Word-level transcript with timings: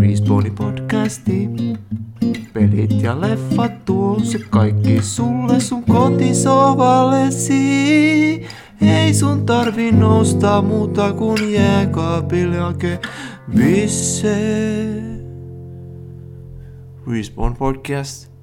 Respawni 0.00 0.50
podcasti. 0.50 1.48
Pelit 2.52 3.02
ja 3.02 3.20
leffat 3.20 3.84
tuo 3.84 4.20
se 4.20 4.38
kaikki 4.50 5.02
sulle 5.02 5.60
sun 5.60 5.84
kotisovallesi. 5.84 7.54
Ei 8.82 9.14
sun 9.14 9.46
tarvi 9.46 9.92
nousta 9.92 10.62
muuta 10.62 11.12
kuin 11.12 11.52
jääkaapille 11.52 12.58
hake 12.58 12.98
bisse. 13.56 14.36
Respawn 17.12 17.56
podcast. 17.56 18.34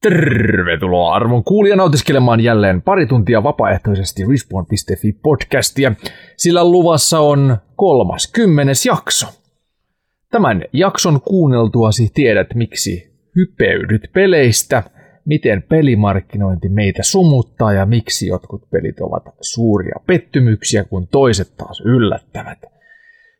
Tervetuloa 0.00 1.14
arvon 1.14 1.44
kuulija 1.44 1.76
nautiskelemaan 1.76 2.40
jälleen 2.40 2.82
pari 2.82 3.06
tuntia 3.06 3.42
vapaaehtoisesti 3.42 4.22
Respawn.fi 4.30 5.12
podcastia, 5.12 5.92
sillä 6.36 6.64
luvassa 6.64 7.20
on 7.20 7.56
kolmas 7.76 8.32
kymmenes 8.32 8.86
jakso. 8.86 9.41
Tämän 10.32 10.64
jakson 10.72 11.20
kuunneltuasi 11.20 12.10
tiedät, 12.14 12.46
miksi 12.54 13.12
hypeydyt 13.36 14.02
peleistä, 14.14 14.82
miten 15.24 15.62
pelimarkkinointi 15.62 16.68
meitä 16.68 17.02
sumuttaa 17.02 17.72
ja 17.72 17.86
miksi 17.86 18.26
jotkut 18.26 18.70
pelit 18.70 19.00
ovat 19.00 19.22
suuria 19.40 19.94
pettymyksiä, 20.06 20.84
kun 20.84 21.08
toiset 21.08 21.56
taas 21.56 21.82
yllättävät. 21.84 22.58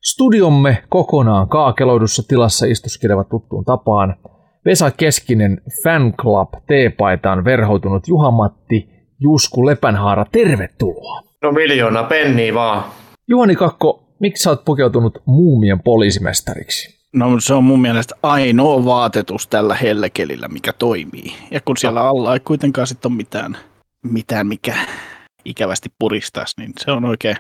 Studiomme 0.05 0.83
kokonaan 0.89 1.49
kaakeloidussa 1.49 2.23
tilassa 2.29 2.67
istuskelevat 2.67 3.29
tuttuun 3.29 3.65
tapaan 3.65 4.17
Vesa 4.65 4.91
Keskinen 4.91 5.61
Fan 5.85 6.15
Club 6.15 6.49
T-paitaan 6.53 7.45
verhoutunut 7.45 8.09
Juha-Matti 8.09 8.89
Jusku 9.21 9.67
Lepänhaara, 9.67 10.27
tervetuloa. 10.33 11.23
No 11.43 11.53
miljoona 11.53 12.05
penniä 12.05 12.55
vaan. 12.55 12.85
Juhani 13.29 13.57
Kakko, 13.57 14.12
miksi 14.23 14.43
sä 14.43 14.51
oot 14.51 14.65
pukeutunut 14.65 15.23
muumien 15.27 15.81
poliisimestariksi? 15.81 17.03
No 17.13 17.41
se 17.41 17.55
on 17.55 17.65
mun 17.65 17.81
mielestä 17.81 18.15
ainoa 18.23 18.85
vaatetus 18.85 19.47
tällä 19.47 19.75
hellekelillä, 19.75 20.49
mikä 20.49 20.73
toimii. 20.73 21.35
Ja 21.51 21.61
kun 21.61 21.77
siellä 21.77 22.03
alla 22.03 22.35
ei 22.35 22.41
kuitenkaan 22.41 22.87
sitten 22.87 23.13
ole 23.13 23.17
mitään, 23.17 23.57
mitään, 24.03 24.47
mikä 24.47 24.75
ikävästi 25.45 25.93
puristaisi, 25.99 26.55
niin 26.59 26.73
se 26.79 26.91
on 26.91 27.05
oikein, 27.05 27.37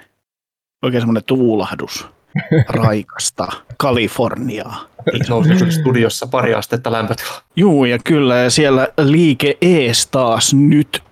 oikein 0.82 1.00
semmoinen 1.00 1.24
tuulahdus 1.24 2.06
raikasta 2.68 3.48
Kaliforniaa. 3.76 4.86
Nousi 5.28 5.70
studiossa 5.70 6.26
pari 6.26 6.54
astetta 6.54 6.92
lämpötila. 6.92 7.42
Juu, 7.56 7.84
ja 7.84 7.98
kyllä, 8.04 8.36
ja 8.36 8.50
siellä 8.50 8.88
liike 8.98 9.58
ees 9.60 10.06
taas 10.06 10.54
nyt 10.54 11.02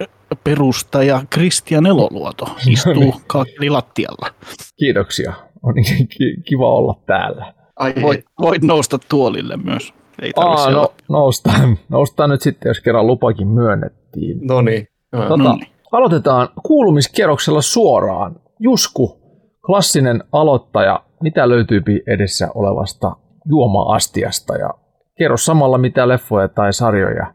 perustaja 0.45 1.23
Kristian 1.31 1.87
Eloluoto 1.87 2.45
istuu 2.67 3.21
kaakelilattialla. 3.27 4.35
Kiitoksia. 4.77 5.50
On 5.63 5.75
niin 5.75 6.09
ki- 6.09 6.43
kiva 6.45 6.75
olla 6.75 7.01
täällä. 7.07 7.55
Ai 7.77 7.95
Voit, 8.03 8.25
voit 8.41 8.63
nousta 8.63 8.99
tuolille 9.09 9.57
myös. 9.57 9.95
Ei 10.23 10.33
Aa, 10.37 10.45
tarvitse 10.45 10.71
no, 10.71 10.93
noustaan, 11.09 11.79
noustaan 11.89 12.31
nyt 12.31 12.41
sitten, 12.41 12.71
jos 12.71 12.81
kerran 12.81 13.07
lupakin 13.07 13.49
myönnettiin. 13.49 14.39
No 14.47 14.61
niin. 14.61 14.89
Tota, 15.11 15.37
no 15.37 15.53
niin. 15.53 15.67
aloitetaan 15.93 16.49
kuulumiskierroksella 16.67 17.63
suoraan. 17.63 18.41
Jusku, 18.59 19.21
klassinen 19.67 20.25
aloittaja, 20.33 21.05
mitä 21.23 21.49
löytyy 21.49 21.83
edessä 22.07 22.49
olevasta 22.55 23.17
juoma-astiasta 23.49 24.57
ja 24.57 24.71
kerro 25.19 25.37
samalla, 25.37 25.79
mitä 25.79 26.09
leffoja 26.09 26.49
tai 26.49 26.73
sarjoja 26.73 27.35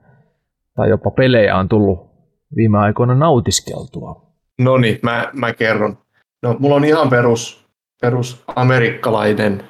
tai 0.75 0.89
jopa 0.89 1.11
pelejä 1.11 1.57
on 1.57 1.69
tullut 1.69 1.99
viime 2.55 2.77
aikoina 2.77 3.15
nautiskeltua. 3.15 4.21
No 4.59 4.77
niin, 4.77 4.99
mä, 5.03 5.29
mä 5.33 5.53
kerron. 5.53 5.97
No, 6.43 6.55
mulla 6.59 6.75
on 6.75 6.85
ihan 6.85 7.09
perus, 7.09 7.64
perus 8.01 8.43
amerikkalainen 8.55 9.63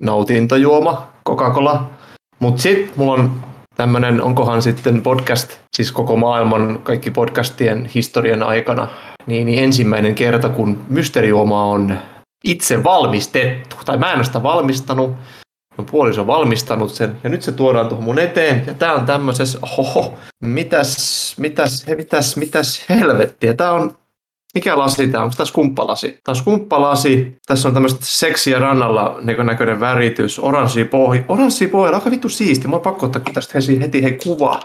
nautintojuoma, 0.00 1.08
Coca-Cola. 1.28 1.90
Mutta 2.38 2.62
sitten 2.62 2.92
mulla 2.96 3.12
on 3.12 3.40
tämmönen, 3.76 4.22
onkohan 4.22 4.62
sitten 4.62 5.02
podcast, 5.02 5.58
siis 5.76 5.92
koko 5.92 6.16
maailman 6.16 6.78
kaikki 6.82 7.10
podcastien 7.10 7.90
historian 7.94 8.42
aikana, 8.42 8.88
niin, 9.26 9.46
niin 9.46 9.64
ensimmäinen 9.64 10.14
kerta, 10.14 10.48
kun 10.48 10.84
mysteerijuoma 10.88 11.64
on 11.64 11.98
itse 12.44 12.84
valmistettu. 12.84 13.76
Tai 13.84 13.96
mä 13.96 14.10
en 14.12 14.16
ole 14.16 14.24
sitä 14.24 14.42
valmistanut, 14.42 15.12
mun 15.76 15.86
puoliso 15.90 16.20
on 16.20 16.26
valmistanut 16.26 16.90
sen, 16.90 17.16
ja 17.24 17.30
nyt 17.30 17.42
se 17.42 17.52
tuodaan 17.52 17.88
tuohon 17.88 18.04
mun 18.04 18.18
eteen, 18.18 18.62
ja 18.66 18.74
tää 18.74 18.94
on 18.94 19.06
tämmöisessä, 19.06 19.58
oho, 19.62 20.14
mitäs, 20.42 21.34
mitäs, 21.38 21.86
mitäs, 21.96 22.36
mitäs 22.36 22.84
helvettiä, 22.88 23.54
tää 23.54 23.72
on 23.72 23.96
mikä 24.54 24.78
lasi 24.78 25.08
tämä 25.08 25.18
on? 25.18 25.24
Onko 25.24 25.36
tämä 25.36 25.46
skumppalasi? 25.46 26.08
Tämä 26.08 26.32
on 26.32 26.36
skumppalasi. 26.36 27.36
Tässä 27.46 27.68
on 27.68 27.74
tämmöistä 27.74 28.00
seksiä 28.02 28.58
rannalla 28.58 29.18
näköinen 29.20 29.80
väritys. 29.80 30.38
Oranssi 30.38 30.84
pohja. 30.84 31.24
Oranssi 31.28 31.66
pohja. 31.66 31.94
Aika 31.94 32.10
vittu 32.10 32.28
siisti. 32.28 32.68
Mä 32.68 32.76
on 32.76 32.82
pakko 32.82 33.06
ottaa 33.06 33.22
tästä 33.34 33.58
heti, 33.58 33.80
heti 33.80 34.02
hei 34.02 34.18
kuva. 34.24 34.60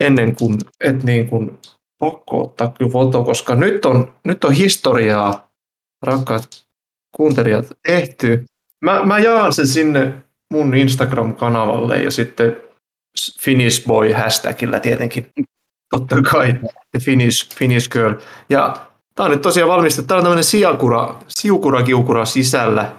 Ennen 0.00 0.36
kuin, 0.36 0.58
et 0.84 1.02
niin 1.02 1.28
kuin, 1.28 1.58
pakko 1.98 2.42
ottaa 2.42 2.72
kyllä 2.78 2.90
foto, 2.90 3.24
koska 3.24 3.54
nyt 3.54 3.84
on, 3.84 4.12
nyt 4.24 4.44
on 4.44 4.52
historiaa, 4.52 5.50
rakkaat 6.02 6.48
kuuntelijat, 7.16 7.66
tehty. 7.86 8.44
Mä, 8.84 9.02
mä 9.02 9.18
jaan 9.18 9.52
sen 9.52 9.66
sinne 9.66 10.14
mun 10.52 10.74
Instagram-kanavalle 10.74 12.02
ja 12.02 12.10
sitten 12.10 12.56
Finnish 13.40 13.86
Boy 13.86 14.12
hashtagillä 14.12 14.80
tietenkin. 14.80 15.26
Totta 15.90 16.22
kai. 16.22 16.52
The 16.90 17.00
Finnish, 17.00 17.56
Finnish 17.56 17.90
Girl. 17.90 18.14
Ja 18.50 18.89
Tämä 19.20 19.26
on 19.26 19.30
nyt 19.32 19.42
tosiaan 19.42 19.70
valmistettu. 19.70 20.06
Tämä 20.08 20.18
on 20.18 20.24
tämmöinen 20.24 20.44
siakura, 20.44 21.14
siukura-kiukura 21.28 22.24
sisällä. 22.24 22.92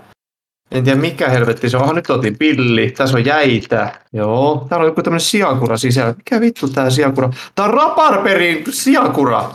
En 0.71 0.83
tiedä 0.83 1.01
mikä 1.01 1.29
helvetti 1.29 1.69
se 1.69 1.77
on. 1.77 1.83
Aha, 1.83 1.93
nyt 1.93 2.09
otin 2.09 2.37
pilli. 2.37 2.91
Tässä 2.91 3.17
on 3.17 3.25
jäitä. 3.25 3.99
Joo. 4.13 4.65
Täällä 4.69 4.83
on 4.83 4.89
joku 4.89 5.03
tämmöinen 5.03 5.21
siakura 5.21 5.77
sisällä. 5.77 6.13
Mikä 6.17 6.41
vittu 6.41 6.67
tää 6.67 6.89
siakura? 6.89 7.29
Tää 7.55 7.65
on 7.65 7.73
raparperin 7.73 8.63
siakura. 8.69 9.51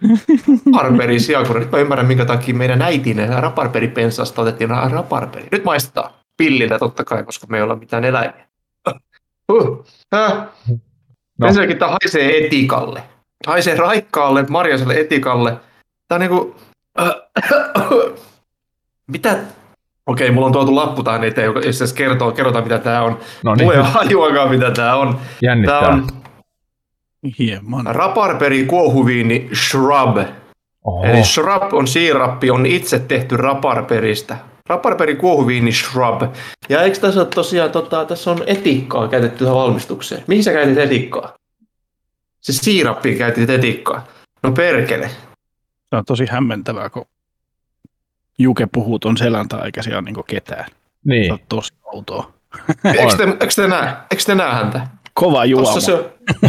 Raparperi 0.74 1.20
siakura. 1.20 1.60
Nyt 1.60 1.72
mä 1.72 1.78
ymmärrän, 1.78 2.06
minkä 2.06 2.24
takia 2.24 2.54
meidän 2.54 2.82
äitinen 2.82 3.42
raparperipensasta 3.42 4.42
otettiin 4.42 4.70
ra- 4.70 4.92
raparperi. 4.92 5.48
Nyt 5.52 5.64
maistetaan. 5.64 6.10
Pillillä 6.36 6.78
totta 6.78 7.04
kai, 7.04 7.24
koska 7.24 7.46
me 7.46 7.56
ei 7.56 7.62
olla 7.62 7.76
mitään 7.76 8.04
eläimiä. 8.04 8.46
Uh. 9.52 9.84
Äh. 10.14 10.32
No. 11.38 11.46
Ensinnäkin 11.46 11.78
tämä 11.78 11.90
haisee 11.90 12.46
etikalle. 12.46 13.02
Haisee 13.46 13.76
raikkaalle, 13.76 14.44
marjaiselle 14.48 14.94
etikalle. 14.94 15.56
Tää 16.08 16.16
on 16.16 16.20
niinku... 16.20 16.56
Mitä? 19.12 19.38
Okei, 20.06 20.30
mulla 20.30 20.46
on 20.46 20.52
tuotu 20.52 20.74
lappu 20.74 21.02
tähän 21.02 21.24
eteen, 21.24 21.44
joka 21.44 21.60
jos 21.60 21.78
se 21.78 21.84
kertoo, 21.94 22.32
kerrotaan 22.32 22.64
mitä 22.64 22.78
tää 22.78 23.02
on. 23.02 23.18
No 23.44 23.50
Mulla 23.50 23.62
ei 23.62 23.68
niin, 23.68 23.80
ole 23.80 23.88
hajuakaan 23.88 24.50
mitä 24.50 24.70
tää 24.70 24.96
on. 24.96 25.14
Tää 25.14 25.24
jännittää. 25.42 25.88
on 25.88 26.06
Hieman. 27.38 27.86
raparperi 27.86 28.64
kuohuviini 28.64 29.48
shrub. 29.54 30.16
Oho. 30.84 31.04
Eli 31.04 31.24
shrub 31.24 31.72
on 31.72 31.86
siirappi, 31.86 32.50
on 32.50 32.66
itse 32.66 32.98
tehty 32.98 33.36
raparperistä. 33.36 34.36
Raparperi 34.68 35.16
kuohuviini 35.16 35.72
shrub. 35.72 36.22
Ja 36.68 36.82
eikö 36.82 36.98
tässä 36.98 37.20
ole 37.20 37.28
tosiaan, 37.34 37.70
tota, 37.70 38.04
tässä 38.04 38.30
on 38.30 38.42
etikkaa 38.46 39.08
käytetty 39.08 39.38
tähän 39.44 39.54
valmistukseen. 39.54 40.24
Mihin 40.26 40.44
sä 40.44 40.52
käytit 40.52 40.78
etikkaa? 40.78 41.34
Se 42.40 42.52
siirappi 42.52 43.14
käytit 43.14 43.50
etikkaa. 43.50 44.06
No 44.42 44.52
perkele. 44.52 45.10
Se 45.90 45.96
on 45.96 46.04
tosi 46.04 46.26
hämmentävää, 46.30 46.90
kun 46.90 47.04
Juke 48.38 48.66
puhuu 48.72 48.98
ton 48.98 49.16
selän 49.16 49.48
tai 49.48 49.64
eikä 49.64 49.82
siellä 49.82 49.98
ole 49.98 50.04
niinku 50.04 50.22
ketään. 50.22 50.64
Se 50.68 50.74
Niin, 51.04 51.32
on 51.32 51.38
tosi 51.48 51.74
outoa. 51.84 52.32
Eikö 52.84 53.16
te, 53.16 53.24
eikö 53.24 53.48
te 53.56 53.68
näe? 53.68 53.96
Eikö 54.10 54.22
te 54.26 54.34
näe 54.34 54.52
häntä? 54.54 54.86
Kova 55.14 55.44
juoma. 55.44 55.64
Tossa 55.66 55.80
se 55.80 55.94
on. 55.94 56.04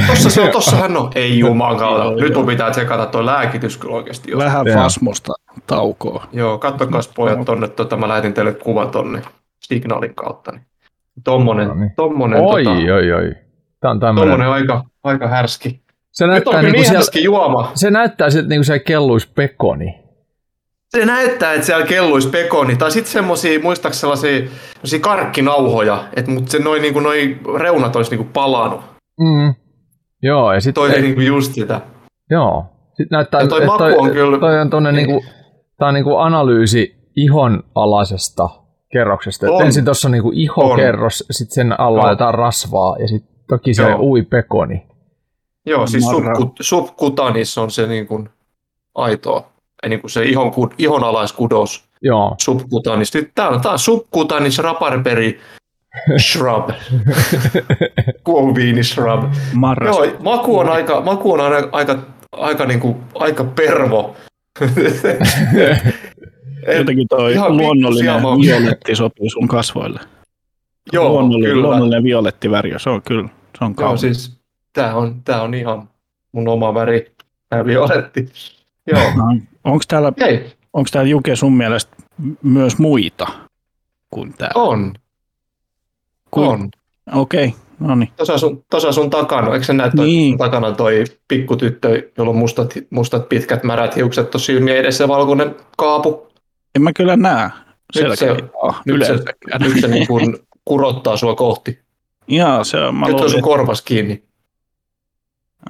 Tossa 0.07 0.29
se 0.29 0.41
on, 0.41 0.49
tossa 0.49 0.75
hän 0.75 0.97
on. 0.97 1.11
Ei 1.15 1.39
jumaan 1.39 1.77
kautta. 1.77 2.21
Nyt 2.21 2.33
mun 2.35 2.45
pitää 2.45 2.71
tsekata 2.71 3.05
tuo 3.05 3.25
lääkitys 3.25 3.77
kyllä 3.77 3.95
oikeasti. 3.95 4.31
Jos... 4.31 4.37
Vähän 4.39 4.65
fasmosta 4.73 5.33
taukoa. 5.67 6.27
Joo, 6.33 6.57
kattokas 6.57 7.07
pojat 7.15 7.45
tonne, 7.45 7.67
tota, 7.67 7.97
mä 7.97 8.07
lähetin 8.07 8.33
teille 8.33 8.53
kuvan 8.53 8.89
tonne 8.89 9.21
signaalin 9.61 10.15
kautta. 10.15 10.51
Niin. 10.51 10.65
Tommonen, 11.23 11.67
No 11.67 11.73
niin. 11.73 11.91
tommonen, 11.95 12.41
oi, 12.41 12.63
tota, 12.63 12.75
oi, 12.93 13.11
oi. 13.11 13.35
Tämä 13.79 13.91
on 13.91 13.99
tämmöinen. 13.99 14.29
tommonen 14.31 14.49
aika, 14.53 14.83
aika 15.03 15.27
härski. 15.27 15.81
Se 16.17 16.27
näyttää, 16.27 16.61
niin 16.61 16.71
niin 16.71 16.85
siellä, 16.85 17.23
juoma. 17.23 17.71
se 17.75 17.91
näyttää 17.91 18.29
siltä, 18.29 18.47
niin 18.49 18.57
kuin 18.59 18.65
se 18.65 18.79
kelluisi 18.79 19.29
pekoni. 19.35 19.99
Se 20.89 21.05
näyttää, 21.05 21.53
että 21.53 21.65
siellä 21.65 21.85
kelluisi 21.85 22.29
pekoni. 22.29 22.75
Tai 22.75 22.91
sitten 22.91 23.11
semmosia, 23.11 23.59
muistaakseni 23.59 23.99
sellaisia, 23.99 24.49
sellaisia 24.73 24.99
karkkinauhoja, 24.99 26.03
että 26.15 26.31
mutta 26.31 26.51
se 26.51 26.59
noin 26.59 26.81
niinku, 26.81 26.99
noi 26.99 27.37
reunat 27.59 27.95
olisi 27.95 28.11
niinku 28.11 28.27
palannut. 28.33 28.81
Mm. 29.19 29.53
Joo, 30.23 30.53
ja 30.53 30.61
sitten 30.61 30.81
Toi 30.81 30.91
ei 30.91 31.01
niinku 31.01 31.21
just 31.21 31.53
sitä. 31.53 31.81
Joo. 32.31 32.65
Sitten 32.87 33.07
näyttää, 33.11 33.41
Ja 33.41 33.47
toi 33.47 33.57
että 33.57 33.65
maku 33.67 33.77
toi, 33.77 33.93
on 33.97 34.11
kyllä- 34.11 34.39
toi 34.39 34.61
on 34.61 34.69
tonne 34.69 34.91
niinku, 34.91 35.23
tää 35.77 35.87
on 35.87 35.93
niinku 35.93 36.15
analyysi 36.15 36.95
ihon 37.15 37.63
alaisesta 37.75 38.49
kerroksesta. 38.91 39.45
Et 39.45 39.51
On. 39.51 39.65
ensin 39.65 39.85
tuossa 39.85 40.07
on 40.07 40.11
niinku 40.11 40.31
ihokerros, 40.33 41.23
sitten 41.31 41.55
sen 41.55 41.79
alla 41.79 42.03
on 42.03 42.09
jotain 42.09 42.35
rasvaa 42.35 42.95
ja 42.99 43.07
sitten 43.07 43.35
toki 43.49 43.73
se 43.73 43.95
ui 43.99 44.21
pekoni. 44.21 44.87
Joo, 45.67 45.87
siis 45.87 46.03
subkutanis 46.61 47.57
on 47.57 47.71
se 47.71 47.87
niinku 47.87 48.27
aitoa. 48.95 49.47
Ei 49.83 49.89
niinku 49.89 50.07
se 50.09 50.23
ihon, 50.25 50.51
ku- 50.51 50.69
ihon 50.77 51.03
alaiskudos. 51.03 51.83
Joo, 52.01 52.35
Subkutanis. 52.41 53.13
Nyt 53.13 53.31
tää 53.35 53.49
on, 53.49 53.61
tää 53.61 53.71
on 53.71 53.79
subkutanis 53.79 54.57
raparperi 54.57 55.39
Shrub. 56.29 56.69
Kuohuviini 58.23 58.83
shrub. 58.83 59.23
Marras. 59.53 59.97
Joo, 59.97 60.07
maku 60.19 60.59
on 60.59 60.69
aika, 60.69 61.01
maku 61.01 61.31
on 61.33 61.41
aika, 61.41 61.69
aika, 61.71 61.97
aika, 62.31 62.65
niinku, 62.65 62.97
aika 63.15 63.43
pervo. 63.43 64.15
Jotenkin 66.77 67.07
toi 67.07 67.33
ihan 67.33 67.57
luonnollinen 67.57 68.21
violetti 68.23 68.95
sopii 68.95 69.29
sun 69.29 69.47
kasvoille. 69.47 69.99
Joo, 70.93 71.09
luonnollinen, 71.09 71.51
kyllä. 71.51 71.67
luonnollinen 71.67 72.03
violetti 72.03 72.51
väri, 72.51 72.73
se 72.77 72.89
on 72.89 73.01
kyllä, 73.01 73.27
se 73.59 73.65
on 73.65 73.69
Joo, 73.69 73.75
kaunis. 73.75 74.01
siis 74.01 74.36
tää 74.77 74.95
on, 74.95 75.21
tää 75.23 75.41
on 75.41 75.53
ihan 75.53 75.89
mun 76.31 76.47
oma 76.47 76.73
väri. 76.73 77.11
Tää 77.49 77.65
violetti. 77.65 78.29
Joo. 78.91 79.01
Onko 79.63 79.83
täällä, 79.87 80.11
onks 80.73 80.91
täällä 80.91 81.09
Juke 81.09 81.35
sun 81.35 81.53
mielestä 81.57 81.95
myös 82.43 82.77
muita 82.77 83.27
kuin 84.09 84.33
tää? 84.37 84.49
on. 84.55 84.93
Ku- 86.31 86.41
On. 86.43 86.69
Okei, 87.13 87.53
no 87.79 87.95
niin. 87.95 88.09
Tuossa 88.17 88.37
sun, 88.37 88.63
tossa 88.69 88.91
sun 88.91 89.09
takana, 89.09 89.53
eikö 89.53 89.65
sä 89.65 89.73
näe 89.73 89.91
toi 89.95 90.05
Niin. 90.05 90.37
takana 90.37 90.71
toi 90.71 91.03
pikkutyttö, 91.27 92.09
jolla 92.17 92.29
on 92.31 92.37
mustat, 92.37 92.73
mustat 92.89 93.29
pitkät 93.29 93.63
märät 93.63 93.95
hiukset 93.95 94.29
tuossa 94.31 94.45
silmien 94.45 94.77
edessä 94.77 95.03
ja 95.03 95.07
valkoinen 95.07 95.55
kaapu? 95.77 96.27
En 96.75 96.81
mä 96.81 96.93
kyllä 96.93 97.15
näe 97.15 97.43
Nyt 97.45 98.09
se- 98.09 98.15
selkeää 98.15 98.49
Nyt 98.85 99.05
se, 99.05 99.13
nyt 99.59 99.81
se 99.81 99.87
niin 99.87 100.07
kuin 100.07 100.37
kurottaa 100.65 101.17
sua 101.17 101.35
kohti. 101.35 101.79
Jaa, 102.27 102.63
se 102.63 102.77
on, 102.77 102.95
mä 102.95 103.07
Nyt 103.07 103.19
on 103.19 103.29
sun 103.29 103.41
korvas 103.41 103.81
kiinni. 103.81 104.23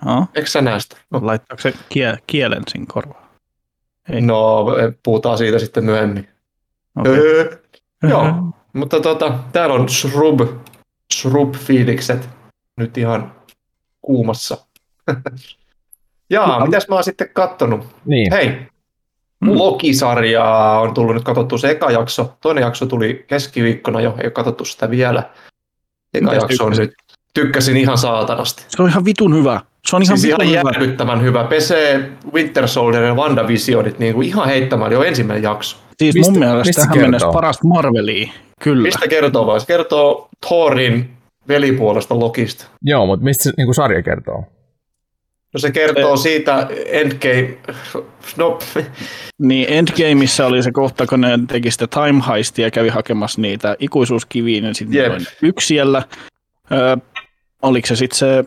Aha. 0.06 0.28
Eikö 0.36 0.50
sä 0.50 0.62
näe 0.62 0.80
sitä? 0.80 0.98
No, 1.12 1.20
laittaako 1.24 1.62
se 1.62 1.74
kie, 1.90 2.18
kielen 2.28 2.64
siinä 2.68 2.86
korvaan? 2.94 3.28
Ei. 4.10 4.22
no 4.22 4.66
puhutaan 5.04 5.38
siitä 5.38 5.60
sitten 5.60 5.84
myöhemmin. 5.86 6.30
Okei. 7.00 7.14
Öö, 7.14 7.58
joo, 8.10 8.34
mutta 8.74 9.00
tota, 9.00 9.40
täällä 9.54 9.76
on 9.76 9.90
shrub, 9.90 10.42
shrub-fiilikset 11.14 12.30
nyt 12.78 12.98
ihan 12.98 13.36
kuumassa. 14.02 14.58
Jaa, 16.30 16.66
mitäs 16.66 16.88
mä 16.88 16.96
oon 16.96 17.04
sitten 17.04 17.30
kattonut? 17.34 17.88
Niin. 18.06 18.34
Hei, 18.34 18.68
Mm. 19.42 19.58
Loki-sarjaa 19.58 20.80
on 20.80 20.94
tullut 20.94 21.16
nyt 21.16 21.24
katsottu 21.24 21.58
se 21.58 21.70
eka 21.70 21.92
jakso. 21.92 22.38
Toinen 22.42 22.62
jakso 22.62 22.86
tuli 22.86 23.26
keskiviikkona 23.28 24.02
jo, 24.02 24.16
ei 24.18 24.26
ole 24.26 24.32
katsottu 24.32 24.66
sitä 24.66 24.90
vielä. 24.90 25.24
Eka 26.14 26.26
Mitäs 26.26 26.44
jakso 26.44 26.66
on 26.66 26.72
nyt. 26.78 26.94
Tykkäsin 27.34 27.78
ihan 27.78 27.98
saatanasti. 27.98 28.66
Se 28.68 28.82
on 28.82 28.90
ihan 28.90 29.06
vitun 29.06 29.36
hyvä. 29.36 29.62
Se 29.90 29.96
on 29.96 30.04
ihan 30.04 30.18
Siis 30.18 30.34
ihan 30.42 30.48
hyvä. 30.50 30.70
järkyttävän 30.70 31.22
hyvä. 31.22 31.44
Pesee 31.44 32.10
Winter 32.34 32.68
Soldier 32.68 33.04
ja 33.04 33.14
WandaVisionit 33.16 34.00
niin 34.00 34.14
kuin 34.14 34.28
ihan 34.28 34.48
heittämällä 34.48 34.94
jo 34.94 35.04
ensimmäinen 35.04 35.44
jakso. 35.44 35.78
Siis 35.98 36.16
Mistä- 36.16 36.32
mun 36.32 36.40
mielestä 36.40 36.66
mistä 36.70 36.82
tähän 36.82 36.94
kertoo? 36.94 37.08
mennessä 37.08 37.28
parasta 37.34 37.68
Marvelia. 37.68 38.30
Kyllä. 38.64 38.82
Mistä 38.82 39.08
kertoo 39.08 39.46
vai? 39.46 39.60
Se 39.60 39.66
kertoo 39.66 40.30
Thorin 40.48 41.10
velipuolesta 41.48 42.20
Lokista. 42.20 42.66
Joo, 42.84 43.06
mutta 43.06 43.24
mistä 43.24 43.44
se 43.44 43.52
niin 43.58 43.74
sarja 43.74 44.04
kertoo? 44.04 44.44
No 45.54 45.60
se 45.60 45.72
kertoo 45.72 46.18
siitä 46.18 46.68
Endgame... 46.86 47.58
No, 48.38 48.60
Niin 49.42 49.68
Endgameissa 49.70 50.46
oli 50.46 50.64
se 50.64 50.72
kohta, 50.72 51.08
kun 51.08 51.22
ne 51.22 51.40
teki 51.48 51.72
sitä 51.72 51.88
time 51.88 52.24
heistia 52.30 52.68
ja 52.68 52.72
kävi 52.72 52.90
hakemassa 52.90 53.42
niitä 53.42 53.76
ikuisuuskiviä, 53.80 54.62
niin 54.62 54.76
sitten 54.76 54.98
Jep. 54.98 55.12
oli 55.14 55.24
yksi 55.44 55.68
siellä. 55.68 56.04
Öö, 56.72 56.98
oliko 57.62 57.88
se 57.88 57.96
sitten 57.96 58.18
se 58.18 58.46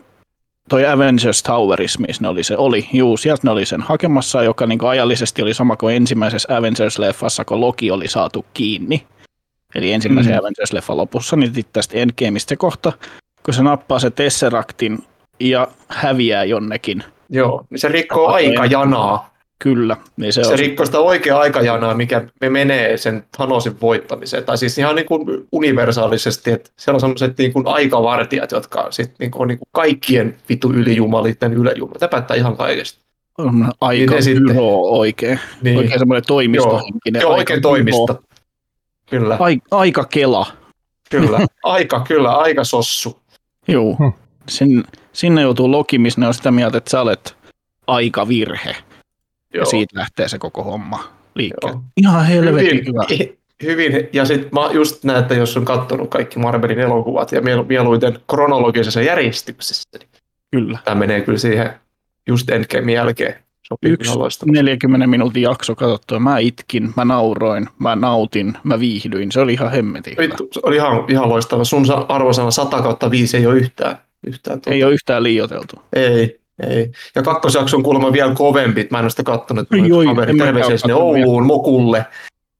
toi 0.71 0.85
Avengers 0.85 1.43
Toweris, 1.43 1.99
missä 1.99 2.21
ne 2.21 2.27
oli 2.27 2.43
se, 2.43 2.57
oli, 2.57 2.89
juu, 2.93 3.17
sieltä 3.17 3.41
ne 3.43 3.51
oli 3.51 3.65
sen 3.65 3.81
hakemassa, 3.81 4.43
joka 4.43 4.65
niinku 4.65 4.85
ajallisesti 4.85 5.41
oli 5.41 5.53
sama 5.53 5.75
kuin 5.75 5.95
ensimmäisessä 5.95 6.49
Avengers-leffassa, 6.59 7.45
kun 7.45 7.61
Loki 7.61 7.91
oli 7.91 8.07
saatu 8.07 8.45
kiinni. 8.53 9.07
Eli 9.75 9.91
ensimmäisen 9.91 10.33
Mm. 10.33 10.39
Avengers-leffan 10.39 10.97
lopussa, 10.97 11.35
niin 11.35 11.53
sitten 11.53 11.73
tästä 11.73 11.97
Endgameista 11.97 12.49
se 12.49 12.55
kohta, 12.55 12.93
kun 13.45 13.53
se 13.53 13.63
nappaa 13.63 13.99
se 13.99 14.09
Tesseractin 14.09 14.99
ja 15.39 15.67
häviää 15.87 16.43
jonnekin, 16.43 17.03
joo, 17.29 17.65
niin 17.69 17.79
se 17.79 17.87
rikkoo 17.87 18.27
Tapahtuu 18.27 18.49
aikajanaa. 18.49 19.30
Kyllä, 19.61 19.97
niin 20.17 20.33
se, 20.33 20.43
Se 20.43 20.51
on 20.51 20.59
rikkoo 20.59 20.85
sitä 20.85 20.99
oikeaa 20.99 21.39
aikajanaa, 21.41 21.93
mikä 21.93 22.27
me 22.41 22.49
menee 22.49 22.97
sen 22.97 23.23
Thanosin 23.37 23.81
voittamiseen. 23.81 24.43
Tai 24.43 24.57
siis 24.57 24.77
ihan 24.77 24.95
niin 24.95 25.05
kuin 25.05 25.47
universaalisesti, 25.51 26.51
että 26.51 26.69
siellä 26.77 26.95
on 26.95 26.99
sellaiset 27.01 27.37
niin 27.37 27.53
kuin 27.53 27.67
aikavartijat, 27.67 28.51
jotka 28.51 28.87
sit 28.89 29.11
niin 29.19 29.31
kuin 29.31 29.41
on 29.41 29.47
niin 29.47 29.57
kuin 29.57 29.67
kaikkien 29.71 30.37
vitu 30.49 30.71
ylijumalitten 30.73 31.53
yläjumalit. 31.53 31.99
Tämä 31.99 32.09
päättää 32.09 32.37
ihan 32.37 32.57
kaikesta. 32.57 33.01
on 33.37 33.71
aika 33.81 33.97
Niin 33.97 34.09
ne 34.09 34.15
niin 34.15 34.23
sitten- 34.23 34.55
oikein. 34.81 35.39
Niin. 35.61 35.77
Oikein 35.77 35.99
semmoinen 35.99 36.23
toimistohenkinen. 36.27 37.21
Joo, 37.21 37.31
aika 37.31 37.39
oikein 37.39 37.61
pyro. 37.61 37.69
toimista. 37.69 38.15
Kyllä, 39.09 39.37
Ai, 39.39 39.57
aika 39.71 40.03
kela. 40.05 40.45
kyllä. 41.09 41.39
Aika, 41.63 41.99
kyllä, 42.07 42.31
aika 42.31 42.63
sossu. 42.63 43.19
Joo. 43.67 43.95
Hmm. 43.99 44.13
Sin, 44.49 44.83
sinne 45.13 45.41
joutuu 45.41 45.71
Loki, 45.71 45.97
missä 45.97 46.21
ne 46.21 46.27
on 46.27 46.33
sitä 46.33 46.51
mieltä, 46.51 46.77
että 46.77 46.89
sä 46.91 47.01
olet 47.01 47.35
aika 47.87 48.27
virhe. 48.27 48.75
Joo. 49.53 49.61
Ja 49.61 49.65
siitä 49.65 49.99
lähtee 49.99 50.27
se 50.27 50.37
koko 50.39 50.63
homma 50.63 51.03
liikkeelle. 51.35 51.71
Joo. 51.77 51.83
Ihan 51.97 52.25
helvetin 52.25 52.69
hyvin, 52.69 52.85
hyvä. 52.87 53.29
hyvin, 53.63 54.09
ja 54.13 54.25
sitten 54.25 54.49
mä 54.53 54.69
just 54.73 55.03
näen, 55.03 55.19
että 55.19 55.33
jos 55.33 55.57
on 55.57 55.65
katsonut 55.65 56.09
kaikki 56.09 56.39
Marvelin 56.39 56.79
elokuvat 56.79 57.31
ja 57.31 57.41
mielu- 57.41 57.63
mieluiten 57.63 58.19
kronologisessa 58.29 59.01
järjestyksessä, 59.01 59.89
niin 59.99 60.09
Kyllä. 60.51 60.79
tämä 60.85 60.95
menee 60.99 61.21
kyllä 61.21 61.37
siihen 61.39 61.69
just 62.27 62.49
Endgamein 62.49 62.95
jälkeen. 62.95 63.35
Sopii 63.67 63.91
Yksi 63.91 64.09
ihan 64.09 64.19
loistavasti. 64.19 64.51
40 64.57 65.07
minuutin 65.07 65.41
jakso 65.43 65.75
katsottua. 65.75 66.19
Mä 66.19 66.37
itkin, 66.37 66.93
mä 66.97 67.05
nauroin, 67.05 67.67
mä 67.79 67.95
nautin, 67.95 68.57
mä 68.63 68.79
viihdyin. 68.79 69.31
Se 69.31 69.39
oli 69.39 69.53
ihan 69.53 69.71
hemmetin. 69.71 70.17
Vittu, 70.17 70.47
se 70.51 70.59
oli 70.63 70.75
ihan, 70.75 71.05
ihan 71.09 71.29
loistava. 71.29 71.63
Sun 71.63 71.85
sa- 71.85 72.05
arvosana 72.09 72.51
100 72.51 72.81
kautta 72.81 73.11
5 73.11 73.37
ei 73.37 73.45
ole 73.45 73.55
yhtään. 73.55 73.97
yhtään 74.27 74.61
tuota. 74.61 74.75
Ei 74.75 74.83
ole 74.83 74.93
yhtään 74.93 75.23
liioiteltu. 75.23 75.75
ei, 75.93 76.39
ei. 76.69 76.91
Ja 77.15 77.21
kakkosjakso 77.23 77.77
on 77.77 77.83
kuulemma 77.83 78.13
vielä 78.13 78.33
kovempi. 78.33 78.87
Mä 78.91 78.97
en 78.99 79.03
ole 79.03 79.09
sitä 79.09 79.23
kattonut. 79.23 79.67
Oi, 79.73 79.81
Oi, 79.81 79.91
oi, 79.91 80.05
kaveri, 80.05 80.37
terveisiä 80.37 80.77
sinne 80.77 80.93
kattonut. 80.93 81.15
Ouluun, 81.15 81.45
Mokulle. 81.45 82.05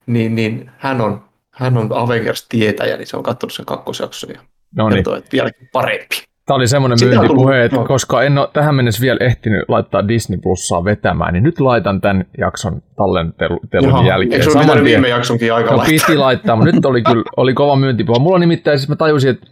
Niin, 0.06 0.36
niin 0.36 0.72
hän 0.78 1.02
on, 1.02 1.22
hän 1.52 1.78
on 1.78 1.90
Avengers-tietäjä, 1.94 2.98
niin 2.98 3.08
se 3.08 3.18
on 3.18 3.24
katsonut 3.24 3.54
sen 3.54 3.66
kakkosjakson 3.66 4.30
ja 4.30 4.40
No 4.76 4.90
niin. 4.90 4.96
kertoo, 4.96 5.16
että 5.16 5.30
vieläkin 5.32 5.70
parempi. 5.74 6.24
Tämä 6.46 6.56
oli 6.56 6.68
semmoinen 6.68 6.98
myyntipuhe, 7.02 7.64
että 7.64 7.78
joo. 7.78 7.86
koska 7.86 8.24
en 8.24 8.38
ole 8.38 8.50
tähän 8.54 8.76
mennessä 8.76 9.02
vielä 9.02 9.18
ehtinyt 9.22 9.66
laittaa 9.68 10.08
Disney 10.08 10.40
Plussaa 10.44 10.84
vetämään, 10.84 11.34
niin 11.34 11.44
nyt 11.44 11.60
laitan 11.60 12.02
tämän 12.02 12.26
jakson 12.38 12.82
tallentelun 12.98 13.60
Jaha, 13.74 14.08
jälkeen. 14.08 14.34
Eikö 14.34 14.44
se 14.44 14.52
Saman 14.52 14.70
tien. 14.70 14.84
viime 14.84 15.10
jaksonkin 15.10 15.54
aika 15.54 15.72
No 15.72 15.78
laittaa? 15.78 16.06
piti 16.08 16.18
laittaa, 16.18 16.56
mutta 16.56 16.72
nyt 16.76 16.86
oli 16.86 17.02
kyllä 17.04 17.24
oli 17.38 17.54
kova 17.54 17.76
myyntipuhe. 17.76 18.20
Mulla 18.20 18.40
nimittäin, 18.40 18.80
siis 18.80 18.90
mä 18.90 18.96
tajusin, 18.96 19.30
että 19.30 19.48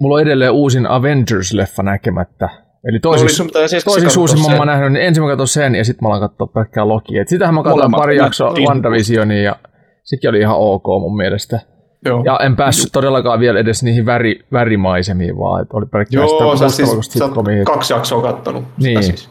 mulla 0.00 0.14
on 0.16 0.22
edelleen 0.22 0.52
uusin 0.52 0.86
Avengers-leffa 0.86 1.82
näkemättä. 1.82 2.48
Eli 2.88 3.28
sun 3.28 3.46
pitää 3.46 3.68
siis 3.68 4.16
uusimman 4.16 4.50
sen. 4.50 4.58
mä 4.58 4.64
nähnyt, 4.64 4.92
niin 4.92 5.06
ensin 5.06 5.22
mä 5.22 5.28
katsoin 5.30 5.48
sen 5.48 5.74
ja 5.74 5.84
sitten 5.84 6.04
mä 6.04 6.08
alan 6.08 6.20
katsoa 6.30 6.46
pelkkää 6.46 6.88
Lokia. 6.88 7.22
Et 7.22 7.28
sitähän 7.28 7.54
mä 7.54 7.62
katsoin 7.62 7.78
Molemmat 7.78 7.98
pari 7.98 8.16
jaksoa 8.16 8.54
WandaVisionia 8.66 9.42
ja 9.42 9.56
sekin 10.02 10.30
oli 10.30 10.38
ihan 10.40 10.56
ok 10.58 10.84
mun 10.86 11.16
mielestä. 11.16 11.60
Joo. 12.04 12.22
Ja 12.24 12.38
en 12.42 12.56
päässyt 12.56 12.92
todellakaan 12.92 13.40
vielä 13.40 13.58
edes 13.58 13.82
niihin 13.82 14.06
väri, 14.06 14.40
värimaisemiin, 14.52 15.38
vaan 15.38 15.62
että 15.62 15.76
oli 15.76 15.86
pelkkää 15.86 16.20
Joo, 16.20 16.56
sä 16.56 16.68
sitä 16.68 16.76
siis 16.76 16.88
sä 17.12 17.24
oot 17.24 17.28
sitcomia. 17.30 17.64
kaksi 17.64 17.92
jaksoa 17.92 18.22
kattonut. 18.22 18.64
sitä 18.64 18.88
Niin. 18.88 19.02
Siis. 19.02 19.30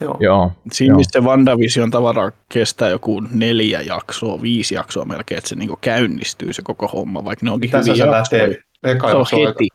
Joo. 0.00 0.16
Joo, 0.20 0.50
Siinä 0.72 0.92
Joo. 0.92 0.96
missä 0.98 1.10
se 1.20 1.26
WandaVision 1.26 1.90
tavara 1.90 2.30
kestää 2.52 2.88
joku 2.88 3.20
neljä 3.30 3.80
jaksoa, 3.80 4.42
viisi 4.42 4.74
jaksoa 4.74 5.04
melkein, 5.04 5.38
että 5.38 5.48
se 5.48 5.54
niinku 5.54 5.78
käynnistyy 5.80 6.52
se 6.52 6.62
koko 6.62 6.88
homma, 6.88 7.24
vaikka 7.24 7.44
ne 7.46 7.50
onkin 7.50 7.70
Tässä 7.70 7.92
hyviä 7.92 8.04
se 8.04 8.10
jaksoja. 8.16 8.42
lähtee. 8.42 8.62
Eka 8.84 9.08
Se 9.10 9.16
on 9.16 9.26
heti. 9.46 9.68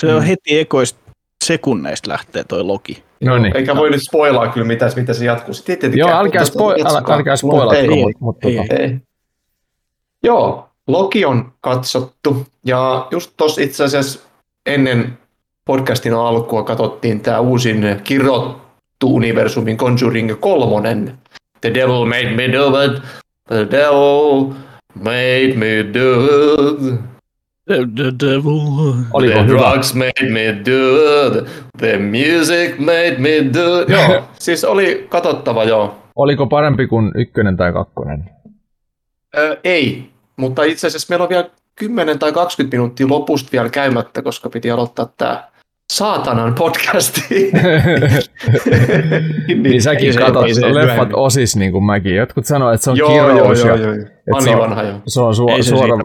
Se 0.00 0.14
on 0.14 0.22
Mm. 0.22 0.26
heti 0.26 0.58
ekoista 0.60 1.00
sekunneista 1.44 2.10
lähtee 2.10 2.44
toi 2.44 2.62
Loki. 2.62 3.02
no 3.24 3.38
niin. 3.38 3.56
Eikä 3.56 3.76
voi 3.76 3.90
nyt 3.90 4.00
spoilaa 4.08 4.48
kyllä 4.48 4.66
mitä, 4.66 4.90
mitä 4.96 5.14
se 5.14 5.24
jatkuu. 5.24 5.54
Sitten 5.54 5.98
Joo, 5.98 6.10
älkää, 6.10 6.42
mutta 6.42 6.58
spo- 6.58 6.72
älä, 6.72 6.82
katsokaa. 6.84 7.16
älkää 7.16 7.32
Ei, 7.32 7.36
spoilatko, 7.36 7.74
ei, 7.74 7.88
mutta, 7.88 8.18
mutta 8.20 8.48
ei. 8.48 8.56
tota, 8.56 8.74
ei. 8.82 8.96
Joo, 10.22 10.68
Loki 10.86 11.24
on 11.24 11.52
katsottu. 11.60 12.46
Ja 12.66 13.06
just 13.10 13.30
tuossa 13.36 13.60
itse 13.60 13.84
asiassa 13.84 14.20
ennen 14.66 15.18
podcastin 15.64 16.14
alkua 16.14 16.62
katsottiin 16.62 17.20
tämä 17.20 17.40
uusin 17.40 18.00
kirjoittu 18.04 19.14
universumin 19.14 19.76
Conjuring 19.76 20.40
kolmonen. 20.40 21.18
The 21.60 21.74
devil 21.74 22.04
made 22.04 22.30
me 22.36 22.52
do 22.52 22.82
it. 22.82 23.02
The 23.48 23.66
devil 23.70 24.52
made 24.94 25.52
me 25.56 25.84
do 25.94 26.20
it. 26.94 27.00
The, 27.70 27.76
the 27.96 28.12
devil. 28.28 28.94
oliko 29.12 29.32
the 29.38 29.46
hyvä? 29.46 29.58
drugs 29.72 29.94
made 29.94 30.30
me 30.30 30.56
do 30.66 31.26
it. 31.26 31.44
The 31.78 31.98
music 31.98 32.78
made 32.78 33.16
me 33.18 33.30
do 33.54 33.80
it. 33.82 33.88
Joo, 33.88 34.24
siis 34.38 34.64
oli 34.64 35.06
katsottava 35.08 35.64
joo. 35.64 35.94
Oliko 36.16 36.46
parempi 36.46 36.86
kuin 36.86 37.12
ykkönen 37.14 37.56
tai 37.56 37.72
kakkonen? 37.72 38.24
Ö, 39.38 39.56
ei, 39.64 40.10
mutta 40.36 40.62
itse 40.64 40.86
asiassa 40.86 41.06
meillä 41.10 41.22
on 41.22 41.28
vielä 41.28 41.50
10 41.74 42.18
tai 42.18 42.32
20 42.32 42.76
minuuttia 42.76 43.06
lopusta 43.08 43.48
vielä 43.52 43.68
käymättä, 43.68 44.22
koska 44.22 44.48
piti 44.48 44.70
aloittaa 44.70 45.12
tämä 45.16 45.44
saatanan 45.92 46.54
podcasti. 46.54 47.22
Niin 49.62 49.82
säkin 49.82 50.06
ei 50.06 50.12
se- 50.12 50.18
katsot 50.18 50.44
leffat 50.46 50.72
myöhemmin. 50.72 51.16
osis 51.16 51.56
niin 51.56 51.72
kuin 51.72 51.84
mäkin. 51.84 52.16
Jotkut 52.16 52.46
sanoo, 52.46 52.72
että 52.72 52.84
se 52.84 52.90
on 52.90 52.96
Joo, 52.96 53.16
joo, 53.16 53.32
kirous 53.32 53.58
joo, 53.64 53.68
ja 53.76 53.82
joo. 53.82 53.94
joo. 53.94 54.40
se 54.40 54.50
on- 54.50 54.58
vanha 54.58 54.82
joo. 54.82 55.00
se 55.06 55.20
on 55.20 55.50
Ei 55.50 55.62
suora, 55.62 55.98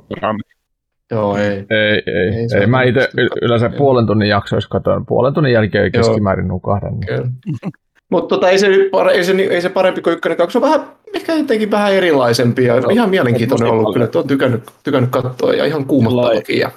Joo, 1.11 1.37
ei. 1.37 1.47
Ei, 1.47 1.65
ei, 1.69 2.03
Ei 2.07 2.47
ei. 2.53 2.59
ei. 2.61 2.67
Mä 2.67 2.83
itse 2.83 3.09
y- 3.17 3.27
yleensä 3.41 3.69
puolen 3.69 4.07
tunnin 4.07 4.29
jaksoissa 4.29 4.69
katsoin. 4.69 5.05
Puolen 5.05 5.33
tunnin 5.33 5.53
jälkeen 5.53 5.91
Joo. 5.93 6.03
keskimäärin 6.03 6.47
nukahdan. 6.47 6.99
Niin. 6.99 7.31
Mutta 8.11 8.35
tota, 8.35 8.49
ei, 8.49 8.59
se, 8.59 8.67
ei, 9.13 9.23
se, 9.23 9.31
ei 9.31 9.61
se 9.61 9.69
parempi 9.69 10.01
kuin 10.01 10.13
ykkönen 10.13 10.37
kaksi. 10.37 10.51
Se 10.53 10.57
on 10.57 10.61
vähän, 10.61 10.85
ehkä 11.13 11.33
jotenkin 11.33 11.71
vähän 11.71 11.93
erilaisempi 11.93 12.63
ja 12.65 12.75
Joo, 12.75 12.89
ihan 12.89 13.09
mielenkiintoinen 13.09 13.69
ollut 13.69 13.83
paljon. 13.83 13.93
kyllä. 13.93 14.05
Että 14.05 14.19
on 14.19 14.27
tykännyt, 14.27 14.63
tykännyt 14.83 15.11
katsoa 15.11 15.53
ja 15.53 15.65
ihan 15.65 15.85
kuumottavakin. 15.85 16.59
Ja, 16.59 16.71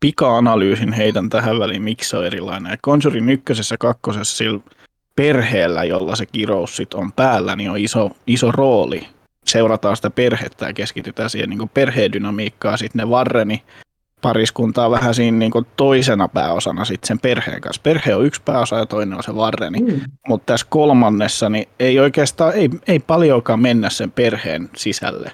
Pika-analyysin 0.00 0.92
heitän 0.92 1.28
tähän 1.28 1.58
väliin, 1.58 1.82
miksi 1.82 2.10
se 2.10 2.16
on 2.16 2.26
erilainen. 2.26 2.78
Conjuring 2.84 3.30
ykkösessä 3.30 3.72
ja 3.72 3.78
kakkosessa 3.78 4.36
sillä 4.36 4.60
perheellä, 5.16 5.84
jolla 5.84 6.16
se 6.16 6.26
kirous 6.26 6.76
sit 6.76 6.94
on 6.94 7.12
päällä, 7.12 7.56
niin 7.56 7.70
on 7.70 7.78
iso, 7.78 8.10
iso 8.26 8.52
rooli. 8.52 9.06
Seurataan 9.46 9.96
sitä 9.96 10.10
perhettä 10.10 10.66
ja 10.66 10.72
keskitytään 10.72 11.30
siihen 11.30 11.50
niin 11.50 11.68
perheedynamiikkaan. 11.68 12.78
Sitten 12.78 12.98
ne 12.98 13.04
Warreni 13.14 13.62
pariskuntaa 14.22 14.90
vähän 14.90 15.14
siinä 15.14 15.38
niin 15.38 15.52
toisena 15.76 16.28
pääosana 16.28 16.84
sit 16.84 17.04
sen 17.04 17.18
perheen 17.18 17.60
kanssa. 17.60 17.82
Perhe 17.82 18.14
on 18.14 18.24
yksi 18.26 18.42
pääosa 18.44 18.76
ja 18.78 18.86
toinen 18.86 19.16
on 19.18 19.22
se 19.22 19.32
Warreni. 19.32 19.80
mm. 19.80 20.00
Mutta 20.28 20.46
tässä 20.52 20.66
kolmannessa 20.70 21.48
niin 21.48 21.68
ei 21.80 21.98
oikeastaan, 22.00 22.54
ei, 22.54 22.70
ei 22.88 22.98
paljonkaan 22.98 23.60
mennä 23.60 23.90
sen 23.90 24.10
perheen 24.10 24.70
sisälle. 24.76 25.32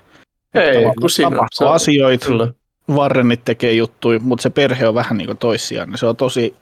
Ei, 0.55 0.67
Tavallaan 0.73 0.95
kun 1.01 1.11
siinä 1.11 1.29
on- 1.61 1.69
asioita, 1.75 2.27
Kyllä. 2.27 2.53
Warrenit 2.91 3.45
tekee 3.45 3.73
juttuja, 3.73 4.21
mutta 4.21 4.43
se 4.43 4.51
perhe 4.51 4.89
on 4.89 4.95
vähän 4.95 5.19
niin 5.19 5.27
kuin 5.27 5.39
toissijainen. 5.39 5.99
Se 5.99 6.07
on 6.07 6.17
tosi 6.17 6.55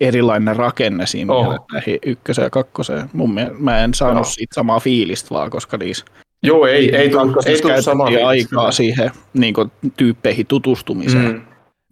erilainen 0.00 0.56
rakenne 0.56 1.06
siinä 1.06 1.32
Oh. 1.34 1.46
oh. 1.48 1.66
näihin 1.72 1.98
ykköseen 2.06 2.46
ja 2.46 2.50
kakkoseen. 2.50 3.10
Mun 3.12 3.34
mielestä 3.34 3.58
mä 3.58 3.78
en 3.78 3.94
saanut 3.94 4.16
Joo. 4.16 4.24
siitä 4.24 4.54
samaa 4.54 4.80
fiilistä 4.80 5.30
vaan, 5.30 5.50
koska 5.50 5.76
niissä 5.76 6.04
Joo, 6.42 6.66
ei, 6.66 6.96
ei 6.96 7.10
tule 7.10 7.22
ei 7.22 7.26
kakkosessa 7.26 7.68
tuu 7.68 7.82
samaa 7.82 8.06
käytettiin 8.06 8.28
fiilistä. 8.28 8.56
aikaa 8.56 8.72
siihen 8.72 9.10
niin 9.34 9.54
kuin, 9.54 9.72
tyyppeihin 9.96 10.46
tutustumiseen. 10.46 11.24
Mm. 11.24 11.42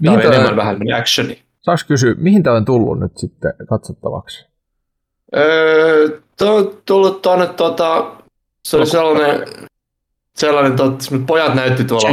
Tämä 0.05 0.17
on 0.17 0.23
enemmän 0.23 0.57
vähän 0.57 0.77
actioni. 0.99 1.43
Saanko 1.61 1.83
kysyä, 1.89 2.15
mihin 2.19 2.43
tämä 2.43 2.57
on 2.57 2.65
tullut 2.65 3.01
nyt 3.01 3.19
sitten 3.19 3.53
katsottavaksi? 3.69 4.47
Öö, 5.37 6.09
on 6.41 6.79
tullut 6.87 7.23
tuonne 7.23 7.47
tota, 7.47 8.13
se 8.65 8.77
oli 8.77 8.87
sellainen, 8.87 9.49
sellainen 10.35 10.77
tot, 10.77 11.03
pojat 11.27 11.55
näytti 11.55 11.85
tuolla, 11.85 12.09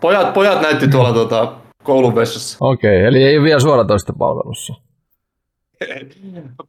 pojat, 0.00 0.34
pojat 0.34 0.62
näytti 0.62 0.88
tuolla 0.88 1.12
tota, 1.12 1.52
koulun 1.82 2.14
vessassa. 2.14 2.56
Okei, 2.60 2.96
okay, 2.96 3.08
eli 3.08 3.24
ei 3.24 3.38
ole 3.38 3.44
vielä 3.44 3.60
suoratoista 3.60 4.12
palvelussa. 4.18 4.74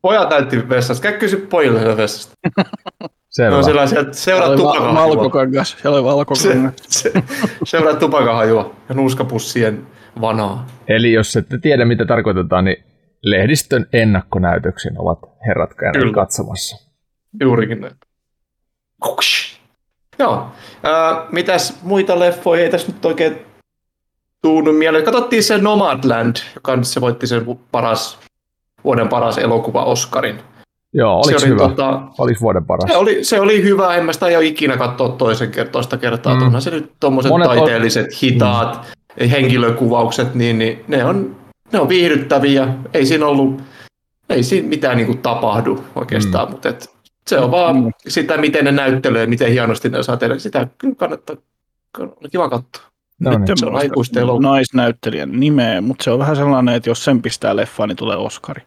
Pojat 0.02 0.30
näytti 0.30 0.70
vessassa. 0.70 1.04
Käy 1.04 1.18
kysy 1.18 1.38
pojille 1.38 1.98
vessasta. 1.98 2.34
Selvä. 3.36 3.58
No 3.58 3.64
sellaisia, 3.64 4.00
että 4.00 4.14
seuraa 4.18 4.56
tupakanhajua. 4.56 5.16
valkokangas. 5.16 5.78
Siellä 5.82 5.98
oli 5.98 6.02
Se, 6.02 6.06
valkokangas. 6.06 6.74
se, 6.88 7.12
seuraa 7.66 7.94
tupakanhajua 7.96 8.76
ja 8.90 8.96
nuuskapussien 8.96 9.88
vanaa. 10.22 10.68
Eli 10.88 11.14
jos 11.14 11.36
ette 11.36 11.58
tiedä, 11.58 11.86
mitä 11.86 12.06
tarkoitetaan, 12.06 12.66
niin 12.66 12.84
lehdistön 13.24 13.86
ennakkonäytöksen 13.94 14.94
ovat 14.98 15.20
herrat 15.48 15.74
käyneet 15.74 16.02
Kyllä. 16.02 16.14
katsomassa. 16.14 16.90
Juurikin 17.42 17.82
näin. 17.82 17.94
Kuks. 19.04 19.60
Joo. 20.20 20.48
Ää, 20.84 21.26
mitäs 21.32 21.80
muita 21.84 22.20
leffoja 22.20 22.62
ei 22.64 22.70
tässä 22.70 22.92
nyt 22.92 23.06
oikein 23.06 23.38
tuunut 24.42 24.78
mieleen. 24.78 25.06
Katsottiin 25.06 25.44
se 25.44 25.58
Nomadland, 25.58 26.36
joka 26.56 26.76
nyt 26.76 26.88
se 26.88 27.02
voitti 27.02 27.28
sen 27.28 27.46
paras, 27.72 28.20
vuoden 28.84 29.10
paras 29.10 29.38
elokuva 29.38 29.84
Oscarin. 29.86 30.40
Joo, 30.98 31.16
oliko 31.26 31.40
se 31.40 31.46
oli, 31.46 31.54
hyvä? 31.54 31.68
Tota, 31.70 32.02
Oliko 32.18 32.40
vuoden 32.42 32.66
paras? 32.66 32.90
se, 32.92 32.98
oli, 32.98 33.24
se 33.24 33.40
oli 33.40 33.64
hyvä, 33.64 33.96
en 33.96 34.06
mä 34.06 34.14
sitä 34.14 34.26
ole 34.26 34.46
ikinä 34.46 34.78
katsoa 34.78 35.10
toisen 35.10 35.52
ker- 35.54 35.70
toista 35.70 35.98
kertaa. 35.98 36.36
Mm. 36.40 36.54
Mm. 36.54 36.60
se 36.60 36.72
nyt 36.72 36.92
tommoset 37.00 37.30
Monet 37.30 37.48
on- 37.48 37.58
taiteelliset, 37.58 38.22
hitaat 38.24 38.88
henkilökuvaukset, 39.32 40.36
niin, 40.36 40.60
niin 40.60 40.84
ne, 40.88 41.06
on, 41.06 41.36
ne 41.74 41.80
on 41.80 41.90
viihdyttäviä. 41.90 42.68
Ei 42.94 43.06
siinä 43.06 43.26
ollut, 43.26 43.62
ei 44.30 44.44
siinä 44.44 44.68
mitään 44.68 44.98
niinku 44.98 45.14
tapahdu 45.16 45.84
oikeastaan, 45.96 46.48
mm. 46.48 46.52
mutta 46.52 46.70
et, 46.70 46.90
se 47.28 47.40
on 47.40 47.52
vaan 47.52 47.76
Mm. 47.76 47.92
sitä, 48.08 48.38
miten 48.38 48.66
ne 48.66 48.72
näyttelee, 48.72 49.26
miten 49.26 49.52
hienosti 49.52 49.90
ne 49.90 50.00
osaa 50.00 50.18
tehdä. 50.18 50.38
Sitä 50.40 50.68
kyllä 50.78 50.96
kannattaa, 50.96 51.36
on 52.00 52.14
kiva 52.32 52.50
katsoa. 52.50 52.84
No 53.20 53.32
Nyt 53.32 53.40
niin. 53.48 53.58
se 53.58 53.66
on 53.66 53.76
aikuisten 53.76 54.24
naisnäyttelijän 54.40 55.40
nimeä, 55.40 55.82
mutta 55.82 56.04
se 56.04 56.12
on 56.12 56.20
vähän 56.20 56.36
sellainen, 56.36 56.76
että 56.76 56.90
jos 56.90 57.04
sen 57.04 57.22
pistää 57.22 57.56
leffaan, 57.56 57.90
niin 57.90 57.98
tulee 57.98 58.18
Oscari. 58.18 58.62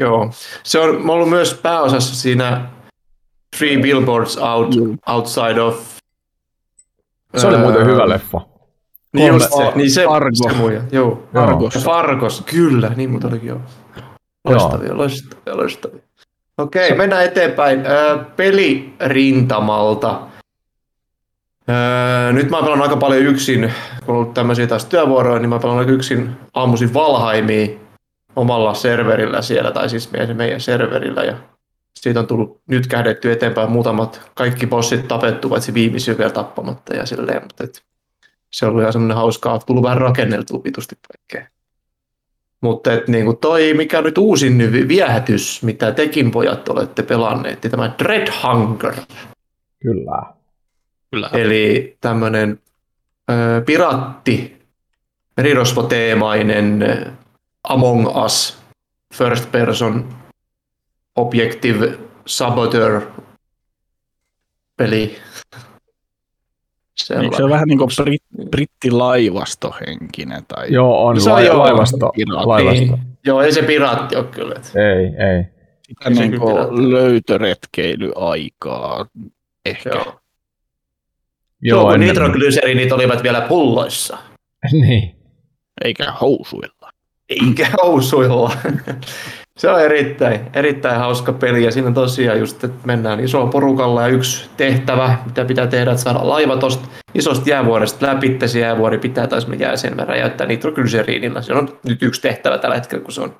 Joo. 0.00 0.30
Se 0.62 0.78
on 0.78 1.10
ollut 1.10 1.30
myös 1.30 1.54
pääosassa 1.54 2.14
siinä 2.14 2.68
Three 3.58 3.78
Billboards 3.78 4.38
out, 4.38 4.74
Joo. 4.74 4.86
Outside 5.08 5.60
of... 5.60 5.94
Se 7.36 7.46
oli 7.46 7.58
muuten 7.58 7.86
hyvä 7.86 8.08
leffa. 8.08 8.40
Niin, 9.12 9.26
just 9.26 9.52
se, 9.56 9.72
niin 9.74 9.90
se, 9.90 10.04
Argo. 10.04 10.48
se 10.48 10.56
muija, 10.56 10.82
joo. 10.92 11.28
Joo. 11.34 11.44
Argos. 11.44 11.74
Ja 11.74 11.80
Fargos, 11.80 12.42
kyllä, 12.46 12.88
niin 12.96 13.10
muuta 13.10 13.28
olikin 13.28 13.48
joo. 13.48 13.60
Loistavia, 14.44 14.96
loistavia, 14.96 15.56
loistavia. 15.56 16.00
Okei, 16.58 16.94
mennään 16.94 17.24
eteenpäin. 17.24 17.86
Ö, 17.86 18.18
pelirintamalta. 18.36 20.20
Öö, 21.68 22.32
nyt 22.32 22.50
mä 22.50 22.58
oon 22.58 22.82
aika 22.82 22.96
paljon 22.96 23.22
yksin, 23.22 23.72
kun 24.04 24.14
on 24.14 24.20
ollut 24.20 24.34
tämmöisiä 24.34 24.66
taas 24.66 24.84
työvuoroja, 24.84 25.38
niin 25.38 25.48
mä 25.48 25.60
oon 25.62 25.88
yksin 25.90 26.30
aamuisin 26.54 26.94
Valhaimiin 26.94 27.83
omalla 28.36 28.74
serverillä 28.74 29.42
siellä, 29.42 29.70
tai 29.70 29.88
siis 29.88 30.12
meidän, 30.12 30.36
meidän 30.36 30.60
serverillä, 30.60 31.22
ja 31.22 31.36
siitä 31.94 32.20
on 32.20 32.26
tullut 32.26 32.60
nyt 32.66 32.86
kähdetty 32.86 33.32
eteenpäin 33.32 33.70
muutamat, 33.70 34.30
kaikki 34.34 34.66
bossit 34.66 35.08
tapettu, 35.08 35.48
paitsi 35.48 35.74
viimeisiä 35.74 36.18
vielä 36.18 36.30
tappamatta 36.30 36.96
ja 36.96 37.06
silleen, 37.06 37.42
mutta 37.42 37.64
et, 37.64 37.82
se 38.50 38.66
on 38.66 38.70
ollut 38.70 38.82
ihan 38.82 38.92
semmoinen 38.92 39.16
hauskaa, 39.16 39.58
tullut 39.58 39.82
vähän 39.82 39.98
rakenneltua 39.98 40.60
vitusti 40.64 40.94
kaikkea. 41.08 41.50
Mutta 42.60 42.92
et, 42.92 43.08
niin 43.08 43.36
toi, 43.36 43.74
mikä 43.74 43.98
on 43.98 44.04
nyt 44.04 44.18
uusin 44.18 44.58
nyt 44.58 44.88
viehätys, 44.88 45.62
mitä 45.62 45.92
tekin 45.92 46.30
pojat 46.30 46.68
olette 46.68 47.02
pelanneet, 47.02 47.62
niin 47.62 47.70
tämä 47.70 47.94
Dread 47.98 48.28
Hunger. 48.42 48.94
Kyllä. 49.82 50.22
Kyllä. 51.10 51.30
Eli 51.32 51.96
tämmöinen 52.00 52.60
ö, 53.30 53.62
piratti, 53.66 54.62
merirosvoteemainen 55.36 56.82
Among 57.68 58.24
Us, 58.24 58.58
first 59.14 59.52
person 59.52 60.14
objective 61.16 61.98
saboteur 62.26 63.00
peli. 64.76 65.16
Eikö 67.22 67.36
se 67.36 67.42
ole 67.44 67.52
vähän 67.52 67.68
niin 67.68 67.78
kuin 67.78 67.90
brit, 68.04 68.22
brittilaivastohenkinen? 68.50 70.44
Tai... 70.48 70.72
Joo, 70.72 71.06
on 71.06 71.20
Se 71.20 71.30
on 71.30 71.36
lai- 71.36 71.48
laivasto. 71.56 72.10
Piraatti. 72.16 72.46
laivasto. 72.46 72.80
Niin. 72.80 72.98
Joo, 73.26 73.42
ei 73.42 73.52
se 73.52 73.62
piraatti 73.62 74.16
ole 74.16 74.24
kyllä. 74.24 74.54
et- 74.56 74.72
Ei, 74.76 75.04
ei. 75.28 75.44
Sitä 75.88 76.10
niin 76.10 76.32
löytöretkeilyaikaa 76.90 79.06
ehkä. 79.66 79.90
Joo. 79.90 80.04
Joo, 80.04 80.20
Joo, 81.80 81.90
kun 81.90 82.00
nitroglycerinit 82.00 82.92
olivat 82.92 83.22
vielä 83.22 83.40
pulloissa. 83.40 84.18
niin. 84.72 85.16
Eikä 85.84 86.12
housuilla. 86.12 86.83
Eikä 87.28 87.66
housuilla. 87.82 88.52
Se 89.58 89.70
on 89.70 89.80
erittäin, 89.80 90.40
erittäin 90.54 90.98
hauska 90.98 91.32
peli 91.32 91.64
ja 91.64 91.70
siinä 91.70 91.92
tosiaan 91.92 92.38
just, 92.38 92.64
että 92.64 92.86
mennään 92.86 93.20
isolla 93.20 93.50
porukalla 93.50 94.02
ja 94.02 94.08
yksi 94.08 94.50
tehtävä, 94.56 95.18
mitä 95.24 95.44
pitää 95.44 95.66
tehdä, 95.66 95.90
että 95.90 96.02
saada 96.02 96.28
laiva 96.28 96.56
tosta 96.56 96.88
isosta 97.14 97.50
jäävuoresta 97.50 98.06
läpi. 98.06 98.38
Se 98.46 98.60
jäävuori 98.60 98.98
pitää 98.98 99.26
taas 99.26 99.46
me 99.46 99.56
jää 99.56 99.76
sen 99.76 99.96
verran 99.96 100.18
jäyttää 100.18 100.46
nitroglycerinillä. 100.46 101.42
Se 101.42 101.54
on 101.54 101.78
nyt 101.88 102.02
yksi 102.02 102.20
tehtävä 102.20 102.58
tällä 102.58 102.76
hetkellä, 102.76 103.04
kun 103.04 103.12
se 103.12 103.20
on 103.20 103.34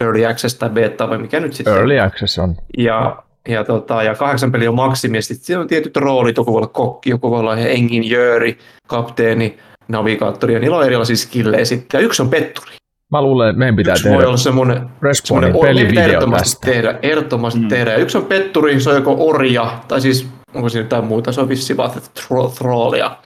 Early 0.00 0.26
Access 0.26 0.54
tai 0.54 0.70
Beta 0.70 1.08
vai 1.08 1.18
mikä 1.18 1.40
nyt 1.40 1.52
sitten. 1.52 1.74
Early 1.74 2.00
access 2.00 2.38
on. 2.38 2.56
Ja, 2.78 3.22
ja, 3.48 3.64
tota, 3.64 4.02
ja 4.02 4.14
kahdeksan 4.14 4.52
peli 4.52 4.68
on 4.68 4.74
maksimi, 4.74 5.18
ja 5.18 5.22
sitten 5.22 5.46
siinä 5.46 5.60
on 5.60 5.68
tietyt 5.68 5.96
roolit, 5.96 6.36
joku 6.36 6.52
voi 6.52 6.58
olla 6.58 6.66
kokki, 6.66 7.10
joku 7.10 7.30
voi 7.30 7.40
olla 7.40 7.54
inginjööri, 7.54 8.58
kapteeni, 8.86 9.58
navigaattori, 9.88 10.54
ja 10.54 10.60
niillä 10.60 10.76
on 10.76 10.86
erilaisia 10.86 11.16
skillejä 11.16 11.64
sitten. 11.64 11.98
Ja 11.98 12.04
yksi 12.04 12.22
on 12.22 12.28
petturi. 12.28 12.79
Mä 13.10 13.22
luulen, 13.22 13.48
että 13.48 13.58
meidän 13.58 13.76
pitää 13.76 13.92
Yksi 13.92 14.02
tehdä 14.04 14.16
voi 14.16 14.24
olla 14.26 14.36
semmoinen, 14.36 14.88
semmoinen 15.12 15.52
pelivideo 15.60 16.04
ehdottomasti 16.04 16.44
tästä. 16.50 16.66
tehdä, 16.66 16.98
ehdottomasti 17.02 17.60
Mm. 17.60 17.68
tehdä. 17.68 17.94
Yksi 17.96 18.18
on 18.18 18.24
petturi, 18.24 18.80
se 18.80 18.90
on 18.90 18.96
joko 18.96 19.16
orja, 19.18 19.78
tai 19.88 20.00
siis 20.00 20.26
onko 20.54 20.68
siinä 20.68 20.84
jotain 20.84 21.04
muuta, 21.04 21.32
se 21.32 21.40
on 21.40 21.48
vissiin 21.48 21.76
vaan 21.76 21.90
tro- 21.90 22.50
trollia. 22.58 23.16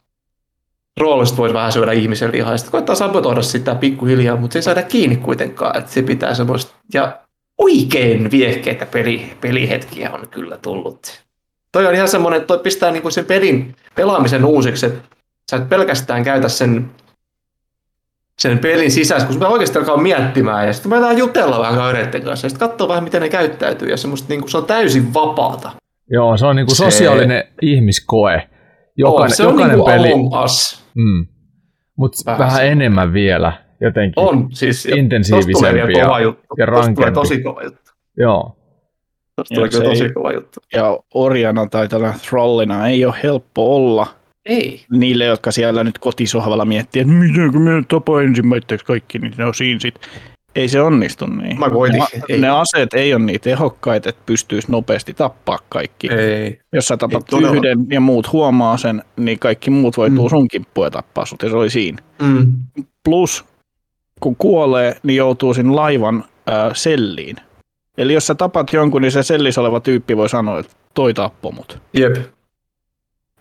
Trollista 0.94 1.36
voisi 1.36 1.54
vähän 1.54 1.72
syödä 1.72 1.92
ihmisen 1.92 2.32
lihaa, 2.32 2.52
ja 2.52 2.58
sitten 2.58 2.72
koittaa 2.72 2.94
sabotoida 2.94 3.42
sitä 3.42 3.74
pikkuhiljaa, 3.74 4.36
mutta 4.36 4.52
se 4.52 4.58
ei 4.58 4.62
saada 4.62 4.82
kiinni 4.82 5.16
kuitenkaan, 5.16 5.78
että 5.78 5.90
se 5.92 6.02
pitää 6.02 6.34
semmoista, 6.34 6.74
ja 6.94 7.18
oikein 7.58 8.30
viehkeitä 8.30 8.86
peli, 8.86 9.32
pelihetkiä 9.40 10.10
on 10.10 10.28
kyllä 10.30 10.56
tullut. 10.62 11.24
Toi 11.72 11.86
on 11.86 11.94
ihan 11.94 12.08
semmoinen, 12.08 12.36
että 12.38 12.46
toi 12.46 12.58
pistää 12.58 12.90
niinku 12.90 13.10
sen 13.10 13.24
pelin 13.24 13.76
pelaamisen 13.94 14.44
uusiksi, 14.44 14.86
että 14.86 15.00
sä 15.50 15.56
et 15.56 15.68
pelkästään 15.68 16.24
käytä 16.24 16.48
sen, 16.48 16.90
sen 18.38 18.58
pelin 18.58 18.90
sisässä, 18.90 19.28
kun 19.28 19.38
mä 19.38 19.48
oikeasti 19.48 19.78
alkaa 19.78 19.96
miettimään 19.96 20.66
ja 20.66 20.72
sitten 20.72 20.90
mä 20.90 20.96
aletaan 20.96 21.18
jutella 21.18 21.58
vähän 21.60 21.74
kavereiden 21.74 22.22
kanssa 22.22 22.46
ja 22.46 22.50
sitten 22.50 22.68
katsoa 22.68 22.88
vähän, 22.88 23.04
miten 23.04 23.22
ne 23.22 23.28
käyttäytyy 23.28 23.88
ja 23.88 23.96
semmoista 23.96 24.28
niinku, 24.28 24.48
se 24.48 24.56
on 24.58 24.64
täysin 24.66 25.14
vapaata. 25.14 25.70
Joo, 26.10 26.36
se 26.36 26.46
on 26.46 26.56
niinku 26.56 26.74
Se- 26.74 26.84
sosiaalinen 26.84 27.44
ihmiskoe. 27.62 28.48
Jokainen, 28.96 29.36
se 29.36 29.42
on 29.42 29.48
jokainen 29.52 29.70
niinku 29.76 29.90
peli. 29.90 30.12
Among 30.12 30.44
Us. 30.44 30.84
Mm. 30.94 31.26
Mutta 31.96 32.38
Vähän 32.38 32.66
enemmän 32.66 33.12
vielä 33.12 33.52
jotenkin. 33.80 34.14
On, 34.24 34.48
siis 34.52 34.86
ja 34.86 34.96
Intensiivisempi 34.96 35.78
ja- 35.98 36.20
juttu. 36.20 36.42
ja 36.58 36.66
Tosta 36.66 36.66
tulee 36.66 36.66
rankempi. 36.66 37.12
tosi 37.12 37.42
kova 37.42 37.62
juttu. 37.62 37.90
Joo. 38.18 38.56
Tosta 39.36 39.54
Ja 39.54 39.56
tulee 39.56 39.68
kyllä 39.68 39.84
tosi 39.84 40.10
kova 40.10 40.32
juttu. 40.32 40.60
Ja 40.74 40.98
orjana 41.14 41.66
tai 41.66 41.88
tällä 41.88 42.14
trollina 42.30 42.88
ei 42.88 43.04
ole 43.04 43.14
helppo 43.22 43.76
olla 43.76 44.06
Ei. 44.46 44.84
niille, 44.92 45.24
jotka 45.24 45.50
siellä 45.52 45.84
nyt 45.84 45.98
kotisohvalla 45.98 46.64
miettii, 46.64 47.02
että 47.02 47.12
miten 47.14 47.52
kun 47.52 47.62
me 47.62 47.70
tapa 47.88 48.22
ensimmäiseksi 48.22 48.86
kaikki, 48.86 49.18
niin 49.18 49.34
ne 49.38 49.44
on 49.44 49.54
siinä 49.54 49.80
sit. 49.80 49.94
Ei 50.54 50.68
se 50.68 50.80
onnistu 50.80 51.26
niin. 51.26 51.58
Mä 51.60 51.70
koitin. 51.70 51.98
Ne, 52.00 52.22
Ei. 52.28 52.40
ne 52.40 52.48
aseet 52.48 52.94
ei 52.94 53.14
ole 53.14 53.22
niin 53.24 53.40
tehokkaita, 53.40 54.08
että 54.08 54.22
pystyisi 54.26 54.70
nopeasti 54.72 55.14
tappaa 55.14 55.58
kaikki. 55.68 56.12
Ei. 56.12 56.60
Jos 56.72 56.86
sä 56.86 56.96
tapat 56.96 57.24
todella. 57.30 57.56
yhden 57.56 57.78
ja 57.90 58.00
muut 58.00 58.32
huomaa 58.32 58.76
sen, 58.76 59.02
niin 59.16 59.38
kaikki 59.38 59.70
muut 59.70 59.96
voi 59.96 60.10
tulla 60.10 60.22
Mm. 60.22 60.30
sun 60.30 60.48
kimppuun 60.48 60.86
ja 60.86 60.90
tappaa 60.90 61.26
sut, 61.26 61.42
ja 61.42 61.48
se 61.48 61.56
oli 61.56 61.70
siinä. 61.70 61.98
Mm. 62.22 62.52
Plus, 63.04 63.44
kun 64.20 64.36
kuolee, 64.36 64.96
niin 65.02 65.16
joutuu 65.16 65.54
sinne 65.54 65.72
laivan 65.72 66.24
ää, 66.46 66.70
selliin. 66.74 67.36
Eli 67.98 68.14
jos 68.14 68.26
sä 68.26 68.34
tapat 68.34 68.72
jonkun, 68.72 69.02
niin 69.02 69.12
se 69.12 69.22
sellissä 69.22 69.60
oleva 69.60 69.80
tyyppi 69.80 70.16
voi 70.16 70.28
sanoa, 70.28 70.58
että 70.58 70.72
toi 70.94 71.14
tappoi 71.14 71.52
mut. 71.52 71.78
Jep. 71.94 72.16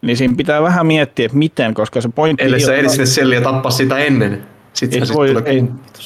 Niin 0.03 0.17
siinä 0.17 0.33
pitää 0.37 0.61
vähän 0.61 0.87
miettiä, 0.87 1.25
että 1.25 1.37
miten, 1.37 1.73
koska 1.73 2.01
se 2.01 2.09
pointti... 2.15 2.43
Ellei 2.43 2.59
ei 2.59 2.65
sä 2.65 2.75
edes 2.75 2.91
sinne 2.91 3.05
selliä 3.05 3.41
tappaa 3.41 3.71
sitä 3.71 3.97
ennen. 3.97 4.47
Sitten 4.73 4.99
Ei 4.99 5.05
se 5.05 5.13
voi- 5.13 5.27
tulee 5.27 5.43
ei-. 5.45 5.63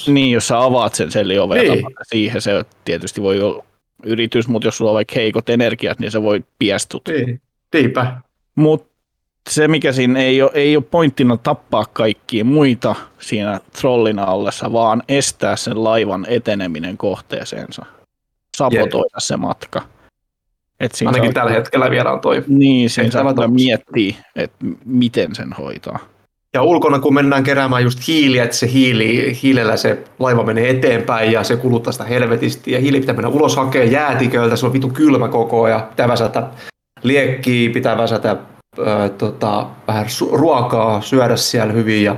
Niin, 0.08 0.32
jos 0.32 0.48
sä 0.48 0.64
avaat 0.64 0.96
sen 0.96 1.12
sellioven 1.12 1.58
ja 1.58 1.64
Niin. 1.74 1.84
tapat 1.84 1.94
siihen, 2.04 2.42
se 2.42 2.66
tietysti 2.86 3.22
voi 3.22 3.42
olla 3.42 3.64
yritys, 4.04 4.48
mutta 4.48 4.68
jos 4.68 4.78
sulla 4.78 4.92
on 4.92 4.96
vaikka 4.96 5.16
heikot 5.16 5.50
energiat, 5.50 6.00
niin 6.00 6.12
se 6.12 6.24
voi 6.24 6.44
piestut. 6.60 7.02
Niin. 7.08 7.42
Niinpä. 7.74 8.14
Mutta 8.56 8.88
se, 9.50 9.68
mikä 9.68 9.92
siinä 9.92 10.20
ei 10.20 10.42
ole, 10.42 10.52
ei 10.54 10.76
ole 10.78 10.84
pointtina 10.92 11.38
tappaa 11.38 11.86
kaikkia 11.94 12.46
muita 12.46 12.96
siinä 13.20 13.60
trollina 13.82 14.26
ollessa, 14.26 14.74
vaan 14.74 15.04
estää 15.08 15.56
sen 15.56 15.84
laivan 15.84 16.26
eteneminen 16.30 16.98
kohteeseensa. 16.98 17.86
Sabotoida 18.58 19.20
se 19.20 19.38
matka. 19.38 19.82
Et 20.80 20.92
siinä 20.92 21.12
Ainakin 21.12 21.34
tällä 21.34 21.52
hetkellä 21.52 21.92
vielä 21.92 22.12
on 22.12 22.20
toi. 22.20 22.44
Niin, 22.48 22.90
siinä 22.90 23.06
tehtävä 23.06 23.24
saa 23.24 23.34
tossa. 23.34 23.48
miettiä, 23.48 24.16
että 24.36 24.66
miten 24.86 25.36
sen 25.36 25.54
hoitaa. 25.54 26.00
Ja 26.54 26.64
ulkona 26.64 27.00
kun 27.00 27.14
mennään 27.14 27.44
keräämään 27.44 27.84
just 27.84 28.08
hiiliä, 28.08 28.44
että 28.44 28.56
se 28.56 28.72
hiili, 28.72 29.38
hiilellä 29.44 29.78
se 29.78 30.04
laiva 30.20 30.44
menee 30.44 30.70
eteenpäin 30.70 31.32
ja 31.32 31.44
se 31.44 31.58
kuluttaa 31.58 31.92
sitä 31.92 32.04
helvetisti. 32.04 32.72
Ja 32.72 32.80
hiili 32.80 33.00
pitää 33.00 33.16
mennä 33.16 33.30
ulos 33.30 33.56
hakea 33.56 33.84
jäätiköltä, 33.84 34.56
se 34.56 34.66
on 34.66 34.74
vitu 34.74 34.90
kylmä 34.90 35.28
koko 35.28 35.64
ajan. 35.64 35.84
Pitää 35.84 36.08
väsätä 36.08 36.48
liekkiä, 37.04 37.70
pitää 37.70 37.98
väsätä 37.98 38.38
ö, 38.80 39.10
tota, 39.18 39.68
vähän 39.88 40.06
su- 40.06 40.38
ruokaa, 40.38 41.02
syödä 41.02 41.36
siellä 41.36 41.74
hyvin 41.74 42.04
ja 42.04 42.16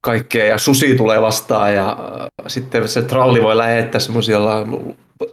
kaikkea. 0.00 0.44
Ja 0.44 0.58
susi 0.58 0.96
tulee 0.96 1.22
vastaan 1.22 1.74
ja 1.74 1.96
ö, 2.44 2.48
sitten 2.48 2.88
se 2.88 3.02
tralli 3.02 3.42
voi 3.42 3.56
lähettää 3.56 4.00
semmoisilla 4.00 4.66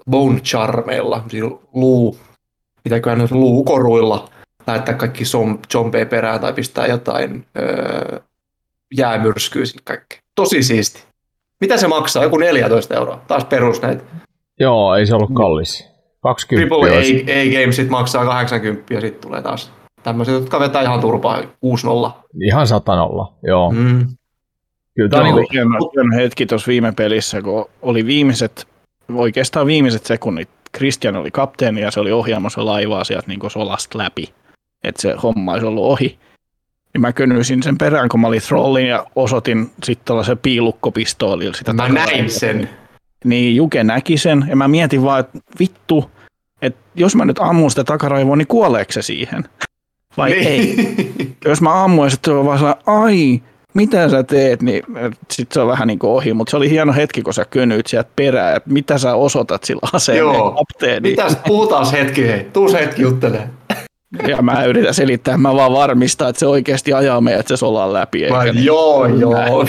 bone 0.10 0.40
charmeilla, 0.40 1.16
semmoisilla 1.16 1.60
luu, 1.74 2.18
mitäköhän 2.86 3.20
ne 3.20 3.28
luukoruilla 3.32 4.30
lähettää 4.68 4.94
kaikki 4.96 5.25
som, 5.25 5.60
zombeja 5.72 6.06
perään 6.06 6.40
tai 6.40 6.54
pistää 6.54 6.88
jotain 6.88 7.46
öö, 7.58 8.20
jäämyrskyä 8.98 9.66
sinne 9.66 9.82
kaikkea. 9.86 10.20
Tosi 10.36 10.63
siisti. 10.63 11.04
Mitä 11.62 11.78
se 11.78 11.88
maksaa? 11.88 12.24
Joku 12.24 12.38
14 12.38 12.96
euroa. 12.96 13.22
Taas 13.28 13.46
perus 13.46 13.82
näitä. 13.82 14.04
Joo, 14.60 14.96
ei 14.96 15.06
se 15.06 15.16
ollut 15.16 15.34
kallis. 15.34 15.94
20 16.20 16.75
Triple. 16.75 16.98
A, 16.98 17.00
A 17.42 17.62
Games 17.62 17.75
sit 17.75 17.90
maksaa 17.90 18.25
80 18.25 18.94
ja 18.94 19.02
sitten 19.02 19.22
tulee 19.22 19.42
taas 19.42 19.72
tämmöiset, 20.04 20.36
jotka 20.36 20.60
vetää 20.60 20.82
ihan 20.82 21.00
turpaa 21.02 21.42
6-0. 21.42 21.46
Ihan 22.42 22.68
satanolla, 22.68 23.34
joo. 23.44 23.72
Mm. 23.72 24.08
Kyllä 24.96 25.10
tämä 25.10 25.24
niinku, 25.24 25.48
hieno, 25.52 25.70
hieno 25.96 26.16
hetki 26.16 26.46
tuossa 26.46 26.68
viime 26.68 26.92
pelissä, 26.92 27.42
kun 27.42 27.66
oli 27.82 28.06
viimeiset, 28.06 28.68
oikeastaan 29.15 29.67
viimeiset 29.67 30.05
sekunnit. 30.05 30.50
Christian 30.78 31.15
oli 31.15 31.32
kapteeni 31.32 31.82
ja 31.82 31.91
se 31.91 31.99
oli 31.99 32.12
ohjaamassa 32.12 32.65
laivaa 32.65 33.04
sieltä 33.04 33.28
niin 33.28 33.51
solasta 33.51 33.97
läpi, 33.97 34.34
että 34.84 35.01
se 35.01 35.15
homma 35.23 35.51
olisi 35.51 35.65
ollut 35.65 35.84
ohi. 35.84 36.19
Ja 36.93 36.99
mä 36.99 37.13
könnyisin 37.13 37.63
sen 37.63 37.78
perään, 37.78 38.10
kun 38.10 38.19
mä 38.19 38.28
olin 38.28 38.41
trollin 38.41 38.88
ja 38.88 39.06
osoitin 39.15 39.71
sitten 39.84 40.06
tällaisen 40.06 40.38
piilukkopistoolilla 40.38 41.54
sitä. 41.54 41.73
Mä 41.73 41.89
näin 41.89 42.30
sen. 42.30 42.69
Niin 43.25 43.56
Juke 43.56 43.84
näki 43.84 44.17
sen 44.17 44.45
ja 44.49 44.56
mä 44.56 44.67
mietin 44.67 45.04
vaan, 45.04 45.19
että 45.19 45.39
vittu, 45.60 46.12
että 46.62 46.82
jos 46.95 47.15
mä 47.15 47.25
nyt 47.25 47.39
ammun 47.39 47.69
sitä 47.69 47.84
takaraivoa, 47.84 48.36
niin 48.36 48.47
kuoleeko 48.47 48.91
se 48.91 49.01
siihen? 49.01 49.43
Vai 50.17 50.30
Niin. 50.30 50.47
ei? 50.47 50.75
Jos 51.45 51.62
mä 51.62 51.84
ammuin, 51.84 52.12
sitten 52.12 52.34
se 52.34 52.38
on 52.38 52.45
vaan 52.45 52.58
sellainen, 52.58 52.84
ai, 52.88 53.41
mitä 53.73 54.09
sä 54.09 54.23
teet, 54.23 54.62
niin 54.62 54.83
sitten 55.31 55.53
se 55.53 55.62
on 55.62 55.67
vähän 55.67 55.88
niin 55.88 55.99
kuin 55.99 56.12
ohi, 56.12 56.33
mutta 56.33 56.51
se 56.51 56.57
oli 56.57 56.69
hieno 56.69 56.93
hetki, 56.93 57.21
kun 57.21 57.33
sä 57.33 57.45
könyit 57.49 57.88
sieltä 57.88 58.09
perään, 58.15 58.55
että 58.55 58.69
mitä 58.69 58.97
sä 58.97 59.15
osoitat 59.15 59.63
sillä 59.63 59.89
aseella 59.93 60.33
Joo. 60.33 60.51
kapteeni. 60.51 61.09
Mitäs 61.09 61.38
puhutaan 61.47 61.91
hetki, 61.91 62.27
hei. 62.27 62.47
Tuus 62.53 62.73
hetki 62.73 63.01
juttelee. 63.01 63.49
Ja 64.27 64.41
mä 64.41 64.65
yritän 64.65 64.93
selittää, 64.93 65.38
mä 65.38 65.55
vaan 65.55 65.73
varmistaa, 65.73 66.29
että 66.29 66.39
se 66.39 66.47
oikeasti 66.47 66.93
ajaa 66.93 67.21
meidät 67.21 67.47
se 67.47 67.57
solan 67.57 67.93
läpi. 67.93 68.29
Mä, 68.29 68.43
eikä 68.43 68.59
joo, 68.59 69.07
Näin. 69.07 69.19
joo. 69.21 69.65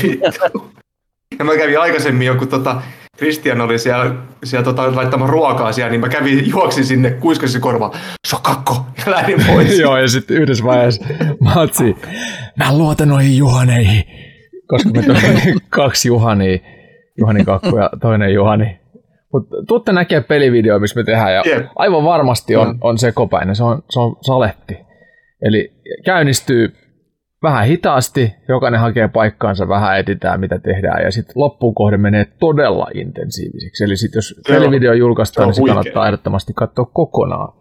Ja 1.38 1.44
mä 1.44 1.56
kävin 1.56 1.80
aikaisemmin 1.80 2.26
joku 2.26 2.46
tota, 2.46 2.82
Christian 3.16 3.61
oli 3.61 3.79
siellä, 3.79 4.14
siellä 4.44 4.64
tota, 4.64 4.96
laittamaan 4.96 5.31
ruokaa 5.31 5.72
siellä, 5.72 5.90
niin 5.90 6.00
mä 6.00 6.09
kävin, 6.09 6.50
juoksin 6.50 6.85
sinne, 6.85 7.11
kuiskasin 7.11 7.61
korvaan, 7.61 7.92
se 8.29 8.37
on 8.37 8.42
kakko, 8.42 8.87
ja 9.07 9.12
lähdin 9.12 9.44
pois. 9.46 9.79
joo, 9.81 9.96
ja 9.96 10.09
sitten 10.09 10.37
yhdessä 10.37 10.64
vaiheessa 10.64 11.05
Matsi, 11.40 11.96
mä 12.59 12.79
luotan 12.79 13.09
noihin 13.09 13.37
Juhaneihin, 13.38 14.05
koska 14.66 14.90
me 14.90 15.03
tuli 15.03 15.55
kaksi 15.70 16.09
Juhania, 16.09 16.59
Juhani 17.18 17.44
Kakku 17.44 17.77
ja 17.77 17.90
toinen 18.00 18.35
Juhani. 18.35 18.79
Mutta 19.33 19.57
tuutte 19.68 19.92
näkee 19.92 20.20
pelivideo, 20.20 20.79
missä 20.79 21.00
me 21.00 21.05
tehdään, 21.05 21.35
ja 21.35 21.42
Jep. 21.46 21.66
aivan 21.77 22.05
varmasti 22.05 22.57
on, 22.57 22.68
Mm. 22.68 22.79
on 22.81 22.98
sekopäinen, 22.98 23.57
se 23.57 23.64
on, 23.64 23.83
se 23.90 24.00
on 24.00 24.16
saletti. 24.20 24.77
Eli 25.42 25.72
käynnistyy 26.05 26.77
vähän 27.44 27.66
hitaasti, 27.66 28.35
jokainen 28.48 28.80
hakee 28.80 29.09
paikkaansa, 29.09 29.68
vähän 29.68 29.98
etitään 29.98 30.40
mitä 30.40 30.59
tehdään, 30.59 31.02
ja 31.04 31.11
sitten 31.11 31.33
loppuun 31.37 31.74
kohde 31.74 31.96
menee 31.96 32.24
todella 32.40 32.87
intensiiviseksi. 32.94 33.85
Eli 33.85 33.96
sitten 33.96 34.18
jos 34.18 34.40
pelivideo 34.48 34.92
julkaistaan, 34.92 35.48
niin 35.48 35.54
se 35.54 35.61
huikea. 35.61 35.74
kannattaa 35.74 36.07
ehdottomasti 36.07 36.52
katsoa 36.57 36.85
kokonaan. 36.85 37.52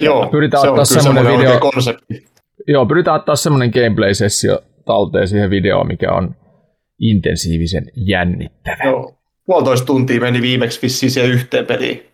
Joo, 0.00 0.26
Pyritään 0.26 0.60
se 0.60 0.68
ottaa 0.68 0.84
semmoinen 0.84 1.24
video- 1.26 1.58
konsepti. 1.58 2.24
Joo, 2.68 2.86
pyritään 2.86 3.16
ottaa 3.16 3.36
semmoinen 3.36 3.70
gameplay-sessio 3.74 4.58
talteen 4.84 5.28
siihen 5.28 5.50
videoon, 5.50 5.86
mikä 5.86 6.12
on 6.12 6.34
intensiivisen 6.98 7.84
jännittävä. 7.96 8.76
Joo, 8.84 8.92
Joo. 8.92 9.14
Puolitoista 9.46 9.86
tuntia 9.86 10.20
meni 10.20 10.42
viimeksi 10.42 10.82
vissiin 10.82 11.10
siihen 11.10 11.30
yhteen 11.30 11.66
peliin. 11.66 12.11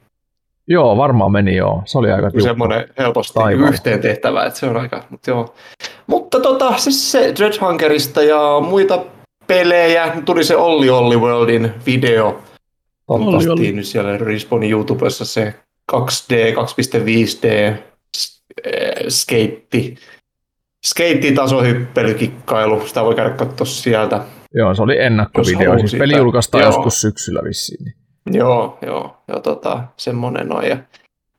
Joo 0.68 0.96
varmaan 0.96 1.32
meni 1.32 1.56
joo. 1.56 1.82
Se 1.86 1.98
oli 1.98 2.10
aika 2.10 2.30
tiukka. 2.30 2.48
Semmoinen 2.48 2.88
helposti 2.98 3.34
Taivaalla. 3.34 3.68
yhteen 3.70 4.00
tehtävä, 4.00 4.44
että 4.46 4.58
se 4.60 4.66
on 4.66 4.76
aika, 4.76 5.04
mutta 5.10 5.30
joo. 5.30 5.54
Mutta 6.06 6.40
tota, 6.40 6.78
siis 6.78 7.12
se 7.12 7.32
Dread 7.38 7.52
Hungerista 7.60 8.22
ja 8.22 8.60
muita 8.68 9.04
pelejä, 9.46 10.12
tuli 10.24 10.44
se 10.44 10.56
Olli 10.56 10.90
Olli 10.90 11.16
Worldin 11.16 11.70
video. 11.86 12.42
Olli 13.08 13.72
nyt 13.72 13.86
siellä 13.86 14.18
Respawnin 14.18 14.70
YouTubessa 14.70 15.24
se 15.24 15.54
2D, 15.92 16.52
2.5D 16.54 17.74
s- 18.16 18.42
eh, 18.64 18.92
skeitti. 19.08 19.94
Skeittitasohyppelykikkailu, 20.86 22.86
sitä 22.86 23.04
voi 23.04 23.14
käydä 23.14 23.30
katsoa 23.30 23.64
sieltä. 23.66 24.20
Joo, 24.54 24.74
se 24.74 24.82
oli 24.82 25.00
ennakkovideo. 25.00 25.78
Siis 25.78 25.94
peli 25.98 26.16
julkaistaan 26.16 26.64
joskus 26.64 27.00
syksyllä 27.00 27.40
vissiin. 27.44 27.94
Niin- 28.32 28.38
Joo, 28.38 28.78
joo, 28.86 29.16
ja 29.28 29.40
tota, 29.40 29.82
semmonen 29.96 30.52
on. 30.56 30.64
Ja 30.68 30.76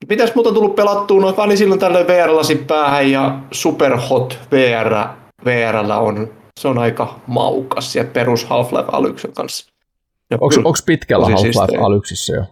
mitäs 0.08 0.34
muuta 0.34 0.52
tullut 0.52 0.74
pelattua? 0.76 1.20
No 1.20 1.32
pani 1.32 1.56
silloin 1.56 1.80
tälle 1.80 2.06
VR-lasi 2.06 2.56
päähän 2.56 3.10
ja 3.10 3.38
Superhot 3.52 4.38
VR, 4.52 4.94
VRllä 5.44 5.98
on, 5.98 6.28
se 6.60 6.68
on 6.68 6.78
aika 6.78 7.14
maukas 7.26 7.96
ja 7.96 8.04
perus 8.04 8.44
Half-Life 8.44 8.88
Alyxin 8.92 9.32
kanssa. 9.32 9.72
Onko, 10.40 10.72
pitkällä 10.86 11.26
Half-Life. 11.26 11.84
Alyxissä 11.84 12.32
jo? 12.36 12.44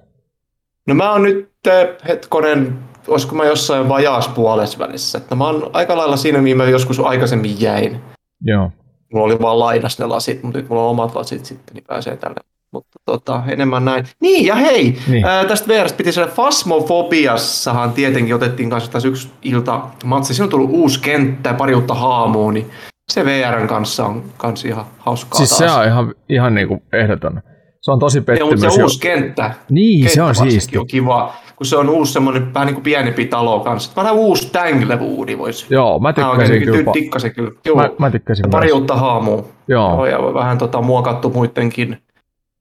No 0.86 0.94
mä 0.94 1.12
oon 1.12 1.22
nyt 1.22 1.50
eh, 1.66 1.88
hetkonen, 2.08 2.78
olisiko 3.08 3.34
mä 3.34 3.44
jossain 3.44 3.88
vajaas 3.88 4.28
puolessa 4.28 4.78
välissä. 4.78 5.18
Että 5.18 5.34
mä 5.34 5.46
oon 5.46 5.70
aika 5.72 5.96
lailla 5.96 6.16
siinä, 6.16 6.40
mihin 6.40 6.56
mä 6.56 6.64
joskus 6.64 7.00
aikaisemmin 7.00 7.60
jäin. 7.60 8.00
Joo. 8.42 8.70
Mulla 9.12 9.26
oli 9.26 9.38
vaan 9.40 9.58
lainas 9.58 9.98
ne 9.98 10.06
lasit, 10.06 10.42
mutta 10.42 10.58
nyt 10.58 10.68
mulla 10.68 10.82
on 10.82 10.90
omat 10.90 11.14
lasit 11.14 11.44
sitten, 11.44 11.74
niin 11.74 11.84
pääsee 11.84 12.16
tälle. 12.16 12.40
Mutta 12.72 12.98
tota, 13.06 13.42
enemmän 13.48 13.84
näin. 13.84 14.04
Niin, 14.20 14.46
ja 14.46 14.54
hei, 14.54 14.98
Niin. 15.08 15.24
ää, 15.24 15.44
tästä 15.44 15.68
VRstä 15.68 15.96
piti 15.96 16.12
sanoa, 16.12 16.30
Fasmofobiassahan 16.30 17.92
tietenkin 17.92 18.34
otettiin 18.34 18.70
kanssa 18.70 18.90
tässä 18.92 19.08
yksi 19.08 19.30
ilta 19.42 19.80
matsi. 20.04 20.34
Siinä 20.34 20.44
on 20.44 20.50
tullut 20.50 20.70
uusi 20.72 21.00
kenttä 21.00 21.48
ja 21.50 21.54
pari 21.54 21.74
uutta 21.74 21.94
haamua, 21.94 22.52
niin 22.52 22.70
se 23.12 23.24
VRn 23.24 23.66
kanssa 23.68 24.06
on 24.06 24.22
kans 24.36 24.64
ihan 24.64 24.84
hauskaa 24.98 25.38
Siis 25.38 25.50
se 25.58 25.64
taas. 25.66 25.76
on 25.78 25.86
ihan, 25.86 26.14
ihan 26.28 26.54
niinku 26.54 26.82
ehdoton. 26.92 27.40
se 27.80 27.90
on 27.90 27.98
tosi 27.98 28.18
Ja, 28.18 28.20
mutta 28.22 28.32
pettymys. 28.32 28.74
se 28.74 28.80
jo- 28.80 28.84
uusi 28.84 29.00
kenttä, 29.00 29.50
Niin, 29.70 30.00
kenttä 30.04 30.14
se 30.14 30.22
on 30.22 30.34
siisti. 30.34 30.78
on 30.78 30.86
kiva, 30.86 31.32
kun 31.56 31.66
se 31.66 31.76
on 31.76 31.88
uusi 31.88 32.12
semmoinen 32.12 32.54
vähän 32.54 32.66
niin 32.66 32.74
kuin 32.74 32.84
pienempi 32.84 33.24
talo 33.26 33.60
kanssa. 33.60 33.92
Vähän 33.96 34.14
uusi 34.14 34.48
Tanglewoodi 34.52 35.38
voisi. 35.38 35.66
Joo, 35.70 35.98
mä 35.98 36.12
tykkäsin 36.12 36.40
oikein 36.40 36.62
kyllä. 36.64 36.92
tikkasin 36.92 37.34
kyllä. 37.34 37.50
Joo, 37.66 37.76
Mä, 37.76 37.90
mä 37.98 38.10
tykkäsin 38.10 38.44
pari 38.50 38.72
uutta 38.72 38.96
haamua. 38.96 39.44
Joo, 39.68 39.90
Joo, 39.94 40.06
ja 40.06 40.34
vähän 40.34 40.58
tota, 40.58 40.82
muokattu 40.82 41.30
muidenkin 41.30 41.98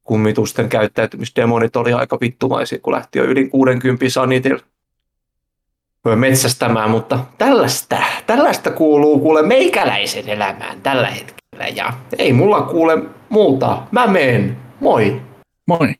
kummitusten 0.07 0.69
käyttäytymisdemonit 0.69 1.75
oli 1.75 1.93
aika 1.93 2.17
vittumaisia, 2.21 2.79
kun 2.79 2.93
lähti 2.93 3.19
jo 3.19 3.25
yli 3.25 3.49
60 3.49 4.09
sanitilla 4.09 4.59
metsästämään, 6.15 6.91
mutta 6.91 7.19
tällaista, 7.37 7.97
tällaista 8.27 8.71
kuuluu 8.71 9.19
kuule 9.19 9.41
meikäläisen 9.41 10.29
elämään 10.29 10.81
tällä 10.81 11.07
hetkellä 11.07 11.67
ja 11.75 11.93
ei 12.17 12.33
mulla 12.33 12.61
kuule 12.61 12.97
muuta. 13.29 13.83
Mä 13.91 14.07
meen. 14.07 14.57
Moi. 14.79 15.21
Moi. 15.67 15.93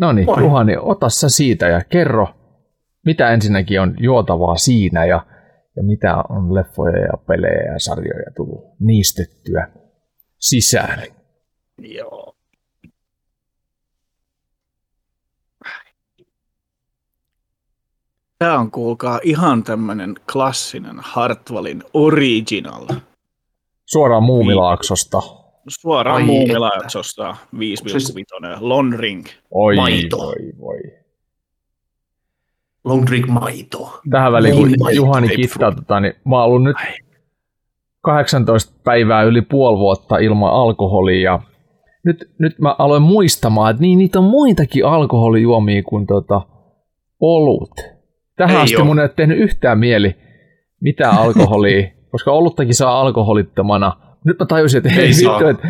no 0.00 0.12
niin. 0.12 0.26
Juhani, 0.40 0.76
ota 0.80 1.08
sä 1.08 1.28
siitä 1.28 1.68
ja 1.68 1.80
kerro, 1.88 2.28
mitä 3.06 3.30
ensinnäkin 3.30 3.80
on 3.80 3.94
juotavaa 3.98 4.56
siinä 4.56 5.04
ja, 5.04 5.26
ja 5.76 5.82
mitä 5.82 6.16
on 6.28 6.54
leffoja 6.54 6.98
ja 6.98 7.16
pelejä 7.26 7.72
ja 7.72 7.78
sarjoja 7.78 8.30
tullut 8.36 8.64
niistettyä 8.80 9.68
sisään. 10.38 11.02
Joo. 11.78 12.33
Tämä 18.38 18.58
on 18.58 18.70
kuulkaa 18.70 19.20
ihan 19.22 19.62
tämmönen 19.64 20.14
klassinen 20.32 20.96
Hartwallin 20.98 21.82
original. 21.94 22.86
Suoraan 23.86 24.22
Muumilaaksosta. 24.22 25.22
Suoraan 25.68 26.16
Ai 26.16 26.22
muumilaaksosta 26.24 27.36
5,5 27.58 27.90
Siis- 27.90 28.14
Lon 28.60 28.92
Ring. 28.98 29.24
Oi, 29.50 29.76
Maito. 29.76 30.16
voi, 30.18 30.34
voi. 30.60 31.04
Long 32.84 33.06
drink 33.06 33.26
maito. 33.26 34.00
Tähän 34.10 34.32
väliin, 34.32 34.54
kun 34.56 34.74
maito, 34.78 34.96
Juhani 34.96 35.28
kittaa, 35.28 35.72
tota, 35.72 36.00
niin 36.00 36.14
mä 36.24 36.36
oon 36.36 36.44
ollut 36.44 36.62
nyt 36.62 36.76
18 38.00 38.74
päivää 38.84 39.22
yli 39.22 39.42
puoli 39.42 39.78
vuotta 39.78 40.18
ilman 40.18 40.52
alkoholia. 40.52 41.20
Ja 41.20 41.40
nyt, 42.04 42.30
nyt 42.38 42.58
mä 42.58 42.76
aloin 42.78 43.02
muistamaan, 43.02 43.70
että 43.70 43.80
niin, 43.80 43.98
niitä 43.98 44.18
on 44.18 44.24
muitakin 44.24 44.86
alkoholijuomia 44.86 45.82
kuin 45.82 46.06
tota, 46.06 46.40
olut. 47.20 47.70
Tähän 48.36 48.56
Ei 48.56 48.62
asti 48.62 48.76
oo. 48.76 48.84
mun 48.84 48.98
ei 48.98 49.02
ole 49.02 49.12
tehnyt 49.16 49.38
yhtään 49.38 49.78
mieli 49.78 50.16
mitään 50.80 51.14
alkoholia, 51.14 51.88
koska 52.12 52.32
oluttakin 52.32 52.74
saa 52.74 53.00
alkoholittomana. 53.00 53.96
Nyt 54.24 54.38
mä 54.38 54.46
tajusin, 54.46 54.78
että 54.78 54.90
hei 54.90 55.08
vittu, 55.08 55.46
että 55.50 55.68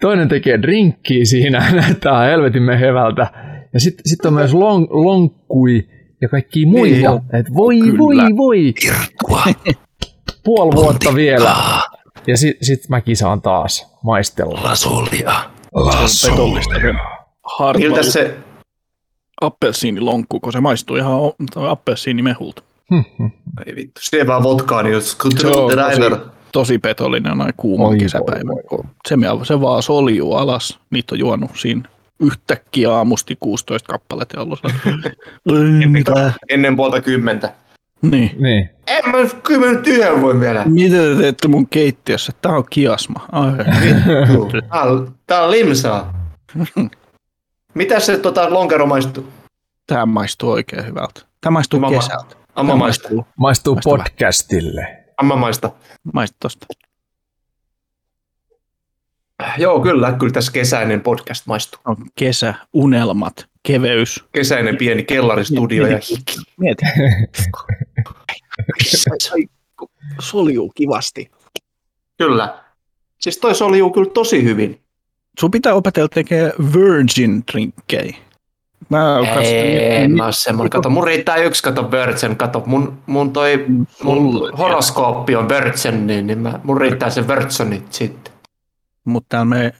toinen 0.00 0.28
tekee 0.28 0.62
drinkkiä 0.62 1.24
siinä, 1.24 1.70
näyttää 1.82 2.24
helvetin 2.24 2.78
hevältä. 2.78 3.30
Ja 3.74 3.80
sitten 3.80 4.02
sit 4.06 4.24
on 4.24 4.34
myös 4.34 4.54
long, 4.54 4.86
lonkkui 4.90 5.88
ja 6.20 6.28
kaikki 6.28 6.66
muita. 6.66 7.10
Niin. 7.10 7.36
Et 7.40 7.46
voi, 7.54 7.80
Kyllä. 7.80 7.98
voi, 7.98 8.36
voi. 8.36 8.68
Irtua. 8.68 9.44
Puoli 10.44 10.72
vuotta 10.74 11.14
vielä. 11.14 11.54
Ja 12.26 12.36
sitten 12.36 12.66
sit 12.66 12.88
mäkin 12.88 13.16
saan 13.16 13.42
taas 13.42 13.98
maistella. 14.04 14.60
Lasolia. 14.64 15.32
Petollista. 16.30 16.74
se 16.74 17.78
Miltä 17.78 18.02
se, 18.02 18.36
appelsiinilonkku, 19.42 20.40
kun 20.40 20.52
se 20.52 20.60
maistuu 20.60 20.96
ihan 20.96 21.12
appelsiinimehulta. 21.70 22.62
ei 23.66 23.76
vittu, 23.76 24.00
siellä 24.02 24.26
vaan 24.26 24.42
vodkaa, 24.42 24.82
niin 24.82 24.92
jos 24.92 25.18
Se 25.38 25.48
driver. 25.48 26.10
tosi, 26.16 26.30
tosi 26.52 26.78
petollinen 26.78 27.38
noin 27.38 27.52
kuuman 27.56 27.86
Oi, 27.88 27.98
kesäpäivän. 27.98 28.46
voi, 28.46 28.62
voi. 28.70 28.84
Se, 29.08 29.16
me- 29.16 29.26
se 29.42 29.60
vaan 29.60 29.82
soljuu 29.82 30.34
alas. 30.34 30.78
Niitä 30.90 31.14
on 31.14 31.18
juonut 31.18 31.50
siinä 31.54 31.82
yhtäkkiä 32.20 32.92
aamusti 32.92 33.36
16 33.40 33.92
kappaletta 33.92 34.36
ja 34.36 34.42
ollut 34.42 34.60
sellainen, 34.62 35.80
"Ei 35.82 35.88
mitä? 35.88 36.32
Ennen 36.48 36.76
puolta 36.76 37.00
kymmentä. 37.00 37.52
Niin. 38.02 38.30
Niin. 38.38 38.70
En 38.86 39.10
mä 39.10 39.18
kyllä 39.42 39.72
nyt 39.72 39.86
yhden 39.86 40.22
voi 40.22 40.40
vielä. 40.40 40.64
Mitä 40.64 40.96
te 40.96 41.14
teette 41.20 41.48
mun 41.48 41.68
keittiössä? 41.68 42.32
Tää 42.42 42.52
on 42.56 42.64
kiasma. 42.70 43.26
Ai, 43.32 43.52
Tää 44.70 44.82
on, 44.82 45.14
tää 45.26 45.42
on 45.44 45.50
limsaa. 45.50 46.14
Mitä 47.74 48.00
se 48.00 48.18
tota, 48.18 48.52
lonkero 48.54 48.86
maistuu? 48.86 49.28
Tää 49.86 50.06
maistuu 50.06 50.50
oikein 50.50 50.86
hyvältä. 50.86 51.20
Tää 51.40 51.50
maistuu 51.52 51.80
Mama. 51.80 51.96
kesältä. 51.96 52.36
Amma 52.54 52.76
maista. 52.76 53.08
Maistuu 53.08 53.26
Maistuu 53.36 53.78
podcastille. 53.84 55.04
Amma 55.16 55.36
maista. 55.36 55.70
Maistuu 56.12 56.36
tosta. 56.40 56.66
Joo, 59.58 59.80
kyllä. 59.80 60.12
Kyllä 60.12 60.32
tässä 60.32 60.52
kesäinen 60.52 61.00
podcast 61.00 61.46
maistuu. 61.46 61.80
On 61.84 61.96
kesä, 62.14 62.54
unelmat, 62.72 63.46
keveys. 63.62 64.24
Kesäinen 64.32 64.76
pieni 64.76 65.02
kellaristudio 65.02 65.86
ja 65.86 65.98
hiki. 66.10 66.34
Mieti. 66.56 66.84
Soljuu 70.20 70.72
kivasti. 70.74 71.30
Kyllä. 72.18 72.64
Siis 73.20 73.38
toi 73.38 73.54
soljuu 73.54 73.90
kyllä 73.90 74.10
tosi 74.10 74.44
hyvin. 74.44 74.81
Sun 75.40 75.50
pitää 75.50 75.74
opetella 75.74 76.08
tekemään 76.08 76.52
virgin 76.74 77.42
drinkkejä. 77.52 78.16
Mä 78.88 79.18
Ei, 79.40 80.08
mä 80.08 80.22
oon 80.22 80.32
semmonen. 80.32 80.70
Kato, 80.70 80.90
mun 80.90 81.04
riittää 81.04 81.36
yksi, 81.36 81.62
kato 81.62 81.90
Virgin. 81.90 82.36
Kato, 82.36 82.62
mun, 82.66 82.98
mun 83.06 83.32
toi, 83.32 83.66
mun 84.02 84.50
horoskooppi 84.58 85.36
on 85.36 85.48
Virgin, 85.48 86.06
niin, 86.06 86.26
niin 86.26 86.38
mä, 86.38 86.60
mun 86.64 86.80
riittää 86.80 87.10
se 87.10 87.28
Virginit 87.28 87.92
sitten. 87.92 88.32
Mutta 89.04 89.26
täällä 89.28 89.44
me 89.44 89.72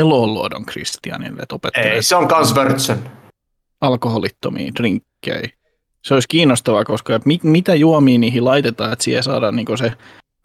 eloluodon 0.00 0.64
kristianille, 0.66 1.42
että 1.42 1.54
opettelee 1.54 1.92
Ei, 1.92 2.02
se 2.02 2.16
on 2.16 2.28
kans 2.28 2.54
Virgin. 2.54 3.04
alkoholittomia 3.80 4.72
drinkkejä. 4.78 5.48
Se 6.04 6.14
olisi 6.14 6.28
kiinnostavaa, 6.28 6.84
koska 6.84 7.20
mit, 7.24 7.44
mitä 7.44 7.74
juomia 7.74 8.18
niihin 8.18 8.44
laitetaan, 8.44 8.92
että 8.92 9.02
siihen 9.04 9.22
saadaan 9.22 9.56
niinku 9.56 9.76
se 9.76 9.92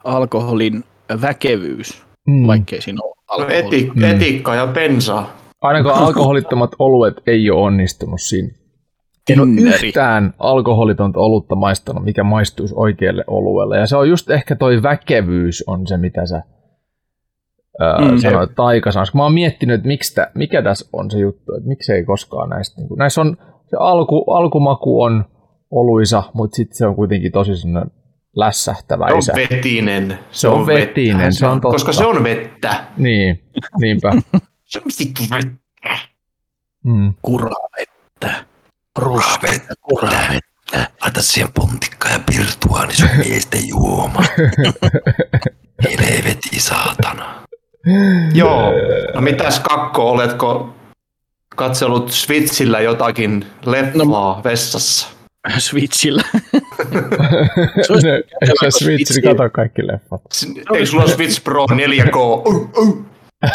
alkoholin 0.04 0.84
väkevyys, 1.20 2.02
Mm. 2.28 2.46
vaikkei 2.46 2.80
siinä 2.82 2.98
ole 3.02 3.14
No, 3.14 3.34
alkoholi. 3.44 3.54
eti, 3.66 3.90
Mm. 3.96 4.04
etiikka 4.04 4.54
ja 4.54 4.66
bensaa. 4.66 5.36
Ainakaan 5.60 5.98
alkoholittomat 6.04 6.70
oluet 6.78 7.14
ei 7.26 7.50
ole 7.50 7.60
onnistunut 7.62 8.20
siinä. 8.20 8.48
En 9.30 9.40
ole 9.40 9.48
yhtään 9.86 10.34
alkoholitonta 10.38 11.20
olutta 11.20 11.54
maistanut, 11.54 12.04
mikä 12.04 12.24
maistuisi 12.24 12.74
oikealle 12.76 13.24
oluelle. 13.26 13.78
Ja 13.78 13.86
se 13.86 13.96
on 13.96 14.08
just 14.08 14.30
ehkä 14.30 14.56
toi 14.56 14.82
väkevyys 14.82 15.64
on 15.66 15.86
se, 15.86 15.96
mitä 15.96 16.26
sä 16.26 16.42
öö, 17.82 18.10
Mm. 18.10 18.16
sanoit 18.18 18.50
taikasanas. 18.56 19.14
Mä 19.14 19.22
oon 19.22 19.34
miettinyt, 19.34 19.74
että 19.74 19.88
miksi 19.88 20.14
tä, 20.14 20.30
mikä 20.34 20.62
tässä 20.62 20.88
on 20.92 21.10
se 21.10 21.18
juttu, 21.18 21.54
että 21.54 21.68
miksei 21.68 22.04
koskaan 22.04 22.48
näistä. 22.48 22.80
Niin 22.80 22.88
näissä 22.98 23.20
on 23.20 23.36
se 23.70 23.76
alku, 23.80 24.24
alkumaku 24.30 25.02
on 25.02 25.24
oluisa, 25.70 26.22
mutta 26.34 26.56
sitten 26.56 26.76
se 26.76 26.86
on 26.86 26.96
kuitenkin 26.96 27.32
tosi 27.32 27.56
sellainen 27.56 27.90
Se 28.34 28.40
lässähtäväisä. 28.40 29.32
on 29.32 29.36
vetinen. 29.36 30.18
Se 30.30 30.48
on 30.48 30.66
vetinen, 30.66 31.18
vettä. 31.18 31.30
se 31.30 31.46
on 31.46 31.60
totta. 31.60 31.74
Koska 31.74 31.92
se 31.92 32.04
on 32.06 32.24
vettä. 32.24 32.84
Niin, 32.96 33.44
niinpä. 33.80 34.12
Se 34.64 34.78
on 34.78 34.90
vittu 34.98 35.22
vettä. 35.30 35.98
Mm. 36.84 37.14
Kuravettä. 37.22 38.44
Ruspettä, 38.98 39.74
vettä. 40.30 40.90
Laita 41.02 41.22
siihen 41.22 41.52
pontikkaa 41.52 42.12
ja 42.12 42.20
pirtua, 42.26 42.86
niin 42.86 42.96
se 42.96 43.04
on 43.04 43.18
miesten 43.28 43.68
juoma. 43.68 44.22
Helveti 45.84 46.60
saatana. 46.60 47.42
Joo. 48.34 48.72
No 49.14 49.20
mitäs 49.20 49.60
kakko, 49.60 50.10
oletko 50.10 50.74
katsellut 51.56 52.12
Switchillä 52.12 52.80
jotakin 52.80 53.46
leffaa 53.66 54.36
no. 54.36 54.40
vessassa? 54.44 55.13
Switchillä. 55.58 56.22
Se 57.86 57.92
olisi 57.92 58.06
Ne- 58.06 58.22
kun 58.60 58.72
Switch, 58.72 59.12
Switchi- 59.12 59.22
kato 59.22 59.50
kaikki 59.50 59.86
leffat. 59.86 60.22
Eikö 60.74 60.86
sulla 60.86 61.06
Switch 61.08 61.44
Pro 61.44 61.66
4K? 61.66 62.16
Uh, 62.16 62.70
uh. 62.78 63.04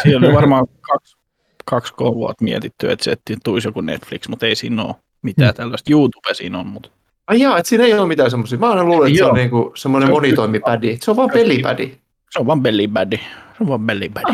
Siinä 0.03 0.27
oli 0.27 0.35
varmaan 0.35 0.67
kaksi, 0.81 1.17
kaksi 1.65 1.93
vuotta 1.97 2.43
mietitty, 2.43 2.91
että 2.91 3.03
se 3.03 3.11
että 3.11 3.33
tulisi 3.43 3.67
joku 3.67 3.81
Netflix, 3.81 4.27
mutta 4.27 4.45
ei 4.45 4.55
siinä 4.55 4.83
ole 4.83 4.95
mitään 5.21 5.53
tällaista. 5.55 5.91
YouTube 5.91 6.33
siinä 6.33 6.59
on, 6.59 6.67
mutta 6.67 6.89
Ai 7.27 7.39
jaa, 7.39 7.57
että 7.57 7.69
siinä 7.69 7.83
ei 7.83 7.93
ole 7.93 8.07
mitään 8.07 8.31
semmoisia. 8.31 8.59
Mä 8.59 8.69
aina 8.69 8.83
luullut, 8.83 9.07
että 9.07 9.17
se 9.17 9.25
on 9.25 9.35
niinku 9.35 9.71
semmoinen 9.75 10.09
monitoimipädi. 10.09 10.97
Se 11.01 11.11
on 11.11 11.17
vaan 11.17 11.29
pelipädi. 11.33 11.97
se 12.29 12.39
on 12.39 12.45
vaan 12.47 12.61
bellybädi. 12.61 13.17
Se 13.17 13.57
on 13.61 13.67
vaan 13.67 13.85
bellybädi. 13.85 14.33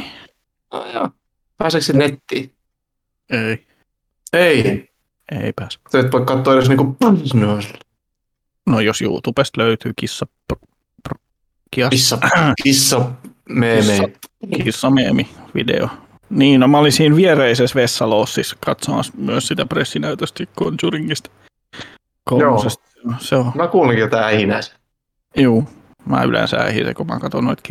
Ah, 0.72 0.94
jaa. 0.94 1.12
Pääseekö 1.58 1.86
se 1.86 1.94
nettiin? 1.94 2.52
Ei, 3.30 3.66
Ei. 4.34 4.90
Ei 5.32 5.54
pääse. 5.56 5.80
Sä 5.92 6.00
et 6.00 6.12
voi 6.12 6.26
katsoa 6.26 6.54
edes 6.54 6.70
niinku 6.70 6.98
no, 7.02 7.18
No 8.66 8.80
jos 8.80 9.02
YouTubesta 9.02 9.62
löytyy 9.62 9.94
kissa... 9.96 10.26
Pr, 10.48 10.56
pr, 11.10 11.16
kias, 11.72 11.90
kissa, 11.90 12.18
kissa 12.64 13.12
meeme. 13.50 14.12
kissameemi 14.64 15.30
video. 15.56 15.88
Niin, 16.30 16.60
no 16.60 16.68
mä 16.68 16.78
olin 16.78 16.92
siinä 16.92 17.16
viereisessä 17.16 17.76
vessalossissa 17.76 18.58
katsomassa 18.66 19.14
myös 19.18 19.48
sitä 19.48 19.66
pressinäytöstä 19.66 20.44
Conjuringista. 20.60 21.30
Kolmosesta. 22.24 22.84
Se 23.20 23.36
on, 23.36 23.52
Mä 23.56 23.68
kuulinkin 23.68 24.02
jotain 24.02 24.26
ähinää. 24.36 24.60
juu. 25.38 25.70
Mä 26.06 26.24
yleensä 26.24 26.58
ähisen, 26.58 26.96
kun 26.96 27.08
mä 27.08 27.20
katson 27.20 27.46
noita 27.46 27.62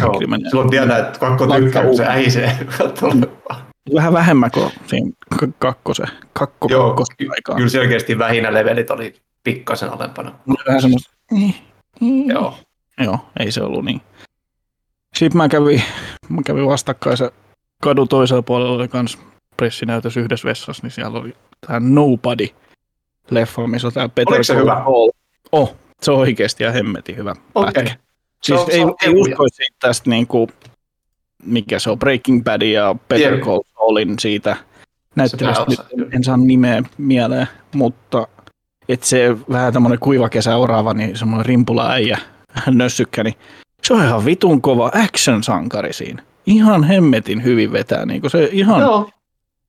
Joo. 0.00 0.20
menee. 0.26 0.50
Silloin 0.50 0.70
tietää, 0.70 0.98
että 0.98 1.18
kakko 1.18 1.46
tykkää, 1.46 1.84
kun 1.84 1.96
se 1.96 2.06
ähisee. 2.06 2.58
Vähän 3.94 4.12
vähemmän 4.12 4.50
kuin 4.50 4.70
siinä 4.86 5.10
kakkosen, 5.58 6.06
kakko, 6.32 6.68
Joo, 6.70 6.86
kakkosen 6.88 7.16
ky- 7.16 7.28
aikaan. 7.30 7.56
kyllä 7.56 7.70
selkeästi 7.70 8.18
vähinä 8.18 8.52
levelit 8.52 8.90
oli 8.90 9.14
pikkasen 9.44 9.90
alempana. 9.92 10.32
Vähän 10.68 10.82
semmoista, 10.82 11.10
Joo. 12.26 12.54
Joo, 13.00 13.18
ei 13.40 13.52
se 13.52 13.62
ollut 13.62 13.84
niin. 13.84 14.00
Sitten 15.16 15.36
mä 15.36 15.48
kävin, 15.48 15.82
mä 16.28 16.40
kävin 16.46 16.66
vastakkaisen 16.66 17.30
kadun 17.82 18.08
toisella 18.08 18.42
puolella 18.42 18.72
oli 18.72 18.88
kans 18.88 19.18
pressinäytös 19.56 20.16
yhdessä 20.16 20.48
vessassa, 20.48 20.82
niin 20.82 20.90
siellä 20.90 21.18
oli 21.18 21.36
tämä 21.66 21.80
Nobody 21.80 22.46
leffa, 23.30 23.66
missä 23.66 23.86
on 23.88 23.92
tää 23.92 24.08
Peter 24.08 24.28
Oliko 24.28 24.42
se 24.44 24.56
hyvä? 24.56 24.84
Oh, 25.52 25.76
se 26.02 26.10
on 26.10 26.18
oikeasti 26.18 26.64
ja 26.64 26.72
hemmetin 26.72 27.16
hyvä 27.16 27.34
Okei. 27.54 27.72
pätkä. 27.72 27.90
Se 27.90 27.96
Siis 28.42 28.60
on- 28.60 28.70
ei, 28.70 28.78
se 28.78 28.84
on 28.84 28.94
ei 29.02 29.08
uskoisi 29.14 29.62
tästä 29.80 30.10
niinku, 30.10 30.48
mikä 31.46 31.78
se 31.78 31.90
on, 31.90 31.98
Breaking 31.98 32.44
Bad 32.44 32.62
ja 32.62 32.96
Peter 33.08 33.30
Tiedän. 33.30 33.40
Cole 33.40 33.64
Saulin 33.74 34.18
siitä 34.18 34.56
näyttelystä. 35.16 35.64
Nyt 35.96 36.14
en 36.14 36.24
saa 36.24 36.36
nimeä 36.36 36.82
mieleen, 36.98 37.48
mutta 37.74 38.28
et 38.88 39.02
se 39.02 39.36
vähän 39.52 39.72
tämmönen 39.72 39.98
kuiva 39.98 40.28
kesä 40.28 40.56
oraava, 40.56 40.94
niin 40.94 41.16
semmoinen 41.16 41.46
rimpula 41.46 41.90
äijä, 41.90 42.18
nössykkä, 42.70 43.24
niin 43.24 43.34
se 43.82 43.94
on 43.94 44.04
ihan 44.04 44.24
vitun 44.24 44.62
kova 44.62 44.90
action-sankari 44.94 45.92
siinä. 45.92 46.22
Ihan 46.46 46.84
hemmetin 46.84 47.44
hyvin 47.44 47.72
vetää, 47.72 48.06
niin 48.06 48.20
kuin 48.20 48.30
se 48.30 48.48
ihan 48.52 48.80
Joo, 48.80 49.10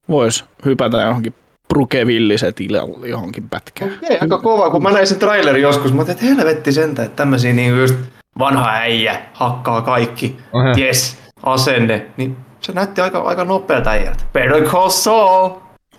voisi 0.10 0.44
hypätä 0.66 1.02
johonkin 1.02 1.34
brukevilliset 1.68 2.62
ilalle 2.62 3.08
johonkin 3.08 3.50
pätkään. 3.50 3.92
okei, 4.04 4.18
aika 4.22 4.38
kova. 4.38 4.70
Kun 4.70 4.84
mä 4.84 4.92
näin 4.92 5.08
sen 5.08 5.20
trailerin 5.20 5.62
joskus, 5.62 5.94
mä 5.94 6.02
ajattelin, 6.02 6.32
että 6.32 6.44
helvetti 6.44 6.72
sentä, 6.72 7.04
että 7.04 7.16
tämmöisiä 7.16 7.54
niin 7.54 7.78
just 7.78 7.96
vanha 8.40 8.70
äijä 8.70 9.22
hakkaa 9.34 9.82
kaikki. 9.82 10.38
Aha. 10.54 10.74
Yes, 10.78 11.18
asenne. 11.44 12.06
Niin 12.18 12.38
se 12.62 12.72
näytti 12.72 13.02
aika, 13.02 13.20
aika 13.20 13.44
nopealta 13.46 13.90
äijältä. 13.90 14.24
Better 14.34 14.64
call 14.64 14.90
Saul. 14.90 15.50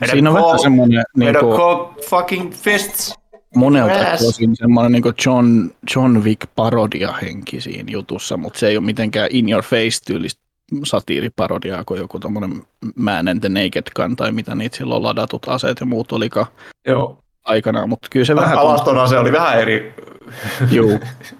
Better 0.00 0.10
Siinä 0.16 0.30
on 0.30 0.36
call, 0.36 0.46
vähän 0.46 0.58
semmoinen 0.58 1.04
niin 1.16 1.26
better 1.26 1.40
kuin, 1.42 1.56
call 1.56 1.84
fucking 2.08 2.52
fists. 2.52 3.14
monelta 3.54 3.94
Yes. 3.94 4.28
osin 4.28 4.56
semmoinen 4.56 4.92
niin 4.92 5.14
John, 5.26 5.70
John 5.96 6.18
Wick 6.24 6.40
parodia 6.56 7.12
henki 7.12 7.60
siinä 7.60 7.90
jutussa, 7.92 8.36
mutta 8.36 8.58
se 8.58 8.68
ei 8.68 8.76
ole 8.76 8.84
mitenkään 8.86 9.28
in 9.30 9.48
your 9.48 9.64
face 9.64 10.04
tyylistä 10.06 10.42
satiiriparodiaa 10.84 11.84
kuin 11.84 12.00
joku 12.00 12.18
tommonen 12.20 12.62
Man 12.96 13.28
and 13.28 13.40
the 13.40 13.48
Naked 13.48 13.82
Gun 13.96 14.16
tai 14.16 14.32
mitä 14.32 14.54
niitä 14.54 14.76
silloin 14.76 15.02
ladatut 15.02 15.48
aseet 15.48 15.80
ja 15.80 15.86
muut 15.86 16.12
olikaan 16.12 16.46
Joo. 16.86 17.18
aikanaan, 17.44 17.88
mutta 17.88 18.08
kyllä 18.10 18.26
se 18.26 18.36
vähän... 18.36 18.58
Alaston 18.58 18.98
ase 18.98 19.18
oli 19.18 19.32
vähän 19.32 19.60
eri, 19.60 19.94
Juu, 20.70 20.98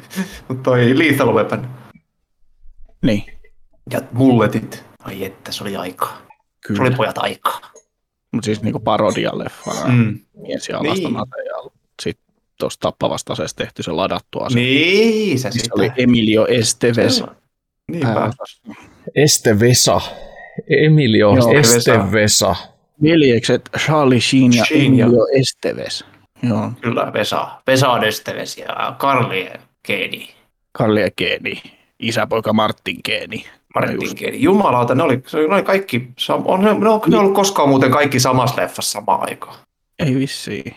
mutta 0.49 0.63
toi 0.63 0.99
Lethal 0.99 1.35
Weapon. 1.35 1.69
niin, 3.03 3.25
Ja 3.90 4.01
mulletit. 4.12 4.85
Ai 5.05 5.25
että, 5.25 5.53
se 5.53 5.64
oli 5.64 5.77
aikaa. 5.77 6.16
Se 6.66 6.72
oli 6.72 6.77
kyllä. 6.79 6.96
pojat 6.96 7.18
aikaa. 7.18 7.61
Mutta 8.33 8.44
siis 8.44 8.62
niinku 8.62 8.81
parodialeffana 8.81 9.88
mm. 9.88 9.94
Mm. 9.94 10.18
mies 10.42 10.68
ja 10.68 10.79
alaston 10.79 11.12
Niin. 11.12 11.16
ase 11.22 11.42
ja 11.49 11.70
sitten 12.03 12.35
tuosta 12.61 12.81
tappavasta 12.81 13.33
aseesta 13.33 13.64
tehty 13.64 13.83
se 13.83 13.90
ladattu 13.92 14.40
ase. 14.40 14.55
Niin, 14.59 15.38
se 15.38 15.51
sitä. 15.51 15.68
oli 15.75 15.92
Emilio 15.96 16.46
Estevez 16.46 17.22
Niinpä. 17.90 18.14
pääosassa. 18.14 18.62
Estevesa. 19.14 20.01
Emilio 20.85 21.37
Joo, 21.37 21.53
Estevesa. 21.53 22.57
Veljekset 23.03 23.70
Charlie 23.79 24.20
Sheen 24.20 24.53
ja 24.53 24.64
Sheen 24.64 24.94
ja- 24.99 25.05
Emilio 25.07 25.27
Estevez. 25.33 26.03
Joo, 26.42 26.70
Kyllä, 26.81 27.12
Vesa. 27.12 27.49
Vesa 27.66 28.01
Desteves 28.01 28.59
ja 28.59 28.94
Karli 28.99 29.51
Keeni. 29.83 30.29
Karli 30.72 31.01
ja 31.01 31.11
Keeni, 31.16 31.62
isäpoika 31.99 32.53
Martin 32.53 33.03
Keeni. 33.03 33.46
Martin. 33.81 34.17
Keeni. 34.17 34.43
Jumalauta, 34.43 34.95
ne 34.95 35.03
oli, 35.03 35.23
se 35.27 35.39
oli 35.39 35.62
kaikki, 35.62 36.09
on, 36.45 36.61
ne, 36.61 36.75
ne, 36.75 36.89
on, 36.89 37.01
ne 37.07 37.19
ollut 37.19 37.35
koskaan 37.35 37.69
muuten 37.69 37.91
kaikki 37.91 38.21
samassa 38.21 38.62
leffassa 38.62 38.93
samaan 38.93 39.29
aikaan. 39.31 39.57
Ei 39.99 40.15
vissiin. 40.15 40.77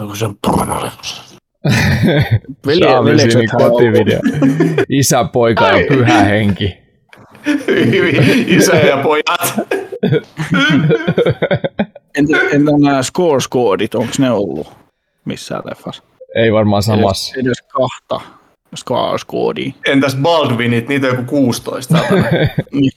Onko 0.00 0.14
se 0.14 0.24
on 0.24 0.36
pornoleffa? 0.42 1.22
Velje, 2.66 2.86
Charlie 2.86 3.04
veljekset 3.12 3.32
Sheenin 3.32 3.70
kotivideo. 3.70 4.20
Isä, 4.88 5.24
poika 5.24 5.68
ja 5.68 5.86
pyhä 5.88 6.22
henki. 6.22 6.78
Isä 8.56 8.76
ja 8.76 8.96
pojat. 8.96 9.60
Entä, 12.18 12.36
entä 12.52 12.72
nämä 12.78 13.02
score-skoodit, 13.02 13.94
onko 13.94 14.12
ne 14.18 14.30
ollut 14.30 14.72
missään 15.24 15.62
leffassa? 15.64 16.02
Ei 16.34 16.52
varmaan 16.52 16.82
samassa. 16.82 17.34
Edes, 17.34 17.46
edes 17.46 17.62
kahta 17.62 18.35
score-skoodia. 18.76 19.72
Entäs 19.86 20.16
Baldwinit, 20.16 20.88
niitä 20.88 21.06
on 21.06 21.12
joku 21.12 21.24
16. 21.24 21.94
saatana. 21.98 22.22
Ni- 22.72 22.90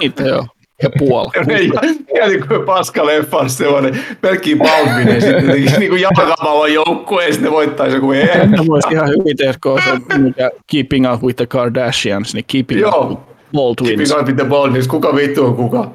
Niitä 0.00 0.22
joo. 0.22 0.46
Ja 0.82 0.90
puoli. 0.98 1.30
Ja 2.20 2.28
niin 2.28 2.48
kuin 2.48 2.62
paska 2.66 3.06
leffa 3.06 3.36
on 3.36 3.50
semmoinen 3.50 4.00
pelkkiä 4.20 4.56
Baldwin 4.56 5.20
sitten 5.22 5.46
niin 5.80 5.90
kuin 5.90 6.02
jalkapallon 6.02 6.72
joukkue 6.72 7.24
ja 7.26 7.32
sitten 7.32 7.44
ne 7.44 7.56
voittaisi 7.56 7.96
joku 7.96 8.12
EM. 8.12 8.50
Ne 8.50 8.66
voisi 8.66 8.88
ihan 8.92 9.08
hyvin 9.08 9.36
tehdä, 9.36 9.54
kun 9.62 9.80
se, 9.84 10.18
mikä 10.18 10.50
Keeping 10.72 11.12
Up 11.14 11.22
with 11.22 11.36
the 11.36 11.46
Kardashians, 11.46 12.34
niin 12.34 12.44
Keeping 12.52 12.86
Up 12.86 13.08
with 13.08 13.20
Baldwins. 13.52 13.88
Keeping 13.88 14.20
up 14.20 14.26
with 14.26 14.36
the 14.36 14.44
Baldwins, 14.44 14.88
kuka 14.88 15.14
vittu 15.14 15.44
on 15.44 15.56
kuka? 15.56 15.92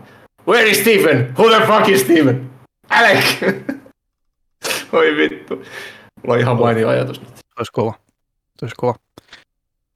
Where 0.47 0.69
is 0.69 0.80
Stephen? 0.82 1.34
Who 1.39 1.49
the 1.49 1.65
fuck 1.67 1.89
is 1.89 2.01
Stephen? 2.01 2.49
Alec! 2.89 3.25
Oi 4.93 5.15
vittu. 5.17 5.56
Mulla 5.56 6.34
on 6.34 6.39
ihan 6.39 6.60
mainio 6.60 6.89
ajatus 6.89 7.21
nyt. 7.21 7.30
Kova. 7.71 7.93
Olisi 8.62 8.75
kova. 8.77 8.95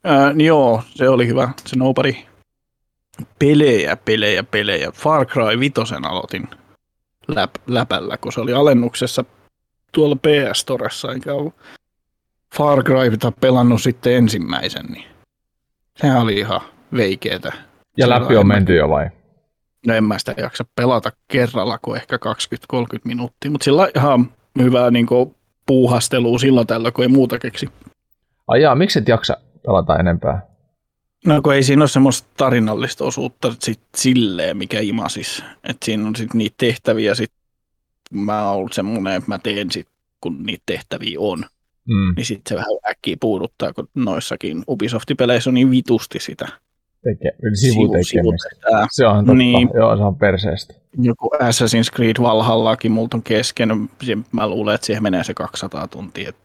Öö, 0.07 0.33
niin 0.33 0.47
joo, 0.47 0.81
se 0.87 1.09
oli 1.09 1.27
hyvä. 1.27 1.49
Se 1.65 1.75
Nobody. 1.75 2.13
Pelejä, 3.39 3.95
pelejä, 3.95 4.43
pelejä. 4.43 4.91
Far 4.91 5.25
Cry 5.25 5.59
5 5.59 5.73
aloitin 6.03 6.47
läp, 7.27 7.55
läpällä, 7.67 8.17
kun 8.17 8.33
se 8.33 8.41
oli 8.41 8.53
alennuksessa 8.53 9.25
tuolla 9.91 10.15
PS 10.15 10.59
Storessa, 10.59 11.11
enkä 11.11 11.33
ole 11.33 11.51
Far 12.57 12.83
Cryta 12.83 13.31
pelannut 13.31 13.81
sitten 13.81 14.13
ensimmäisen, 14.13 14.85
niin 14.85 15.05
sehän 15.95 16.21
oli 16.21 16.39
ihan 16.39 16.61
veikeetä. 16.93 17.53
Ja 17.97 18.09
läpi 18.09 18.37
on 18.37 18.47
menty 18.47 18.75
jo 18.75 18.89
vai? 18.89 19.09
No 19.87 19.93
en 19.93 20.03
mä 20.03 20.19
sitä 20.19 20.33
jaksa 20.37 20.65
pelata 20.75 21.11
kerralla 21.27 21.79
kuin 21.81 21.97
ehkä 21.97 22.19
20-30 22.75 22.79
minuuttia, 23.03 23.51
mutta 23.51 23.63
sillä 23.63 23.81
on 23.81 23.89
ihan 23.95 24.31
hyvää 24.59 24.91
niin 24.91 25.07
puuhastelua 25.65 26.39
silloin 26.39 26.67
tällä, 26.67 26.91
kun 26.91 27.03
ei 27.03 27.07
muuta 27.07 27.39
keksi. 27.39 27.69
Ai 28.47 28.61
jaa, 28.61 28.75
miksi 28.75 28.99
et 28.99 29.07
jaksa 29.07 29.37
pelata 29.65 29.97
enempää? 29.99 30.41
No 31.25 31.41
kun 31.41 31.53
ei 31.53 31.63
siinä 31.63 31.81
ole 31.81 31.89
semmoista 31.89 32.27
tarinallista 32.37 33.05
osuutta 33.05 33.55
sit 33.59 33.79
silleen, 33.97 34.57
mikä 34.57 34.79
imasis. 34.79 35.43
Että 35.63 35.85
siinä 35.85 36.07
on 36.07 36.15
sitten 36.15 36.37
niitä 36.37 36.55
tehtäviä, 36.57 37.15
sit 37.15 37.31
mä 38.11 38.51
oon 38.51 38.69
semmoinen, 38.71 39.13
että 39.13 39.29
mä 39.31 39.39
teen 39.39 39.71
sit, 39.71 39.87
kun 40.21 40.43
niitä 40.43 40.63
tehtäviä 40.65 41.19
on. 41.19 41.39
Mm, 41.87 42.13
Niin 42.15 42.25
sitten 42.25 42.49
se 42.49 42.55
vähän 42.55 42.77
äkkiä 42.89 43.15
puuduttaa, 43.19 43.73
kun 43.73 43.87
noissakin 43.95 44.63
Ubisoft-peleissä 44.67 45.49
on 45.49 45.53
niin 45.53 45.71
vitusti 45.71 46.19
sitä 46.19 46.47
teke, 47.03 47.31
sivutekemistä. 47.53 48.09
sivutehtävää. 48.11 48.87
Se 48.91 49.07
on 49.07 49.17
totta. 49.17 49.33
Niin. 49.33 49.69
Joo, 49.73 49.97
se 49.97 50.03
on 50.03 50.15
perseestä. 50.15 50.73
Joku 50.97 51.29
Assassin's 51.35 51.95
Creed 51.95 52.15
Valhallakin 52.21 52.91
multa 52.91 53.17
on 53.17 53.23
kesken. 53.23 53.89
Mä 54.31 54.47
luulen, 54.47 54.75
että 54.75 54.87
siihen 54.87 55.03
menee 55.03 55.23
se 55.23 55.33
200 55.33 55.87
tuntia, 55.87 56.29
että 56.29 56.41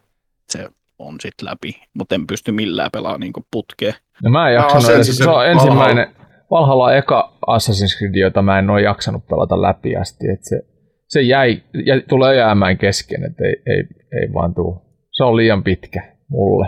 on 1.00 1.16
sitten 1.20 1.48
läpi. 1.48 1.82
Mutta 1.94 2.14
en 2.14 2.26
pysty 2.26 2.52
millään 2.52 2.90
pelaamaan 2.92 3.20
niin 3.20 3.32
putkeen. 3.50 3.94
No 4.22 4.30
mä 4.30 4.48
en 4.48 4.54
jaksanut 4.54 4.84
oon 4.84 4.94
edes, 4.94 5.06
sen 5.06 5.16
se 5.16 5.30
on 5.30 5.46
ensimmäinen, 5.46 6.06
Valhalla 6.50 6.84
on 6.84 6.96
eka 6.96 7.32
Assassin's 7.46 7.98
Creed, 7.98 8.14
jota 8.14 8.42
mä 8.42 8.58
en 8.58 8.70
ole 8.70 8.82
jaksanut 8.82 9.26
pelata 9.26 9.62
läpi 9.62 9.96
asti, 9.96 10.28
että 10.28 10.48
se, 10.48 10.60
se 11.08 11.22
jäi, 11.22 11.62
ja 11.86 12.00
tulee 12.08 12.36
jäämään 12.36 12.78
kesken, 12.78 13.24
että 13.24 13.44
ei, 13.44 13.62
ei, 13.66 13.84
ei 14.20 14.32
vaan 14.34 14.54
tuu. 14.54 14.82
Se 15.12 15.24
on 15.24 15.36
liian 15.36 15.62
pitkä 15.62 16.16
mulle. 16.28 16.66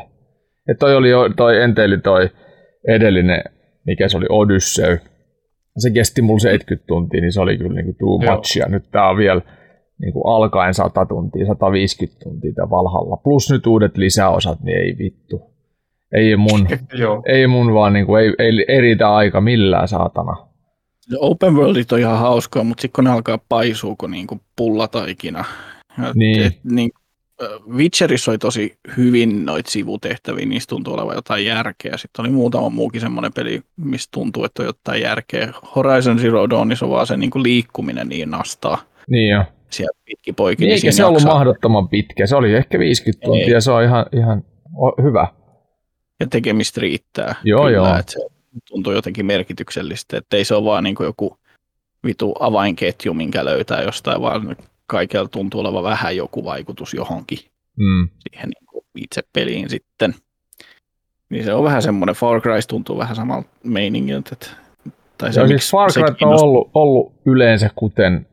Ja 0.68 0.74
toi 0.74 0.96
oli 0.96 1.10
jo, 1.10 1.28
toi 1.36 1.62
enteili 1.62 1.98
toi 1.98 2.30
edellinen, 2.88 3.44
mikä 3.86 4.08
se 4.08 4.16
oli, 4.16 4.26
Odyssey. 4.28 5.00
Se 5.78 5.90
kesti 5.90 6.22
mulla 6.22 6.38
70 6.38 6.86
tuntia, 6.86 7.20
niin 7.20 7.32
se 7.32 7.40
oli 7.40 7.58
kyllä 7.58 7.74
niinku 7.74 7.92
too 7.98 8.18
much, 8.18 8.56
ja 8.56 8.68
nyt 8.68 8.90
tää 8.90 9.08
on 9.08 9.16
vielä 9.16 9.40
niinku 10.02 10.28
alkaen 10.28 10.74
100 10.74 11.06
tuntia, 11.06 11.46
150 11.46 12.24
tuntia 12.24 12.70
Valhalla. 12.70 13.16
Plus 13.16 13.50
nyt 13.50 13.66
uudet 13.66 13.96
lisäosat, 13.96 14.60
niin 14.62 14.78
ei 14.78 14.98
vittu. 14.98 15.42
Ei 16.12 16.36
mun, 16.36 16.68
ei 17.34 17.46
mun 17.46 17.74
vaan 17.74 17.92
niinku, 17.92 18.16
ei, 18.16 18.34
ei 18.38 18.64
eritä 18.68 19.14
aika 19.14 19.40
millään 19.40 19.88
saatana. 19.88 20.36
Se 21.00 21.16
Open 21.20 21.54
Worldit 21.54 21.92
on 21.92 21.98
ihan 21.98 22.18
hauskaa, 22.18 22.64
mutta 22.64 22.82
sitten 22.82 22.94
kun 22.96 23.04
ne 23.04 23.10
alkaa 23.10 23.38
paisua, 23.48 23.94
kun 23.98 24.10
niinku 24.10 24.40
pullataikina. 24.56 25.44
Ja 25.98 26.12
Niin. 26.14 26.42
Et, 26.42 26.58
niin 26.64 26.90
Witcherissa 27.70 28.30
oli 28.30 28.38
tosi 28.38 28.78
hyvin 28.96 29.44
noita 29.44 29.70
sivutehtäviä, 29.70 30.46
niistä 30.46 30.70
tuntuu 30.70 30.94
olevan 30.94 31.14
jotain 31.14 31.44
järkeä. 31.44 31.96
Sitten 31.96 32.22
oli 32.22 32.30
muutama 32.30 32.68
muukin 32.68 33.00
semmoinen 33.00 33.32
peli, 33.32 33.62
mistä 33.76 34.10
tuntuu, 34.10 34.44
että 34.44 34.62
on 34.62 34.66
jotain 34.66 35.02
järkeä. 35.02 35.52
Horizon 35.76 36.18
Zero 36.18 36.50
Dawnissa 36.50 36.86
on 36.86 36.92
vaan 36.92 37.06
se 37.06 37.16
niinku 37.16 37.42
liikkuminen 37.42 38.08
niin 38.08 38.30
nastaa 38.30 38.78
Niin 39.10 39.28
jo. 39.28 39.44
Siellä 39.72 39.98
pitkin 40.04 40.34
poikin. 40.34 40.64
Niin 40.64 40.70
eikä 40.72 40.80
siinä 40.80 40.92
se 40.92 41.04
ollut 41.04 41.24
mahdottoman 41.24 41.88
pitkä. 41.88 42.26
Se 42.26 42.36
oli 42.36 42.54
ehkä 42.54 42.78
50 42.78 43.24
Ei. 43.24 43.28
tuntia, 43.28 43.60
se 43.60 43.70
on 43.72 43.82
ihan, 43.82 44.06
ihan 44.12 44.44
hyvä. 45.02 45.28
Ja 46.20 46.26
tekemistä 46.26 46.80
riittää. 46.80 47.34
Joo, 47.44 47.68
joo. 47.68 47.96
Että 47.98 48.12
se 48.12 48.18
tuntuu 48.68 48.92
jotenkin 48.92 49.26
merkityksellistä, 49.26 50.16
että 50.16 50.36
ei 50.36 50.44
se 50.44 50.54
ole 50.54 50.64
vaan 50.64 50.84
niin 50.84 50.94
kuin 50.94 51.04
joku 51.04 51.36
vitu 52.06 52.34
avainketju, 52.40 53.14
minkä 53.14 53.44
löytää 53.44 53.82
jostain, 53.82 54.20
vaan 54.20 54.56
kaikella 54.86 55.28
tuntuu 55.28 55.60
olevan 55.60 55.82
vähän 55.84 56.16
joku 56.16 56.44
vaikutus 56.44 56.94
johonkin 56.94 57.38
Mm. 57.76 58.08
siihen 58.22 58.48
niin 58.48 58.66
kuin 58.66 58.84
itse 58.96 59.22
peliin 59.32 59.70
sitten. 59.70 60.14
Niin 61.30 61.44
se 61.44 61.54
on 61.54 61.64
vähän 61.64 61.82
semmoinen, 61.82 62.14
Far 62.14 62.40
Cry 62.40 62.52
tuntuu 62.68 62.98
vähän 62.98 63.16
samalta 63.16 63.48
meiningiltä. 63.64 64.30
Että, 64.32 64.46
tai 65.18 65.32
Se 65.32 65.46
siis 65.46 65.70
Far 65.70 65.90
Cry 65.92 66.04
on 66.28 66.40
ollut, 66.42 66.70
ollut 66.74 67.12
yleensä 67.26 67.70
kuten 67.76 68.26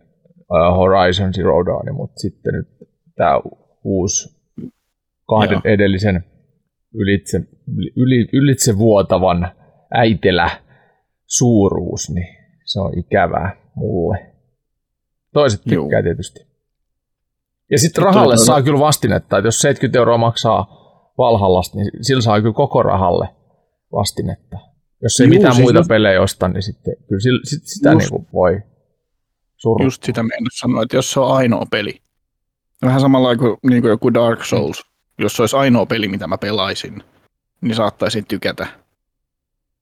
Horizon 0.77 1.33
Zero 1.33 1.65
Dawn, 1.65 1.95
mutta 1.95 2.19
sitten 2.19 2.53
nyt 2.53 2.67
tämä 3.15 3.39
uusi 3.83 4.39
kahden 5.27 5.61
Joo. 5.65 5.73
edellisen 5.73 6.23
ylitse, 6.93 7.41
yli, 7.95 8.29
ylitse 8.33 8.77
vuotavan 8.77 9.51
äitelä 9.91 10.49
suuruus, 11.25 12.09
niin 12.09 12.27
se 12.65 12.79
on 12.79 12.99
ikävää 12.99 13.55
mulle. 13.75 14.33
Toiset 15.33 15.61
Juu. 15.65 15.83
tykkää 15.85 16.03
tietysti. 16.03 16.39
Ja 17.71 17.77
sitten 17.79 18.03
rahalle 18.03 18.35
tuli- 18.35 18.45
saa 18.45 18.61
kyllä 18.61 18.79
vastinetta, 18.79 19.37
että 19.37 19.47
jos 19.47 19.61
70 19.61 19.99
euroa 19.99 20.17
maksaa 20.17 20.79
Valhallasta, 21.17 21.77
niin 21.77 21.91
sillä 22.01 22.21
saa 22.21 22.41
kyllä 22.41 22.53
koko 22.53 22.83
rahalle 22.83 23.27
vastinetta. 23.91 24.57
Jos 25.03 25.19
ei 25.19 25.27
Juu, 25.27 25.33
mitään 25.35 25.53
siis 25.55 25.63
muita 25.63 25.79
just- 25.79 25.87
pelejä 25.87 26.21
osta, 26.21 26.47
niin 26.47 26.63
sitten 26.63 26.95
kyllä 27.07 27.19
sillä, 27.19 27.39
sit, 27.43 27.63
sitä 27.63 27.89
Just- 27.91 27.97
niin 27.99 28.09
kuin 28.09 28.27
voi 28.33 28.61
surra. 29.59 29.85
Just 29.85 30.03
sitä 30.03 30.23
meinaa 30.23 30.49
sanoa, 30.59 30.83
että 30.83 30.95
jos 30.95 31.11
se 31.11 31.19
on 31.19 31.35
ainoa 31.35 31.65
peli, 31.71 32.01
vähän 32.81 33.01
samalla 33.01 33.35
kuin, 33.35 33.57
niin 33.69 33.81
kuin 33.81 33.89
joku 33.89 34.13
Dark 34.13 34.45
Souls, 34.45 34.83
jos 35.17 35.35
se 35.35 35.43
olisi 35.43 35.55
ainoa 35.55 35.85
peli, 35.85 36.07
mitä 36.07 36.27
mä 36.27 36.37
pelaisin, 36.37 37.03
niin 37.61 37.75
saattaisin 37.75 38.25
tykätä. 38.25 38.67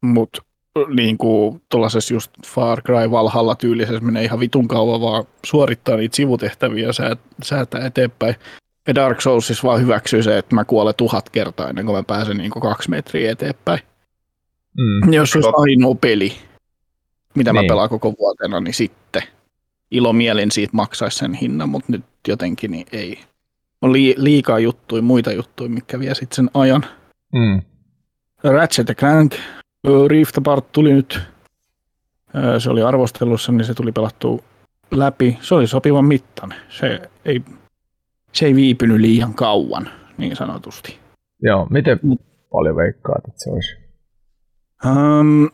Mutta 0.02 0.42
niin 0.88 1.18
kuin 1.18 1.62
tuollaisessa 1.70 2.14
just 2.14 2.32
Far 2.48 2.82
Cry 2.82 3.12
Valhalla 3.12 3.56
tyylisessä 3.56 4.00
menee 4.00 4.24
ihan 4.24 4.40
vitun 4.40 4.68
kauan 4.68 5.02
vaan 5.02 5.24
suorittaa 5.46 5.96
niitä 5.96 6.16
sivutehtäviä 6.16 6.88
ja 6.88 6.94
sää, 6.94 7.16
säätää 7.44 7.86
eteenpäin. 7.86 8.36
Ja 8.88 8.96
Dark 8.96 9.22
Soulsissa 9.22 9.68
vaan 9.68 9.82
hyväksyy 9.82 10.24
se, 10.24 10.38
että 10.38 10.56
mä 10.56 10.66
kuolen 10.66 10.94
tuhat 10.98 11.30
kertaa 11.30 11.70
ennen 11.70 11.86
kuin 11.86 11.96
mä 11.96 12.04
pääsen 12.04 12.38
niin 12.38 12.52
kuin 12.52 12.64
kaksi 12.64 12.90
metriä 12.90 13.32
eteenpäin. 13.32 13.80
Mm. 14.78 15.14
Jos 15.14 15.32
se 15.32 15.38
olisi 15.38 15.52
ainoa 15.58 15.96
peli, 15.96 16.34
mitä 17.36 17.54
mä 17.54 17.62
Niin. 17.62 17.70
pelaan 17.70 17.90
koko 17.90 18.14
vuotena, 18.20 18.60
niin 18.60 18.74
sitten 18.74 19.24
ilomielin 19.92 20.52
siitä 20.52 20.76
maksaisi 20.76 21.18
sen 21.18 21.34
hinnan, 21.34 21.70
mutta 21.70 21.92
nyt 21.92 22.06
jotenkin 22.28 22.72
niin 22.72 22.88
ei. 22.92 23.20
On 23.82 23.92
lii- 23.94 24.16
liikaa 24.18 24.60
juttuja, 24.60 25.02
muita 25.02 25.32
juttuja, 25.32 25.70
mitkä 25.70 26.00
vie 26.00 26.16
sitten 26.16 26.36
sen 26.36 26.50
ajan. 26.54 26.86
Mm. 27.34 27.62
Ratchet 28.44 28.88
Clank 28.98 29.34
Rift 30.08 30.38
Apart 30.38 30.72
tuli 30.72 30.94
nyt. 30.94 31.20
Se 32.60 32.70
oli 32.70 32.82
arvostelussa, 32.82 33.52
niin 33.52 33.66
se 33.66 33.74
tuli 33.74 33.92
pelattua 33.92 34.40
läpi. 34.92 35.38
Se 35.42 35.56
oli 35.56 35.68
sopivan 35.68 36.06
mittainen. 36.06 36.58
Se 36.70 37.10
ei, 37.26 37.42
se 38.34 38.46
ei 38.46 38.56
viipynyt 38.56 39.00
liian 39.02 39.34
kauan, 39.34 39.90
niin 40.18 40.36
sanotusti. 40.36 40.98
Joo, 41.42 41.68
miten 41.70 42.00
paljon 42.52 42.76
veikkaat, 42.76 43.28
että 43.28 43.44
se 43.44 43.50
olisi? 43.50 43.78
Um, 44.86 45.50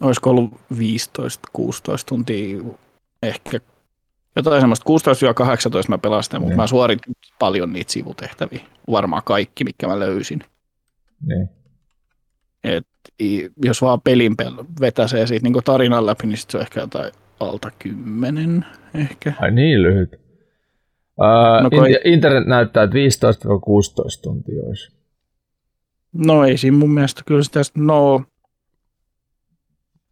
olisiko 0.00 0.30
ollut 0.30 0.50
15-16 0.74 1.64
tuntia, 2.06 2.58
ehkä 3.22 3.60
jotain 4.36 4.60
semmoista 4.60 4.84
16-18 5.86 5.88
mä 5.88 5.98
pelastin, 5.98 6.40
mutta 6.40 6.50
Niin. 6.50 6.56
mä 6.56 6.66
suoritin 6.66 7.16
paljon 7.38 7.72
niitä 7.72 7.92
sivutehtäviä. 7.92 8.60
Varmaan 8.90 9.22
kaikki, 9.24 9.64
mitkä 9.64 9.86
mä 9.86 9.98
löysin. 9.98 10.40
Niin. 11.26 11.48
Et 12.64 12.86
jos 13.64 13.82
vaan 13.82 14.00
pelin 14.00 14.36
pel- 14.42 14.64
vetäsee 14.80 15.26
siitä 15.26 15.48
niin 15.48 15.64
tarinan 15.64 16.06
läpi, 16.06 16.26
niin 16.26 16.36
sit 16.36 16.50
se 16.50 16.56
on 16.56 16.62
ehkä 16.62 16.80
jotain 16.80 17.12
alta 17.40 17.70
kymmenen 17.78 18.64
ehkä. 18.94 19.32
Ai 19.40 19.50
niin 19.50 19.82
lyhyt. 19.82 20.20
Ää, 21.20 21.60
No 21.62 21.84
in- 21.84 22.12
internet 22.12 22.46
näyttää, 22.46 22.82
että 22.82 22.94
15-16 22.94 24.22
tuntia 24.22 24.62
olisi. 24.66 24.92
No 26.12 26.44
ei 26.44 26.56
siinä 26.58 26.76
mun 26.76 26.90
mielestä 26.94 27.22
kyllä 27.26 27.42
sitä, 27.42 27.60
no 27.74 28.22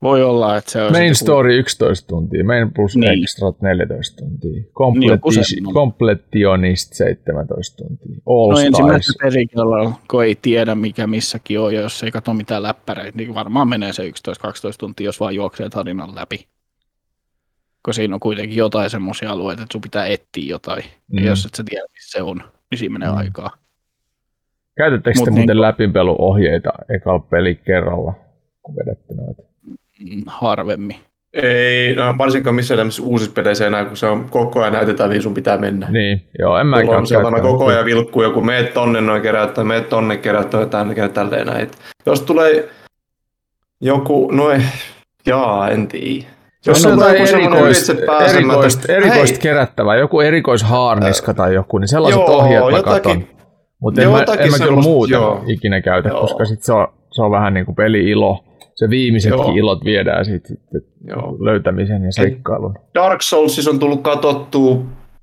voi 0.03 0.23
olla, 0.25 0.57
että 0.57 0.71
se 0.71 0.83
on 0.83 0.93
Main 0.93 1.15
story 1.15 1.59
11 1.59 2.07
tuntia, 2.09 2.45
main 2.45 2.73
plus 2.73 2.97
Niin. 2.97 3.23
extrat 3.23 3.61
14 3.63 4.17
tuntia, 4.17 4.51
Niin, 4.51 4.65
Completi- 4.65 5.45
semmonen. 5.45 5.75
completionist 5.75 6.93
17 6.93 7.77
tuntia, 7.77 8.17
All 8.27 8.51
No 8.53 8.59
ensimmäisellä 8.59 9.19
perikellä, 9.31 9.93
kun 10.11 10.25
ei 10.25 10.35
tiedä 10.43 10.75
mikä 10.75 11.07
missäkin 11.07 11.61
on, 11.61 11.75
ja 11.75 11.81
jos 11.81 12.03
ei 12.03 12.11
katso 12.11 12.35
mitään 12.35 12.63
läppäreitä, 12.63 13.17
niin 13.19 13.35
varmaan 13.35 13.69
menee 13.69 13.93
se 13.93 14.03
11-12 14.03 14.09
tuntia, 14.79 15.05
jos 15.05 15.21
vaan 15.21 15.35
juoksee 15.35 15.69
tarinan 15.69 16.15
läpi. 16.15 16.47
Kun 17.85 17.95
siinä 17.95 18.15
on 18.15 18.21
kuitenkin 18.21 18.57
jotain 18.57 18.91
semmoisia 18.91 19.31
alueita, 19.31 19.63
että 19.63 19.73
sun 19.73 19.81
pitää 19.81 20.07
etsiä 20.07 20.51
jotain. 20.51 20.83
Mm. 21.13 21.19
Ja 21.19 21.27
jos 21.27 21.47
et 21.47 21.55
sä 21.55 21.65
tiedä, 21.71 21.87
missä 21.93 22.19
se 22.19 22.23
on, 22.23 22.37
niin 22.71 22.79
siinä 22.79 22.93
menee 22.93 23.09
Mm. 23.11 23.17
aikaa. 23.17 23.51
Käytättekö 24.77 25.15
te 25.25 25.31
muuten 25.31 25.47
niinku- 25.47 25.61
läpipeluohjeita 25.63 26.71
ekalla 26.97 27.19
peli 27.19 27.55
kerralla, 27.55 28.13
kun 28.63 28.77
vedätte 28.77 29.15
noita? 29.15 29.43
Mm, 30.01 30.23
Harvemmin. 30.27 30.97
Ei, 31.43 31.95
no, 31.95 32.15
varsinkaan 32.19 32.55
missään 32.57 32.79
tämmöisissä 32.79 33.09
uusissa 33.09 33.33
peleissä 33.33 33.67
enää, 33.67 33.85
kun 33.85 33.97
se 33.97 34.07
on 34.07 34.27
koko 34.31 34.61
ajan 34.61 34.73
näytetään, 34.73 35.09
mihin 35.11 35.23
sun 35.23 35.35
pitää 35.35 35.59
mennä. 35.59 35.87
Niin, 35.91 36.29
joo, 36.39 36.59
en 36.59 36.67
Mulla 36.67 36.77
mäkään 36.81 36.99
on 36.99 37.07
käyttänyt. 37.11 37.43
koko 37.43 37.67
ajan 37.67 37.85
vilkkuu 37.85 38.23
joku, 38.23 38.41
meet 38.41 38.75
tonne 38.75 39.01
noin 39.01 39.23
keräyttää, 39.23 39.65
meet 39.65 39.89
tonne 39.89 40.17
keräyttää, 40.17 40.67
tänne 40.67 40.95
käy 40.95 41.09
tälleen 41.09 41.47
näin. 41.47 41.71
Jos 42.07 42.21
tulee 42.23 42.69
joku, 43.81 44.31
no 44.31 44.51
ei, 44.51 44.61
jaa, 45.27 45.69
en 45.69 45.89
tiedä. 45.89 46.27
Jos 46.67 46.83
tulee 46.83 46.95
on 46.95 47.01
jotain 47.19 47.35
erikoista, 47.35 47.93
erikoista 48.89 49.35
Hei, 49.35 49.39
kerättävää, 49.43 49.97
joku 49.97 50.21
erikoishaarniska 50.21 51.35
tai 51.35 51.55
joku, 51.55 51.79
niin 51.79 51.89
sellaiset 51.89 52.21
Joo, 52.21 52.39
ohjeet 52.39 52.65
mä 52.65 52.71
jotakin- 52.71 52.83
katon. 52.85 53.25
Mutta 53.81 54.03
en, 54.03 54.09
mä, 54.11 54.19
en 54.39 54.51
mä 54.51 54.59
kyllä 54.59 54.81
muuten 54.83 55.13
joo. 55.15 55.45
ikinä 55.47 55.81
käytä, 55.81 56.09
Joo. 56.09 56.21
koska 56.21 56.45
sit 56.45 56.63
se 56.63 56.73
on, 56.73 56.89
se 57.13 57.23
on 57.23 57.31
vähän 57.31 57.55
niin 57.55 57.67
kuin 57.67 57.77
peli-ilo. 57.77 58.45
Se 58.77 58.91
viimeisetkin 58.91 59.39
Joo. 59.41 59.55
ilot 59.57 59.85
viedään 59.85 60.25
siitä 60.25 60.49
sitten 60.49 60.81
Joo. 61.05 61.37
löytämisen 61.45 62.03
ja 62.05 62.13
seikkailun. 62.13 62.75
Dark 62.95 63.23
Soulsissa 63.23 63.71
on 63.71 63.79
tullut 63.79 64.03
katsottua 64.03 64.83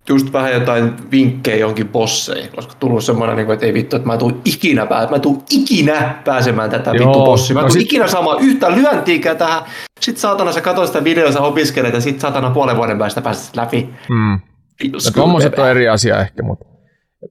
just 0.09 0.33
vähän 0.33 0.53
jotain 0.53 0.93
vinkkejä 1.11 1.57
jonkin 1.57 1.87
bosseihin, 1.87 2.49
koska 2.55 2.73
tullut 2.79 3.03
semmoinen, 3.03 3.35
niin 3.37 3.51
että 3.51 3.65
ei 3.65 3.73
vittu, 3.73 3.95
että 3.95 4.07
mä 4.07 4.17
tuun 4.17 4.41
ikinä, 4.45 4.85
pää- 4.85 5.07
mä 5.11 5.19
tuun 5.19 5.43
ikinä 5.51 6.15
pääsemään 6.25 6.69
tätä 6.69 6.91
Joo, 6.91 7.07
vittu 7.07 7.25
bossiin. 7.25 7.57
Mä 7.57 7.61
no 7.61 7.67
tuun 7.67 7.71
sit- 7.71 7.81
ikinä 7.81 8.07
saamaan 8.07 8.43
yhtä 8.43 8.71
lyöntiikään 8.71 9.37
tähän. 9.37 9.61
Sitten 9.99 10.21
saatana 10.21 10.51
sä 10.51 10.61
katsot 10.61 10.87
sitä 10.87 11.03
videoa, 11.03 11.31
sä 11.31 11.41
opiskelet 11.41 11.93
ja 11.93 12.01
sit 12.01 12.19
saatana 12.19 12.49
puolen 12.49 12.77
vuoden 12.77 12.97
päästä 12.97 13.21
pääset 13.21 13.55
läpi. 13.55 13.89
Mm. 14.09 14.39
No 14.91 14.99
tommoset 15.15 15.59
on 15.59 15.69
eri 15.69 15.87
asia 15.87 16.21
ehkä, 16.21 16.43
mutta 16.43 16.65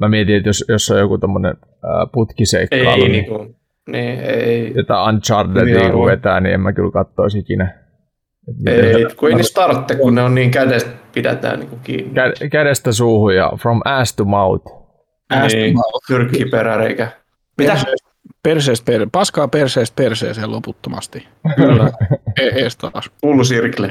mä 0.00 0.08
mietin, 0.08 0.36
että 0.36 0.48
jos, 0.48 0.64
jos 0.68 0.90
on 0.90 0.98
joku 0.98 1.18
tommonen 1.18 1.54
äh, 1.64 1.90
putkiseikkailu, 2.12 2.90
Ei, 2.90 2.96
niin, 2.96 3.12
niin 3.12 3.26
kuin, 3.26 3.56
niin, 3.88 4.20
ei, 4.20 4.72
jotain 4.76 5.14
Unchartedia 5.14 5.64
Niin, 5.78 5.92
kun 5.92 6.00
aivan. 6.02 6.06
vetää, 6.16 6.40
niin 6.40 6.54
en 6.54 6.60
mä 6.60 6.72
kyllä 6.72 6.90
kattoisi 6.90 7.38
ikinä. 7.38 7.82
Ei, 8.66 9.06
kun 9.16 9.28
ei 9.28 9.34
niin 9.34 9.44
startte, 9.44 9.94
kun 9.96 10.14
ne 10.14 10.22
on 10.22 10.34
niin 10.34 10.50
kädestä 10.50 10.90
pidetään 11.14 11.58
niin 11.58 11.68
kuin 11.68 11.80
kiinni. 11.80 12.12
Kä- 12.20 12.48
kädestä 12.48 12.92
suuhun 12.92 13.34
ja 13.34 13.52
from 13.62 13.80
ass 13.84 14.16
to 14.16 14.24
mouth. 14.24 14.72
Ass 15.30 15.54
to 15.54 15.58
niin, 15.60 15.74
mouth. 15.74 16.06
Tyrkki 16.06 16.44
peräreikä. 16.44 17.08
Mitä? 17.58 17.76
Perseestä, 18.42 18.84
per, 18.92 19.06
paskaa 19.12 19.48
perseestä 19.48 19.94
perseeseen 19.96 20.50
loputtomasti. 20.50 21.26
Kyllä. 21.56 21.90
e- 22.42 22.62
ees 22.62 22.76
taas. 22.76 23.10
Full 23.20 23.42
circle. 23.42 23.90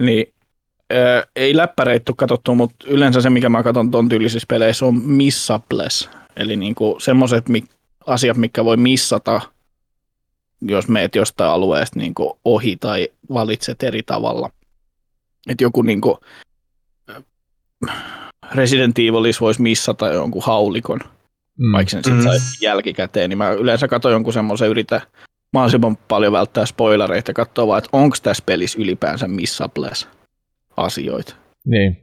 Niin, 0.00 0.26
ö, 0.92 1.26
ei 1.36 1.56
läppäreitä 1.56 2.12
katsottu, 2.16 2.54
mutta 2.54 2.86
yleensä 2.88 3.20
se, 3.20 3.30
mikä 3.30 3.48
mä 3.48 3.62
katson 3.62 3.90
ton 3.90 4.08
tyylisissä 4.08 4.46
peleissä, 4.48 4.86
on 4.86 5.02
missables. 5.04 6.10
Eli 6.36 6.56
niinku 6.56 6.96
semmoiset 7.00 7.48
mi- 7.48 7.64
asiat, 8.08 8.36
mikä 8.36 8.64
voi 8.64 8.76
missata, 8.76 9.40
jos 10.62 10.88
meet 10.88 11.14
jostain 11.14 11.50
alueesta 11.50 11.98
niinku 11.98 12.38
ohi 12.44 12.76
tai 12.76 13.08
valitset 13.32 13.82
eri 13.82 14.02
tavalla. 14.02 14.50
Et 15.48 15.60
joku 15.60 15.82
niinku, 15.82 16.18
ö, 17.10 17.22
Resident 18.54 18.98
Evilis 18.98 19.40
voisi 19.40 19.62
missata 19.62 20.06
jonkun 20.12 20.42
haulikon, 20.44 21.00
Mm. 21.58 21.72
vaikka 21.72 21.90
sen 21.90 22.04
sitten 22.04 22.18
Mm. 22.20 22.22
saisi 22.24 22.64
jälkikäteen, 22.64 23.30
niin 23.30 23.38
mä 23.38 23.50
yleensä 23.50 23.88
katson 23.88 24.12
jonkun 24.12 24.32
semmoisen, 24.32 24.68
yritän 24.68 25.00
mahdollisimman 25.52 25.96
paljon 25.96 26.32
välttää 26.32 26.66
spoilereita 26.66 27.30
ja 27.30 27.34
katsoa 27.34 27.66
vaan, 27.66 27.78
että 27.78 27.90
onko 27.92 28.16
tässä 28.22 28.42
pelissä 28.46 28.78
ylipäänsä 28.82 29.28
missables 29.28 30.08
asioita. 30.76 31.34
Niin. 31.64 31.96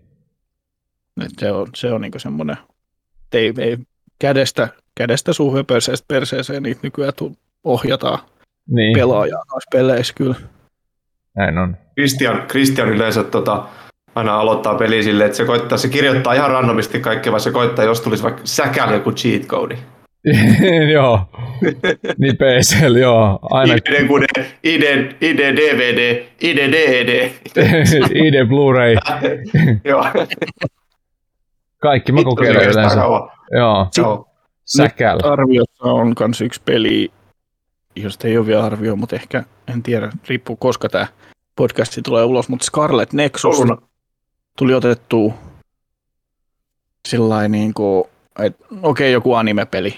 Et 1.21 1.31
se 1.39 1.51
on, 1.51 1.67
se 1.75 1.91
on 1.91 2.01
niinku 2.01 2.19
semmoinen, 2.19 2.57
että 3.23 3.37
ei, 3.37 3.53
ei 3.57 3.77
kädestä, 4.19 4.69
kädestä 4.95 5.33
suuhun 5.33 5.57
ja 5.59 5.63
perseestä 5.63 6.05
perseeseen 6.07 6.63
niitä 6.63 6.79
nykyään 6.83 7.13
tu- 7.17 7.37
ohjataan 7.63 8.19
niin. 8.69 8.93
pelaajaa 8.97 9.43
noissa 9.51 9.69
peleissä 9.71 10.13
kyllä. 10.13 10.35
Näin 11.37 11.57
on. 11.57 11.77
Christian, 11.93 12.43
Christian 12.47 12.89
yleensä 12.89 13.23
tota, 13.23 13.63
aina 14.15 14.39
aloittaa 14.39 14.75
peli 14.75 15.03
silleen, 15.03 15.25
että 15.25 15.37
se 15.37 15.45
koittaa, 15.45 15.77
se 15.77 15.89
kirjoittaa 15.89 16.33
ihan 16.33 16.51
randomisti 16.51 16.99
kaikkea, 16.99 17.31
vaan 17.31 17.41
se 17.41 17.51
koittaa, 17.51 17.85
jos 17.85 18.01
tulisi 18.01 18.23
vaikka 18.23 18.41
säkällä 18.45 18.93
joku 18.93 19.11
cheat 19.11 19.41
code. 19.41 19.77
joo. 20.93 21.19
Niin 22.17 22.35
PCL, 22.37 22.95
joo. 22.95 23.39
Aina 23.41 23.73
ID, 23.73 24.07
kude, 24.07 24.25
ID, 24.63 24.83
ID, 25.21 25.39
DVD, 25.39 26.23
ID, 26.41 26.57
DED. 26.57 27.31
ID 28.15 28.45
Blu-ray. 28.47 28.95
Joo. 29.83 30.05
Kaikki 31.81 32.11
mä 32.11 32.23
kokeilen 32.23 32.69
yleensä. 32.69 32.95
kauan. 32.95 33.29
Joo. 33.51 33.87
Joo. 34.77 34.87
Säkäl. 34.87 35.19
Arviossa 35.23 35.83
on 35.83 36.15
myös 36.19 36.41
yksi 36.41 36.61
peli, 36.65 37.11
josta 37.95 38.27
ei 38.27 38.37
ole 38.37 38.47
vielä 38.47 38.63
arvio, 38.63 38.95
mutta 38.95 39.15
ehkä, 39.15 39.43
en 39.67 39.83
tiedä, 39.83 40.11
riippuu 40.29 40.55
koska 40.55 40.89
tämä 40.89 41.07
podcasti 41.55 42.01
tulee 42.01 42.23
ulos, 42.23 42.49
mutta 42.49 42.65
Scarlet 42.65 43.13
Nexus 43.13 43.59
Jouluna. 43.59 43.81
tuli 44.57 44.73
otettu 44.73 45.33
sillä 47.07 47.47
niin 47.47 47.73
kuin, 47.73 48.03
että 48.39 48.65
okei, 48.81 49.11
joku 49.11 49.33
animepeli. 49.33 49.97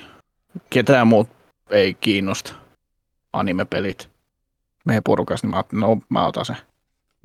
Ketään 0.70 1.08
muut 1.08 1.30
ei 1.70 1.94
kiinnosta 1.94 2.54
animepelit 3.34 4.10
meidän 4.86 5.04
porukasta, 5.04 5.48
niin 5.48 5.52
mä 5.52 5.58
ajattelin, 5.58 5.82
no 5.82 5.98
mä 6.10 6.28
otan 6.28 6.46
sen. 6.46 6.58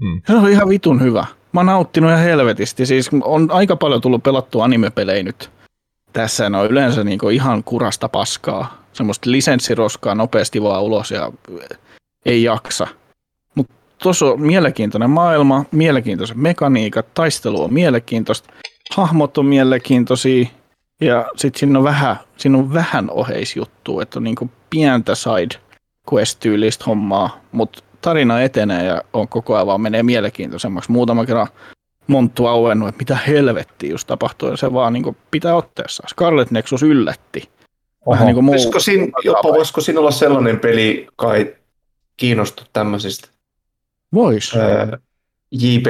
Mm. 0.01 0.23
Se 0.27 0.35
on 0.35 0.49
ihan 0.49 0.69
vitun 0.69 1.01
hyvä. 1.01 1.27
Mä 1.53 1.61
oon 1.61 1.67
nauttinut 1.67 2.11
ihan 2.11 2.23
helvetisti. 2.23 2.87
Siis 2.87 3.11
on 3.23 3.51
aika 3.51 3.77
paljon 3.77 4.01
tullut 4.01 4.23
pelattua 4.23 4.65
animepelejä 4.65 5.23
nyt. 5.23 5.51
Tässä 6.13 6.47
on 6.47 6.71
yleensä 6.71 7.05
niinku 7.05 7.29
ihan 7.29 7.65
kurasta 7.65 8.09
paskaa. 8.09 8.83
Semmoista 8.93 9.31
lisenssiroskaa 9.31 10.15
nopeasti 10.15 10.63
vaan 10.63 10.83
ulos 10.83 11.11
ja 11.11 11.33
ei 12.27 12.43
jaksa. 12.43 12.87
Mutta 13.55 13.75
tuossa 14.03 14.27
on 14.27 14.41
mielenkiintoinen 14.41 15.11
maailma, 15.11 15.65
mielenkiintoiset 15.71 16.37
mekaniikat, 16.37 17.15
taistelu 17.15 17.63
on 17.63 17.73
mielenkiintoista, 17.73 18.53
hahmot 18.97 19.39
on 19.39 19.47
mielenkiintoisia 19.47 20.47
ja 21.01 21.27
sitten 21.37 21.61
siinä 21.61 21.79
on 21.79 21.85
vähän, 21.85 22.17
siinä 22.37 22.59
on 22.59 22.75
vähän 22.75 23.11
oheisjuttua, 23.11 24.03
että 24.03 24.19
on 24.19 24.25
niinku 24.25 24.51
pientä 24.71 25.15
side 25.15 25.61
quest-tyylistä 26.13 26.85
hommaa, 26.87 27.41
mutta 27.53 27.83
tarina 28.01 28.43
etenee 28.43 28.85
ja 28.85 29.03
on 29.13 29.29
koko 29.29 29.55
ajan 29.55 29.67
vaan 29.67 29.81
menee 29.81 30.03
mielenkiintoisemmaksi. 30.03 30.93
Muutama 30.93 31.27
kerran 31.27 31.49
monttu 32.07 32.47
auennut, 32.47 32.89
että 32.89 32.99
mitä 32.99 33.17
helvettiä 33.17 33.91
just 33.91 34.07
tapahtuu, 34.07 34.49
ja 34.49 34.57
se 34.57 34.73
vaan 34.73 34.93
niin 34.93 35.17
pitää 35.31 35.55
otteessa. 35.57 36.03
Scarlet 36.09 36.51
Nexus 36.51 36.83
yllätti. 36.83 37.51
Vähän 38.11 38.27
niin 38.27 38.35
kuin 38.35 38.45
muu. 38.45 38.55
Olisiko 38.55 38.81
siinä, 38.81 39.07
jopa 39.25 39.43
voisiko 39.49 39.81
siinä 39.81 40.01
olla 40.01 40.11
sellainen 40.11 40.61
peli, 40.61 41.07
kai 41.17 41.55
kiinnostu 42.17 42.65
tämmöisistä 42.73 43.29
Vois. 44.15 44.57
ää, 44.57 44.99
JP, 45.53 45.87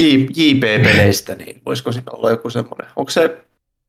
J- 0.00 0.26
JP-peleistä, 0.36 1.34
niin 1.34 1.62
voisiko 1.66 1.92
siinä 1.92 2.12
olla 2.12 2.30
joku 2.30 2.50
semmoinen? 2.50 2.88
Onko 2.96 3.10
se, 3.10 3.44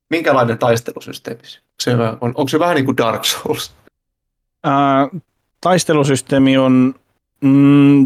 minkälainen 0.09 0.57
taistelusysteemi? 0.57 1.39
Onko 1.39 1.75
se, 1.81 1.97
vähän- 1.97 2.17
on, 2.21 2.29
onko 2.35 2.47
se 2.47 2.59
vähän 2.59 2.75
niin 2.75 2.85
kuin 2.85 2.97
Dark 2.97 3.25
Souls? 3.25 3.73
Ää, 4.63 5.07
taistelusysteemi 5.61 6.57
on... 6.57 6.95
Mm, 7.41 8.05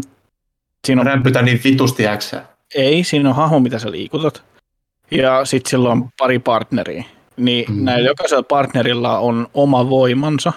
siinä 0.86 1.00
on 1.00 1.06
Rämpytä 1.06 1.42
niin 1.42 1.60
vitusti 1.64 2.06
äksää. 2.06 2.53
Ei, 2.74 3.04
siinä 3.04 3.28
on 3.28 3.34
hahmo, 3.36 3.60
mitä 3.60 3.78
sä 3.78 3.90
liikutat. 3.90 4.42
Ja 5.10 5.44
sitten 5.44 5.70
sillä 5.70 5.90
on 5.90 6.08
pari 6.18 6.38
partneria. 6.38 7.04
Niin 7.36 7.64
Mm. 7.68 7.76
mm. 7.76 7.84
näillä 7.84 8.08
jokaisella 8.08 8.42
partnerilla 8.42 9.18
on 9.18 9.46
oma 9.54 9.90
voimansa. 9.90 10.52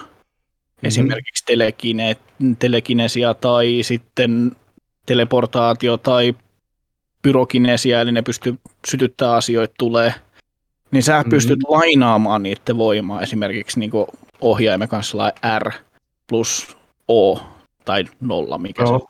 Esimerkiksi 0.82 1.44
telekine, 1.46 2.16
telekinesia 2.58 3.34
tai 3.34 3.78
sitten 3.82 4.52
teleportaatio 5.06 5.96
tai 5.96 6.34
pyrokinesia, 7.22 8.00
eli 8.00 8.12
ne 8.12 8.22
pystyy 8.22 8.58
sytyttää 8.88 9.32
asioita 9.32 9.74
tulee. 9.78 10.14
Niin 10.90 11.02
sä 11.02 11.20
Mhm. 11.20 11.30
pystyt 11.30 11.58
lainaamaan 11.68 12.42
niiden 12.42 12.78
voimaa 12.78 13.22
esimerkiksi 13.22 13.80
niin 13.80 13.90
ohjaimen 14.40 14.88
kanssa 14.88 15.32
R 15.58 15.70
plus 16.26 16.76
O 17.08 17.40
tai 17.84 18.04
nolla, 18.20 18.58
mikä 18.58 18.86
se 18.86 18.92
on. 18.92 19.00
Joo. 19.00 19.08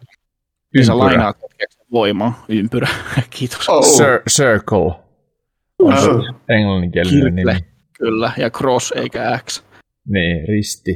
Ja 0.75 0.85
sä 0.85 0.99
lainaat 0.99 1.37
hetkeksi 1.43 1.78
voimaa, 1.93 2.45
ympyrä, 2.49 2.89
kiitos. 3.31 3.69
Oh. 3.69 3.85
Cir- 3.85 4.23
Circle 4.31 4.79
on 4.79 5.95
Oh. 5.95 6.25
englanninkielinen 6.49 7.35
nimi. 7.35 7.53
Kyllä, 7.99 8.33
ja 8.37 8.51
cross 8.51 8.93
eikä 8.97 9.39
X. 9.47 9.63
Niin, 10.09 10.49
risti. 10.49 10.91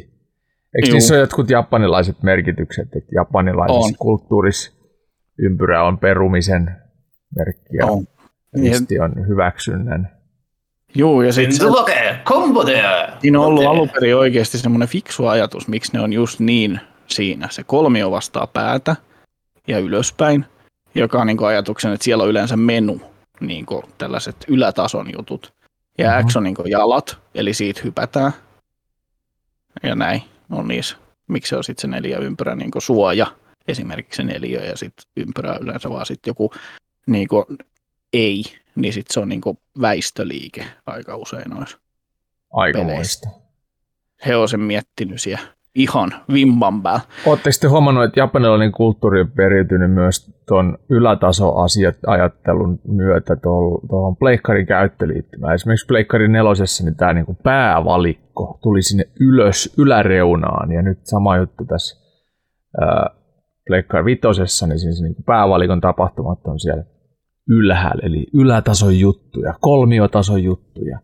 Eikö 0.77 0.89
Juu. 0.89 0.93
niissä 0.93 1.15
ole 1.15 1.21
jotkut 1.21 1.51
japanilaiset 1.51 2.23
merkitykset, 2.23 2.89
että 2.97 3.11
japanilaisessa 3.15 3.81
On. 3.87 3.95
kulttuurissa 3.99 4.73
ympyrä 5.39 5.85
on 5.85 5.99
perumisen 5.99 6.77
merkki 7.37 7.77
ja 7.77 7.87
On. 7.87 8.05
risti 8.63 8.99
on 9.01 9.29
hyväksynnän. 9.29 10.11
Joo, 10.95 11.23
ja 11.23 11.33
sitten 11.33 11.57
Sulke, 11.59 12.17
kombo 12.25 12.65
there! 12.65 13.09
siinä 13.21 13.41
on 13.41 13.47
ollut 13.47 13.65
alun 13.67 13.89
perin 13.89 14.17
oikeasti 14.17 14.59
semmoinen 14.59 14.89
fiksu 14.89 15.27
ajatus, 15.27 15.69
miksi 15.69 15.93
ne 15.93 16.01
on 16.01 16.13
just 16.13 16.41
niin 16.41 16.81
siinä. 17.07 17.49
Se 17.51 17.65
kolmio 17.65 18.11
vastaa 18.11 18.47
päätä 18.47 18.97
ja 19.69 19.79
ylöspäin, 19.79 20.45
joka 20.95 21.21
on 21.21 21.27
niin 21.27 21.45
ajatuksen, 21.45 21.93
että 21.93 22.05
siellä 22.05 22.25
on 22.25 22.31
yleensä 22.31 22.57
menu, 22.57 23.01
niin 23.41 23.67
tällaiset 23.99 24.37
ylätason 24.49 25.13
jutut. 25.13 25.53
Ja 25.99 26.19
Mhm. 26.19 26.29
X 26.29 26.37
on 26.37 26.43
niin 26.43 26.57
jalat, 26.65 27.19
eli 27.35 27.55
siitä 27.55 27.81
hypätään. 27.85 28.33
Ja 29.83 29.95
näin 29.95 30.23
on 30.51 30.69
niissä. 30.69 30.97
Miksi 31.29 31.49
se 31.51 31.57
on 31.57 31.65
sitten 31.65 31.81
se 31.81 31.87
neljä 31.87 32.19
ympyrä 32.19 32.55
niin 32.55 32.71
suoja, 32.79 33.27
esimerkiksi 33.69 34.17
se 34.17 34.23
neljä, 34.23 34.65
ja 34.65 34.77
sitten 34.77 35.05
ympyrä 35.17 35.59
yleensä 35.61 35.91
vaan 35.91 36.07
sitten 36.07 36.31
joku 36.31 36.53
niin 37.07 37.29
ei, 38.13 38.45
niin 38.75 38.93
sitten 38.93 39.15
se 39.15 39.21
on 39.21 39.29
niin 39.29 39.41
väistöliike 39.81 40.67
aika 40.87 41.17
usein 41.17 41.51
noissa. 41.51 41.79
Aikamoista. 42.53 43.29
He 44.27 44.37
on 44.37 44.49
sen 44.49 44.61
miettinyt 44.61 45.21
siellä 45.21 45.47
ihan 45.75 46.13
vimman 46.33 46.83
päällä. 46.83 47.01
Oletteko 47.27 47.57
te 47.61 47.69
huomannut, 47.69 48.05
että 48.05 48.21
japanilainen 48.21 48.73
kulttuuri 48.73 49.21
on 49.21 49.31
periytynyt 49.31 49.93
myös 49.93 50.35
tuon 50.49 50.79
ylätasoajattelun 50.91 52.81
myötä 52.89 53.37
tuohon 53.37 54.17
pleikkarin 54.17 54.67
käyttöliittymään. 54.67 55.55
Esimerkiksi 55.55 55.87
pleikkarin 55.87 56.33
nelosessa 56.33 56.85
niin 56.85 56.97
tämä 56.97 57.13
niinku 57.13 57.37
päävalikko 57.43 58.59
tuli 58.63 58.83
sinne 58.83 59.05
ylös 59.21 59.75
yläreunaan 59.79 60.73
ja 60.73 60.83
nyt 60.83 60.99
sama 61.03 61.37
juttu 61.37 61.65
tässä 61.65 62.03
ää, 62.81 63.11
pleikkari 63.67 64.05
vitosessa, 64.05 64.67
niin 64.67 64.79
siinä 64.79 64.95
se 64.95 65.03
niinku 65.03 65.23
päävalikon 65.23 65.81
tapahtumat 65.81 66.39
on 66.45 66.61
siellä 66.61 66.85
ylhäällä, 67.49 68.03
eli 68.07 68.27
ylätason 68.35 68.99
juttuja, 68.99 69.55
kolmiotason 69.61 70.43
juttuja, 70.43 70.99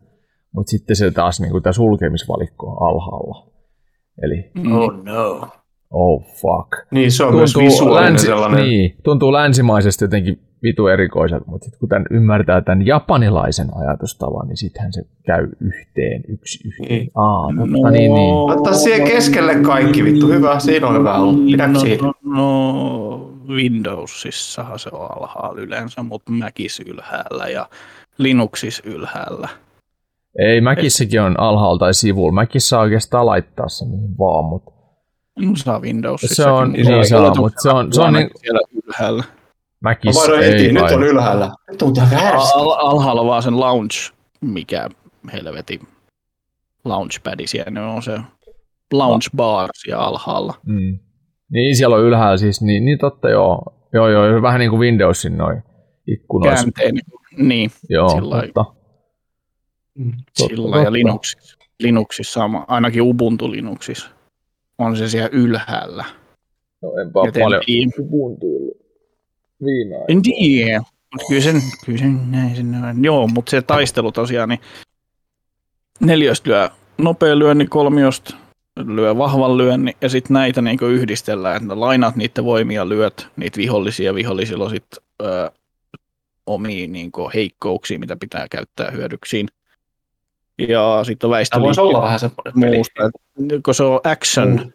mutta 0.54 0.70
sitten 0.70 0.96
se 0.96 1.10
taas 1.10 1.40
niinku 1.40 1.60
tämä 1.60 1.72
sulkemisvalikko 1.72 2.66
on 2.66 2.88
alhaalla. 2.88 3.57
Eli 4.22 4.50
Oh 4.72 4.92
no. 5.04 5.48
oh 5.90 6.22
fuck 6.40 6.86
Niin, 6.90 7.12
se 7.12 7.24
on 7.24 7.34
myös 7.34 7.52
tuntuu, 7.52 7.70
visuaalinen 7.70 8.04
länsi, 8.12 8.26
sellainen. 8.26 8.64
niin, 8.64 8.96
tuntuu 9.04 9.32
länsimaisesti 9.32 10.04
jotenkin 10.04 10.40
vitu 10.62 10.86
erikoiselta, 10.86 11.44
mutta 11.46 11.64
sitten 11.64 11.78
kun 11.80 11.88
tämän 11.88 12.06
ymmärtää 12.10 12.60
tämän 12.60 12.86
japanilaisen 12.86 13.68
ajatustavan, 13.76 14.48
niin 14.48 14.56
sittenhän 14.56 14.92
se 14.92 15.02
käy 15.26 15.48
yhteen, 15.60 16.22
yksi 16.28 16.68
yhteen. 16.68 16.88
Niin. 16.98 17.10
Aa, 17.14 17.48
totta, 17.56 17.90
niin, 17.90 18.14
niin. 18.14 18.34
Ottaa 18.34 18.72
siihen 18.72 19.06
keskelle 19.08 19.54
kaikki, 19.54 20.04
vittu. 20.04 20.26
Hyvä, 20.28 20.58
siinä 20.58 20.86
on 20.86 20.98
hyvä 20.98 21.14
ollut. 21.14 21.46
Pidäkö 21.46 21.72
no, 21.72 21.80
siitä? 21.80 22.04
no, 22.04 22.12
no, 22.22 23.30
Windowsissahan 23.48 24.78
se 24.78 24.90
on 24.92 25.08
alhaalla 25.16 25.60
yleensä, 25.60 26.02
mutta 26.02 26.32
Macissa 26.32 26.82
ylhäällä 26.86 27.46
ja 27.48 27.68
Linuxissa 28.18 28.82
ylhäällä. 28.86 29.48
Ei, 30.38 30.60
Mäkissäkin 30.60 31.20
on 31.22 31.40
alhaalla 31.40 31.78
tai 31.78 31.94
sivulla. 31.94 32.32
Mäkissä 32.32 32.68
saa 32.68 32.80
oikeastaan 32.80 33.26
laittaa 33.26 33.68
se 33.68 33.84
mihin 33.84 34.18
vaan, 34.18 34.44
mutta 34.44 34.70
No, 35.38 35.52
saa 35.56 35.80
Windowsissa. 35.80 36.42
Se 36.42 36.50
on- 36.50 36.72
niin 36.72 37.08
saa, 37.08 37.34
mutta 37.34 37.60
se 37.62 37.68
on- 37.68 37.92
se 37.92 38.00
on 38.02 38.12
niin- 38.12 38.30
siellä 38.40 38.60
ylhäällä. 38.86 39.22
Mä 39.80 39.90
Mäkissä 39.90 40.32
ei 40.32 40.52
heti, 40.52 40.72
nyt 40.72 40.82
on 40.82 41.02
ylhäällä. 41.02 41.50
Nyt 41.70 41.82
on. 41.82 41.92
Al- 42.54 42.76
alhaalla 42.88 43.24
vaan 43.26 43.42
sen 43.42 43.60
launch, 43.60 44.12
mikä 44.40 44.88
helveti 45.32 45.80
launchpad 46.84 47.40
siellä 47.46 47.92
on 47.92 48.02
se 48.02 48.18
launch 48.92 49.30
bar 49.36 49.70
siellä 49.74 50.04
alhaalla. 50.04 50.54
Mm. 50.66 50.98
Niin, 51.52 51.76
siellä 51.76 51.96
on 51.96 52.02
ylhäällä 52.02 52.36
siis, 52.36 52.62
niin, 52.62 52.84
niin 52.84 52.98
totta 52.98 53.30
joo. 53.30 53.62
Joo, 53.92 54.08
joo, 54.08 54.42
vähän 54.42 54.58
niin 54.60 54.70
kuin 54.70 54.80
Windowsin 54.80 55.38
noin 55.38 55.62
ikkunoissa. 56.06 56.62
Käänteinen. 56.64 57.02
Niin, 57.36 57.70
Joo, 57.88 58.08
sillä 58.08 58.30
lailla. 58.30 58.74
Totta. 60.38 60.54
sillä 60.54 60.82
ja 60.82 60.92
Linuxissa. 60.92 61.58
Linuxissa 61.80 62.32
sama, 62.32 62.64
ainakin 62.68 63.02
Ubuntu 63.02 63.50
Linuxissa 63.50 64.08
on 64.78 64.96
se 64.96 65.08
siellä 65.08 65.28
ylhäällä. 65.32 66.04
No, 66.82 66.88
enpä 67.00 67.20
Joten 67.24 67.42
paljon 67.42 67.62
ei- 67.68 67.86
Ubuntuillut 67.98 68.76
viime 69.64 69.94
aikoina. 69.94 70.04
En 70.08 70.22
tiedä, 70.22 70.78
mutta 71.12 71.26
kyllä 71.28 71.40
sen, 71.42 71.62
kyllä 71.84 71.98
sen 71.98 72.30
näin 72.30 72.56
sen 72.56 72.74
on. 72.74 73.04
Joo, 73.04 73.26
mutta 73.28 73.50
se 73.50 73.62
taistelu 73.62 74.12
tosiaan, 74.12 74.48
niin 74.48 74.60
neljästä 76.00 76.50
lyö 76.50 76.70
nopea 76.98 77.38
lyönni, 77.38 77.66
kolmiosta 77.66 78.36
lyö 78.86 79.18
vahvan 79.18 79.58
lyönni, 79.58 79.96
ja 80.00 80.08
sitten 80.08 80.34
näitä 80.34 80.62
niin 80.62 80.78
yhdistellään, 80.82 81.62
että 81.62 81.80
lainaat 81.80 82.16
niiden 82.16 82.44
voimia, 82.44 82.88
lyöt 82.88 83.28
niitä 83.36 83.56
vihollisia, 83.56 84.14
vihollisilla 84.14 84.64
on 84.64 84.70
sitten 84.70 85.02
ö, 85.22 85.50
omia 86.46 86.88
niin 86.88 87.10
heikkouksia, 87.34 87.98
mitä 87.98 88.16
pitää 88.16 88.46
käyttää 88.50 88.90
hyödyksiin. 88.90 89.48
Ja 90.68 91.00
sitten 91.04 91.30
väistöliikkeet 91.30 91.66
voisi 91.66 91.80
olla 91.80 92.02
vähän 92.02 92.20
semmoinen 92.20 92.54
peli. 92.60 92.76
muusta. 92.76 93.10
Kun 93.64 93.74
se 93.74 93.82
on 93.82 94.00
action, 94.04 94.48
Mm. 94.56 94.72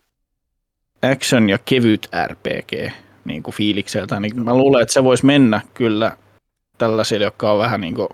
action 1.12 1.50
ja 1.50 1.58
kevyt 1.66 2.10
RPG 2.28 2.92
niin 3.26 3.44
kuin 3.44 3.56
fiilikseltä, 3.56 4.20
niin 4.20 4.44
mä 4.44 4.56
luulen, 4.58 4.82
että 4.82 4.94
se 4.94 5.04
voisi 5.04 5.26
mennä 5.26 5.62
kyllä 5.74 6.18
tällaisille, 6.78 7.26
jotka 7.26 7.52
on 7.52 7.60
vähän 7.60 7.82
niin 7.82 7.96
kuin 7.96 8.08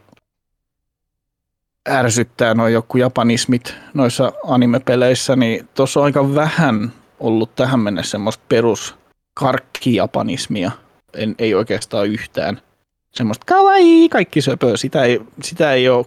ärsyttää 1.90 2.54
noin 2.54 2.74
joku 2.74 2.98
japanismit 2.98 3.76
noissa 3.94 4.32
anime-peleissä, 4.46 5.36
niin 5.36 5.68
tuossa 5.74 6.00
on 6.00 6.04
aika 6.06 6.36
vähän 6.36 6.94
ollut 7.20 7.56
tähän 7.56 7.80
mennessä 7.80 8.12
semmoista 8.12 8.44
perus 8.50 8.96
karkkijapanismia. 9.34 10.72
En, 11.14 11.36
ei 11.40 11.54
oikeastaan 11.56 12.08
yhtään. 12.08 12.62
Semmoista 13.12 13.46
kawaii, 13.46 14.10
kaikki 14.10 14.42
söpöä. 14.42 14.78
Sitä 14.78 15.04
ei, 15.04 15.22
sitä 15.44 15.74
ei 15.74 15.90
ole 15.90 16.06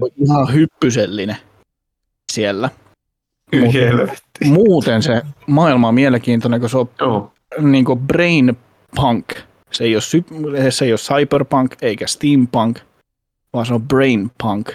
ollut 0.00 0.12
ihan 0.16 0.52
hyppysellinen 0.54 1.36
siellä. 2.32 2.70
Muuten 4.44 5.02
se 5.02 5.22
maailma 5.46 5.88
on 5.88 5.94
mielenkiintoinen, 5.94 6.60
kun 6.60 6.70
se 6.70 6.78
on 6.78 6.90
Joo. 7.00 7.32
niin 7.60 7.84
kuin 7.84 7.98
brain 7.98 8.56
punk. 8.96 9.26
Se 9.72 9.84
ei, 9.84 9.94
ole, 9.94 10.00
sy- 10.00 10.24
se 10.70 10.84
ei 10.84 10.92
ole 10.92 10.98
cyberpunk 10.98 11.74
eikä 11.82 12.06
steampunk, 12.06 12.78
vaan 13.52 13.66
se 13.66 13.74
on 13.74 13.82
brain 13.82 14.30
punk 14.42 14.72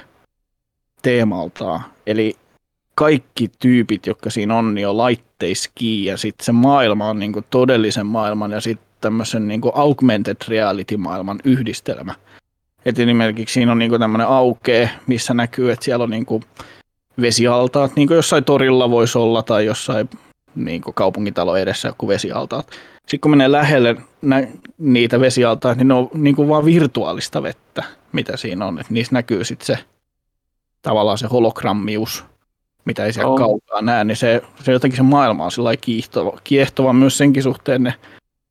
teemaltaan. 1.02 1.82
Eli 2.08 2.36
kaikki 2.96 3.52
tyypit, 3.60 4.06
jotka 4.06 4.30
siinä 4.30 4.56
on, 4.56 4.76
niin 4.76 4.88
on 4.88 4.98
laitteiski 4.98 6.06
ja 6.06 6.18
sitten 6.18 6.46
se 6.46 6.52
maailma 6.52 7.10
on 7.10 7.20
niin 7.20 7.34
kuin 7.34 7.46
todellisen 7.50 8.06
maailman 8.06 8.52
ja 8.52 8.62
sitten 8.62 8.88
tämmöisen 9.02 9.48
niin 9.48 9.62
kuin 9.62 9.72
augmented 9.76 10.36
reality 10.48 10.98
maailman 10.98 11.40
yhdistelmä. 11.44 12.16
Et 12.86 13.00
esimerkiksi 13.00 13.54
siinä 13.54 13.72
on 13.72 13.80
niin 13.80 14.00
tämmöinen 14.00 14.28
aukee, 14.28 14.90
missä 15.08 15.34
näkyy, 15.34 15.72
että 15.72 15.86
siellä 15.86 16.04
on 16.04 16.10
niin 16.10 16.26
kuin 16.26 16.44
vesialtaat, 17.22 17.96
niin 17.96 18.08
kuin 18.08 18.16
jossain 18.16 18.44
torilla 18.44 18.90
voisi 18.90 19.18
olla 19.18 19.44
tai 19.44 19.66
jossain 19.66 20.10
niin 20.56 20.82
kuin 20.82 20.94
kaupungintalo 20.94 21.56
edessä 21.56 21.88
joku 21.88 22.08
vesialtaat. 22.08 22.68
Sitten 23.00 23.20
kun 23.20 23.32
menee 23.32 23.52
lähelle 23.52 23.96
nä- 24.22 24.48
niitä 24.78 25.20
vesialtaita, 25.20 25.78
niin 25.78 25.88
ne 25.88 25.94
on 25.94 26.10
niin 26.14 26.36
kuin 26.36 26.50
vaan 26.50 26.66
virtuaalista 26.66 27.44
vettä, 27.44 27.84
mitä 28.12 28.38
siinä 28.38 28.66
on. 28.66 28.80
Et 28.80 28.90
niissä 28.90 29.14
näkyy 29.14 29.44
sitten 29.44 29.66
se 29.66 29.78
tavallaan 30.82 31.18
se 31.18 31.28
hologrammius, 31.28 32.26
mitä 32.86 33.06
ei 33.06 33.14
siellä 33.14 33.32
On. 33.32 33.38
kaukaa 33.38 33.82
näe, 33.82 34.04
niin 34.04 34.16
se, 34.16 34.42
se 34.64 34.72
jotenkin 34.72 34.98
se 34.98 35.04
maailma 35.04 35.46
on 35.46 35.52
sillä 35.52 35.78
kiehtova, 35.78 36.40
kiehtova 36.44 36.94
myös 36.94 37.18
senkin 37.18 37.44
suhteen 37.44 37.84
ne 37.84 37.94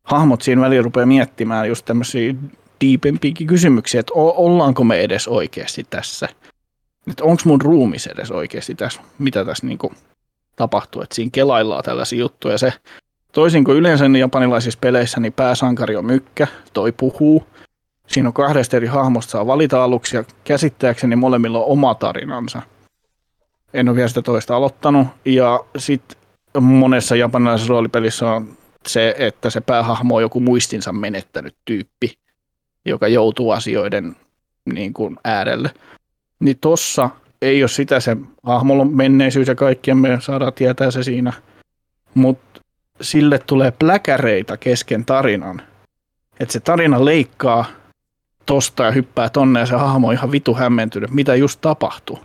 hahmot 0.04 0.42
siinä 0.42 0.60
välillä 0.60 0.82
rupeaa 0.82 1.06
miettimään 1.06 1.68
just 1.68 1.84
tämmöisiä 1.84 2.34
diipempiäkin 2.80 3.46
kysymyksiä, 3.46 4.00
että 4.00 4.12
ollaanko 4.14 4.84
me 4.84 5.00
edes 5.00 5.28
oikeasti 5.28 5.86
tässä? 5.90 6.28
Että 7.10 7.24
onko 7.24 7.42
mun 7.44 7.60
ruumis 7.60 8.06
edes 8.06 8.30
oikeasti 8.30 8.74
tässä, 8.74 9.00
mitä 9.18 9.44
tässä 9.44 9.66
niinku 9.66 9.92
tapahtuu, 10.56 11.02
että 11.02 11.14
siinä 11.14 11.30
kelaillaan 11.32 11.84
tällaisia 11.84 12.18
juttuja. 12.18 12.54
Ja 12.54 12.58
se, 12.58 12.72
toisin 13.32 13.64
kuin 13.64 13.76
yleensä 13.76 14.08
niin 14.08 14.20
japanilaisissa 14.20 14.78
peleissä, 14.80 15.20
niin 15.20 15.32
pääsankari 15.32 15.96
on 15.96 16.04
mykkä, 16.04 16.46
toi 16.72 16.92
puhuu. 16.92 17.46
Siinä 18.06 18.28
on 18.28 18.32
kahdesta 18.32 18.76
eri 18.76 18.86
hahmosta 18.86 19.30
saa 19.30 19.46
valita 19.46 19.84
aluksi 19.84 20.16
ja 20.16 20.24
käsittääkseni 20.44 21.16
molemmilla 21.16 21.58
on 21.58 21.66
oma 21.66 21.94
tarinansa. 21.94 22.62
En 23.74 23.88
ole 23.88 23.96
vielä 23.96 24.08
sitä 24.08 24.22
toista 24.22 24.56
aloittanut. 24.56 25.06
Ja 25.24 25.64
sitten 25.78 26.18
monessa 26.60 27.16
japanilaisessa 27.16 27.70
roolipelissä 27.70 28.30
on 28.30 28.56
se, 28.86 29.14
että 29.18 29.50
se 29.50 29.60
päähahmo 29.60 30.14
on 30.16 30.22
joku 30.22 30.40
muistinsa 30.40 30.92
menettänyt 30.92 31.56
tyyppi, 31.64 32.18
joka 32.87 33.09
joutuu 33.09 33.51
asioiden 33.51 34.16
niin 34.72 34.93
kuin 34.93 35.16
äärelle. 35.24 35.70
Niin 36.41 36.59
tossa 36.61 37.11
ei 37.43 37.62
ole 37.62 37.68
sitä, 37.68 38.01
se 38.01 38.16
hahmolla 38.43 38.84
menneisyys 38.84 39.49
ja 39.49 39.55
kaikki, 39.55 39.91
ja 39.91 39.95
me 39.95 40.18
saadaan 40.20 40.53
tietää 40.53 40.91
se 40.91 41.03
siinä. 41.03 41.32
Mutta 42.14 42.61
sille 43.01 43.39
tulee 43.39 43.70
pläkäreitä 43.70 44.57
kesken 44.57 45.05
tarinan. 45.05 45.62
Että 46.41 46.53
se 46.53 46.61
tarina 46.61 47.05
leikkaa 47.05 47.64
tosta 48.47 48.84
ja 48.84 48.91
hyppää 48.91 49.28
tonne, 49.28 49.61
ja 49.61 49.66
se 49.66 49.74
hahmo 49.74 50.09
on 50.09 50.14
ihan 50.14 50.32
vitu 50.32 50.55
hämmentynyt, 50.55 51.11
mitä 51.11 51.34
just 51.34 51.61
tapahtui. 51.61 52.18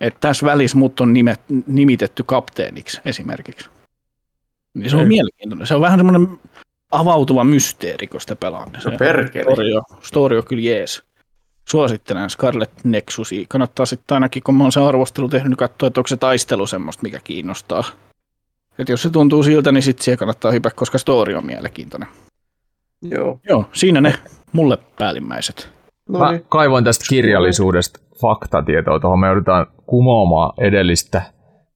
Että 0.00 0.20
tässä 0.20 0.46
välissä 0.46 0.78
mut 0.78 1.00
on 1.00 1.12
nimet, 1.12 1.40
nimitetty 1.66 2.22
kapteeniksi 2.26 3.00
esimerkiksi. 3.04 3.70
Niin 4.74 4.90
se 4.90 4.96
on 4.96 5.02
Ei. 5.02 5.08
mielenkiintoinen. 5.08 5.66
Se 5.66 5.74
on 5.74 5.80
vähän 5.80 5.98
semmoinen 5.98 6.38
avautuva 6.90 7.44
mysteeri, 7.44 8.06
kun 8.06 8.20
sitä 8.20 8.36
pelaa. 8.36 8.66
Se 8.78 8.90
No 8.90 8.96
perkele. 8.98 9.44
story 9.52 9.72
on, 9.74 9.82
story 10.02 10.36
on 10.38 10.44
kyllä 10.44 10.62
jees. 10.62 11.02
Suosittelen 11.68 12.30
Scarlet 12.30 12.70
Nexusia. 12.84 13.46
Kannattaa 13.48 13.86
sitten 13.86 14.14
ainakin, 14.14 14.42
kun 14.42 14.54
mä 14.54 14.64
oon 14.64 14.72
sen 14.72 14.82
arvostelu 14.82 15.28
tehnyt, 15.28 15.48
niin 15.50 15.56
katsoa, 15.56 15.86
että 15.86 16.00
onko 16.00 16.08
se 16.08 16.16
taistelu 16.16 16.66
semmoista, 16.66 17.02
mikä 17.02 17.20
kiinnostaa. 17.24 17.84
Et 18.78 18.88
jos 18.88 19.02
se 19.02 19.10
tuntuu 19.10 19.42
siltä, 19.42 19.72
niin 19.72 19.82
sitten 19.82 20.04
siihen 20.04 20.18
kannattaa 20.18 20.50
hypätä, 20.52 20.76
koska 20.76 20.98
story 20.98 21.34
on 21.34 21.46
mielenkiintoinen. 21.46 22.08
Joo. 23.02 23.40
Joo, 23.48 23.64
siinä 23.72 24.00
ne 24.00 24.14
mulle 24.52 24.78
päällimmäiset. 24.98 25.70
No 26.08 26.18
Mä 26.18 26.30
niin. 26.30 26.44
kaivoin 26.48 26.84
tästä 26.84 27.04
kirjallisuudesta 27.08 28.00
faktatietoa 28.20 29.00
tuohon. 29.00 29.18
Me 29.20 29.26
joudutaan 29.26 29.66
kumoamaan 29.86 30.52
edellistä 30.58 31.22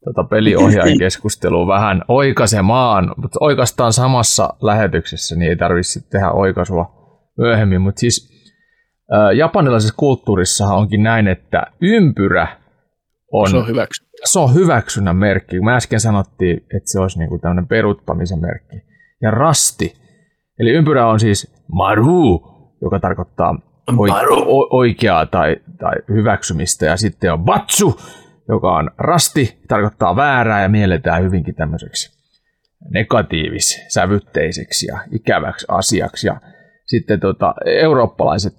tota 0.04 0.24
peliohjaajan 0.24 0.98
keskustelua 0.98 1.66
vähän 1.66 2.02
oikaisemaan, 2.08 3.14
mutta 3.16 3.38
oikeastaan 3.40 3.92
samassa 3.92 4.54
lähetyksessä, 4.62 5.36
niin 5.36 5.50
ei 5.50 5.56
tarvitse 5.56 6.00
tehdä 6.10 6.30
oikaisua 6.30 6.92
myöhemmin. 7.38 7.80
Mutta 7.80 8.00
siis 8.00 8.32
ää, 9.10 9.32
japanilaisessa 9.32 9.94
kulttuurissahan 9.96 10.76
onkin 10.78 11.02
näin, 11.02 11.28
että 11.28 11.62
ympyrä 11.82 12.46
on, 13.32 13.50
Se 13.50 13.56
on 13.56 13.68
hyväksy. 13.68 14.04
se 14.24 14.38
on 14.38 14.54
hyväksynnän 14.54 15.16
merkki. 15.16 15.60
Me 15.60 15.74
äsken 15.74 16.00
sanottiin, 16.00 16.56
että 16.56 16.92
se 16.92 17.00
olisi 17.00 17.18
niinku 17.18 17.38
tämmöinen 17.38 17.66
peruttamisen 17.68 18.40
merkki. 18.40 18.76
Ja 19.22 19.30
rasti, 19.30 19.94
eli 20.58 20.70
ympyrä 20.70 21.06
on 21.06 21.20
siis 21.20 21.54
maru, 21.72 22.42
joka 22.82 23.00
tarkoittaa 23.00 23.58
o- 24.46 24.76
oikeaa 24.76 25.26
tai, 25.26 25.56
tai 25.78 25.94
hyväksymistä. 26.08 26.86
Ja 26.86 26.96
sitten 26.96 27.32
on 27.32 27.44
batsu, 27.44 28.00
joka 28.52 28.76
on 28.76 28.90
rasti, 28.98 29.58
tarkoittaa 29.68 30.16
väärää 30.16 30.62
ja 30.62 30.68
mielletään 30.68 31.22
hyvinkin 31.22 31.54
tämmöiseksi 31.54 32.22
negatiivis-sävytteiseksi 32.90 34.86
ja 34.86 34.98
ikäväksi 35.10 35.66
asiaksi. 35.68 36.26
Ja 36.26 36.40
sitten 36.84 37.20
tota, 37.20 37.54
eurooppalaiset 37.66 38.56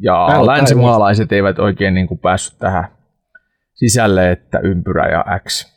ja 0.00 0.26
Täällä 0.28 0.52
länsimaalaiset 0.52 1.32
eivät 1.32 1.58
oikein 1.58 1.94
niin 1.94 2.08
kuin 2.08 2.18
päässyt 2.18 2.58
tähän 2.58 2.84
sisälle, 3.74 4.30
että 4.30 4.58
ympyrä 4.58 5.08
ja 5.08 5.24
X. 5.48 5.76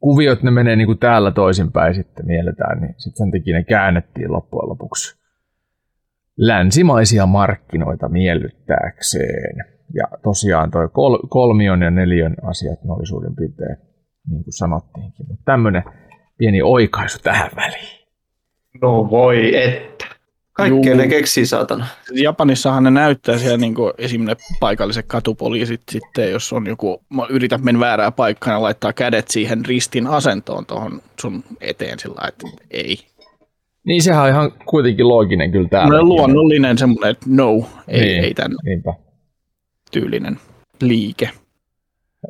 Kuviot 0.00 0.42
ne 0.42 0.50
menee 0.50 0.76
niin 0.76 0.86
kuin 0.86 0.98
täällä 0.98 1.30
toisinpäin 1.30 1.94
sitten 1.94 2.26
mielletään, 2.26 2.80
niin 2.80 2.94
sitten 2.98 3.18
sen 3.18 3.30
takia 3.30 3.56
ne 3.56 3.64
käännettiin 3.64 4.32
loppujen 4.32 4.68
lopuksi 4.68 5.20
länsimaisia 6.36 7.26
markkinoita 7.26 8.08
miellyttääkseen. 8.08 9.79
Ja 9.94 10.04
tosiaan 10.22 10.70
toi 10.70 10.88
kol- 10.92 11.26
kolmion 11.28 11.82
ja 11.82 11.90
neljön 11.90 12.36
asiat, 12.42 12.84
ne 12.84 12.92
oli 12.92 13.06
suurin 13.06 13.36
piirtein 13.36 13.76
niin 14.30 14.44
kuin 14.44 14.52
sanottiinkin. 14.52 15.26
Mutta 15.28 15.44
tämmöinen 15.44 15.82
pieni 16.38 16.62
oikaisu 16.62 17.18
tähän 17.22 17.50
väliin. 17.56 18.00
No 18.82 19.10
voi 19.10 19.62
että. 19.62 20.04
Kaikkea 20.52 20.92
Juu. 20.92 21.00
ne 21.00 21.08
keksii, 21.08 21.46
saatana. 21.46 21.86
Japanissahan 22.14 22.82
ne 22.84 22.90
näyttää 22.90 23.38
siellä 23.38 23.56
niin 23.56 23.74
kuin 23.74 23.92
esimerkiksi 23.98 24.54
paikalliset 24.60 25.06
katupoliisit 25.08 25.80
sitten, 25.90 26.30
jos 26.30 26.52
on 26.52 26.66
joku, 26.66 27.02
mä 27.14 27.26
yritän 27.30 27.64
mennä 27.64 27.80
väärää 27.80 28.10
paikkaa 28.10 28.54
ja 28.54 28.62
laittaa 28.62 28.92
kädet 28.92 29.28
siihen 29.28 29.64
ristin 29.66 30.06
asentoon 30.06 30.66
tuohon 30.66 31.00
sun 31.20 31.44
eteen 31.60 31.98
sillä 31.98 32.28
että 32.28 32.46
ei. 32.70 32.98
Niin 33.84 34.02
sehän 34.02 34.22
on 34.22 34.28
ihan 34.28 34.52
kuitenkin 34.66 35.08
looginen 35.08 35.52
kyllä 35.52 35.68
täällä. 35.68 35.86
Tällainen 35.88 36.08
luonnollinen 36.08 36.78
semmoinen, 36.78 37.10
että 37.10 37.26
no, 37.28 37.52
ei, 37.88 38.00
Niin. 38.00 38.24
ei 38.24 38.34
tämän 38.34 38.56
Niinpä. 38.64 38.94
Tyylinen 39.90 40.38
liike. 40.82 41.30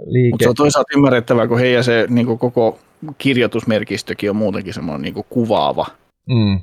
Liike. 0.06 0.30
Mutta 0.30 0.44
se 0.44 0.48
on 0.48 0.54
toisaalta 0.54 0.92
ymmärrettävää, 0.96 1.46
kun 1.48 1.58
heidän 1.58 1.84
se 1.84 2.06
niin 2.08 2.26
kuin 2.26 2.38
koko 2.38 2.78
kirjoitusmerkistökin 3.18 4.30
on 4.30 4.36
muutenkin 4.36 4.74
semmoinen 4.74 5.02
niin 5.02 5.14
kuin 5.14 5.26
kuvaava, 5.30 5.86
Mm. 6.28 6.60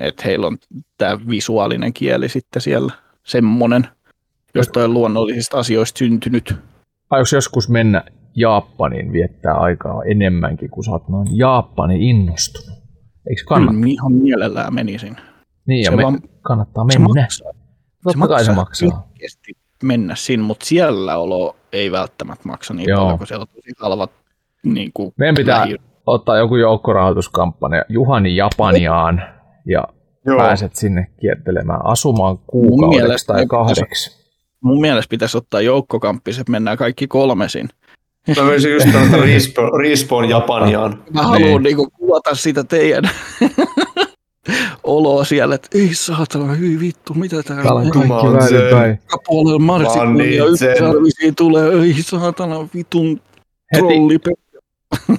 että 0.00 0.22
heillä 0.26 0.46
on 0.46 0.58
tämä 0.98 1.18
visuaalinen 1.28 1.92
kieli 1.92 2.28
sitten 2.28 2.62
siellä 2.62 2.92
semmoinen 3.24 3.88
jostain 4.54 4.94
luonnollisista 4.94 5.58
asioista 5.58 5.98
syntynyt. 5.98 6.54
Aioks 7.10 7.32
joskus 7.32 7.68
mennä 7.68 8.04
Japaniin 8.34 9.12
viettää 9.12 9.54
aikaa 9.54 10.02
enemmänkin, 10.04 10.70
kun 10.70 10.84
sä 10.84 10.90
oot 10.90 11.08
noin 11.08 11.28
Japani 11.36 12.10
innostunut? 12.10 12.78
Eikö 13.30 13.42
kannata? 13.48 13.72
Kyllä, 13.74 13.86
ihan 13.86 14.12
mielellään 14.12 14.74
menisin. 14.74 15.16
Niin, 15.66 15.84
ja 15.84 15.90
se 15.90 15.96
me, 15.96 16.02
vaan- 16.02 16.20
kannattaa 16.42 16.84
Se 16.90 16.98
mennä. 16.98 17.22
maksaa. 17.22 17.52
Totta 18.04 18.28
kai 18.28 18.44
se 18.44 18.52
maksaa. 18.52 19.08
pitkästi 19.12 19.52
mennä 19.82 20.14
sinne, 20.14 20.46
mutta 20.46 20.66
siellä 20.66 21.18
olo 21.18 21.56
ei 21.72 21.92
välttämättä 21.92 22.48
maksa 22.48 22.74
niin 22.74 22.88
Joo. 22.88 23.00
paljon, 23.00 23.18
kun 23.18 23.26
siellä 23.26 23.42
on 23.42 23.48
tosi 23.54 23.70
halvat 23.80 24.10
niin 24.64 24.90
kuin 24.94 25.12
Meidän 25.18 25.34
pitää 25.34 25.60
lähi- 25.60 25.76
ottaa 26.06 26.36
joku 26.36 26.56
joukkorahoituskampanja 26.56 27.84
Juhani 27.88 28.36
Japaniaan 28.36 29.22
ja 29.66 29.84
Joo. 30.26 30.38
pääset 30.38 30.76
sinne 30.76 31.06
kiertelemään 31.20 31.80
asumaan 31.86 32.36
Mun 32.36 32.44
kuukaudeksi 32.46 33.02
mielestä 33.02 33.26
tai 33.26 33.36
ne 33.36 33.44
pitäisi- 33.46 33.74
kahdeksi. 33.74 34.26
mun 34.60 34.80
mielestä 34.80 35.10
pitäisi 35.10 35.38
ottaa 35.38 35.60
joukkokamppis, 35.60 36.38
että 36.38 36.52
mennään 36.52 36.76
kaikki 36.76 37.06
kolmesin. 37.06 37.68
Mä 38.36 38.42
menisin 38.42 38.72
just 38.72 38.86
tuota 38.92 39.16
Respawn, 39.26 39.80
Respawn 39.80 40.28
Japaniaan. 40.28 41.04
Mä 41.14 41.22
haluan 41.22 41.62
niinku 41.62 41.88
kuvata 41.90 42.34
sitä 42.34 42.64
teidän 42.64 43.04
oloa 44.84 45.24
siellä, 45.24 45.54
että 45.54 45.78
ei 45.78 45.94
saatana, 45.94 46.54
hyi 46.54 46.80
vittu, 46.80 47.14
mitä 47.14 47.42
täällä 47.42 47.62
Täällä 47.62 47.80
on 47.80 47.90
kaikki 47.90 48.08
väärinpäin. 48.10 48.98
Kapuolella 49.06 49.58
marsikuunia, 49.58 50.44
Vanitsen. 50.44 50.70
yksisarvisiin 50.70 51.34
tulee, 51.34 51.72
ei 51.72 51.94
saatana, 52.02 52.68
vitun 52.74 53.20
Heti, 53.74 53.86
trolli. 53.86 54.18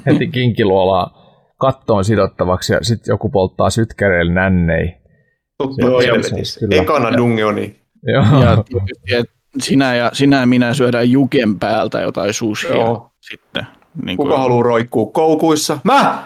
heti 0.05 0.27
kinkiluolaa 0.27 1.27
kattoon 1.57 2.05
sidottavaksi 2.05 2.73
ja 2.73 2.79
sitten 2.81 3.11
joku 3.13 3.29
polttaa 3.29 3.69
sytkäreillä 3.69 4.33
nännei. 4.33 4.95
Joo, 5.77 5.99
helvetissä. 5.99 6.59
kyllä. 6.59 6.75
Ekana 6.81 7.17
dungeoni. 7.17 7.75
Joo. 8.03 8.43
Ja 8.43 8.63
tietysti, 8.63 9.13
että 9.15 9.33
sinä 9.61 9.95
ja, 9.95 10.09
sinä 10.13 10.39
ja 10.39 10.45
minä 10.45 10.73
syödään 10.73 11.11
juken 11.11 11.59
päältä 11.59 12.01
jotain 12.01 12.33
sushia 12.33 12.75
Joo. 12.75 13.11
sitten. 13.19 13.67
Niin 14.05 14.17
Kuka 14.17 14.37
haluaa 14.37 14.63
roikkuu 14.63 15.05
koukuissa? 15.11 15.79
Mä! 15.83 15.93
Mä, 15.93 16.23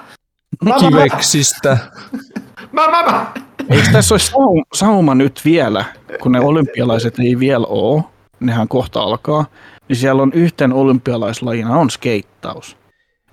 mä, 0.64 0.70
mä, 0.70 0.80
Kiveksistä. 0.80 1.78
mä, 2.72 2.88
mä, 2.91 3.03
mä. 3.11 3.32
Eikö 3.69 3.88
tässä 3.91 4.13
olisi 4.13 4.32
sauma, 4.32 4.63
sauma 4.74 5.15
nyt 5.15 5.41
vielä, 5.45 5.86
kun 6.22 6.32
ne 6.32 6.39
olympialaiset 6.39 7.19
ei 7.19 7.39
vielä 7.39 7.65
ole, 7.69 8.03
nehän 8.39 8.67
kohta 8.67 9.01
alkaa, 9.01 9.45
niin 9.89 9.97
siellä 9.97 10.22
on 10.22 10.32
yhten 10.34 10.74
olympialaislajina 10.74 11.78
on 11.78 11.89
skeittaus. 11.89 12.78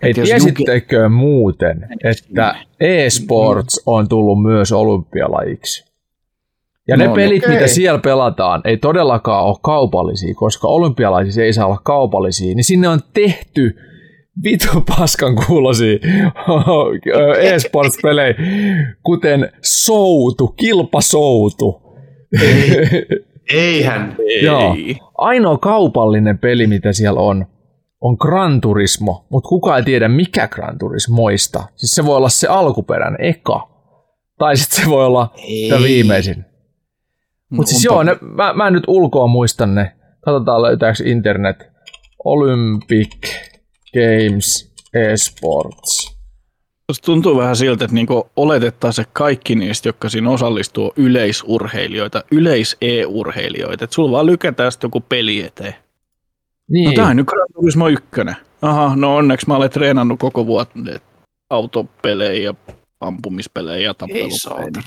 Ei 0.02 0.14
tiesittekö 0.14 1.08
muuten, 1.08 1.88
että 2.04 2.54
e-sports 2.80 3.82
on 3.86 4.08
tullut 4.08 4.42
myös 4.42 4.72
olympialajiksi? 4.72 5.84
Ja 6.88 6.96
ne 6.96 7.06
No, 7.06 7.14
pelit, 7.14 7.44
okei. 7.44 7.54
mitä 7.54 7.66
siellä 7.66 7.98
pelataan, 8.00 8.60
ei 8.64 8.76
todellakaan 8.76 9.44
ole 9.44 9.56
kaupallisia, 9.62 10.34
koska 10.34 10.68
olympialaisissa 10.68 11.42
ei 11.42 11.52
saa 11.52 11.66
olla 11.66 11.80
kaupallisia, 11.84 12.54
niin 12.54 12.64
sinne 12.64 12.88
on 12.88 13.00
tehty 13.14 13.78
vitu 14.44 14.80
paskan 14.80 15.34
kuulosia 15.46 15.98
e-sports-pelejä, 17.42 18.34
kuten 19.02 19.52
soutu, 19.62 20.48
kilpasoutu. 20.48 21.82
Eihän. 23.54 24.16
Joo. 24.42 24.74
Ei. 24.74 24.96
Ainoa 25.18 25.58
kaupallinen 25.58 26.38
peli, 26.38 26.66
mitä 26.66 26.92
siellä 26.92 27.20
on, 27.20 27.46
on 28.00 28.16
Gran 28.20 28.60
Turismo, 28.60 29.26
mutta 29.30 29.48
kukaan 29.48 29.78
ei 29.78 29.84
tiedä 29.84 30.08
mikä 30.08 30.48
Gran 30.48 30.78
Turismoista. 30.78 31.64
Siis 31.76 31.90
se 31.90 32.04
voi 32.04 32.16
olla 32.16 32.28
se 32.28 32.48
alkuperäinen, 32.48 33.24
eka. 33.24 33.68
Tai 34.38 34.56
sitten 34.56 34.84
se 34.84 34.90
voi 34.90 35.06
olla 35.06 35.34
tämä 35.68 35.82
viimeisin. 35.82 36.44
Mutta 37.50 37.70
siis 37.70 37.84
joo, 37.84 38.02
ne, 38.02 38.16
mä, 38.20 38.52
mä 38.52 38.66
en 38.66 38.72
nyt 38.72 38.84
ulkoa 38.86 39.26
muista 39.26 39.66
ne. 39.66 39.92
Katsotaan 40.20 40.62
löytääkö 40.62 41.02
internet. 41.04 41.56
Olympic 42.24 43.47
Games 43.94 44.72
Esports. 44.94 46.18
Musta 46.88 47.06
tuntuu 47.06 47.36
vähän 47.36 47.56
siltä, 47.56 47.84
että 47.84 47.94
niinku 47.94 48.30
oletettaisiin, 48.36 49.02
että 49.02 49.12
kaikki 49.12 49.54
niistä, 49.54 49.88
jotka 49.88 50.08
siinä 50.08 50.30
osallistuu, 50.30 50.92
yleisurheilijoita, 50.96 52.24
yleis-e-urheilijoita. 52.30 53.84
Että 53.84 53.94
sulla 53.94 54.10
vaan 54.10 54.26
lykätään 54.26 54.72
sitten 54.72 54.88
joku 54.88 55.00
peli 55.00 55.42
eteen. 55.42 55.74
Niin, 56.70 56.84
No 56.86 56.92
tää 56.92 57.06
on 57.06 57.16
nyt 57.16 57.26
Gran 57.26 57.46
Turismo 57.54 57.88
1. 57.88 58.06
Aha, 58.62 58.92
no 58.96 59.16
onneksi 59.16 59.48
mä 59.48 59.56
olen 59.56 59.70
treenannut 59.70 60.18
koko 60.18 60.46
vuoden 60.46 61.00
autopelejä 61.50 62.42
ja 62.42 62.54
ampumispelejä 63.00 63.84
ja 63.84 63.94
tappelupelejä. 63.94 64.82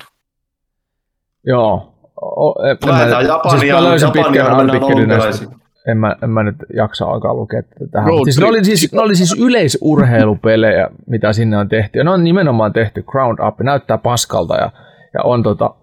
joo. 1.45 1.93
O, 2.21 2.63
en, 2.63 2.77
Lähdetään 2.85 3.25
siis 3.59 3.71
mä 3.71 3.83
löysin 3.83 4.11
pitkän 4.11 4.35
Japaniaan 4.35 4.57
mennään 4.57 4.83
artikkelin 4.83 5.09
näistä. 5.09 5.60
En 5.87 5.97
mä, 5.97 6.15
en 6.23 6.29
mä 6.29 6.43
nyt 6.43 6.55
jaksa 6.75 7.05
alkaa 7.05 7.33
lukea 7.33 7.63
tätä 7.63 7.91
tähän. 7.91 8.07
Road 8.07 8.23
Siis 8.23 8.39
ne, 8.39 8.45
oli 8.45 8.65
siis, 8.65 8.93
ne 8.93 9.01
oli 9.01 9.15
siis 9.15 9.35
yleisurheilupelejä, 9.39 10.89
mitä 11.07 11.33
sinne 11.33 11.57
on 11.57 11.69
tehty. 11.69 11.99
Ja 11.99 12.03
ne 12.03 12.09
on 12.09 12.23
nimenomaan 12.23 12.73
tehty 12.73 13.03
ground 13.03 13.39
up. 13.47 13.59
Näyttää 13.59 13.97
paskalta 13.97 14.55
ja, 14.55 14.71
ja 15.13 15.23
on, 15.23 15.43
tota, 15.43 15.73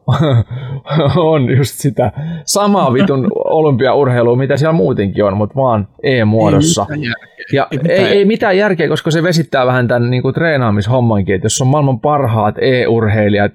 on 1.33 1.57
just 1.57 1.75
sitä 1.75 2.13
samaa 2.45 2.93
vitun 2.93 3.31
olympiaurheilua, 3.35 4.37
mitä 4.37 4.57
siellä 4.57 4.73
muutenkin 4.73 5.25
on, 5.25 5.37
mutta 5.37 5.57
vaan 5.57 5.89
e-muodossa. 6.03 6.87
Ei 6.91 6.97
mitään 6.97 7.11
järkeä. 7.21 7.47
Ja 7.53 7.67
Ei 7.71 7.79
ei, 7.79 7.83
mitään 7.83 8.13
ei, 8.13 8.19
ei 8.19 8.25
mitään 8.25 8.57
järkeä, 8.57 8.89
koska 8.89 9.11
se 9.11 9.23
vesittää 9.23 9.67
vähän 9.67 9.89
tämän 9.89 10.11
niin 10.11 10.23
kuin 10.23 10.35
treenaamishommankin, 10.35 11.35
että 11.35 11.47
jos 11.47 11.61
on 11.61 11.67
maailman 11.67 12.01
parhaat 12.01 12.55
e-urheilijat, 12.61 13.53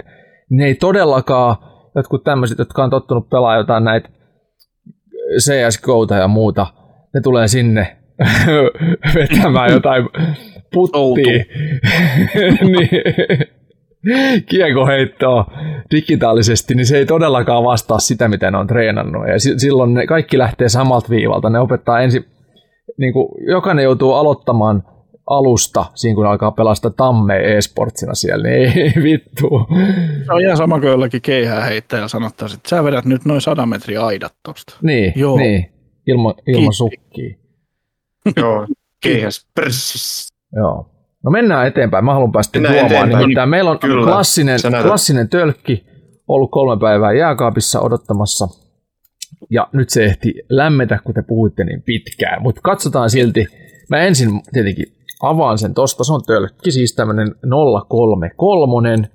ne 0.50 0.66
ei 0.66 0.76
todellakaan, 0.76 1.56
jotkut 1.96 2.24
tämmöiset, 2.24 2.58
jotka 2.58 2.84
on 2.84 2.89
tottunut 2.89 3.30
pelaamaan 3.30 3.58
jotain 3.58 3.84
näitä 3.84 4.10
CSGOta 5.39 6.15
ja 6.15 6.27
muuta, 6.27 6.67
ne 7.13 7.21
tulee 7.21 7.47
sinne 7.47 7.97
vetämään 9.15 9.71
jotain 9.71 10.03
puttia. 10.73 11.43
niin, 12.71 12.89
kiekoheittoa 14.45 15.51
digitaalisesti, 15.91 16.75
niin 16.75 16.86
se 16.86 16.97
ei 16.97 17.05
todellakaan 17.05 17.63
vastaa 17.63 17.99
sitä, 17.99 18.27
mitä 18.27 18.51
ne 18.51 18.57
on 18.57 18.67
treenannut. 18.67 19.27
Ja 19.27 19.39
si- 19.39 19.59
silloin 19.59 19.93
ne 19.93 20.07
kaikki 20.07 20.38
lähtee 20.38 20.69
samalta 20.69 21.09
viivalta. 21.09 21.49
Ne 21.49 21.59
opettaa 21.59 22.01
ensin, 22.01 22.25
niin 22.97 23.13
kuin, 23.13 23.27
jokainen 23.47 23.84
joutuu 23.84 24.13
aloittamaan 24.13 24.84
alusta, 25.28 25.86
siinä 25.95 26.15
kun 26.15 26.28
alkaa 26.28 26.51
pelastaa 26.51 26.91
tammea 26.91 27.38
e-sportsina 27.39 28.15
siellä, 28.15 28.49
niin 28.49 28.71
ei, 28.78 28.93
vittu. 29.03 29.49
Se 30.26 30.34
on 30.34 30.41
ihan 30.41 30.57
sama 30.57 30.80
kuin 30.80 30.89
jollakin 30.89 31.21
keihää 31.21 31.61
heittäjällä 31.63 32.07
sanottaisiin, 32.07 32.57
että 32.57 32.69
sä 32.69 32.84
vedät 32.84 33.05
nyt 33.05 33.26
noin 33.26 33.41
100 33.41 33.65
metriä 33.65 34.05
aidat 34.05 34.34
tosta. 34.43 34.76
Niin, 34.82 35.13
Joo. 35.15 35.38
niin. 35.38 35.74
Ilma, 36.07 36.34
ilman 36.47 36.61
Kiitos. 36.61 36.78
sukkia. 36.78 37.36
Joo. 38.38 38.67
Keihäs. 39.03 39.47
Prssis. 39.55 40.28
Joo. 40.55 40.89
No 41.24 41.32
mennään 41.32 41.67
eteenpäin. 41.67 42.05
Mä 42.05 42.13
haluan 42.13 42.32
päästä 42.32 42.59
eteenpäin. 42.59 43.09
Nimittäin 43.19 43.49
meillä 43.49 43.71
on 43.71 43.80
Kyllä. 43.80 44.11
klassinen, 44.11 44.59
klassinen 44.82 45.30
tölkki 45.30 45.86
ollut 46.28 46.51
kolme 46.51 46.80
päivää 46.80 47.13
jääkaapissa 47.13 47.80
odottamassa. 47.80 48.47
Ja 49.49 49.67
nyt 49.74 49.89
se 49.89 50.05
ehti 50.05 50.34
lämmetä, 50.49 50.99
kun 51.03 51.13
te 51.13 51.21
puhuitte 51.21 51.63
niin 51.63 51.82
pitkään. 51.82 52.41
Mutta 52.41 52.61
katsotaan 52.63 53.09
silti. 53.09 53.45
Mä 53.89 53.97
ensin 54.01 54.30
tietenkin 54.53 54.86
avaan 55.24 55.57
sen 55.57 55.74
tosta. 55.74 56.03
Se 56.03 56.13
on 56.13 56.21
tölkki, 56.28 56.71
siis 56.71 56.95
tämmönen 56.95 57.36
033. 57.89 59.09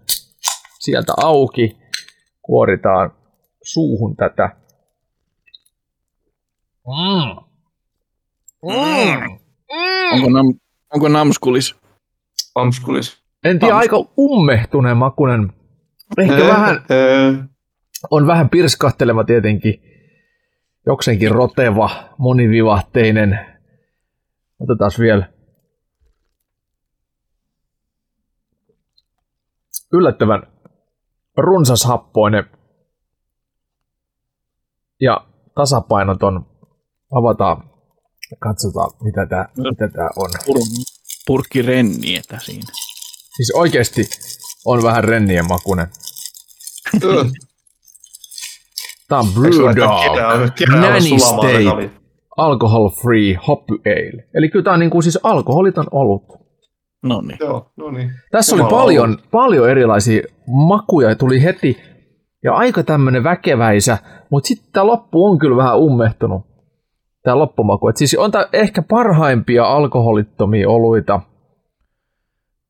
Sieltä 0.78 1.12
auki. 1.16 1.76
Kuoritaan 2.42 3.11
suuhun 3.62 4.16
tätä. 4.16 4.56
Mm. 6.86 7.48
Mm. 8.62 9.38
Onko, 10.12 10.30
nam, 10.30 10.46
onko 10.94 11.09
namskulis? 11.09 11.76
Pamskulis. 12.54 13.22
En 13.44 13.59
tiedä, 13.59 13.76
aika 13.76 13.96
ummehtuneen 14.18 14.96
makunen. 14.96 15.52
Ehkä 16.18 16.46
vähän, 16.48 16.84
Öö, 16.90 17.32
on 18.11 18.26
vähän 18.26 18.48
pirskahteleva 18.48 19.24
tietenkin. 19.24 19.82
Jokseenkin 20.86 21.30
roteva, 21.30 21.90
monivivahteinen. 22.18 23.38
Otetaan 24.61 24.90
vielä. 24.98 25.38
Yllättävän 29.93 30.43
runsashappoinen 31.36 32.45
ja 35.01 35.26
tasapainoton. 35.55 36.47
Avataan, 37.12 37.70
katsotaan 38.39 38.91
mitä 39.03 39.26
tämä 39.26 39.49
mitä 39.57 39.89
tää 39.89 40.09
on. 40.16 40.30
Pur- 40.30 40.84
purkki 41.26 41.62
rennietä 41.62 42.39
siinä. 42.43 42.72
Siis 43.36 43.53
oikeasti 43.55 44.09
on 44.64 44.82
vähän 44.82 45.05
rennien 45.05 45.49
makunen. 45.49 45.86
Tää 49.09 49.18
on 49.18 49.26
Brewdog 49.34 50.55
kerää 50.59 50.80
Nanny 50.80 51.18
State? 51.18 51.91
Alcohol 52.36 52.89
Free 53.03 53.39
Hoppy 53.49 53.74
Ale. 53.86 54.28
Eli 54.34 54.49
kyllä 54.49 54.62
tää 54.62 54.72
on 54.72 54.80
niinku 54.80 55.03
siis 55.03 55.18
alkoholiton 55.22 55.86
olut. 55.91 56.47
No 57.09 57.20
niin. 57.20 57.38
Joo, 57.40 57.70
no 57.76 57.90
niin. 57.90 58.11
Tässä 58.30 58.56
oli 58.56 58.64
paljon, 58.70 59.18
paljon 59.30 59.70
erilaisia 59.70 60.22
makuja, 60.46 61.16
tuli 61.16 61.42
heti 61.42 61.76
ja 62.44 62.54
aika 62.54 62.82
tämmönen 62.82 63.24
väkeväisä, 63.24 63.98
mutta 64.30 64.48
sitten 64.48 64.72
tämä 64.72 64.86
loppu 64.86 65.26
on 65.26 65.38
kyllä 65.38 65.56
vähän 65.56 65.78
ummehtunut, 65.78 66.42
tämä 67.22 67.38
loppumaku. 67.38 67.88
Et 67.88 67.96
siis 67.96 68.14
on 68.18 68.30
tää 68.30 68.46
ehkä 68.52 68.82
parhaimpia 68.82 69.64
alkoholittomia 69.64 70.68
oluita, 70.68 71.20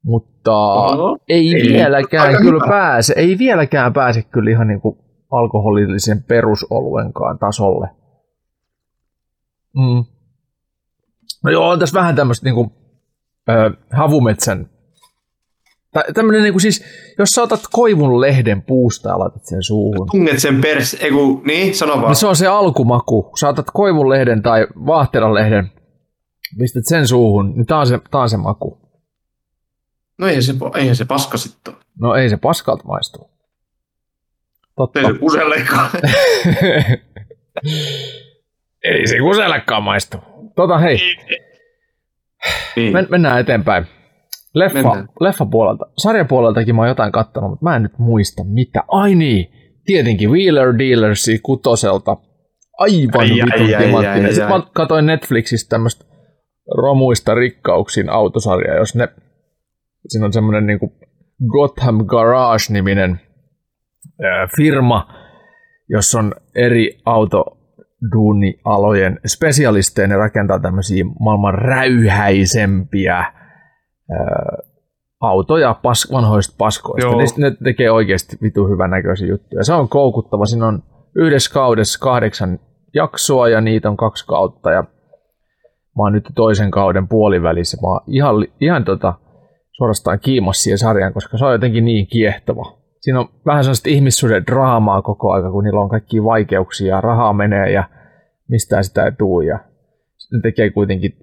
mutta 0.02 0.72
Oho. 0.74 1.18
ei, 1.28 1.54
Ei, 1.54 1.72
vieläkään 1.72 2.26
aika 2.26 2.38
kyllä 2.38 2.64
hyvä. 2.64 2.68
pääse, 2.68 3.14
ei 3.16 3.38
vieläkään 3.38 3.92
pääse 3.92 4.22
kyllä 4.22 4.50
ihan 4.50 4.66
niinku 4.68 4.98
alkoholillisen 5.30 6.22
perusoluenkaan 6.22 7.38
tasolle. 7.38 7.88
Mm. 9.76 10.04
No 11.44 11.50
joo, 11.50 11.68
on 11.68 11.78
tässä 11.78 11.98
vähän 12.00 12.16
tämmöistä 12.16 12.44
niinku, 12.44 12.72
ö, 13.48 13.70
havumetsän 13.92 14.70
Tämmöinen 16.14 16.42
niin 16.42 16.52
kuin 16.52 16.60
siis, 16.60 16.84
jos 17.18 17.28
sä 17.28 17.42
otat 17.42 17.60
koivun 17.72 18.20
lehden 18.20 18.62
puusta 18.62 19.08
ja 19.08 19.18
laitat 19.18 19.44
sen 19.44 19.62
suuhun. 19.62 20.06
Tunget 20.10 20.38
sen 20.38 20.60
pers... 20.60 20.94
Eiku, 21.00 21.42
niin, 21.44 21.74
sano 21.74 21.96
vaan. 21.96 22.06
Niin 22.06 22.16
se 22.16 22.26
on 22.26 22.36
se 22.36 22.46
alkumaku. 22.46 23.22
Kun 23.22 23.38
sä 23.38 23.48
otat 23.48 23.66
koivun 23.72 24.08
lehden 24.08 24.42
tai 24.42 24.66
vaahteran 24.86 25.34
lehden, 25.34 25.72
pistät 26.58 26.86
sen 26.86 27.08
suuhun, 27.08 27.52
niin 27.54 27.66
tää 27.66 27.78
on 27.78 27.86
se, 27.86 28.00
tää 28.10 28.20
on 28.20 28.30
se 28.30 28.36
maku. 28.36 28.78
No 30.18 30.26
eihän 30.26 30.42
se, 30.42 30.54
eihän 30.74 30.96
se 30.96 31.04
paska 31.04 31.38
sitten. 31.38 31.74
No 32.00 32.14
ei 32.14 32.28
se 32.30 32.36
paskalta 32.36 32.84
maistu. 32.84 33.30
Totta. 34.76 35.00
Ei 35.00 35.06
se 35.06 35.18
kusellekaan. 35.18 35.90
ei 38.84 39.06
se 39.06 39.18
kusellekaan 39.18 39.82
maistu. 39.82 40.16
Tota 40.56 40.78
hei, 40.78 40.98
niin. 42.76 42.92
men, 42.92 43.06
mennään 43.10 43.40
eteenpäin. 43.40 43.86
Leffa, 44.54 44.82
Mennään. 44.82 45.08
leffa 45.20 45.46
puolelta. 45.46 45.86
Sarjapuoleltakin 45.98 46.74
mä 46.74 46.82
oon 46.82 46.88
jotain 46.88 47.12
kattonut, 47.12 47.50
mutta 47.50 47.64
mä 47.64 47.76
en 47.76 47.82
nyt 47.82 47.98
muista 47.98 48.44
mitä. 48.44 48.82
Ai 48.88 49.14
niin, 49.14 49.46
tietenkin 49.84 50.30
Wheeler 50.30 50.78
Dealersi 50.78 51.38
kutoselta. 51.38 52.16
Aivan 52.78 53.20
Ai, 53.20 53.40
ai, 53.40 53.46
vitun 53.46 53.74
ai, 53.76 53.84
timanttinen. 53.84 54.24
ai, 54.24 54.32
Sitten 54.32 54.52
ai. 54.52 54.58
mä 54.58 54.66
katsoin 54.74 55.06
Netflixistä 55.06 55.68
tämmöistä 55.68 56.04
romuista 56.76 57.34
rikkauksiin 57.34 58.10
autosarjaa, 58.10 58.76
jos 58.76 58.94
ne, 58.94 59.08
siinä 60.08 60.26
on 60.26 60.32
semmoinen 60.32 60.66
niinku 60.66 60.92
Gotham 61.52 62.04
Garage-niminen 62.06 63.20
firma, 64.56 65.08
jossa 65.90 66.18
on 66.18 66.34
eri 66.54 66.98
autoduunialojen 68.04 69.20
spesialisteja, 69.26 70.08
ne 70.08 70.16
rakentaa 70.16 70.58
tämmöisiä 70.58 71.04
maailman 71.20 71.54
räyhäisempiä 71.54 73.16
ää, 73.16 73.32
autoja 75.20 75.74
pas, 75.74 76.08
vanhoista 76.12 76.54
paskoista. 76.58 77.08
Joo. 77.10 77.18
Ne, 77.18 77.24
ne 77.36 77.56
tekee 77.64 77.90
oikeasti 77.90 78.36
vitu 78.42 78.68
hyvän 78.68 78.90
näköisiä 78.90 79.28
juttuja. 79.28 79.64
Se 79.64 79.72
on 79.72 79.88
koukuttava. 79.88 80.46
Siinä 80.46 80.66
on 80.66 80.82
yhdessä 81.16 81.54
kaudessa 81.54 81.98
kahdeksan 82.00 82.58
jaksoa 82.94 83.48
ja 83.48 83.60
niitä 83.60 83.90
on 83.90 83.96
kaksi 83.96 84.26
kautta. 84.26 84.70
Ja 84.70 84.82
mä 85.96 86.02
oon 86.02 86.12
nyt 86.12 86.28
toisen 86.34 86.70
kauden 86.70 87.08
puolivälissä. 87.08 87.76
Mä 87.82 87.88
oon 87.88 88.00
ihan, 88.06 88.34
ihan 88.60 88.84
tota, 88.84 89.14
suorastaan 89.72 90.20
kiimas 90.20 90.62
siihen 90.62 90.78
sarjaan, 90.78 91.12
koska 91.12 91.38
se 91.38 91.44
on 91.44 91.52
jotenkin 91.52 91.84
niin 91.84 92.06
kiehtova. 92.06 92.77
Siinä 93.08 93.20
on 93.20 93.28
vähän 93.46 93.64
sellaista 93.64 93.88
ihmissuuden 93.88 94.46
draamaa 94.46 95.02
koko 95.02 95.32
aika, 95.32 95.50
kun 95.50 95.64
niillä 95.64 95.80
on 95.80 95.88
kaikki 95.88 96.24
vaikeuksia 96.24 97.00
rahaa 97.00 97.32
menee 97.32 97.72
ja 97.72 97.84
mistään 98.48 98.84
sitä 98.84 99.04
ei 99.04 99.12
tuu. 99.12 99.40
Ja 99.40 99.58
ne 100.32 100.40
tekee 100.42 100.70
kuitenkin 100.70 101.16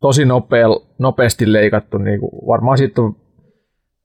tosi 0.00 0.24
nopea, 0.24 0.66
nopeasti 0.98 1.52
leikattu, 1.52 1.98
niin 1.98 2.20
kuin 2.20 2.46
varmaan 2.46 2.78
siitä 2.78 3.02
on 3.02 3.16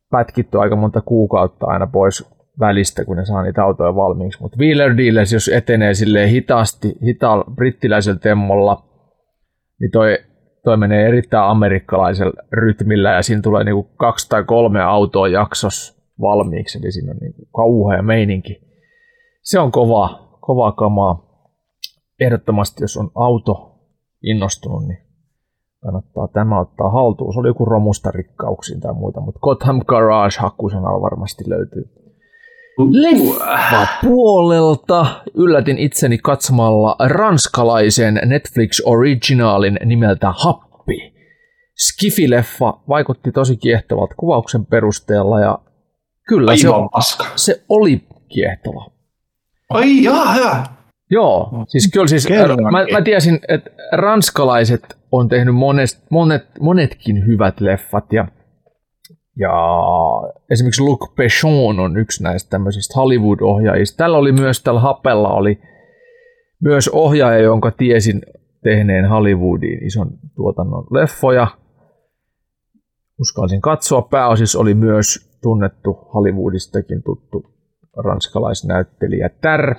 pätkitty 0.09 0.59
aika 0.59 0.75
monta 0.75 1.01
kuukautta 1.01 1.65
aina 1.65 1.87
pois 1.87 2.29
välistä, 2.59 3.05
kun 3.05 3.17
ne 3.17 3.25
saa 3.25 3.43
niitä 3.43 3.63
autoja 3.63 3.95
valmiiksi. 3.95 4.41
Mutta 4.41 4.57
Wheeler 4.57 4.97
Dealers, 4.97 5.33
jos 5.33 5.47
etenee 5.47 5.93
silleen 5.93 6.29
hitaasti, 6.29 6.95
hitaalla 7.05 7.45
brittiläisellä 7.55 8.19
temmolla, 8.19 8.83
niin 9.79 9.91
toi, 9.91 10.17
toi 10.63 10.77
menee 10.77 11.07
erittäin 11.07 11.49
amerikkalaisella 11.49 12.43
rytmillä 12.51 13.11
ja 13.11 13.21
siinä 13.21 13.41
tulee 13.41 13.63
niinku 13.63 13.83
kaksi 13.83 14.29
tai 14.29 14.43
kolme 14.43 14.81
autoa 14.81 15.27
jaksos 15.27 15.94
valmiiksi, 16.21 16.77
eli 16.77 16.91
siinä 16.91 17.11
on 17.11 17.17
niinku 17.17 17.45
kauhea 17.55 18.01
meininki. 18.01 18.61
Se 19.41 19.59
on 19.59 19.71
kova, 19.71 20.37
kova 20.41 20.71
kamaa. 20.71 21.25
Ehdottomasti, 22.19 22.83
jos 22.83 22.97
on 22.97 23.11
auto 23.15 23.79
innostunut, 24.23 24.87
niin 24.87 24.99
kannattaa 25.83 26.27
tämä 26.27 26.59
ottaa 26.59 26.89
haltuun. 26.89 27.33
Se 27.33 27.39
oli 27.39 27.47
joku 27.47 27.65
romusta 27.65 28.11
rikkauksiin 28.11 28.79
tai 28.81 28.93
muuta, 28.93 29.21
mutta 29.21 29.39
Gotham 29.39 29.81
Garage 29.87 30.35
hakusanalla 30.39 31.01
varmasti 31.01 31.43
löytyy. 31.47 31.83
Leffa 32.77 33.87
puolelta 34.01 35.05
yllätin 35.33 35.77
itseni 35.77 36.17
katsomalla 36.17 36.95
ranskalaisen 37.07 38.21
Netflix 38.25 38.81
originaalin 38.85 39.79
nimeltä 39.85 40.33
Happi. 40.37 41.15
Skifi-leffa 41.75 42.79
vaikutti 42.89 43.31
tosi 43.31 43.57
kiehtovalta 43.57 44.15
kuvauksen 44.15 44.65
perusteella 44.65 45.39
ja 45.39 45.59
kyllä 46.27 46.57
se, 46.57 46.67
Aivan 46.67 46.89
paska. 46.89 47.25
se 47.35 47.63
oli 47.69 48.03
kiehtova. 48.27 48.91
Ai 49.69 50.03
jaa, 50.03 50.33
hyvä. 50.33 50.63
Joo, 51.11 51.65
siis 51.67 51.89
kyllä 51.93 52.07
siis, 52.07 52.27
Kerrankin. 52.27 52.71
mä, 52.71 52.85
mä 52.91 53.01
tiesin, 53.01 53.39
että 53.47 53.69
ranskalaiset 53.91 54.97
on 55.11 55.29
tehnyt 55.29 55.55
monet, 55.55 56.03
monet, 56.09 56.45
monetkin 56.59 57.27
hyvät 57.27 57.61
leffat 57.61 58.13
ja, 58.13 58.27
ja 59.39 59.51
esimerkiksi 60.51 60.81
Luc 60.81 61.15
Besson 61.15 61.79
on 61.79 61.97
yksi 61.97 62.23
näistä 62.23 62.49
tämmöisistä 62.49 62.93
Hollywood-ohjaajista. 62.95 63.97
Tällä 63.97 64.17
oli 64.17 64.31
myös, 64.31 64.63
tällä 64.63 64.79
Hapella 64.79 65.33
oli 65.33 65.59
myös 66.63 66.87
ohjaaja, 66.87 67.39
jonka 67.39 67.71
tiesin 67.71 68.21
tehneen 68.63 69.09
Hollywoodiin 69.09 69.83
ison 69.83 70.07
tuotannon 70.35 70.87
leffoja. 70.91 71.47
Uskalsin 73.19 73.61
katsoa. 73.61 74.01
Pääosissa 74.01 74.59
oli 74.59 74.73
myös 74.73 75.34
tunnettu 75.45 75.93
Hollywoodistakin 76.13 77.03
tuttu 77.03 77.45
ranskalaisnäyttelijä 77.97 79.29
Tär. 79.41 79.75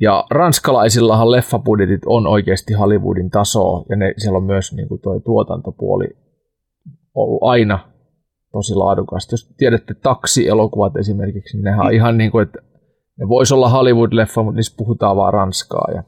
Ja 0.00 0.24
ranskalaisillahan 0.30 1.30
leffabudjetit 1.30 2.00
on 2.06 2.26
oikeasti 2.26 2.72
Hollywoodin 2.74 3.30
tasoa, 3.30 3.84
ja 3.88 3.96
ne, 3.96 4.14
siellä 4.16 4.36
on 4.36 4.44
myös 4.44 4.72
niin 4.72 4.88
kuin 4.88 5.00
toi 5.00 5.20
tuotantopuoli 5.20 6.06
ollut 7.14 7.42
aina 7.42 7.78
tosi 8.52 8.74
laadukasta. 8.74 9.32
Jos 9.32 9.54
tiedätte 9.56 9.94
taksi-elokuvat 9.94 10.96
esimerkiksi, 10.96 11.56
niin 11.56 11.64
nehän 11.64 11.86
on 11.86 11.92
ihan 11.92 12.18
niin 12.18 12.30
kuin, 12.30 12.42
että 12.42 12.58
ne 13.18 13.28
voisi 13.28 13.54
olla 13.54 13.68
Hollywood-leffa, 13.68 14.42
mutta 14.42 14.56
niissä 14.56 14.74
puhutaan 14.76 15.16
vaan 15.16 15.32
ranskaa, 15.34 15.88
ja 15.94 16.02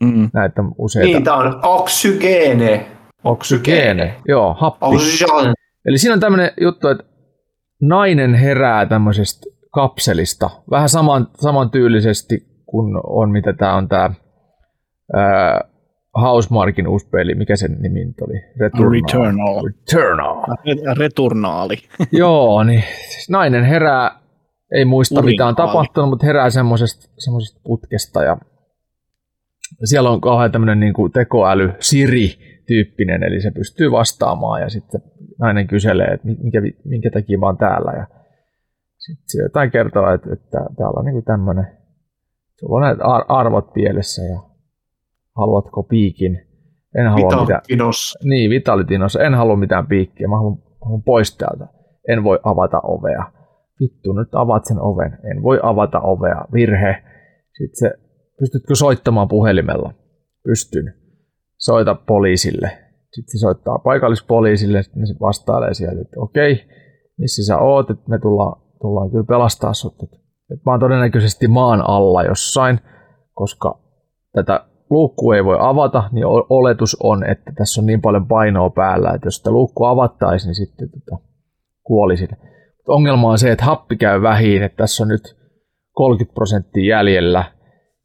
Mm. 0.00 0.30
näitä 0.32 0.64
useita. 0.78 1.06
Niin, 1.06 1.24
tää 1.24 1.34
on 1.34 1.60
oksygeene. 1.62 2.86
Oksygeene, 3.24 4.14
joo, 4.28 4.54
happi. 4.58 4.86
Oksygeene. 4.86 5.54
Eli 5.86 5.98
siinä 5.98 6.14
on 6.14 6.20
tämmöinen 6.20 6.50
juttu, 6.60 6.88
että 6.88 7.04
nainen 7.80 8.34
herää 8.34 8.86
tämmöisestä 8.86 9.46
kapselista, 9.70 10.50
vähän 10.70 10.88
saman, 10.88 11.28
samantyylisesti 11.40 12.46
kuin 12.66 12.94
on, 13.06 13.30
mitä 13.30 13.52
tämä 13.52 13.74
on 13.74 13.88
tämä 13.88 14.10
Housemarkin 16.20 16.88
uusi 16.88 17.08
peli, 17.08 17.34
mikä 17.34 17.56
sen 17.56 17.76
nimi 17.80 18.04
nyt 18.04 18.20
oli? 18.20 18.34
Returnal. 18.58 19.64
Returnal. 19.64 20.44
Returnaali. 20.98 21.76
Joo, 22.12 22.64
niin 22.64 22.84
siis 23.08 23.30
nainen 23.30 23.64
herää, 23.64 24.20
ei 24.72 24.84
muista 24.84 25.22
mitä 25.22 25.46
on 25.46 25.56
tapahtunut, 25.56 26.10
mutta 26.10 26.26
herää 26.26 26.50
semmoisesta, 26.50 27.08
semmoisesta 27.18 27.60
putkesta 27.64 28.22
ja 28.22 28.36
siellä 29.84 30.10
on 30.10 30.20
kauhean 30.20 30.52
tämmöinen 30.52 30.80
niin 30.80 30.94
kuin 30.94 31.12
tekoäly, 31.12 31.72
Siri-tyyppinen, 32.66 33.22
eli 33.22 33.40
se 33.40 33.50
pystyy 33.50 33.90
vastaamaan 33.90 34.60
ja 34.60 34.68
sitten 34.68 35.02
nainen 35.38 35.66
kyselee, 35.66 36.06
että 36.06 36.26
minkä, 36.26 36.62
minkä 36.84 37.10
takia 37.10 37.38
mä 37.38 37.46
oon 37.46 37.56
täällä 37.56 37.92
ja 37.92 38.06
sitten 38.98 39.24
se 39.26 39.42
jotain 39.42 39.70
kertoo, 39.70 40.14
että, 40.14 40.32
että 40.32 40.58
täällä 40.76 40.98
on 40.98 41.04
niin 41.04 41.12
kuin 41.14 41.24
tämmöinen, 41.24 41.66
sulla 42.60 42.76
on 42.76 42.82
näitä 42.82 43.04
ar- 43.04 43.24
arvot 43.28 43.72
pielessä 43.72 44.22
ja 44.22 44.40
haluatko 45.36 45.82
piikin? 45.82 46.40
En 46.98 47.08
halua 47.08 47.30
Mitä 47.30 47.40
mitään. 47.40 47.60
Niin, 48.24 48.50
Vitalitinossa. 48.50 49.22
En 49.22 49.34
halua 49.34 49.56
mitään 49.56 49.86
piikkiä. 49.86 50.28
Mä 50.28 50.36
haluan, 50.36 50.58
haluan 50.84 51.02
pois 51.02 51.36
täältä. 51.36 51.66
En 52.08 52.24
voi 52.24 52.40
avata 52.42 52.80
ovea. 52.80 53.32
Vittu, 53.80 54.12
nyt 54.12 54.28
avaat 54.32 54.64
sen 54.64 54.80
oven. 54.80 55.18
En 55.30 55.42
voi 55.42 55.60
avata 55.62 56.00
ovea. 56.00 56.44
Virhe. 56.52 57.02
Sitten 57.58 57.76
se, 57.76 57.92
pystytkö 58.38 58.74
soittamaan 58.74 59.28
puhelimella? 59.28 59.94
Pystyn. 60.44 61.03
Soita 61.64 61.94
poliisille. 61.94 62.70
Sitten 63.12 63.32
se 63.32 63.38
soittaa 63.38 63.78
paikallispoliisille. 63.78 64.82
Sitten 64.82 65.06
se 65.06 65.14
vastailee 65.20 65.74
sieltä, 65.74 66.00
että 66.00 66.20
okei, 66.20 66.64
missä 67.18 67.46
sä 67.46 67.58
oot, 67.58 67.90
että 67.90 68.10
me 68.10 68.18
tullaan, 68.18 68.62
tullaan 68.80 69.10
kyllä 69.10 69.24
pelastaa 69.24 69.74
sut. 69.74 70.02
Että, 70.02 70.16
mä 70.66 70.72
oon 70.72 70.80
todennäköisesti 70.80 71.48
maan 71.48 71.88
alla 71.88 72.22
jossain, 72.22 72.80
koska 73.34 73.78
tätä 74.32 74.66
luukkua 74.90 75.36
ei 75.36 75.44
voi 75.44 75.56
avata, 75.60 76.04
niin 76.12 76.26
oletus 76.48 76.96
on, 77.02 77.24
että 77.30 77.52
tässä 77.56 77.80
on 77.80 77.86
niin 77.86 78.00
paljon 78.00 78.26
painoa 78.26 78.70
päällä, 78.70 79.10
että 79.14 79.26
jos 79.26 79.36
sitä 79.36 79.50
luukku 79.50 79.84
avattaisiin, 79.84 80.48
niin 80.48 80.66
sitten 80.66 80.88
tota, 80.90 81.22
kuolisin. 81.82 82.28
Mutta 82.76 82.92
ongelma 82.92 83.30
on 83.30 83.38
se, 83.38 83.52
että 83.52 83.64
happi 83.64 83.96
käy 83.96 84.22
vähiin, 84.22 84.62
että 84.62 84.76
tässä 84.76 85.02
on 85.02 85.08
nyt 85.08 85.36
30 85.92 86.34
prosenttia 86.34 86.96
jäljellä, 86.96 87.44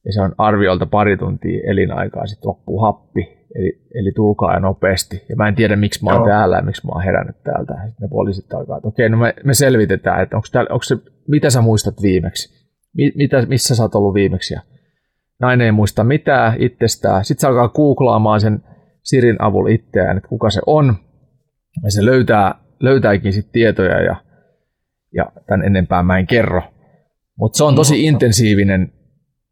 ja 0.05 0.13
se 0.13 0.21
on 0.21 0.35
arviolta 0.37 0.85
pari 0.85 1.17
tuntia 1.17 1.71
elinaikaa, 1.71 2.27
sitten 2.27 2.47
loppuu 2.47 2.81
happi, 2.81 3.38
eli, 3.55 3.81
eli 3.95 4.11
tulkaa 4.15 4.53
ja 4.53 4.59
nopeasti. 4.59 5.25
Ja 5.29 5.35
mä 5.35 5.47
en 5.47 5.55
tiedä, 5.55 5.75
miksi 5.75 6.03
mä 6.03 6.11
oon 6.11 6.19
Joo. 6.19 6.27
täällä 6.27 6.55
ja 6.55 6.61
miksi 6.61 6.87
mä 6.87 6.91
oon 6.93 7.03
herännyt 7.03 7.43
täältä. 7.43 7.73
Sitten 7.73 8.01
ne 8.01 8.07
poliisit 8.07 8.53
alkaa, 8.53 8.77
että 8.77 8.87
okei, 8.87 9.09
no 9.09 9.17
me, 9.17 9.33
me 9.43 9.53
selvitetään, 9.53 10.23
että 10.23 10.35
onko, 10.35 10.47
täällä, 10.51 10.73
onko 10.73 10.83
se, 10.83 10.97
mitä 11.27 11.49
sä 11.49 11.61
muistat 11.61 12.01
viimeksi? 12.01 12.69
Mi, 12.95 13.11
mitä, 13.15 13.45
missä 13.45 13.75
sä 13.75 13.83
oot 13.83 13.95
ollut 13.95 14.13
viimeksi? 14.13 14.53
Ja 14.53 14.61
nainen 15.39 15.65
ei 15.65 15.71
muista 15.71 16.03
mitään 16.03 16.61
itsestään. 16.61 17.25
Sitten 17.25 17.41
se 17.41 17.47
alkaa 17.47 17.69
googlaamaan 17.69 18.41
sen 18.41 18.63
Sirin 19.03 19.41
avulla 19.41 19.69
itseään, 19.69 20.17
että 20.17 20.29
kuka 20.29 20.49
se 20.49 20.61
on. 20.65 20.95
Ja 21.83 21.91
se 21.91 22.05
löytää 22.05 22.55
löytääkin 22.79 23.33
sit 23.33 23.51
tietoja 23.51 24.01
ja, 24.01 24.15
ja 25.13 25.31
tämän 25.47 25.65
enempää 25.65 26.03
mä 26.03 26.17
en 26.17 26.27
kerro. 26.27 26.61
Mutta 27.37 27.57
se 27.57 27.63
on 27.63 27.75
tosi 27.75 28.03
intensiivinen, 28.03 28.93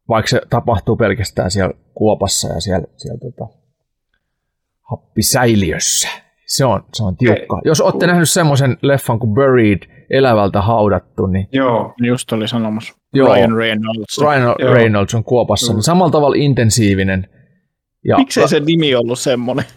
vaikka 0.09 0.29
se 0.29 0.41
tapahtuu 0.49 0.95
pelkästään 0.95 1.51
siellä 1.51 1.73
kuopassa 1.93 2.53
ja 2.53 2.61
siellä, 2.61 2.87
siellä 2.95 3.19
tota, 3.19 3.53
happisäiliössä. 4.91 6.09
Se 6.45 6.65
on, 6.65 6.83
se 6.93 7.03
on 7.03 7.17
tiukka. 7.17 7.55
Okei. 7.55 7.61
Jos 7.69 7.81
olette 7.81 8.07
nähnyt 8.07 8.29
semmoisen 8.29 8.77
leffan 8.81 9.19
kuin 9.19 9.33
Buried, 9.33 9.79
elävältä 10.09 10.61
haudattu, 10.61 11.25
niin 11.25 11.47
Joo, 11.51 11.93
Just 12.07 12.31
oli 12.31 12.47
sanomassa. 12.47 12.93
Joo. 13.13 13.33
Ryan 13.35 13.55
Reynolds. 13.55 14.17
Ryan 14.21 14.55
Joo. 14.59 14.73
Reynolds 14.73 15.15
on 15.15 15.23
kuopassa, 15.23 15.73
niin 15.73 15.83
samalla 15.83 16.11
tavalla 16.11 16.35
intensiivinen. 16.39 17.29
Ja, 18.05 18.17
Miksei 18.17 18.47
se 18.47 18.59
nimi 18.59 18.95
ollut 18.95 19.19
semmonen? 19.19 19.65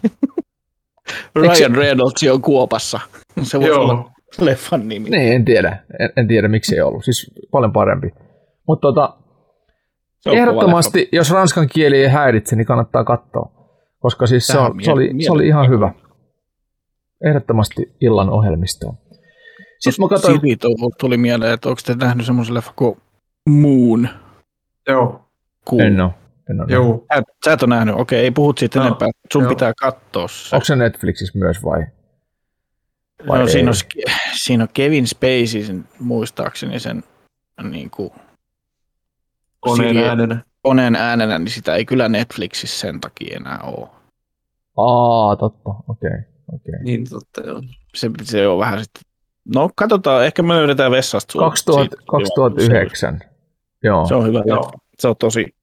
Eikö 1.35 1.55
se- 1.55 1.67
Ryan 1.67 1.75
Reynolds 1.75 2.23
on 2.31 2.41
kuopassa. 2.41 2.99
Se 3.41 3.57
voisi 3.59 3.69
Joo. 3.69 3.81
olla 3.81 4.11
leffan 4.39 4.87
nimi. 4.87 5.09
Niin, 5.09 5.33
en 5.33 5.45
tiedä. 5.45 5.83
En, 5.99 6.09
en 6.17 6.27
tiedä, 6.27 6.47
miksi 6.47 6.75
ei 6.75 6.81
ollut. 6.81 7.05
Siis 7.05 7.31
paljon 7.51 7.73
parempi. 7.73 8.09
Mutta 8.67 8.87
tota, 8.87 9.17
ehdottomasti, 10.25 11.09
jos 11.11 11.31
ranskan 11.31 11.67
kieli 11.67 11.97
ei 11.97 12.07
häiritse, 12.07 12.55
niin 12.55 12.65
kannattaa 12.65 13.03
katsoa. 13.03 13.60
Koska 14.01 14.27
siis 14.27 14.47
se, 14.47 14.57
on, 14.57 14.83
se, 14.83 14.91
oli, 14.91 15.13
se 15.25 15.31
oli 15.31 15.47
ihan 15.47 15.69
hyvä. 15.69 15.93
Ehdottomasti 17.25 17.95
illan 18.01 18.29
ohjelmistoon. 18.29 18.97
Sitten 19.79 20.05
mä 20.05 20.09
katsoin, 20.09 20.39
Siri 20.41 20.57
tuli 20.99 21.17
mieleen, 21.17 21.53
että 21.53 21.69
onko 21.69 21.81
te 21.85 21.95
nähnyt 21.95 22.25
semmoisen 22.25 22.53
leffa 22.53 22.73
kuin 22.75 22.97
Moon? 23.49 24.09
joo, 24.87 25.25
Kuu. 25.65 25.79
en 25.79 26.01
ole. 26.01 26.11
En 26.49 26.61
ole 26.61 26.67
joo. 26.71 27.05
Sä, 27.13 27.19
et- 27.19 27.25
sä 27.45 27.53
et 27.53 27.63
ole 27.63 27.75
nähnyt, 27.75 27.95
okei, 27.95 28.19
ei 28.19 28.31
puhut 28.31 28.57
siitä 28.57 28.79
Joo. 28.79 28.85
enempää. 28.85 29.09
Sun 29.33 29.41
Joo. 29.43 29.49
pitää 29.49 29.73
katsoa 29.79 30.27
se. 30.27 30.55
Onko 30.55 30.65
se 30.65 30.75
Netflixissä 30.75 31.39
myös 31.39 31.63
vai? 31.63 31.85
vai 33.27 33.39
no, 33.39 33.45
ei? 33.45 33.51
siinä, 33.51 33.69
on, 33.69 33.75
siinä 34.33 34.63
on 34.63 34.69
Kevin 34.73 35.07
Spacey 35.07 35.63
sen, 35.63 35.87
muistaakseni 35.99 36.79
sen 36.79 37.03
niin 37.63 37.89
kuin, 37.89 38.09
Koneen 39.59 39.97
äänenä. 39.97 40.43
Koneen 40.61 40.95
äänenä, 40.95 41.39
niin 41.39 41.49
sitä 41.49 41.75
ei 41.75 41.85
kyllä 41.85 42.09
Netflixissä 42.09 42.79
sen 42.79 43.01
takia 43.01 43.37
enää 43.37 43.59
ole. 43.63 43.89
Aa, 44.77 45.35
totta. 45.35 45.69
Okei. 45.69 46.09
Okay. 46.09 46.31
Okay. 46.53 46.83
Niin 46.83 47.09
totta, 47.09 47.41
joo. 47.41 47.61
Se, 47.95 48.09
se 48.23 48.47
on 48.47 48.59
vähän 48.59 48.83
sitten... 48.83 49.01
No 49.55 49.69
katsotaan, 49.75 50.25
ehkä 50.25 50.43
me 50.43 50.53
löydetään 50.53 50.91
vessasta 50.91 51.31
sulle 51.31 51.45
2000, 51.45 51.81
siitä. 51.81 52.03
2009. 52.11 53.19
Joo, 53.83 54.05
Se 54.05 54.15
on 54.15 54.27
hyvä 54.27 54.43
Joo. 54.45 54.71
Se 54.99 55.07
on 55.07 55.15
tosi, 55.19 55.55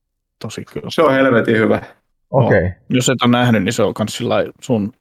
tosi 0.42 0.64
kyllä. 0.64 0.88
Se 0.90 1.02
on 1.02 1.12
helvetin 1.12 1.56
hyvä. 1.56 1.82
okei. 2.30 2.58
Okay. 2.58 2.70
Jos 2.90 3.08
et 3.08 3.22
ole 3.22 3.30
nähnyt, 3.30 3.64
niin 3.64 3.72
se 3.72 3.82
on 3.82 3.94
myös 3.98 4.50
sun 4.60 4.92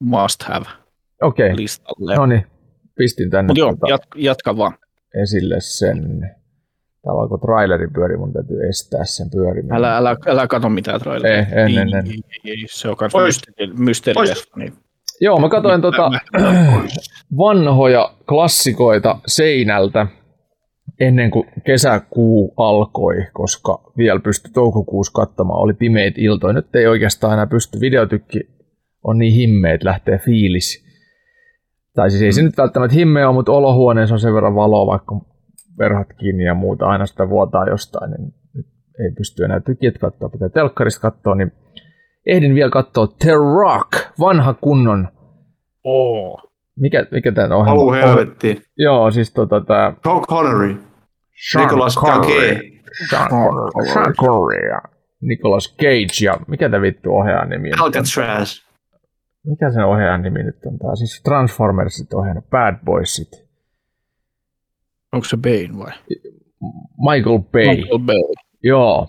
must 0.00 0.42
have 0.42 0.66
Okei. 1.22 1.56
listalle. 1.56 2.16
No 2.16 2.26
niin, 2.26 2.46
pistin 2.94 3.30
tänne 3.30 3.46
Mutta 3.46 3.60
joo, 3.60 3.70
tota 3.70 3.88
jat, 3.88 4.02
jatka 4.16 4.56
vaan. 4.56 4.74
esille 5.22 5.56
sen. 5.60 6.30
Täällä 7.02 7.20
alkoi 7.20 7.38
traileri 7.38 7.88
pyöri, 7.94 8.16
mun 8.16 8.32
täytyy 8.32 8.68
estää 8.68 9.04
sen 9.04 9.30
pyöriminen. 9.30 9.76
Älä, 9.76 9.96
älä, 9.96 10.16
älä 10.26 10.46
kato 10.46 10.68
mitään 10.68 11.00
traileria. 11.00 11.36
Ei, 11.38 11.44
en, 11.52 11.68
Ei, 11.68 11.76
en, 11.76 11.88
en. 11.94 12.06
ei, 12.06 12.12
ei, 12.44 12.50
ei, 12.50 12.66
se 12.70 12.88
on 12.88 12.96
myös 13.00 13.12
mysteeri, 13.24 13.72
mysteerileffa. 13.78 14.56
Niin. 14.56 14.72
Joo, 15.20 15.38
mä 15.40 15.48
katsoin 15.48 15.82
tota 15.82 16.10
Mä- 16.10 16.20
vanhoja 17.38 18.14
klassikoita 18.28 19.18
seinältä 19.26 20.06
ennen 21.00 21.30
kuin 21.30 21.48
kesäkuu 21.66 22.54
alkoi, 22.56 23.14
koska 23.32 23.92
vielä 23.96 24.20
pystyi 24.20 24.52
toukokuussa 24.52 25.12
katsomaan, 25.12 25.60
oli 25.60 25.72
pimeitä 25.74 26.20
iltoja. 26.20 26.52
Nyt 26.52 26.74
ei 26.76 26.86
oikeastaan 26.86 27.32
enää 27.32 27.46
pysty, 27.46 27.80
videotykki 27.80 28.40
on 29.04 29.18
niin 29.18 29.32
himmeä, 29.34 29.74
että 29.74 29.88
lähtee 29.88 30.18
fiilis. 30.18 30.84
Tai 31.94 32.10
siis 32.10 32.22
ei 32.22 32.32
se 32.32 32.42
nyt 32.42 32.56
välttämättä 32.56 32.94
himmeä 32.96 33.28
ole, 33.28 33.34
mutta 33.34 33.52
olohuoneessa 33.52 34.14
on 34.14 34.20
sen 34.20 34.34
verran 34.34 34.54
valoa, 34.54 34.86
vaikka 34.86 35.20
verhot 35.80 36.08
kiinni 36.18 36.44
ja 36.44 36.54
muuta, 36.54 36.86
aina 36.86 37.06
sitä 37.06 37.28
vuotaa 37.28 37.68
jostain, 37.68 38.10
niin 38.10 38.34
nyt 38.54 38.66
ei 39.04 39.10
pysty 39.18 39.44
enää 39.44 39.60
tykit 39.60 39.98
katsoa, 39.98 40.28
pitää 40.28 40.48
telkkarista 40.48 41.00
katsoa, 41.00 41.34
niin 41.34 41.52
ehdin 42.26 42.54
vielä 42.54 42.70
katsoa 42.70 43.06
The 43.06 43.32
Rock, 43.32 43.90
vanha 44.20 44.54
kunnon 44.54 45.08
Oo. 45.84 46.40
mikä, 46.80 47.06
mikä 47.10 47.32
tämän 47.32 47.52
ohjelma 47.52 47.80
Halu 47.80 47.92
helvettiin. 47.92 48.62
Joo, 48.76 49.10
siis 49.10 49.32
tota 49.32 49.60
tää... 49.60 49.92
Sean 50.02 50.20
Connery. 50.20 50.76
Sean 51.50 51.64
Nicolas 51.64 51.96
Connery. 51.98 52.54
Cage. 52.54 52.70
Sean 53.10 53.28
Connery. 53.28 53.92
Sean 53.92 54.14
Connery 54.14 54.68
ja 54.68 54.80
Nicolas 55.20 55.76
Cage 55.76 56.24
ja 56.24 56.34
mikä 56.48 56.68
tämä 56.70 56.82
vittu 56.82 57.16
ohjaajan 57.16 57.48
nimi 57.48 57.70
on? 57.72 57.80
Alcatraz. 57.80 58.70
Mikä 59.46 59.70
sen 59.70 59.84
ohjaajan 59.84 60.22
nimi 60.22 60.42
nyt 60.42 60.56
on? 60.66 60.78
Tää 60.78 60.96
siis 60.96 61.22
Transformersit 61.22 62.14
ohjannut, 62.14 62.50
Bad 62.50 62.74
Boysit. 62.84 63.49
Onko 65.12 65.24
se 65.24 65.36
Bane 65.36 65.78
vai? 65.78 65.92
Michael 66.98 67.38
Bay. 67.52 67.76
Michael 67.76 67.98
Bay. 67.98 68.22
Joo, 68.62 69.08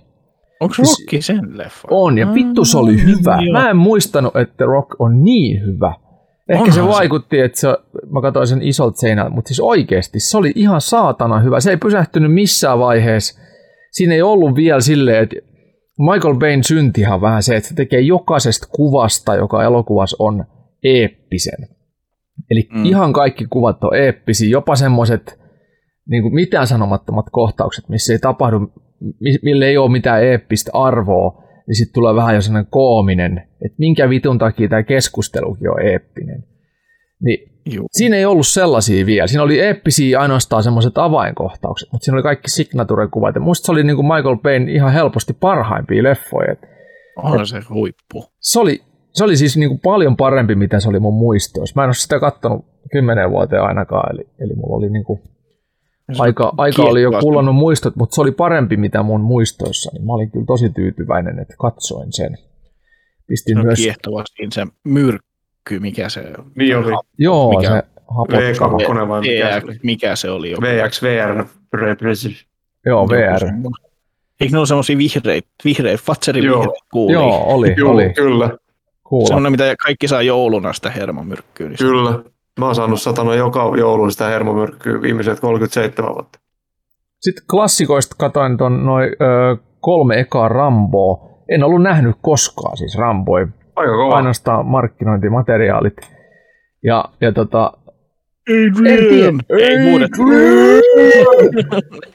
Onko 0.60 0.74
Siis- 0.76 0.99
Rocky 0.99 1.22
sen 1.22 1.58
leffa? 1.58 1.88
on. 1.91 2.18
Ja 2.18 2.34
vittu 2.34 2.66
se 2.66 2.78
oli 2.78 3.04
hyvä. 3.04 3.38
Joo. 3.41 3.54
Mä 3.62 3.70
en 3.70 3.78
muistanut, 3.78 4.36
että 4.36 4.66
Rock 4.66 5.02
on 5.02 5.24
niin 5.24 5.62
hyvä. 5.66 5.93
Ehkä 6.49 6.62
Onhan 6.62 6.72
se 6.74 6.82
se. 6.82 6.88
vaikutti, 6.88 7.39
että 7.39 7.60
se, 7.60 7.68
mä 8.12 8.22
katsoin 8.22 8.47
sen 8.47 8.62
isolta 8.62 8.97
seinältä, 8.97 9.30
mutta 9.36 9.47
siis 9.47 9.60
oikeasti 9.60 10.20
se 10.20 10.38
oli 10.38 10.52
ihan 10.56 10.82
saatana 10.82 11.39
hyvä. 11.39 11.60
Se 11.60 11.70
ei 11.70 11.78
pysähtynyt 11.78 12.34
missään 12.34 12.80
vaiheessa. 12.80 13.41
Siinä 13.91 14.14
ei 14.14 14.22
ollut 14.22 14.56
vielä 14.56 14.82
silleen, 14.82 15.24
että 15.24 15.36
Michael 16.14 16.36
Bayn 16.36 16.64
syntihan 16.64 17.22
vähän 17.22 17.43
se, 17.43 17.56
että 17.56 17.70
se 17.70 17.76
tekee 17.76 18.02
jokaisesta 18.02 18.68
kuvasta, 18.72 19.36
joka 19.36 19.64
elokuvassa 19.64 20.16
on, 20.20 20.45
eeppisen. 20.84 21.68
Eli 22.52 22.68
Mm. 22.72 22.80
mm. 22.80 22.86
ihan 22.86 23.14
kaikki 23.14 23.45
kuvat 23.49 23.84
on 23.84 23.95
eeppisiä, 23.95 24.49
jopa 24.49 24.76
semmoiset 24.76 25.39
niin 26.10 26.24
kuin 26.24 26.34
mitään 26.34 26.68
sanomattomat 26.68 27.26
kohtaukset, 27.32 27.89
missä 27.89 28.14
ei 28.14 28.20
tapahdu, 28.20 28.60
mi- 29.20 29.39
mille 29.43 29.66
ei 29.66 29.78
ole 29.78 29.91
mitään 29.91 30.24
eeppistä 30.24 30.72
arvoa, 30.74 31.43
niin 31.68 31.76
sitten 31.76 31.93
tulee 31.93 32.16
vähän 32.16 32.36
jo 32.36 32.41
sellainen 32.41 32.72
koominen, 32.72 33.38
että 33.38 33.76
minkä 33.78 34.10
vitun 34.10 34.38
takia 34.38 34.70
tämä 34.70 34.84
keskustelukin 34.84 35.70
on 35.70 35.82
eeppinen. 35.82 36.43
Niin 37.22 37.52
Juu. 37.66 37.88
siinä 37.91 38.16
ei 38.16 38.26
ollut 38.26 38.47
sellaisia 38.47 39.06
vielä. 39.06 39.28
Siinä 39.28 39.43
oli 39.43 39.60
eeppisiä 39.60 40.20
ainoastaan 40.20 40.64
semmoiset 40.64 40.97
avainkohtaukset, 40.97 41.89
mutta 41.91 42.06
siinä 42.06 42.16
oli 42.16 42.24
kaikki 42.24 42.49
signature-kuvat. 42.49 43.36
Ja 43.36 43.41
musta 43.41 43.66
se 43.66 43.72
oli 43.72 43.84
niin 43.84 43.95
kuin 43.95 44.06
Michael 44.06 44.38
Bayn 44.38 44.70
ihan 44.70 44.93
helposti 44.93 45.34
parhaimpia 45.34 46.04
leffoja. 46.04 46.56
On 47.16 47.47
se 47.47 47.62
huippu. 47.70 48.26
se 48.39 48.60
oli, 48.60 48.82
se 49.14 49.24
oli 49.24 49.38
siis 49.38 49.58
niin 49.58 49.70
kuin 49.70 49.80
paljon 49.80 50.18
parempi, 50.18 50.56
mitä 50.56 50.80
se 50.80 50.89
oli 50.89 50.99
mun 50.99 51.14
muistoissa. 51.14 51.74
Mä 51.76 51.84
en 51.84 51.88
ole 51.88 51.93
sitä 51.93 52.20
kattonut 52.20 52.66
kymmenen 52.91 53.32
vuoteen 53.32 53.62
ainakaan, 53.62 54.16
eli, 54.16 54.30
eli 54.39 54.54
mulla 54.56 54.76
oli 54.78 54.89
niin 54.89 55.04
kuin 55.04 55.22
aika, 56.20 56.53
aika 56.57 56.82
oli 56.84 57.01
jo 57.01 57.09
Kiehtovasti. 57.09 57.26
kullannut 57.26 57.55
muistot, 57.55 57.95
mutta 57.95 58.16
se 58.16 58.22
oli 58.22 58.32
parempi, 58.32 58.78
mitä 58.78 59.03
mun 59.03 59.22
muistoissa. 59.22 59.89
Niin 59.93 60.05
mä 60.05 60.14
olin 60.14 60.32
kyllä 60.32 60.45
tosi 60.45 60.70
tyytyväinen, 60.70 61.39
että 61.39 61.53
katsoin 61.59 62.14
sen. 62.14 62.38
Pistin 63.28 63.55
Se 63.55 63.59
on 63.59 63.66
myös, 63.66 63.80
kiehtova 63.80 64.24
siinä 64.36 64.51
se 64.53 64.68
myrkky, 64.84 65.80
mikä 65.80 66.09
se 66.09 66.24
Niin 66.55 66.78
oli. 66.78 66.91
joo, 67.18 67.49
mikä- 67.59 67.70
se 67.70 67.84
hapottava. 68.07 69.01
V2 69.03 69.07
vai 69.09 69.22
mikä 69.22 69.49
se 69.49 69.55
EX, 69.57 69.64
oli? 69.64 69.80
mikä 69.84 70.16
se 70.16 70.30
oli? 70.30 70.51
joku- 70.51 70.62
VXVR 70.64 71.45
Representative. 71.74 72.36
Joo, 72.86 73.09
VR. 73.09 73.45
Eikö 74.41 74.51
ne 74.53 74.57
ole 74.59 74.68
semmoisia 74.68 74.97
vihreitä, 74.97 75.47
vihreitä, 75.66 76.03
Fatserin 76.03 76.43
Joo. 76.43 76.59
vihreitä 76.59 76.86
kuulia? 76.91 77.14
Joo, 77.14 77.43
oli, 77.47 77.74
Joo, 77.78 77.91
oli. 77.91 78.14
kyllä, 78.16 78.57
Kuulla. 79.03 79.28
Semmoinen, 79.28 79.51
mitä 79.51 79.76
kaikki 79.84 80.07
saa 80.07 80.22
jouluna 80.22 80.74
sitä 80.74 80.89
hermomyrkkyä. 80.89 81.68
Niin 81.70 81.78
kyllä. 81.78 82.24
Mä 82.60 82.66
oon 82.66 82.76
saanut 82.76 83.02
satana 83.02 83.36
joka 83.36 83.74
joulun 83.78 84.12
sitä 84.12 84.28
hermomyrkkyä 84.28 85.02
viimeiset 85.02 85.39
37 85.39 86.14
vuotta. 86.14 86.39
Sitten 87.20 87.43
klassikoista 87.52 88.16
katoin 88.20 88.58
ton 88.58 88.86
noin 88.86 89.10
kolme 89.80 90.20
ekaa 90.20 90.47
Ramboa. 90.47 91.32
En 91.49 91.64
ollut 91.64 91.82
nähnyt 91.82 92.16
koskaan 92.22 92.78
siis 92.78 92.97
Ramboja. 92.97 93.47
Aika 93.76 93.91
kova. 93.91 94.16
Ainoastaan 94.16 94.66
markkinointimateriaalit. 94.66 95.93
Ja, 96.84 97.06
ja 97.22 97.32
tota, 97.32 97.74
Adrian! 98.49 99.39
Ei 99.49 99.89
huudettu. 99.89 100.22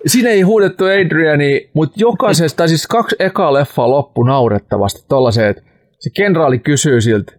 Siinä 0.06 0.30
ei 0.30 0.40
huudettu 0.40 0.84
Adriani, 0.84 1.70
mutta 1.74 1.94
jokaisesta, 2.00 2.56
tai 2.56 2.68
siis 2.68 2.86
kaksi 2.86 3.16
ekaa 3.18 3.52
leffaa 3.52 3.90
loppu 3.90 4.22
naurettavasti 4.22 5.04
tollaiseen, 5.08 5.50
että 5.50 5.62
se 5.98 6.10
kenraali 6.16 6.58
kysyy 6.58 7.00
siltä, 7.00 7.32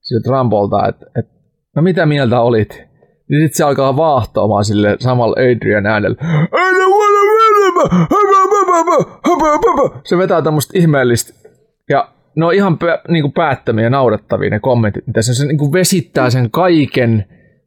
siltä 0.00 0.30
Rambolta, 0.30 0.88
että, 0.88 1.06
että 1.18 1.32
no 1.76 1.82
mitä 1.82 2.06
mieltä 2.06 2.40
olit? 2.40 2.82
Niin 3.28 3.42
sitten 3.42 3.56
se 3.56 3.64
alkaa 3.64 3.96
vaahtoamaan 3.96 4.64
sille 4.64 4.96
samalla 5.00 5.36
Adrian 5.38 5.86
äänellä. 5.86 6.16
"I 6.20 6.72
don't 6.78 6.96
wanna 7.00 7.20
win." 7.20 7.46
Se 10.04 10.18
vetää 10.18 10.42
tämmöistä 10.42 10.78
ihmeellistä. 10.78 11.48
Ja 11.90 12.08
ne 12.36 12.46
on 12.46 12.54
ihan 12.54 12.78
pä, 12.78 12.98
niin 13.08 13.22
kuin 13.22 13.32
päättömiä 13.32 13.84
ja 13.84 13.90
naurettavia 13.90 14.50
ne 14.50 14.60
kommentit, 14.60 15.06
mitä 15.06 15.22
se, 15.22 15.34
se 15.34 15.46
niin 15.46 15.58
kuin 15.58 15.72
vesittää 15.72 16.30
sen 16.30 16.50
kaiken 16.50 17.24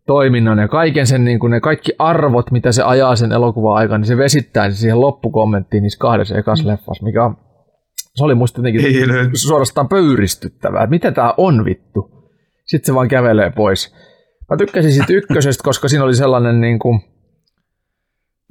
toiminnan 0.07 0.57
ja 0.57 0.67
kaiken 0.67 1.07
sen, 1.07 1.25
niin 1.25 1.39
kuin 1.39 1.51
ne 1.51 1.59
kaikki 1.59 1.91
arvot, 1.99 2.51
mitä 2.51 2.71
se 2.71 2.83
ajaa 2.83 3.15
sen 3.15 3.31
elokuvan 3.31 3.75
aikana, 3.75 3.97
niin 3.97 4.07
se 4.07 4.17
vesittää 4.17 4.69
sen 4.69 4.77
siihen 4.77 5.01
loppukommenttiin 5.01 5.83
niissä 5.83 5.99
kahdessa 5.99 6.37
ekassa 6.37 6.67
leffassa, 6.67 7.03
mikä 7.03 7.25
on, 7.25 7.37
se 8.15 8.23
oli 8.23 8.35
musta 8.35 8.59
jotenkin 8.59 8.83
suorastaan 9.33 9.89
pöyristyttävää, 9.89 10.83
että 10.83 10.89
mitä 10.89 11.11
tää 11.11 11.33
on 11.37 11.65
vittu. 11.65 12.18
Sitten 12.69 12.85
se 12.85 12.93
vaan 12.93 13.07
kävelee 13.07 13.49
pois. 13.55 13.95
Mä 14.49 14.57
tykkäsin 14.57 14.91
siitä 14.91 15.13
ykkösestä, 15.13 15.63
koska 15.63 15.87
siinä 15.87 16.03
oli 16.03 16.15
sellainen 16.15 16.61
niin 16.61 16.79
kuin, 16.79 17.01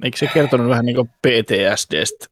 Eikö 0.03 0.17
se 0.17 0.27
kertonut 0.33 0.69
vähän 0.69 0.85
niin 0.85 0.95
kuin 0.95 1.09
PTSDstä 1.09 2.25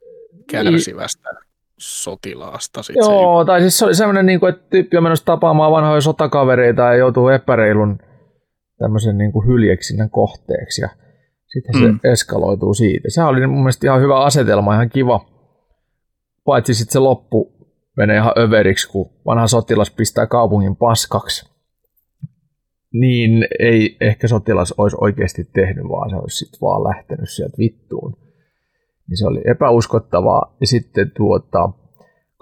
kärsivästä 0.51 1.29
sotilaasta? 1.77 2.83
Sit 2.83 2.95
Joo, 2.95 3.45
tai 3.45 3.61
siis 3.61 3.77
se 3.77 3.85
oli 3.85 3.95
semmoinen, 3.95 4.25
niin 4.25 4.39
kuin, 4.39 4.49
että 4.49 4.69
tyyppi 4.69 4.97
on 4.97 5.03
menossa 5.03 5.25
tapaamaan 5.25 5.71
vanhoja 5.71 6.01
sotakavereita 6.01 6.81
ja 6.81 6.95
joutuu 6.95 7.29
epäreilun 7.29 7.99
tämmöisen 8.77 9.17
niin 9.17 9.31
kuin 9.31 9.47
hyljeksinnän 9.47 10.09
kohteeksi 10.09 10.81
ja 10.81 10.89
sitten 11.45 11.81
mm. 11.81 11.99
se 12.01 12.11
eskaloituu 12.11 12.73
siitä. 12.73 13.07
Se 13.11 13.23
oli 13.23 13.47
mun 13.47 13.59
mielestä 13.59 13.87
ihan 13.87 14.01
hyvä 14.01 14.23
asetelma, 14.23 14.73
ihan 14.73 14.89
kiva. 14.89 15.25
Paitsi 16.43 16.73
sitten 16.73 16.93
se 16.93 16.99
loppu 16.99 17.53
menee 17.97 18.17
ihan 18.17 18.33
överiksi, 18.37 18.89
kun 18.89 19.11
vanha 19.25 19.47
sotilas 19.47 19.91
pistää 19.91 20.27
kaupungin 20.27 20.75
paskaksi. 20.75 21.56
Niin 22.93 23.47
ei 23.59 23.97
ehkä 24.01 24.27
sotilas 24.27 24.73
olisi 24.77 24.97
oikeasti 25.01 25.49
tehnyt, 25.53 25.83
vaan 25.89 26.09
se 26.09 26.15
olisi 26.15 26.37
sitten 26.37 26.61
vaan 26.61 26.83
lähtenyt 26.83 27.29
sieltä 27.29 27.57
vittuun. 27.57 28.17
Niin 29.09 29.17
se 29.17 29.27
oli 29.27 29.41
epäuskottavaa. 29.45 30.55
Ja 30.61 30.67
sitten 30.67 31.11
tuota, 31.17 31.69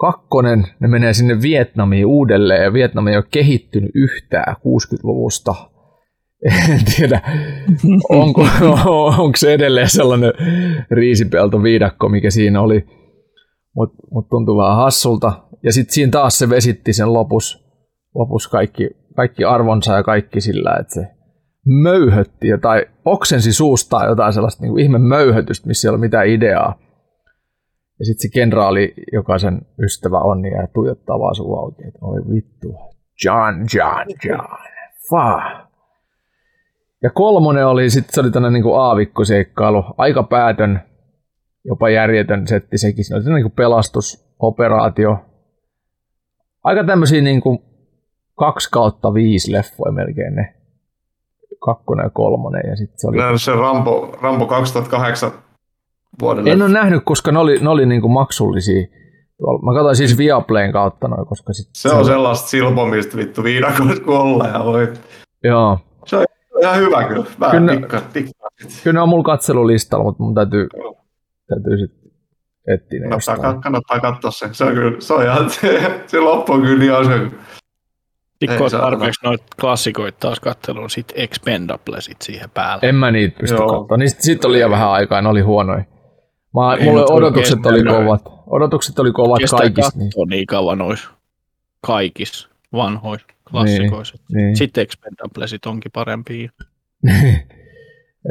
kakkonen, 0.00 0.66
ne 0.80 0.88
menee 0.88 1.14
sinne 1.14 1.42
Vietnamiin 1.42 2.06
uudelleen, 2.06 2.64
ja 2.64 2.72
Vietnam 2.72 3.06
ei 3.06 3.16
ole 3.16 3.24
kehittynyt 3.30 3.90
yhtään 3.94 4.56
60-luvusta 4.56 5.54
en 6.72 6.80
tiedä, 6.96 7.20
onko, 8.08 8.46
onko 9.18 9.36
se 9.36 9.54
edelleen 9.54 9.90
sellainen 9.90 10.32
riisipelto 10.90 11.62
viidakko, 11.62 12.08
mikä 12.08 12.30
siinä 12.30 12.60
oli, 12.60 12.86
mutta 13.76 13.96
mut 14.10 14.28
tuntuu 14.28 14.56
vähän 14.56 14.76
hassulta. 14.76 15.42
Ja 15.62 15.72
sitten 15.72 15.94
siinä 15.94 16.10
taas 16.10 16.38
se 16.38 16.50
vesitti 16.50 16.92
sen 16.92 17.12
lopus, 17.12 17.66
lopus 18.14 18.48
kaikki, 18.48 18.90
kaikki 19.16 19.44
arvonsa 19.44 19.94
ja 19.94 20.02
kaikki 20.02 20.40
sillä, 20.40 20.76
että 20.80 20.94
se 20.94 21.06
möyhötti 21.66 22.48
tai 22.62 22.86
oksensi 23.04 23.52
suustaan 23.52 24.08
jotain 24.08 24.32
sellaista 24.32 24.62
niin 24.62 24.72
kuin 24.72 24.82
ihme 24.82 24.98
möyhötystä, 24.98 25.66
missä 25.66 25.88
ei 25.88 25.90
ole 25.90 25.98
mitään 25.98 26.26
ideaa. 26.26 26.78
Ja 27.98 28.04
sitten 28.04 28.22
se 28.22 28.34
kenraali, 28.34 28.94
joka 29.12 29.38
sen 29.38 29.60
ystävä 29.78 30.18
on, 30.18 30.42
niin 30.42 30.54
ja 30.54 30.68
tuijottaa 30.74 31.18
vaan 31.18 31.34
sua 31.34 31.60
oikein, 31.60 31.88
että 31.88 31.98
oi 32.02 32.20
vittu, 32.34 32.74
John, 33.24 33.54
John, 33.74 34.06
John, 34.24 34.58
faa. 35.10 35.70
Ja 37.02 37.10
kolmonen 37.10 37.66
oli 37.66 37.90
sitten, 37.90 38.14
se 38.14 38.20
oli 38.20 38.30
tämmöinen 38.30 38.62
niin 38.62 38.76
aavikkoseikkailu, 38.76 39.84
aika 39.98 40.22
päätön, 40.22 40.80
jopa 41.64 41.90
järjetön 41.90 42.46
setti 42.46 42.78
sekin. 42.78 43.04
Se 43.04 43.14
oli 43.14 43.24
niin 43.24 43.42
kuin 43.42 43.52
pelastusoperaatio. 43.52 45.18
Aika 46.64 46.84
tämmöisiä 46.84 47.22
niin 47.22 47.40
kuin 47.40 47.58
kaksi 48.36 48.70
kautta 48.70 49.14
viisi 49.14 49.52
leffoja 49.52 49.92
melkein 49.92 50.34
ne. 50.34 50.54
Kakkonen 51.64 52.04
ja 52.04 52.10
kolmonen. 52.10 52.62
Ja 52.70 52.76
sit 52.76 52.90
se 52.96 53.08
oli... 53.08 53.16
Nähnyt 53.16 53.42
se 53.42 53.52
Rambo, 53.52 54.18
Rambo 54.22 54.46
2008 54.46 55.30
vuoden 56.20 56.48
En 56.48 56.62
ole 56.62 56.72
nähnyt, 56.72 57.02
koska 57.04 57.32
ne 57.32 57.38
oli, 57.38 57.58
ne 57.58 57.68
oli 57.68 57.86
niin 57.86 58.00
kuin 58.00 58.12
maksullisia. 58.12 58.86
Mä 59.62 59.74
katsoin 59.74 59.96
siis 59.96 60.18
Viaplayn 60.18 60.72
kautta 60.72 61.08
noin, 61.08 61.26
koska 61.26 61.52
sit 61.52 61.68
se, 61.72 61.88
se 61.88 61.94
on 61.94 62.04
sellaista 62.04 62.48
silpomista 62.48 63.16
vittu 63.16 63.42
viidakoissa 63.44 64.04
kun 64.04 64.44
ja 64.54 64.64
voi. 64.64 64.92
Joo. 65.44 65.78
Se 66.06 66.16
on 66.16 66.24
ihan 66.60 66.76
hyvä 66.76 67.04
kyllä. 67.04 67.26
Vähän 67.40 67.66
kyllä, 67.66 67.76
tikka, 67.76 68.00
tikka. 68.12 68.48
kyllä 68.84 68.94
ne 68.94 69.00
on 69.00 69.08
mulla 69.08 69.24
katselulistalla, 69.24 70.04
mutta 70.04 70.22
mun 70.22 70.34
täytyy, 70.34 70.68
täytyy 71.48 71.78
sitten 71.78 72.10
etsiä 72.68 73.00
ne 73.00 73.08
kannattaa, 73.08 73.34
jostain. 73.34 73.60
kannattaa 73.60 74.00
katsoa 74.00 74.30
se. 74.30 74.48
Se 74.52 74.64
on 74.64 74.74
kyllä, 74.74 75.00
se 75.00 75.14
on 75.14 75.22
ihan, 75.22 75.50
se, 75.60 76.00
se 76.06 76.20
loppu 76.20 76.52
on 76.52 76.62
kyllä 76.62 76.78
niin 76.78 76.92
hauska. 76.92 77.14
Sitten 78.40 78.58
kun 78.58 78.70
tarpeeksi 78.70 79.20
noita 79.24 79.44
klassikoita 79.60 80.18
taas 80.20 80.40
katselua, 80.40 80.88
sitten 80.88 81.20
Expendablesit 81.20 82.16
siihen 82.22 82.50
päälle. 82.50 82.88
En 82.88 82.94
mä 82.94 83.10
niitä 83.10 83.40
pysty 83.40 83.56
katsomaan. 83.56 84.00
Niin 84.00 84.10
sitten 84.18 84.48
oli 84.48 84.56
liian 84.56 84.70
vähän 84.70 84.90
aikaa, 84.90 85.22
ne 85.22 85.28
oli 85.28 85.40
huonoja. 85.40 85.84
Mä, 86.54 86.84
mulle 86.84 87.04
odotukset 87.10 87.66
oli 87.66 87.84
kovat. 87.84 88.22
Odotukset 88.46 88.98
oli 88.98 89.12
kovat 89.12 89.38
Kestää 89.38 89.58
kaikista. 89.58 89.98
Niin. 89.98 90.10
niin 90.28 90.46
kauan 90.46 90.78
nois 90.78 91.08
kaikissa 91.86 92.48
vanhoissa 92.72 93.26
klassikoissa. 93.50 94.16
Niin, 94.32 94.44
niin. 94.46 94.56
Sitten 94.56 94.82
Expendablesit 94.82 95.66
onkin 95.66 95.92
parempia. 95.92 96.50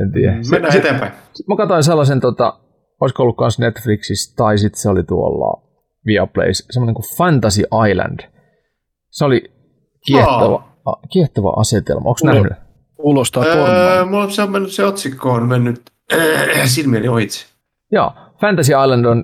en 0.01 0.11
tiedä. 0.13 0.31
Mm, 0.31 0.41
mennään 0.51 0.71
se, 0.71 0.79
eteenpäin. 0.79 1.11
Sitten 1.11 1.45
mä 1.47 1.57
katsoin 1.57 1.83
sellaisen, 1.83 2.19
tota, 2.19 2.59
olisiko 3.01 3.23
ollut 3.23 3.39
myös 3.39 3.59
Netflixissä, 3.59 4.35
tai 4.35 4.57
sitten 4.57 4.81
se 4.81 4.89
oli 4.89 5.03
tuolla 5.03 5.61
Viaplay, 6.05 6.53
semmoinen 6.53 6.95
kuin 6.95 7.17
Fantasy 7.17 7.63
Island. 7.91 8.19
Se 9.09 9.25
oli 9.25 9.54
kiehtova, 10.05 10.63
oh. 10.85 10.99
kiehtova 11.09 11.53
asetelma. 11.57 12.09
Onko 12.09 12.19
nähnyt? 12.23 12.53
Kuulostaa 12.95 13.43
öö, 13.45 14.05
Mulla 14.05 14.29
se 14.29 14.41
on 14.41 14.51
mennyt, 14.51 14.71
se 14.71 14.85
otsikko 14.85 15.31
on 15.31 15.47
mennyt 15.47 15.81
äh, 16.13 16.19
silmieni 16.65 17.07
ohitse. 17.07 17.45
Joo, 17.91 18.13
Fantasy 18.41 18.71
Island 18.83 19.05
on, 19.05 19.23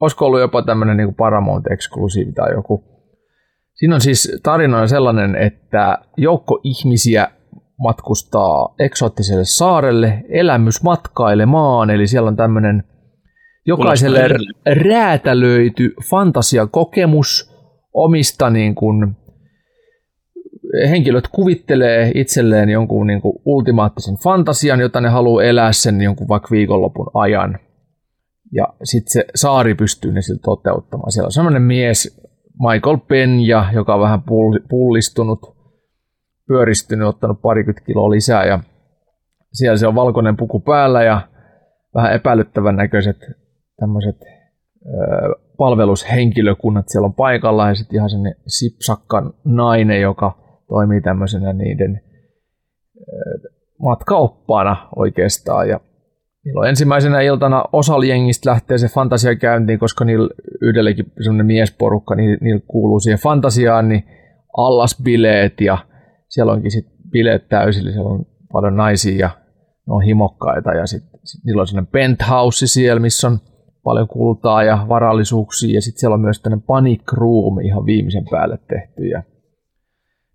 olisiko 0.00 0.26
ollut 0.26 0.40
jopa 0.40 0.62
tämmöinen 0.62 0.96
niin 0.96 1.14
Paramount 1.14 1.66
Exclusive 1.66 2.32
tai 2.32 2.52
joku 2.52 2.84
Siinä 3.78 3.94
on 3.94 4.00
siis 4.00 4.40
tarina 4.42 4.86
sellainen, 4.86 5.36
että 5.36 5.98
joukko 6.16 6.60
ihmisiä 6.62 7.30
matkustaa 7.78 8.74
eksoottiselle 8.78 9.44
saarelle 9.44 10.24
elämysmatkailemaan, 10.28 11.90
eli 11.90 12.06
siellä 12.06 12.28
on 12.28 12.36
tämmöinen 12.36 12.84
jokaiselle 13.66 14.28
räätälöity 14.66 15.94
fantasiakokemus 16.10 17.54
omista 17.94 18.50
niin 18.50 18.74
kuin, 18.74 19.16
henkilöt 20.90 21.28
kuvittelee 21.28 22.12
itselleen 22.14 22.68
jonkun 22.68 23.06
niin 23.06 23.20
kuin 23.20 23.42
ultimaattisen 23.44 24.16
fantasian, 24.16 24.80
jota 24.80 25.00
ne 25.00 25.08
haluaa 25.08 25.42
elää 25.42 25.72
sen 25.72 26.02
jonkun 26.02 26.28
vaikka 26.28 26.48
viikonlopun 26.50 27.10
ajan. 27.14 27.58
Ja 28.52 28.68
sitten 28.84 29.12
se 29.12 29.24
saari 29.34 29.74
pystyy 29.74 30.12
ne 30.12 30.22
sillä 30.22 30.40
toteuttamaan. 30.44 31.12
Siellä 31.12 31.26
on 31.26 31.32
sellainen 31.32 31.62
mies, 31.62 32.20
Michael 32.72 32.98
Penja, 33.08 33.64
joka 33.72 33.94
on 33.94 34.00
vähän 34.00 34.22
pullistunut, 34.68 35.40
pyöristynyt, 36.46 37.08
ottanut 37.08 37.42
parikymmentä 37.42 37.86
kiloa 37.86 38.10
lisää 38.10 38.44
ja 38.44 38.60
siellä 39.52 39.76
se 39.76 39.86
on 39.86 39.94
valkoinen 39.94 40.36
puku 40.36 40.60
päällä 40.60 41.02
ja 41.02 41.20
vähän 41.94 42.12
epäilyttävän 42.12 42.76
näköiset 42.76 43.16
tämmöiset 43.80 44.16
palvelushenkilökunnat 45.58 46.88
siellä 46.88 47.06
on 47.06 47.14
paikalla 47.14 47.68
ja 47.68 47.74
sitten 47.74 47.96
ihan 47.96 48.10
sellainen 48.10 48.40
sipsakkan 48.46 49.32
nainen, 49.44 50.00
joka 50.00 50.47
toimii 50.68 51.00
tämmöisenä 51.00 51.52
niiden 51.52 52.00
matkaoppaana 53.78 54.88
oikeastaan. 54.96 55.68
Ja 55.68 55.80
Niillä 56.48 56.68
ensimmäisenä 56.68 57.20
iltana 57.20 57.64
osa 57.72 57.94
jengistä 58.06 58.50
lähtee 58.50 58.78
se 58.78 58.88
fantasia 58.88 59.36
käyntiin, 59.36 59.78
koska 59.78 60.04
niillä 60.04 60.28
yhdellekin 60.60 61.12
semmoinen 61.20 61.46
miesporukka, 61.46 62.14
niin 62.14 62.38
niillä 62.40 62.60
kuuluu 62.66 63.00
siihen 63.00 63.18
fantasiaan, 63.18 63.88
niin 63.88 64.04
allasbileet 64.56 65.60
ja 65.60 65.78
siellä 66.28 66.52
onkin 66.52 66.70
sitten 66.70 66.92
bileet 67.10 67.48
täysillä, 67.48 67.92
siellä 67.92 68.10
on 68.10 68.26
paljon 68.52 68.76
naisia 68.76 69.18
ja 69.18 69.30
ne 69.86 69.94
on 69.94 70.02
himokkaita. 70.02 70.70
Ja 70.74 70.86
sitten 70.86 71.20
sit 71.24 71.44
niillä 71.44 71.60
on 71.60 71.66
sellainen 71.66 71.92
penthouse 71.92 72.66
siellä, 72.66 73.00
missä 73.00 73.28
on 73.28 73.38
paljon 73.84 74.08
kultaa 74.08 74.62
ja 74.62 74.86
varallisuuksia. 74.88 75.74
Ja 75.74 75.82
sitten 75.82 76.00
siellä 76.00 76.14
on 76.14 76.20
myös 76.20 76.40
tämmöinen 76.40 76.66
panic 76.66 77.12
room 77.12 77.60
ihan 77.60 77.86
viimeisen 77.86 78.24
päälle 78.30 78.58
tehty 78.68 79.06
ja 79.06 79.22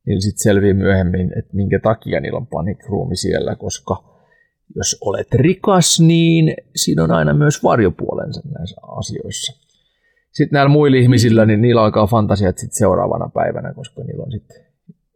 niillä 0.05 0.21
sitten 0.21 0.43
selviää 0.43 0.73
myöhemmin, 0.73 1.31
että 1.39 1.55
minkä 1.55 1.79
takia 1.79 2.19
niillä 2.19 2.37
on 2.37 2.47
panic 2.47 2.85
room 2.89 3.09
siellä, 3.13 3.55
koska 3.55 4.13
jos 4.75 4.97
olet 5.01 5.33
rikas, 5.33 5.99
niin 5.99 6.53
siinä 6.75 7.03
on 7.03 7.11
aina 7.11 7.33
myös 7.33 7.63
varjopuolensa 7.63 8.41
näissä 8.57 8.81
asioissa. 8.97 9.63
Sitten 10.31 10.55
näillä 10.55 10.69
muilla 10.69 10.97
ihmisillä, 10.97 11.45
niin 11.45 11.61
niillä 11.61 11.83
alkaa 11.83 12.07
fantasiat 12.07 12.57
sitten 12.57 12.77
seuraavana 12.77 13.29
päivänä, 13.33 13.73
koska 13.73 14.03
niillä 14.03 14.23
on 14.23 14.31
sitten, 14.31 14.57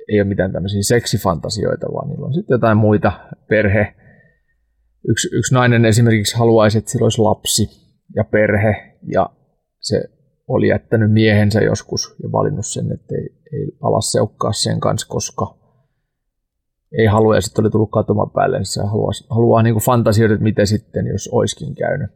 ei 0.10 0.22
ole 0.22 0.28
mitään 0.28 0.52
tämmöisiä 0.52 0.84
seksifantasioita, 0.84 1.88
vaan 1.94 2.10
niillä 2.10 2.26
on 2.26 2.34
sitten 2.34 2.56
jotain 2.56 2.78
muita 2.78 3.12
perhe. 3.50 3.96
Yksi, 5.10 5.30
yksi 5.34 5.54
nainen 5.54 5.86
esimerkiksi 5.86 6.38
haluaisi, 6.38 6.78
että 6.78 6.92
sillä 6.92 7.06
olisi 7.06 7.22
lapsi 7.22 7.70
ja 8.16 8.24
perhe, 8.24 8.98
ja 9.14 9.30
se 9.80 10.04
oli 10.48 10.68
jättänyt 10.68 11.12
miehensä 11.12 11.62
joskus 11.62 12.16
ja 12.24 12.32
valinnut 12.32 12.66
sen, 12.66 12.92
että 12.92 13.16
ei, 13.16 13.30
ei 13.54 13.68
ala 13.82 14.02
seukkaa 14.02 14.54
sen 14.54 14.80
kanssa, 14.80 15.08
koska 15.10 15.58
ei 16.98 17.06
halua, 17.06 17.36
ja 17.36 17.42
sitten 17.42 17.66
oli 17.66 17.72
tullut 17.72 17.92
katuman 17.92 18.32
päälle, 18.32 18.58
niin 18.58 18.66
se 18.66 18.82
haluaa, 18.86 19.12
haluaa 19.30 19.64
niin 19.64 19.76
fantasioida, 19.76 20.34
että 20.34 20.44
miten 20.44 20.68
sitten, 20.68 21.08
jos 21.08 21.30
oiskin 21.32 21.76
käynyt. 21.76 22.12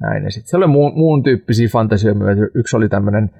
Näin, 0.00 0.24
ja 0.24 0.30
sitten 0.30 0.50
se 0.50 0.56
oli 0.56 0.66
muun, 0.66 0.92
muun 0.98 1.22
tyyppisiä 1.22 1.68
fantasioita. 1.68 2.20
Yksi 2.54 2.76
oli 2.76 2.88
tämmöinen 2.88 3.30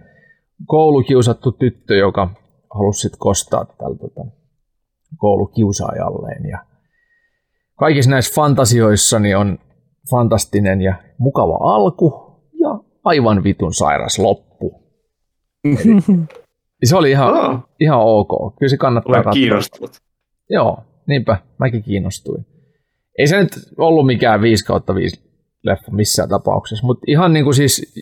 koulukiusattu 0.66 1.52
tyttö, 1.52 1.96
joka 1.96 2.30
halusi 2.74 3.00
sitten 3.00 3.18
kostaa 3.18 3.64
tällä 3.64 3.98
tota, 3.98 4.26
koulukiusaajalleen. 5.16 6.46
Ja 6.46 6.58
kaikissa 7.76 8.10
näissä 8.10 8.34
fantasioissa 8.34 9.18
niin 9.18 9.36
on 9.36 9.58
fantastinen 10.10 10.80
ja 10.80 10.94
mukava 11.18 11.58
alku 11.74 12.23
aivan 13.04 13.44
vitun 13.44 13.74
sairas 13.74 14.18
loppu. 14.18 14.82
Eli, 15.64 16.18
se 16.84 16.96
oli 16.96 17.10
ihan, 17.10 17.34
oh. 17.34 17.58
ihan 17.80 18.00
ok. 18.00 18.56
Kyllä 18.58 18.70
se 18.70 18.76
kannattaa 18.76 19.22
katsoa. 19.22 19.88
Joo, 20.50 20.78
niinpä, 21.06 21.36
mäkin 21.58 21.82
kiinnostuin. 21.82 22.46
Ei 23.18 23.26
se 23.26 23.42
nyt 23.42 23.52
ollut 23.78 24.06
mikään 24.06 24.40
5 24.40 24.64
kautta 24.64 24.94
5 24.94 25.20
leffa 25.62 25.92
missään 25.92 26.28
tapauksessa, 26.28 26.86
mutta 26.86 27.04
ihan 27.08 27.32
niin 27.32 27.44
kuin 27.44 27.54
siis 27.54 27.94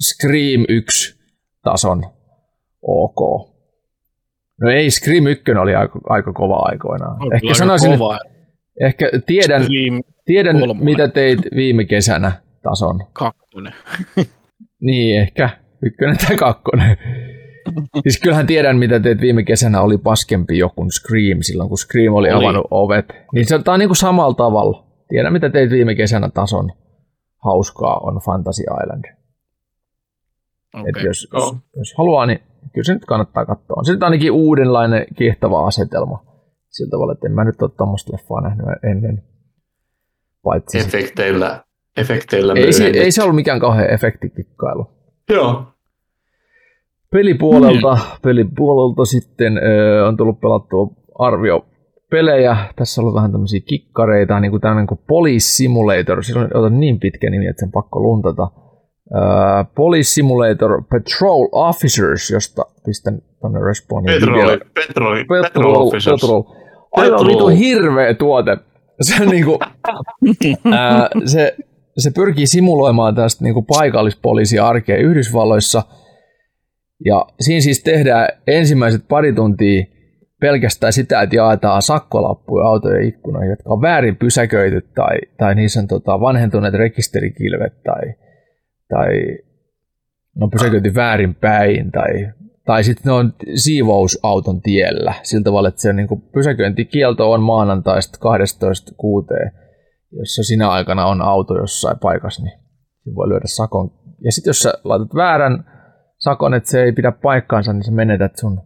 Scream 0.00 0.64
1 0.68 1.18
tason 1.62 2.04
ok. 2.82 3.50
No 4.60 4.70
ei, 4.70 4.90
Scream 4.90 5.26
1 5.26 5.42
oli 5.60 5.74
aika, 5.74 6.00
aika 6.08 6.32
kova 6.32 6.56
aikoinaan. 6.56 7.34
Ehkä 7.34 7.46
aika 7.46 7.54
sanoisin, 7.54 7.98
kova. 7.98 8.18
ehkä 8.80 9.10
tiedän, 9.26 9.62
Scream 9.62 10.02
tiedän 10.24 10.58
kolmonen. 10.58 10.84
mitä 10.84 11.08
teit 11.08 11.40
viime 11.56 11.84
kesänä 11.84 12.32
tason. 12.68 13.06
kakkonen. 13.12 13.72
Niin, 14.80 15.20
ehkä 15.20 15.50
ykkönen 15.82 16.16
tai 16.28 16.36
kakkonen. 16.36 16.96
siis 18.02 18.20
kyllähän 18.20 18.46
tiedän, 18.46 18.78
mitä 18.78 19.00
teet 19.00 19.20
viime 19.20 19.42
kesänä 19.42 19.80
oli 19.80 19.98
paskempi 19.98 20.58
jo 20.58 20.68
kuin 20.68 20.90
Scream, 20.92 21.38
silloin 21.42 21.68
kun 21.68 21.78
Scream 21.78 22.14
oli, 22.14 22.32
Oli. 22.32 22.44
avannut 22.44 22.66
ovet. 22.70 23.06
Niin 23.32 23.46
se 23.46 23.54
on 23.54 23.78
niin 23.78 23.88
kuin 23.88 23.96
samalla 23.96 24.34
tavalla. 24.34 24.86
Tiedän, 25.08 25.32
mitä 25.32 25.50
teit 25.50 25.70
viime 25.70 25.94
kesänä 25.94 26.28
tason. 26.28 26.70
Hauskaa 27.44 27.98
on 27.98 28.20
Fantasy 28.24 28.62
Island. 28.62 29.04
Okay. 30.74 30.84
Et 30.88 31.04
jos, 31.04 31.28
Joo. 31.32 31.42
jos, 31.42 31.56
jos 31.76 31.94
haluaa, 31.98 32.26
niin 32.26 32.40
kyllä 32.72 32.84
se 32.84 32.94
nyt 32.94 33.04
kannattaa 33.04 33.46
katsoa. 33.46 33.74
On 33.78 33.84
se 33.84 33.92
nyt 33.92 34.02
ainakin 34.02 34.32
uudenlainen 34.32 35.06
kiehtova 35.16 35.66
asetelma. 35.66 36.24
Sillä 36.70 36.90
tavalla, 36.90 37.12
että 37.12 37.26
en 37.26 37.34
mä 37.34 37.44
nyt 37.44 37.62
ole 37.62 37.70
tuommoista 37.76 38.12
leffaa 38.12 38.40
nähnyt 38.40 38.66
ennen. 38.82 39.22
Paitsi 40.42 40.78
Efekteillä, 40.78 41.64
efekteillä 41.96 42.52
ei, 42.56 42.72
se, 42.72 42.78
myöhemmin. 42.82 43.02
ei 43.02 43.10
se 43.12 43.22
ollut 43.22 43.36
mikään 43.36 43.60
kauhean 43.60 43.90
efektikikkailu. 43.90 44.86
Joo. 45.30 45.64
Pelipuolelta, 47.12 47.94
Mm. 47.94 48.00
pelipuolelta 48.22 49.04
sitten 49.04 49.58
ö, 49.58 50.06
on 50.06 50.16
tullut 50.16 50.40
pelattua 50.40 50.88
arviopelejä. 51.18 52.56
Tässä 52.76 53.00
on 53.00 53.02
ollut 53.04 53.14
vähän 53.14 53.32
tämmöisiä 53.32 53.60
kikkareita, 53.66 54.40
niin 54.40 54.50
kuin 54.50 54.60
tämmöinen 54.60 54.86
kuin 54.86 55.00
Police 55.08 55.44
Simulator. 55.46 56.24
Sillä 56.24 56.40
on 56.40 56.50
ota 56.56 56.70
niin 56.70 57.00
pitkä 57.00 57.30
nimi, 57.30 57.46
että 57.46 57.60
sen 57.60 57.72
pakko 57.72 58.00
luntata. 58.02 58.50
Ö, 59.14 59.18
Police 59.74 60.08
Simulator 60.08 60.82
Patrol 60.82 61.48
Officers, 61.52 62.30
josta 62.30 62.62
pistän 62.86 63.18
tänne 63.42 63.60
respawniin. 63.60 64.14
Petroli, 64.14 64.38
videolle. 64.42 64.58
petroli, 64.74 65.18
Petrol, 65.24 65.42
petrol 65.42 65.74
officers. 65.86 66.20
petrol. 66.20 66.42
Aivan 66.96 67.18
Petrol. 67.18 67.26
vitu 67.26 67.46
hirveä 67.48 68.14
tuote. 68.14 68.56
Se, 69.00 69.22
on 69.22 69.28
niinku, 69.28 69.58
ää, 70.72 71.08
se, 71.24 71.56
se 71.98 72.10
pyrkii 72.10 72.46
simuloimaan 72.46 73.14
tästä 73.14 73.44
niinku 73.44 73.62
paikallispoliisia 73.62 74.66
arkea 74.66 74.96
Yhdysvalloissa. 74.96 75.82
Ja 77.04 77.26
siinä 77.40 77.60
siis 77.60 77.82
tehdään 77.82 78.28
ensimmäiset 78.46 79.08
pari 79.08 79.32
tuntia 79.32 79.84
pelkästään 80.40 80.92
sitä, 80.92 81.22
että 81.22 81.36
jaetaan 81.36 81.82
sakkolappuja 81.82 82.66
autojen 82.66 83.08
ikkunoihin, 83.08 83.50
jotka 83.50 83.72
on 83.72 83.82
väärin 83.82 84.16
pysäköity 84.16 84.80
tai, 84.94 85.18
tai 85.38 85.54
niissä 85.54 85.80
on 85.80 85.86
tota, 85.86 86.20
vanhentuneet 86.20 86.74
rekisterikilvet 86.74 87.82
tai, 87.82 88.14
tai 88.88 89.12
ne 90.34 90.44
on 90.44 90.50
pysäköity 90.50 90.94
väärin 90.94 91.34
päin 91.34 91.92
tai, 91.92 92.28
tai 92.64 92.84
sitten 92.84 93.02
ne 93.04 93.12
on 93.12 93.34
siivousauton 93.54 94.62
tiellä 94.62 95.14
sillä 95.22 95.44
tavalla, 95.44 95.68
että 95.68 95.80
se 95.80 95.92
niin 95.92 96.22
pysäköintikielto 96.32 97.32
on 97.32 97.42
maanantaista 97.42 98.18
12.6. 99.48 99.65
Jossa 100.12 100.42
sinä 100.42 100.70
aikana 100.70 101.06
on 101.06 101.22
auto 101.22 101.58
jossain 101.58 101.98
paikassa, 101.98 102.42
niin 102.42 102.60
voi 103.14 103.28
lyödä 103.28 103.46
sakon. 103.46 103.90
Ja 104.24 104.32
sitten 104.32 104.50
jos 104.50 104.58
sä 104.58 104.74
laitat 104.84 105.14
väärän 105.14 105.64
sakon, 106.18 106.54
että 106.54 106.70
se 106.70 106.82
ei 106.82 106.92
pidä 106.92 107.12
paikkaansa, 107.12 107.72
niin 107.72 107.84
sä 107.84 107.92
menetät 107.92 108.36
sun 108.36 108.60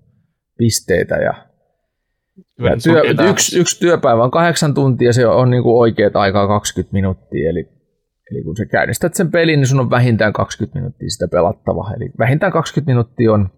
pisteitä 0.59 1.15
ja 1.15 1.51
ja 2.59 2.77
työ, 2.83 3.31
yksi, 3.31 3.59
yksi 3.59 3.81
työpäivä 3.81 4.25
on 4.25 4.31
kahdeksan 4.31 4.75
tuntia, 4.75 5.13
se 5.13 5.27
on 5.27 5.51
niin 5.51 5.63
kuin 5.63 5.79
oikeat 5.79 6.17
aikaa 6.17 6.47
20 6.47 6.93
minuuttia, 6.93 7.51
eli, 7.51 7.69
eli 8.31 8.45
kun 8.45 8.57
sä 8.57 8.67
käynnistät 8.67 9.15
sen 9.15 9.31
pelin, 9.31 9.61
niin 9.61 9.67
sun 9.67 9.81
on 9.81 9.91
vähintään 9.91 10.33
20 10.33 10.79
minuuttia 10.79 11.11
sitä 11.11 11.29
pelattavaa, 11.29 11.95
eli 11.95 12.11
vähintään 12.19 12.53
20 12.53 12.91
minuuttia 12.91 13.33
on 13.33 13.51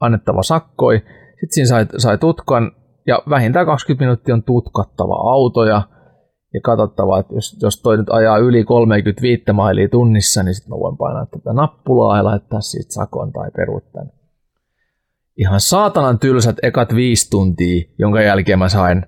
annettava 0.00 0.42
sakkoi, 0.42 0.96
sitten 0.96 1.50
siinä 1.50 1.66
sai, 1.66 1.86
sai 1.96 2.18
tutkan, 2.18 2.72
ja 3.06 3.22
vähintään 3.30 3.66
20 3.66 4.04
minuuttia 4.04 4.34
on 4.34 4.42
tutkattava 4.42 5.14
autoja, 5.14 5.82
ja 6.54 6.60
katsottava, 6.60 7.18
että 7.18 7.34
jos, 7.34 7.58
jos 7.62 7.82
toi 7.82 7.96
nyt 7.96 8.10
ajaa 8.10 8.38
yli 8.38 8.64
35 8.64 9.42
mailia 9.52 9.88
tunnissa, 9.88 10.42
niin 10.42 10.54
sitten 10.54 10.70
mä 10.70 10.78
voin 10.78 10.96
painaa 10.96 11.26
tätä 11.26 11.52
nappulaa 11.52 12.16
ja 12.16 12.24
laittaa 12.24 12.60
siitä 12.60 12.92
sakon 12.92 13.32
tai 13.32 13.50
peruut 13.56 13.92
tän 13.92 14.10
ihan 15.36 15.60
saatanan 15.60 16.18
tylsät 16.18 16.56
ekat 16.62 16.94
viisi 16.94 17.30
tuntia, 17.30 17.84
jonka 17.98 18.22
jälkeen 18.22 18.58
mä 18.58 18.68
sain 18.68 19.06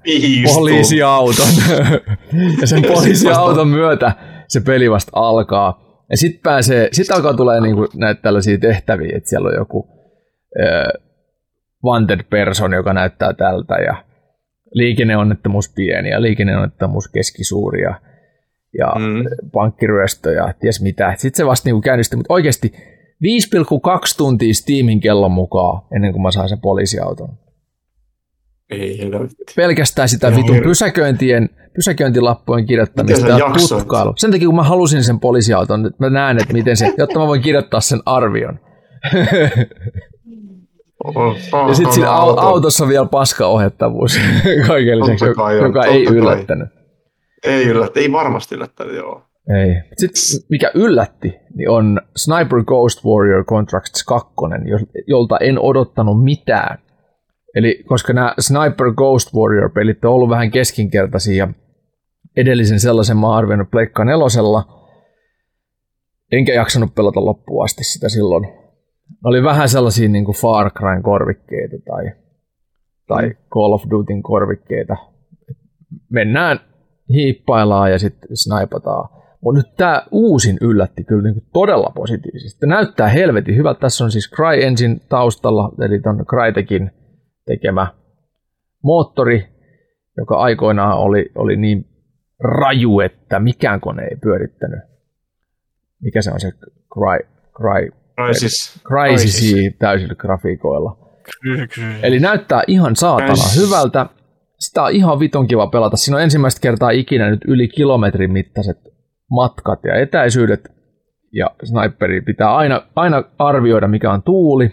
poliisiauton. 0.55 1.47
ja 2.61 2.67
sen 2.67 2.83
poliisiauton 2.83 3.69
myötä 3.69 4.13
se 4.49 4.61
peli 4.61 4.91
vasta 4.91 5.11
alkaa. 5.15 5.85
Ja 6.11 6.17
sitten 6.17 6.41
pääsee, 6.43 6.89
sit 6.93 7.11
alkaa 7.11 7.35
tulee 7.35 7.61
niinku 7.61 7.87
näitä 7.95 8.23
tällaisia 8.23 8.59
tehtäviä, 8.59 9.17
että 9.17 9.29
siellä 9.29 9.49
on 9.49 9.55
joku 9.55 9.89
ö, 10.61 10.99
wanted 11.85 12.21
person, 12.31 12.73
joka 12.73 12.93
näyttää 12.93 13.33
tältä 13.33 13.75
ja 13.75 14.05
liikenneonnettomuus 14.73 15.73
pieni 15.75 16.11
ja 16.11 16.23
liikenneonnettomuus 16.23 17.09
keskisuuri 17.09 17.83
ja, 17.83 18.01
ja 18.79 18.93
Mm. 18.99 19.25
pankkiryöstö 19.53 20.33
ja 20.33 20.55
ties 20.61 20.83
mitä. 20.83 21.15
Sitten 21.19 21.37
se 21.37 21.47
vasta 21.47 21.69
niinku 21.69 21.81
käynnistyi, 21.81 22.17
mutta 22.17 22.35
oikeasti 22.35 22.73
5,2 23.23 24.17
tuntia 24.17 24.55
Steamin 24.55 25.01
kellon 25.01 25.33
mukaan 25.33 25.83
ennen 25.97 26.13
kuin 26.13 26.23
mä 26.23 26.31
sain 26.31 26.49
sen 26.49 26.61
poliisiauton. 26.61 27.29
Ei 28.71 28.99
helvetti. 28.99 29.45
Pelkästään 29.57 30.09
sitä 30.09 30.29
Ihan 30.29 30.41
vitun 30.43 30.61
pysäköintien, 30.63 31.51
pysäköintilappujen 31.75 32.67
kirjoittamista 32.67 33.29
ja 33.29 33.39
tutkailu. 33.69 34.13
Sen 34.17 34.31
takia 34.31 34.47
kun 34.49 34.57
mä 34.57 34.63
halusin 34.63 35.05
sen 35.05 35.21
poliisiauton, 35.21 35.87
että 35.87 36.05
mä 36.05 36.11
näen, 36.11 36.37
että 36.41 36.53
miten 36.53 36.77
se, 36.77 36.95
jotta 36.99 37.19
mä 37.19 37.27
voin 37.27 37.43
kirjoittaa 37.43 37.81
sen 37.81 38.01
arvion. 38.07 38.61
Ja 41.69 41.75
sitten 41.75 41.93
siinä 41.95 42.09
au- 42.09 42.41
autossa 42.41 42.89
vielä 42.89 43.07
paskaohjattavuus 43.07 44.19
kaiken 44.67 44.99
lisäksi, 44.99 45.35
kai 45.37 45.59
on, 45.59 45.65
joka 45.67 45.85
ei 45.85 46.05
kai. 46.05 46.15
yllättänyt. 46.17 46.69
Ei 47.45 47.65
yllättä, 47.69 48.01
ei 48.01 48.13
varmasti 48.13 48.55
yllättänyt, 48.55 48.97
joo. 48.97 49.23
Ei. 49.63 49.75
Sitten 49.97 50.23
mikä 50.49 50.71
yllätti, 50.75 51.35
niin 51.55 51.71
on 51.71 52.01
Sniper 52.17 52.63
Ghost 52.67 53.05
Warrior 53.05 53.45
Contracts 53.45 54.05
2, 54.05 54.33
jo- 54.65 55.03
jolta 55.07 55.39
en 55.39 55.59
odottanut 55.59 56.25
mitään. 56.25 56.79
Eli 57.55 57.83
koska 57.87 58.13
nämä 58.13 58.35
Sniper 58.41 58.93
Ghost 58.97 59.35
Warrior-pelit 59.35 60.05
on 60.05 60.13
ollut 60.13 60.29
vähän 60.31 60.51
keskinkertaisia 60.51 61.45
ja 61.47 61.49
edellisen 62.37 62.81
sellaisen 62.81 63.17
mä 63.17 63.27
oon 63.27 63.37
arvioinut 63.37 63.71
Pleikka 63.71 64.05
nelosella, 64.05 64.65
enkä 66.33 66.55
jaksanut 66.55 66.95
pelata 66.95 67.25
loppuun 67.25 67.65
asti 67.65 67.85
sitä 67.85 68.09
silloin. 68.09 68.64
Ne 69.11 69.29
oli 69.29 69.43
vähän 69.43 69.69
sellaisia 69.69 70.09
niin 70.09 70.25
kuin 70.25 70.37
Far 70.37 70.71
Cryn 70.71 71.03
korvikkeita 71.03 71.77
tai, 71.87 72.13
tai 73.07 73.37
Call 73.51 73.73
of 73.73 73.83
Dutyn 73.91 74.23
korvikkeita. 74.23 74.97
Mennään, 76.11 76.61
hiippaillaan 77.09 77.91
ja 77.93 77.99
sitten 77.99 78.37
snipataan. 78.37 79.09
Mutta 79.41 79.59
nyt 79.59 79.77
tämä 79.77 80.03
uusin 80.11 80.57
yllätti 80.61 81.05
kyllä 81.05 81.23
niin 81.23 81.35
kuin 81.35 81.47
todella 81.53 81.93
positiivisesti. 81.95 82.67
Näyttää 82.67 83.09
helvetin 83.09 83.57
hyvältä. 83.57 83.81
Tässä 83.81 84.05
on 84.05 84.11
siis 84.11 84.31
CryEngine 84.31 84.97
taustalla, 85.09 85.73
eli 85.81 86.01
ton 86.01 86.25
Crytekin 86.27 86.91
tekemä 87.47 87.87
moottori, 88.83 89.49
joka 90.17 90.37
aikoinaan 90.37 90.99
oli, 90.99 91.33
oli 91.35 91.57
niin 91.57 91.87
raju, 92.41 93.01
että 93.01 93.41
mikään 93.41 93.81
kone 93.81 94.03
ei 94.03 94.17
pyörittänyt. 94.17 94.81
Mikä 96.03 96.23
se 96.23 96.31
on 96.31 96.41
se 96.41 96.53
Cry, 96.95 97.29
Cry, 97.57 98.04
Crisis. 98.17 98.81
Crysis 98.89 99.75
täysillä 99.79 100.15
grafiikoilla. 100.15 100.99
Eli 102.03 102.21
näyttää 102.21 102.63
ihan 102.67 102.97
saatana 102.97 103.35
Crysis. 103.35 103.63
hyvältä. 103.67 104.07
Sitä 104.59 104.83
on 104.83 104.93
ihan 104.93 105.21
vitun 105.21 105.47
kiva 105.47 105.67
pelata. 105.67 105.97
Siinä 105.97 106.17
on 106.17 106.23
ensimmäistä 106.23 106.61
kertaa 106.61 106.91
ikinä 106.91 107.31
nyt 107.31 107.41
yli 107.49 107.69
kilometrin 107.69 108.33
mittaiset 108.33 108.79
matkat 109.31 109.81
ja 109.85 109.95
etäisyydet. 109.95 110.75
Ja 111.33 111.51
sniperi 111.65 112.21
pitää 112.21 112.57
aina, 112.57 112.83
aina 112.97 113.25
arvioida, 113.39 113.89
mikä 113.89 114.13
on 114.13 114.23
tuuli, 114.23 114.73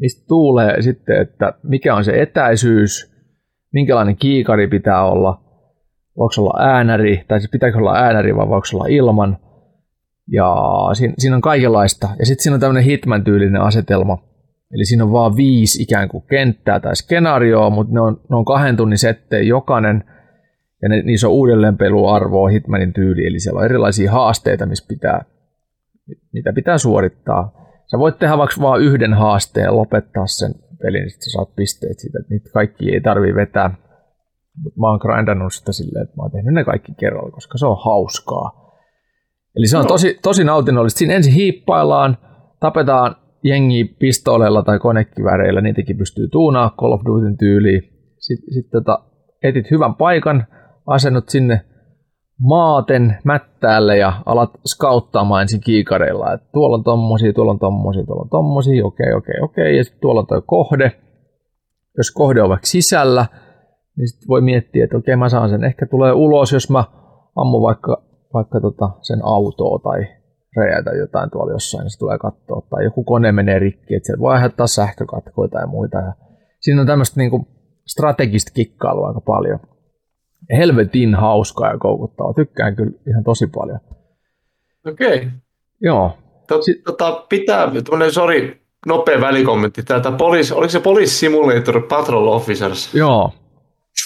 mistä 0.00 0.24
tuulee, 0.28 0.82
sitten, 0.82 1.22
että 1.22 1.52
mikä 1.62 1.94
on 1.94 2.04
se 2.04 2.22
etäisyys, 2.22 3.14
minkälainen 3.72 4.16
kiikari 4.16 4.68
pitää 4.68 5.04
olla, 5.04 5.40
voiko 6.16 6.32
se 6.32 6.40
olla 6.40 6.60
äänäri, 6.60 7.24
tai 7.28 7.40
siis 7.40 7.50
pitääkö 7.50 7.78
olla 7.78 7.94
äänäri 7.94 8.36
vai 8.36 8.48
voiko 8.48 8.64
se 8.64 8.76
olla 8.76 8.86
ilman. 8.88 9.38
Ja 10.32 10.56
siinä, 10.92 11.14
siinä 11.18 11.36
on 11.36 11.42
kaikenlaista. 11.42 12.08
Ja 12.18 12.26
sitten 12.26 12.42
siinä 12.42 12.54
on 12.54 12.60
tämmöinen 12.60 12.84
Hitman-tyylinen 12.84 13.60
asetelma. 13.60 14.18
Eli 14.72 14.84
siinä 14.84 15.04
on 15.04 15.12
vaan 15.12 15.36
viisi 15.36 15.82
ikään 15.82 16.08
kuin 16.08 16.24
kenttää 16.30 16.80
tai 16.80 16.96
skenaarioa, 16.96 17.70
mutta 17.70 17.94
ne 17.94 18.00
on, 18.00 18.20
ne 18.30 18.36
on 18.36 18.44
kahden 18.44 18.76
tunnin 18.76 18.98
settejä 18.98 19.42
jokainen. 19.42 20.04
Ja 20.82 20.88
ne, 20.88 21.02
niissä 21.02 21.26
on 21.26 21.32
uudelleenpeluarvoa 21.32 22.48
Hitmanin 22.48 22.92
tyyli, 22.92 23.26
eli 23.26 23.40
siellä 23.40 23.58
on 23.58 23.64
erilaisia 23.64 24.12
haasteita, 24.12 24.66
missä 24.66 24.84
pitää, 24.88 25.24
mitä 26.32 26.52
pitää 26.52 26.78
suorittaa. 26.78 27.52
Sä 27.90 27.98
voit 27.98 28.18
tehdä 28.18 28.38
vaikka 28.38 28.60
vaan 28.60 28.80
yhden 28.80 29.14
haasteen 29.14 29.64
ja 29.64 29.76
lopettaa 29.76 30.26
sen 30.26 30.54
pelin, 30.82 31.00
niin 31.00 31.10
sitten 31.10 31.30
sä 31.30 31.30
saat 31.30 31.56
pisteet 31.56 31.98
siitä, 31.98 32.18
että 32.20 32.34
niitä 32.34 32.50
kaikki 32.52 32.90
ei 32.90 33.00
tarvii 33.00 33.34
vetää 33.34 33.70
Mutta 34.62 34.80
mä 34.80 34.90
oon 34.90 34.98
grindannut 35.02 35.54
sitä 35.54 35.72
silleen, 35.72 36.02
että 36.02 36.16
mä 36.16 36.22
oon 36.22 36.30
tehnyt 36.30 36.54
ne 36.54 36.64
kaikki 36.64 36.92
kerralla, 37.00 37.30
koska 37.30 37.58
se 37.58 37.66
on 37.66 37.76
hauskaa. 37.84 38.67
Eli 39.58 39.66
se 39.66 39.78
on 39.78 39.86
tosi, 39.86 40.18
tosi 40.22 40.44
nautinnollista. 40.44 40.98
Siinä 40.98 41.14
ensin 41.14 41.32
hiippaillaan, 41.32 42.16
tapetaan 42.60 43.16
jengi 43.44 43.84
pistooleilla 43.84 44.62
tai 44.62 44.78
konekiväreillä, 44.78 45.60
niitäkin 45.60 45.96
pystyy 45.96 46.28
tuunaa 46.28 46.74
Call 46.80 46.92
of 46.92 47.00
Dutyn 47.06 47.36
tyyliin. 47.36 47.82
Sitten 48.18 48.54
sit 48.54 48.70
tota, 48.70 48.98
etit 49.42 49.70
hyvän 49.70 49.94
paikan, 49.94 50.46
asennut 50.86 51.28
sinne 51.28 51.60
maaten 52.40 53.18
mättäälle 53.24 53.96
ja 53.96 54.12
alat 54.26 54.50
skauttaamaan 54.66 55.42
ensin 55.42 55.60
kiikareilla, 55.60 56.32
että 56.32 56.48
tuolla 56.52 56.76
on 56.76 56.84
tommosia, 56.84 57.32
tuolla 57.32 57.52
on 57.52 57.58
tommosia, 57.58 58.04
tuolla 58.04 58.22
on 58.22 58.30
tommosia, 58.30 58.86
okei, 58.86 59.12
okei, 59.12 59.40
okei, 59.42 59.76
ja 59.76 59.84
sitten 59.84 60.00
tuolla 60.00 60.20
on 60.20 60.26
toi 60.26 60.42
kohde. 60.46 60.92
Jos 61.96 62.10
kohde 62.10 62.42
on 62.42 62.48
vaikka 62.48 62.66
sisällä, 62.66 63.26
niin 63.96 64.08
sitten 64.08 64.28
voi 64.28 64.40
miettiä, 64.40 64.84
että 64.84 64.96
okei, 64.96 65.16
mä 65.16 65.28
saan 65.28 65.50
sen, 65.50 65.64
ehkä 65.64 65.86
tulee 65.86 66.12
ulos, 66.12 66.52
jos 66.52 66.70
mä 66.70 66.84
ammun 67.36 67.62
vaikka, 67.62 68.07
vaikka 68.34 68.60
tota 68.60 68.90
sen 69.00 69.18
autoa 69.22 69.78
tai 69.78 70.06
räjäytä 70.56 70.90
jotain 70.90 71.30
tuolla 71.30 71.52
jossain, 71.52 71.82
niin 71.82 71.90
se 71.90 71.98
tulee 71.98 72.18
katsoa, 72.18 72.62
tai 72.70 72.84
joku 72.84 73.04
kone 73.04 73.32
menee 73.32 73.58
rikki, 73.58 73.94
että 73.94 74.06
sieltä 74.06 74.20
voi 74.20 74.34
aiheuttaa 74.34 74.66
sähkökatkoja 74.66 75.48
tai 75.48 75.66
muita. 75.66 75.98
Ja 75.98 76.12
siinä 76.60 76.80
on 76.80 76.86
tämmöistä 76.86 77.20
niinku 77.20 77.48
strategista 77.86 78.52
kikkailua 78.54 79.08
aika 79.08 79.20
paljon 79.20 79.60
helvetin 80.58 81.14
hauskaa 81.14 81.72
ja 81.72 81.78
koukuttavaa. 81.78 82.34
Tykkään 82.34 82.76
kyllä 82.76 82.92
ihan 83.08 83.24
tosi 83.24 83.46
paljon. 83.46 83.80
Okei. 84.86 85.16
Okay. 85.16 85.30
Joo. 85.80 86.18
Tota, 86.86 87.24
pitää, 87.28 87.70
tuommoinen, 87.70 88.12
sori, 88.12 88.60
nopea 88.86 89.20
välikommentti 89.20 89.82
täältä. 89.82 90.12
Poliisi, 90.12 90.54
oliko 90.54 90.68
se 90.68 90.80
Police 90.80 91.10
Simulator 91.10 91.82
Patrol 91.88 92.26
Officers? 92.26 92.94
Joo. 92.94 93.32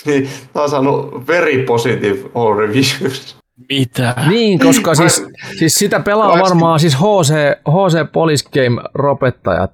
Niin, 0.06 0.28
tämä 0.52 0.62
on 0.62 0.70
saanut 0.70 1.26
very 1.26 1.64
positive 1.64 2.30
all 2.34 2.54
reviews. 2.54 3.41
Mitä? 3.68 4.14
Niin, 4.28 4.58
koska 4.58 4.94
siis, 4.94 5.26
siis 5.58 5.74
sitä 5.74 6.00
pelaa 6.00 6.38
varmaan 6.40 6.80
siis 6.80 6.96
HC, 6.96 7.32
HC 7.68 8.12
Police 8.12 8.48
Game 8.50 8.82
ropettajat. 8.94 9.70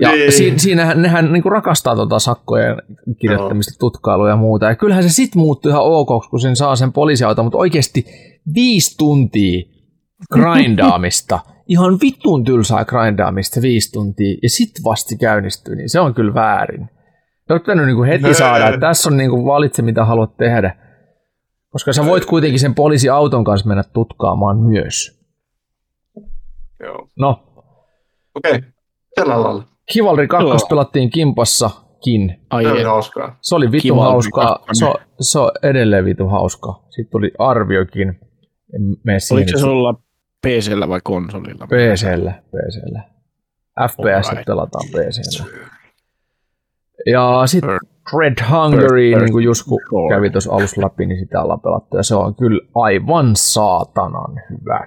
Ja 0.00 0.12
Niin. 0.12 0.32
si, 0.32 0.54
siinähän 0.56 1.02
nehän 1.02 1.32
niinku 1.32 1.50
rakastaa 1.50 1.96
tota 1.96 2.18
sakkojen 2.18 2.76
kirjoittamista, 3.20 3.78
tutkailuja 3.78 4.32
ja 4.32 4.36
muuta. 4.36 4.66
Ja 4.66 4.74
kyllähän 4.76 5.02
se 5.02 5.08
sit 5.08 5.34
muuttuu 5.34 5.70
ihan 5.70 5.82
ok, 5.84 6.08
kun 6.30 6.40
sen 6.40 6.56
saa 6.56 6.76
sen 6.76 6.92
poliisiauton, 6.92 7.44
mutta 7.44 7.58
oikeasti 7.58 8.04
viisi 8.54 8.96
tuntia 8.98 9.62
grindaamista, 10.32 11.40
ihan 11.68 11.98
vitun 12.00 12.44
tylsää 12.44 12.84
grindaamista 12.84 13.62
viisi 13.62 13.92
tuntia, 13.92 14.36
ja 14.42 14.50
sit 14.50 14.70
vasti 14.84 15.16
käynnistyy, 15.16 15.76
niin 15.76 15.90
se 15.90 16.00
on 16.00 16.14
kyllä 16.14 16.34
väärin. 16.34 16.88
Se 17.46 17.52
on 17.52 17.60
pitänyt 17.60 17.86
niinku 17.86 18.02
heti 18.02 18.34
saada, 18.34 18.68
että 18.68 18.80
tässä 18.80 19.08
on 19.08 19.16
niinku 19.16 19.46
valitse, 19.46 19.82
mitä 19.82 20.04
haluat 20.04 20.36
tehdä. 20.36 20.76
Koska 21.74 21.92
sä 21.92 22.06
voit 22.06 22.24
kuitenkin 22.24 22.60
sen 22.60 22.74
poliisiauton 22.74 23.44
kanssa 23.44 23.68
mennä 23.68 23.82
tutkaamaan 23.92 24.58
myös. 24.58 25.20
Joo. 26.80 27.08
No, 27.18 27.42
Okei, 28.34 28.52
okay. 28.52 28.62
tällä 29.14 29.42
lailla. 29.42 29.64
Chivalry 29.92 30.26
2 30.26 30.48
Joo. 30.48 30.56
pelattiin 30.68 31.10
kimpassakin. 31.10 32.40
Ai 32.50 32.62
Se 32.64 32.70
oli 32.70 32.80
et. 32.80 32.86
hauskaa. 32.86 33.38
Se 33.40 33.54
oli 33.54 33.72
vitun 33.72 33.80
Chivalry 33.80 34.10
hauskaa. 34.10 34.46
2. 34.46 34.64
Se 34.72 34.84
on, 34.84 34.94
se 35.20 35.38
on 35.38 35.50
edelleen 35.62 36.04
vitun 36.04 36.30
hauskaa. 36.30 36.86
Sitten 36.90 37.10
tuli 37.10 37.30
arviokin. 37.38 38.08
En 38.74 38.96
Oliko 39.32 39.48
se 39.48 39.58
sulla 39.58 39.94
PCllä 40.46 40.88
vai 40.88 41.00
konsolilla? 41.04 41.66
PCllä, 41.66 42.42
PCllä. 42.50 43.02
FPS 43.90 44.28
Alright. 44.28 44.46
pelataan 44.46 44.88
PCllä. 44.88 45.64
Ja 47.06 47.42
sitten 47.46 47.78
Red 48.20 48.34
Hungary, 48.50 49.00
niin 49.20 49.32
kuin 49.32 49.44
Jusku 49.44 49.78
Sure. 49.90 50.14
kävi 50.16 50.30
tuossa 50.30 50.52
alussa 50.52 50.80
läpi, 50.82 51.06
niin 51.06 51.18
sitä 51.18 51.42
ollaan 51.42 51.60
pelattu. 51.60 51.96
Ja 51.96 52.02
se 52.02 52.14
on 52.14 52.34
kyllä 52.34 52.60
aivan 52.74 53.30
saatanan 53.36 54.40
hyvä. 54.50 54.86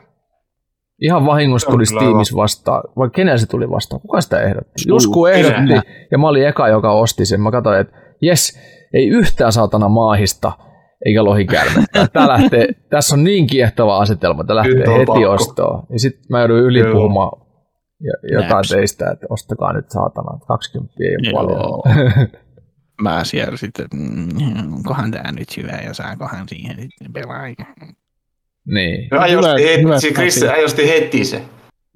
Ihan 1.01 1.25
vahingossa 1.25 1.71
tuli 1.71 1.85
Steamissa 1.85 2.35
vastaan. 2.35 2.83
Vai 2.97 3.09
kenellä 3.09 3.37
se 3.37 3.47
tuli 3.49 3.69
vastaan? 3.69 4.01
Kuka 4.01 4.21
sitä 4.21 4.41
ehdotti? 4.41 4.83
Jusku 4.87 5.25
ehdotti, 5.25 5.89
ja 6.11 6.17
mä 6.17 6.27
olin 6.27 6.47
eka, 6.47 6.67
joka 6.67 6.91
osti 6.91 7.25
sen. 7.25 7.41
Mä 7.41 7.51
katsoin, 7.51 7.79
että 7.79 7.97
jes, 8.21 8.59
ei 8.93 9.07
yhtään 9.07 9.51
saatana 9.51 9.89
maahista, 9.89 10.51
eikä 11.05 11.23
lohikärmettä. 11.23 12.07
Tää 12.13 12.27
lähtee, 12.27 12.67
tässä 12.89 13.15
on 13.15 13.23
niin 13.23 13.47
kiehtova 13.47 13.97
asetelma, 13.97 14.41
että 14.41 14.55
lähtee 14.55 14.93
heti 14.93 15.05
pakko. 15.05 15.29
ostoon. 15.31 15.83
Ja 15.89 15.99
sitten 15.99 16.23
mä 16.29 16.39
joudun 16.39 16.57
ylipuhumaan 16.59 17.41
ja- 18.03 18.31
jotain 18.33 18.49
Näps. 18.51 18.69
teistä, 18.69 19.09
että 19.11 19.27
ostakaa 19.29 19.73
nyt 19.73 19.89
saatana, 19.89 20.31
että 20.35 20.47
20 20.47 20.93
ei 21.03 21.15
ole 21.15 21.33
paljon. 21.33 21.81
Mä 23.01 23.23
siellä 23.23 23.57
sitten, 23.57 23.85
että 23.85 23.97
mm, 23.97 24.73
onkohan 24.73 25.11
tää 25.11 25.31
nyt 25.31 25.57
hyvä 25.57 25.79
ja 25.85 25.93
saakohan 25.93 26.49
siihen 26.49 26.75
sitten 26.81 27.13
pelaa. 27.13 27.43
niin. 28.65 29.07
No, 29.11 29.19
ajosti 29.19 29.49
Hyvä- 29.51 29.69
heti, 29.69 29.83
hyvä 29.83 29.99
se 29.99 30.11
Chris 30.11 30.43
ajosti 30.43 30.87
heti 30.89 31.25
se. 31.25 31.41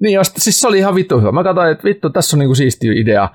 Niin, 0.02 0.14
jos, 0.14 0.34
siis 0.38 0.60
se 0.62 0.68
oli 0.68 0.78
ihan 0.78 0.96
vittu 0.96 1.20
hyvä. 1.20 1.32
Mä 1.32 1.44
katsoin, 1.44 1.72
että 1.72 1.84
vittu, 1.84 2.10
tässä 2.10 2.36
on 2.36 2.40
niinku 2.40 2.56
siisti 2.56 2.88
idea. 2.88 3.30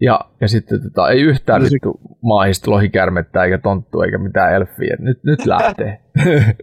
Ja, 0.00 0.20
ja 0.40 0.48
sitten 0.48 0.82
tota, 0.82 1.08
ei 1.10 1.20
yhtään 1.20 1.62
No 1.62 1.68
se- 1.68 1.72
vittu 1.74 2.00
maahista 2.22 2.70
lohikärmettä 2.70 3.44
eikä 3.44 3.58
tonttua 3.58 4.04
eikä 4.04 4.18
mitään 4.18 4.54
elffiä. 4.54 4.96
Nyt, 4.98 5.24
nyt 5.24 5.46
lähtee. 5.46 6.00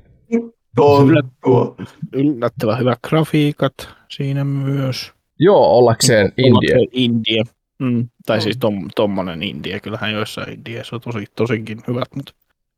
Tonttua. 0.76 1.76
Yllättävän 2.14 2.80
hyvät 2.80 3.00
grafiikat 3.10 3.74
siinä 4.10 4.44
myös. 4.44 5.12
Joo, 5.40 5.78
ollakseen 5.78 6.32
India. 6.38 6.52
Ollakseen 6.54 6.88
India. 6.92 7.44
Mm. 7.80 8.10
Tai 8.26 8.42
siis 8.42 8.58
tom, 8.58 8.88
tommonen 8.96 9.44
India. 9.44 9.80
Kyllähän 9.80 10.12
joissain 10.12 10.54
Indiassa 10.54 10.96
on 10.96 11.02
tosi, 11.02 11.26
tosinkin 11.36 11.78
hyvät, 11.88 12.08
mutta 12.16 12.32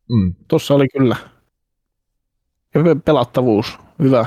Mm. 0.10 0.34
tossa 0.48 0.74
oli 0.76 0.88
kyllä 0.98 1.16
hyvä 2.76 2.96
pelattavuus. 3.06 3.78
Hyvä 4.00 4.26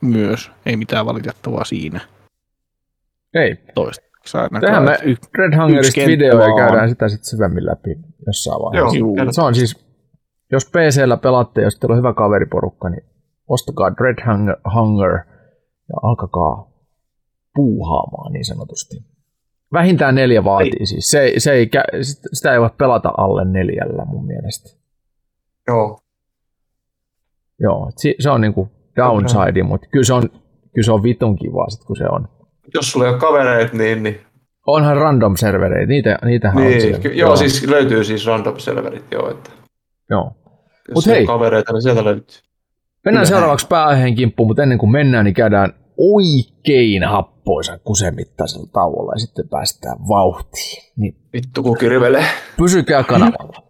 myös. 0.00 0.50
Ei 0.66 0.76
mitään 0.76 1.06
valitettavaa 1.06 1.64
siinä. 1.64 2.00
Ei. 3.34 3.56
Ainakaan. 4.34 4.60
Tehdään 4.60 4.84
me 4.84 4.98
y- 5.02 5.16
Red 5.38 5.56
Hungerista 5.62 6.00
video 6.06 6.40
ja 6.40 6.56
käydään 6.66 6.88
sitä 6.88 7.08
sitten 7.08 7.30
syvemmin 7.30 7.66
läpi 7.66 7.96
jossain 8.26 8.62
vaiheessa. 8.62 8.96
Joo, 8.98 9.16
Juu. 9.16 9.32
Se 9.32 9.42
on 9.42 9.54
siis, 9.54 9.84
jos 10.52 10.64
PCllä 10.66 11.16
pelaatte, 11.16 11.62
jos 11.62 11.76
teillä 11.78 11.92
on 11.92 11.98
hyvä 11.98 12.12
kaveriporukka, 12.14 12.88
niin 12.88 13.04
ostakaa 13.48 13.96
Dread 13.96 14.26
Hunger, 14.32 14.56
Hunger 14.74 15.10
ja 15.88 15.94
alkakaa 16.02 16.70
puuhaamaan 17.54 18.32
niin 18.32 18.44
sanotusti. 18.44 18.96
Vähintään 19.72 20.14
neljä 20.14 20.44
vaatii 20.44 20.86
siis. 20.86 21.10
Se, 21.10 21.32
se 21.38 21.52
ei, 21.52 21.70
sitä 22.32 22.52
ei 22.52 22.60
voi 22.60 22.70
pelata 22.78 23.12
alle 23.16 23.44
neljällä 23.44 24.04
mun 24.04 24.26
mielestä. 24.26 24.78
Joo. 25.68 26.00
Joo, 27.60 27.90
se 28.20 28.30
on 28.30 28.40
niinku 28.40 28.68
downside, 28.96 29.62
mutta 29.62 29.86
kyllä 29.92 30.04
se 30.04 30.12
on, 30.14 30.22
kyllä 30.74 30.84
se 30.84 30.92
on 30.92 31.02
vitun 31.02 31.36
kivaa 31.36 31.70
sit, 31.70 31.84
kun 31.84 31.96
se 31.96 32.04
on. 32.10 32.28
Jos 32.74 32.92
sulla 32.92 33.06
ei 33.06 33.12
ole 33.12 33.20
kavereita, 33.20 33.76
niin... 33.76 34.02
niin, 34.02 34.20
Onhan 34.66 34.96
random 34.96 35.36
servereitä, 35.36 35.86
niitä, 35.86 36.18
niitähän 36.24 36.56
on 36.62 36.68
niin 36.68 36.80
siellä. 36.80 36.98
ky- 36.98 37.08
joo, 37.08 37.36
siis 37.36 37.66
löytyy 37.66 38.04
siis 38.04 38.26
random 38.26 38.58
serverit, 38.58 39.04
joo. 39.12 39.30
Että 39.30 39.50
Joo. 40.10 40.32
jos 40.88 40.94
Mut 40.94 41.06
hei. 41.06 41.26
kavereita, 41.26 41.72
niin 41.72 41.82
sieltä 41.82 42.04
löytyy. 42.04 42.36
Mennään 43.04 43.26
Kyllä. 43.26 43.36
seuraavaksi 43.36 43.66
pääaiheen 43.68 44.14
kimppuun, 44.14 44.46
mutta 44.46 44.62
ennen 44.62 44.78
kuin 44.78 44.92
mennään, 44.92 45.24
niin 45.24 45.34
käydään 45.34 45.72
oikein 46.00 47.04
happoisan 47.04 47.80
kusemittaisella 47.84 48.66
tauolla 48.72 49.12
ja 49.14 49.18
sitten 49.18 49.48
päästään 49.48 49.96
vauhtiin. 50.08 50.82
Niin 50.96 51.16
Vittu 51.32 51.62
kun 51.62 51.76
kirvelee. 51.78 52.24
pysykää 52.56 53.04
kanavalla. 53.04 53.62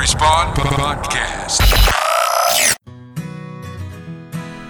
Respawn 0.00 0.48
Podcast. 0.54 1.62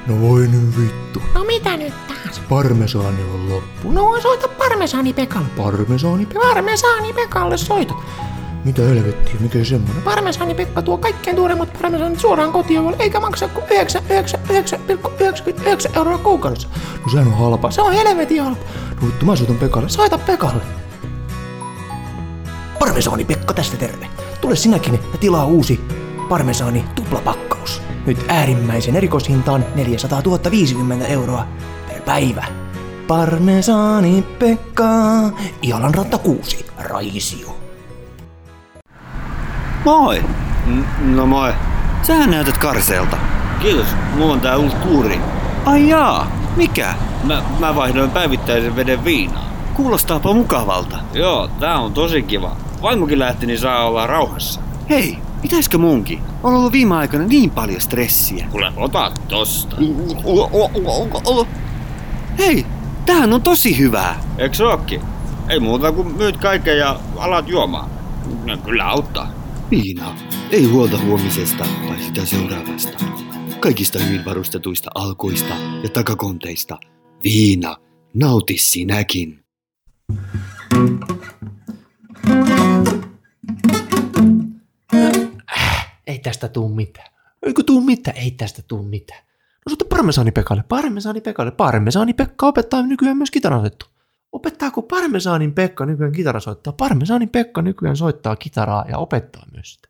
No 0.06 0.20
voi 0.20 0.40
nyt 0.48 0.76
vittu. 0.80 1.22
No 1.34 1.44
mitä 1.44 1.76
nyt 1.76 1.94
taas? 2.08 2.40
Parmesaani 2.48 3.22
on 3.34 3.48
loppu. 3.48 3.92
No 3.92 4.20
soita 4.20 4.48
Parmesaani 4.48 5.12
Pekalle. 5.12 5.48
Parmesaani? 5.56 6.26
pe- 6.26 6.34
Parmesaani 6.34 7.12
Pekalle 7.12 7.56
soitat. 7.56 7.96
Mitä 8.64 8.82
helvettiä, 8.82 9.34
mikä 9.40 9.64
semmonen? 9.64 10.02
Parmesaani 10.02 10.54
Pekka 10.54 10.82
tuo 10.82 10.98
kaikkein 10.98 11.36
tuoremmat 11.36 11.72
parmesaanit 11.82 12.20
suoraan 12.20 12.52
kotiin, 12.52 12.94
eikä 12.98 13.20
maksa 13.20 13.48
kuin 13.48 13.66
99,99 13.66 15.96
euroa 15.96 16.18
kuukaudessa. 16.18 16.68
No 17.04 17.10
sehän 17.10 17.26
on 17.26 17.38
halpa. 17.38 17.70
Se 17.70 17.82
on 17.82 17.92
helvetin 17.92 18.42
halpa. 18.42 18.60
No 19.00 19.06
vittu, 19.06 19.26
mä 19.26 19.36
soitan 19.36 19.56
Pekalle. 19.56 19.88
Soita 19.88 20.18
Pekalle. 20.18 20.62
Parmesaani 22.78 23.24
Pekka 23.24 23.54
tästä 23.54 23.76
terve. 23.76 24.06
Tule 24.40 24.56
sinäkin 24.56 24.94
ja 24.94 25.18
tilaa 25.20 25.44
uusi 25.44 25.80
Parmesaani 26.28 26.84
tuplapakkaus. 26.94 27.82
Nyt 28.06 28.24
äärimmäisen 28.28 28.96
erikoishintaan 28.96 29.64
400 29.74 30.22
050 30.50 31.06
euroa 31.06 31.46
per 31.88 32.02
päivä. 32.02 32.44
Parmesaani 33.06 34.24
Pekka. 34.38 34.88
Ialan 35.62 35.94
ranta 35.94 36.18
6. 36.18 36.66
Raisio. 36.78 37.57
Moi! 39.84 40.24
No 41.00 41.26
moi. 41.26 41.52
Sähän 42.02 42.30
näytät 42.30 42.58
karseelta. 42.58 43.16
Kiitos, 43.60 43.86
mulla 44.14 44.32
on 44.32 44.40
tää 44.40 44.56
uusi 44.56 44.76
kuuri. 44.76 45.20
Ai 45.66 45.88
jaa, 45.88 46.30
mikä? 46.56 46.94
Mä, 47.24 47.42
mä 47.58 47.74
vaihdoin 47.74 48.10
päivittäisen 48.10 48.76
veden 48.76 49.04
viinaa. 49.04 49.48
Kuulostaapa 49.74 50.32
mukavalta. 50.34 50.98
Joo, 51.12 51.48
tää 51.60 51.78
on 51.78 51.92
tosi 51.92 52.22
kiva. 52.22 52.56
Vaimokin 52.82 53.18
lähti, 53.18 53.46
niin 53.46 53.58
saa 53.58 53.86
olla 53.86 54.06
rauhassa. 54.06 54.60
Hei, 54.90 55.18
pitäisikö 55.42 55.78
munkin? 55.78 56.20
On 56.42 56.54
ollut 56.54 56.72
viime 56.72 56.94
aikoina 56.96 57.26
niin 57.26 57.50
paljon 57.50 57.80
stressiä. 57.80 58.46
Kuule, 58.50 58.72
ota 58.76 59.12
tosta. 59.28 59.76
Hei, 62.38 62.66
tämähän 63.06 63.32
on 63.32 63.42
tosi 63.42 63.78
hyvää. 63.78 64.20
Eikö 64.38 64.54
se 64.54 64.64
ookin? 64.64 65.02
Ei 65.48 65.60
muuta 65.60 65.92
kuin 65.92 66.16
myyt 66.16 66.36
kaiken 66.36 66.78
ja 66.78 66.96
alat 67.16 67.48
juomaan. 67.48 67.90
No, 68.44 68.56
kyllä 68.56 68.84
auttaa. 68.88 69.28
Viina. 69.70 70.16
Ei 70.50 70.64
huolta 70.64 70.98
huomisesta 70.98 71.66
tai 71.88 71.98
sitä 71.98 72.24
seuraavasta. 72.24 73.04
Kaikista 73.60 73.98
hyvin 73.98 74.24
varustetuista 74.24 74.90
alkoista 74.94 75.54
ja 75.82 75.88
takakonteista. 75.88 76.78
Viina. 77.24 77.76
Nauti 78.14 78.58
sinäkin. 78.58 79.44
Ei 86.06 86.18
tästä 86.18 86.48
tuu 86.48 86.68
mitään. 86.68 87.08
Eikö 87.42 87.62
tuu 87.62 87.80
mitään? 87.80 88.16
Ei 88.16 88.30
tästä 88.30 88.62
tuu 88.68 88.82
mitään. 88.82 89.20
No 89.66 89.70
soita 89.70 89.84
Parmesaani 89.88 90.32
Pekalle, 90.32 90.64
Parmesaani 90.68 91.20
Pekalle. 91.20 91.50
Parmesaani 91.50 92.14
Pekka 92.14 92.46
opettaa 92.46 92.82
nykyään 92.82 93.16
myös 93.16 93.30
kitarasoittu. 93.30 93.86
Opettaako 94.32 94.82
Parmesaanin 94.82 95.54
Pekka 95.54 95.86
nykyään 95.86 96.12
kitara 96.12 96.40
soittaa? 96.40 96.72
Parmesaanin 96.72 97.28
Pekka 97.28 97.62
nykyään 97.62 97.96
soittaa 97.96 98.36
kitaraa 98.36 98.84
ja 98.88 98.98
opettaa 98.98 99.42
myös 99.52 99.74
sitä. 99.74 99.88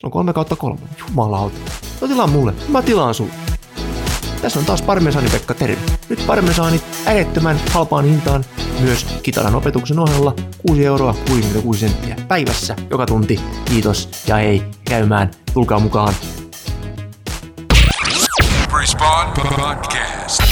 Se 0.00 0.06
on 0.06 0.10
kolme 0.10 0.32
kautta 0.32 0.56
kolme. 0.56 0.80
Jumalauta. 1.08 1.56
No 2.00 2.08
tilaa 2.08 2.26
mulle. 2.26 2.54
Mä 2.68 2.82
tilaan 2.82 3.14
sulle. 3.14 3.32
Tässä 4.42 4.58
on 4.58 4.64
taas 4.66 4.82
Parmesaani 4.82 5.30
Pekka, 5.30 5.54
terve. 5.54 5.82
Nyt 6.08 6.26
Parmesaanit 6.26 6.82
ärettömän 7.06 7.56
halpaan 7.70 8.04
hintaan 8.04 8.44
myös 8.80 9.06
kitaran 9.22 9.54
opetuksen 9.54 9.98
ohella 9.98 10.34
6 10.66 10.86
euroa 10.86 11.14
66 11.26 11.80
senttiä 11.80 12.16
päivässä 12.28 12.76
joka 12.90 13.06
tunti. 13.06 13.40
Kiitos 13.64 14.08
ja 14.26 14.36
hei 14.36 14.62
käymään. 14.84 15.30
Tulkaa 15.54 15.78
mukaan. 15.78 16.14
Respawn 18.80 19.32
Podcast. 19.32 20.42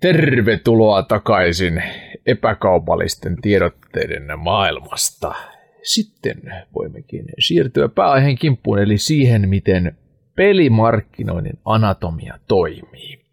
Tervetuloa 0.00 1.02
takaisin 1.02 1.82
epäkaupallisten 2.26 3.36
tiedotteiden 3.42 4.38
maailmasta. 4.38 5.34
Sitten 5.82 6.42
voimmekin 6.74 7.24
siirtyä 7.38 7.88
pääaiheen 7.88 8.38
kimppuun, 8.38 8.78
eli 8.78 8.98
siihen, 8.98 9.48
miten 9.48 9.98
pelimarkkinoinnin 10.36 11.58
anatomia 11.64 12.38
toimii. 12.48 13.24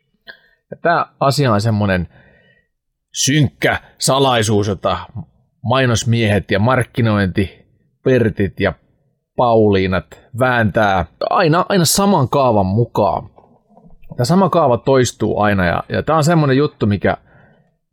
Ja 0.72 0.78
tämä 0.82 1.06
asia 1.20 1.54
on 1.54 1.62
semmoinen 1.62 2.08
synkkä 3.14 3.82
salaisuus, 3.98 4.68
jota 4.68 4.98
mainosmiehet 5.64 6.52
ja 6.52 6.60
markkinointipertit 6.60 8.60
ja 8.60 8.74
Pauliinat 9.36 10.06
vääntää 10.40 11.06
aina, 11.30 11.66
aina 11.70 11.86
saman 11.86 12.30
kaavan 12.30 12.66
mukaan. 12.66 13.31
Tämä 14.16 14.26
sama 14.26 14.50
kaava 14.50 14.78
toistuu 14.78 15.40
aina 15.40 15.66
ja, 15.66 15.84
ja 15.90 16.04
tämä 16.04 16.18
on 16.18 16.24
semmoinen 16.24 16.58
juttu, 16.58 16.86
mikä, 16.86 17.18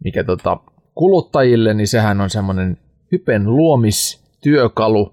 mikä 0.04 0.24
tota, 0.24 0.56
kuluttajille, 0.94 1.74
niin 1.74 1.88
sehän 1.88 2.20
on 2.20 2.30
semmoinen 2.30 2.78
hypen 3.12 3.44
luomistyökalu, 3.56 5.12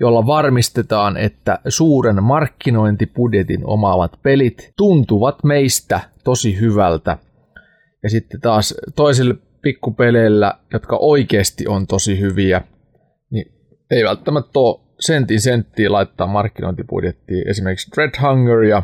jolla 0.00 0.26
varmistetaan, 0.26 1.16
että 1.16 1.58
suuren 1.68 2.22
markkinointibudjetin 2.24 3.60
omaavat 3.64 4.18
pelit 4.22 4.72
tuntuvat 4.76 5.44
meistä 5.44 6.00
tosi 6.24 6.60
hyvältä. 6.60 7.18
Ja 8.02 8.10
sitten 8.10 8.40
taas 8.40 8.74
toisille 8.96 9.34
pikkupeleillä, 9.62 10.54
jotka 10.72 10.96
oikeasti 10.96 11.66
on 11.68 11.86
tosi 11.86 12.20
hyviä, 12.20 12.60
niin 13.30 13.52
ei 13.90 14.04
välttämättä 14.04 14.58
ole 14.58 14.80
sentin 15.00 15.40
senttiä 15.40 15.92
laittaa 15.92 16.26
markkinointibudjettiin. 16.26 17.48
Esimerkiksi 17.48 17.90
Dread 17.94 18.10
Hunger 18.22 18.62
ja 18.62 18.82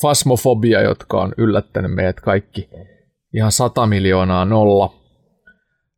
Phasmophobia, 0.00 0.80
jotka 0.80 1.20
on 1.20 1.32
yllättänyt 1.38 1.94
meidät 1.94 2.20
kaikki 2.20 2.70
ihan 3.34 3.52
100 3.52 3.86
miljoonaa 3.86 4.44
nolla, 4.44 4.94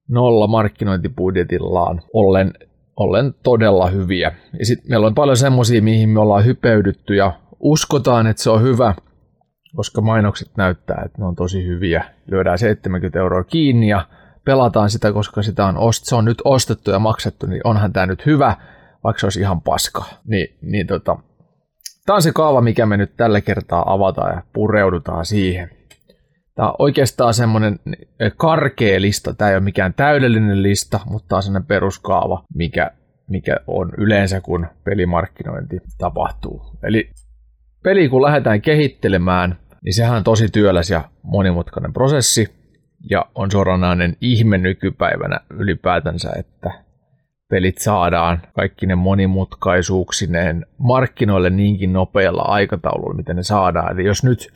nolla 0.08 0.46
markkinointibudjetillaan 0.46 2.02
ollen, 2.12 2.52
ollen 2.96 3.34
todella 3.42 3.86
hyviä. 3.86 4.32
Ja 4.58 4.66
sitten 4.66 4.90
meillä 4.90 5.06
on 5.06 5.14
paljon 5.14 5.36
semmoisia, 5.36 5.82
mihin 5.82 6.08
me 6.08 6.20
ollaan 6.20 6.44
hypeydytty 6.44 7.14
ja 7.14 7.32
uskotaan, 7.60 8.26
että 8.26 8.42
se 8.42 8.50
on 8.50 8.62
hyvä, 8.62 8.94
koska 9.76 10.00
mainokset 10.00 10.50
näyttää, 10.56 11.02
että 11.04 11.18
ne 11.18 11.24
on 11.24 11.36
tosi 11.36 11.66
hyviä. 11.66 12.04
Lyödään 12.26 12.58
70 12.58 13.18
euroa 13.18 13.44
kiinni 13.44 13.88
ja 13.88 14.06
pelataan 14.44 14.90
sitä, 14.90 15.12
koska 15.12 15.42
sitä 15.42 15.66
on 15.66 15.76
ost- 15.76 16.04
se 16.04 16.14
on 16.14 16.24
nyt 16.24 16.42
ostettu 16.44 16.90
ja 16.90 16.98
maksettu, 16.98 17.46
niin 17.46 17.60
onhan 17.64 17.92
tämä 17.92 18.06
nyt 18.06 18.26
hyvä, 18.26 18.56
vaikka 19.04 19.20
se 19.20 19.26
olisi 19.26 19.40
ihan 19.40 19.60
paska. 19.60 20.04
Niin, 20.24 20.56
niin 20.62 20.86
tota, 20.86 21.16
Tämä 22.06 22.14
on 22.14 22.22
se 22.22 22.32
kaava, 22.32 22.60
mikä 22.60 22.86
me 22.86 22.96
nyt 22.96 23.16
tällä 23.16 23.40
kertaa 23.40 23.92
avataan 23.92 24.34
ja 24.34 24.42
pureudutaan 24.52 25.24
siihen. 25.24 25.70
Tämä 26.54 26.68
on 26.68 26.74
oikeastaan 26.78 27.34
semmoinen 27.34 27.78
karkea 28.36 29.00
lista. 29.00 29.34
Tämä 29.34 29.50
ei 29.50 29.56
ole 29.56 29.64
mikään 29.64 29.94
täydellinen 29.94 30.62
lista, 30.62 31.00
mutta 31.06 31.28
tämä 31.28 31.36
on 31.36 31.42
semmoinen 31.42 31.66
peruskaava, 31.66 32.44
mikä, 32.54 32.90
mikä 33.28 33.56
on 33.66 33.92
yleensä, 33.98 34.40
kun 34.40 34.66
pelimarkkinointi 34.84 35.80
tapahtuu. 35.98 36.62
Eli 36.82 37.10
peli 37.82 38.08
kun 38.08 38.22
lähdetään 38.22 38.62
kehittelemään, 38.62 39.58
niin 39.84 39.94
sehän 39.94 40.16
on 40.16 40.24
tosi 40.24 40.48
työläs 40.48 40.90
ja 40.90 41.04
monimutkainen 41.22 41.92
prosessi. 41.92 42.54
Ja 43.10 43.26
on 43.34 43.50
suoranainen 43.50 44.16
ihme 44.20 44.58
nykypäivänä 44.58 45.40
ylipäätänsä, 45.50 46.32
että 46.38 46.83
pelit 47.50 47.78
saadaan 47.78 48.42
kaikki 48.54 48.86
ne 48.86 48.94
monimutkaisuuksineen 48.94 50.66
markkinoille 50.78 51.50
niinkin 51.50 51.92
nopealla 51.92 52.42
aikataululla, 52.42 53.14
miten 53.14 53.36
ne 53.36 53.42
saadaan. 53.42 53.92
Eli 53.92 54.06
jos 54.06 54.24
nyt 54.24 54.52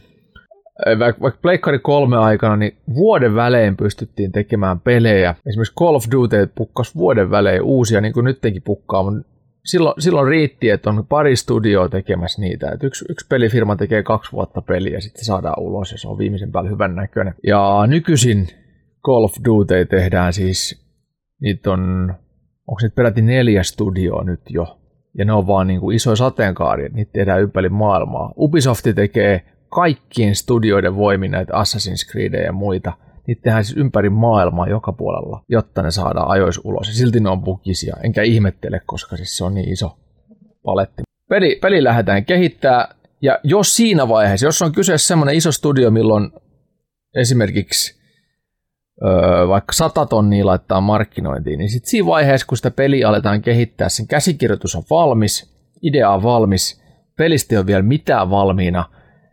vaikka, 0.98 1.22
vaikka 1.22 1.40
Pleikkari 1.42 1.78
kolme 1.78 2.16
aikana, 2.16 2.56
niin 2.56 2.76
vuoden 2.94 3.34
välein 3.34 3.76
pystyttiin 3.76 4.32
tekemään 4.32 4.80
pelejä. 4.80 5.34
Esimerkiksi 5.46 5.74
Call 5.74 5.94
of 5.94 6.04
Duty 6.10 6.50
pukkas 6.54 6.96
vuoden 6.96 7.30
välein 7.30 7.62
uusia, 7.62 8.00
niin 8.00 8.12
kuin 8.12 8.24
nytkin 8.24 8.62
pukkaa, 8.64 9.02
mutta 9.02 9.28
silloin, 9.64 10.02
silloin 10.02 10.28
riitti, 10.28 10.70
että 10.70 10.90
on 10.90 11.06
pari 11.08 11.36
studioa 11.36 11.88
tekemässä 11.88 12.40
niitä. 12.40 12.70
Että 12.70 12.86
yksi, 12.86 13.04
yksi 13.08 13.26
pelifirma 13.28 13.76
tekee 13.76 14.02
kaksi 14.02 14.32
vuotta 14.32 14.62
peliä 14.62 14.92
ja 14.92 15.00
sitten 15.00 15.24
saadaan 15.24 15.62
ulos 15.62 15.92
ja 15.92 15.98
se 15.98 16.08
on 16.08 16.18
viimeisen 16.18 16.52
päällä 16.52 16.70
hyvän 16.70 16.94
näköinen. 16.94 17.34
Ja 17.46 17.86
nykyisin 17.86 18.46
Call 19.06 19.24
of 19.24 19.34
Duty 19.44 19.86
tehdään 19.86 20.32
siis, 20.32 20.86
niitä 21.40 21.70
on 21.70 22.14
onko 22.68 22.80
nyt 22.82 22.94
peräti 22.94 23.22
neljä 23.22 23.62
studioa 23.62 24.24
nyt 24.24 24.40
jo, 24.48 24.78
ja 25.18 25.24
ne 25.24 25.32
on 25.32 25.46
vaan 25.46 25.66
niin 25.66 25.80
kuin 25.80 25.96
isoja 25.96 26.16
sateenkaaria, 26.16 26.88
niitä 26.92 27.12
tehdään 27.12 27.40
ympäri 27.40 27.68
maailmaa. 27.68 28.32
Ubisoft 28.36 28.86
tekee 28.94 29.42
kaikkien 29.68 30.34
studioiden 30.34 30.96
voimin 30.96 31.30
näitä 31.30 31.52
Assassin's 31.52 32.10
Creed 32.12 32.44
ja 32.44 32.52
muita, 32.52 32.92
niitä 33.26 33.42
tehdään 33.42 33.64
siis 33.64 33.78
ympäri 33.78 34.10
maailmaa 34.10 34.68
joka 34.68 34.92
puolella, 34.92 35.44
jotta 35.48 35.82
ne 35.82 35.90
saadaan 35.90 36.28
ajois 36.28 36.60
ulos. 36.64 36.88
Ja 36.88 36.94
silti 36.94 37.20
ne 37.20 37.30
on 37.30 37.42
bugisia, 37.42 37.96
enkä 38.02 38.22
ihmettele, 38.22 38.80
koska 38.86 39.16
siis 39.16 39.36
se 39.36 39.44
on 39.44 39.54
niin 39.54 39.68
iso 39.68 39.98
paletti. 40.62 41.02
Peli, 41.28 41.58
peli 41.62 41.84
lähdetään 41.84 42.24
kehittää, 42.24 42.94
ja 43.22 43.38
jos 43.42 43.76
siinä 43.76 44.08
vaiheessa, 44.08 44.46
jos 44.46 44.62
on 44.62 44.72
kyseessä 44.72 45.08
semmoinen 45.08 45.34
iso 45.34 45.52
studio, 45.52 45.90
milloin 45.90 46.30
esimerkiksi 47.14 47.97
öö, 49.04 49.48
vaikka 49.48 49.72
100 49.72 50.06
tonnia 50.06 50.46
laittaa 50.46 50.80
markkinointiin, 50.80 51.58
niin 51.58 51.70
sitten 51.70 51.90
siinä 51.90 52.06
vaiheessa, 52.06 52.46
kun 52.46 52.56
sitä 52.56 52.70
peliä 52.70 53.08
aletaan 53.08 53.42
kehittää, 53.42 53.88
sen 53.88 54.06
käsikirjoitus 54.06 54.74
on 54.74 54.82
valmis, 54.90 55.58
idea 55.82 56.10
on 56.10 56.22
valmis, 56.22 56.82
pelistä 57.16 57.54
ei 57.54 57.58
ole 57.58 57.66
vielä 57.66 57.82
mitään 57.82 58.30
valmiina, 58.30 58.84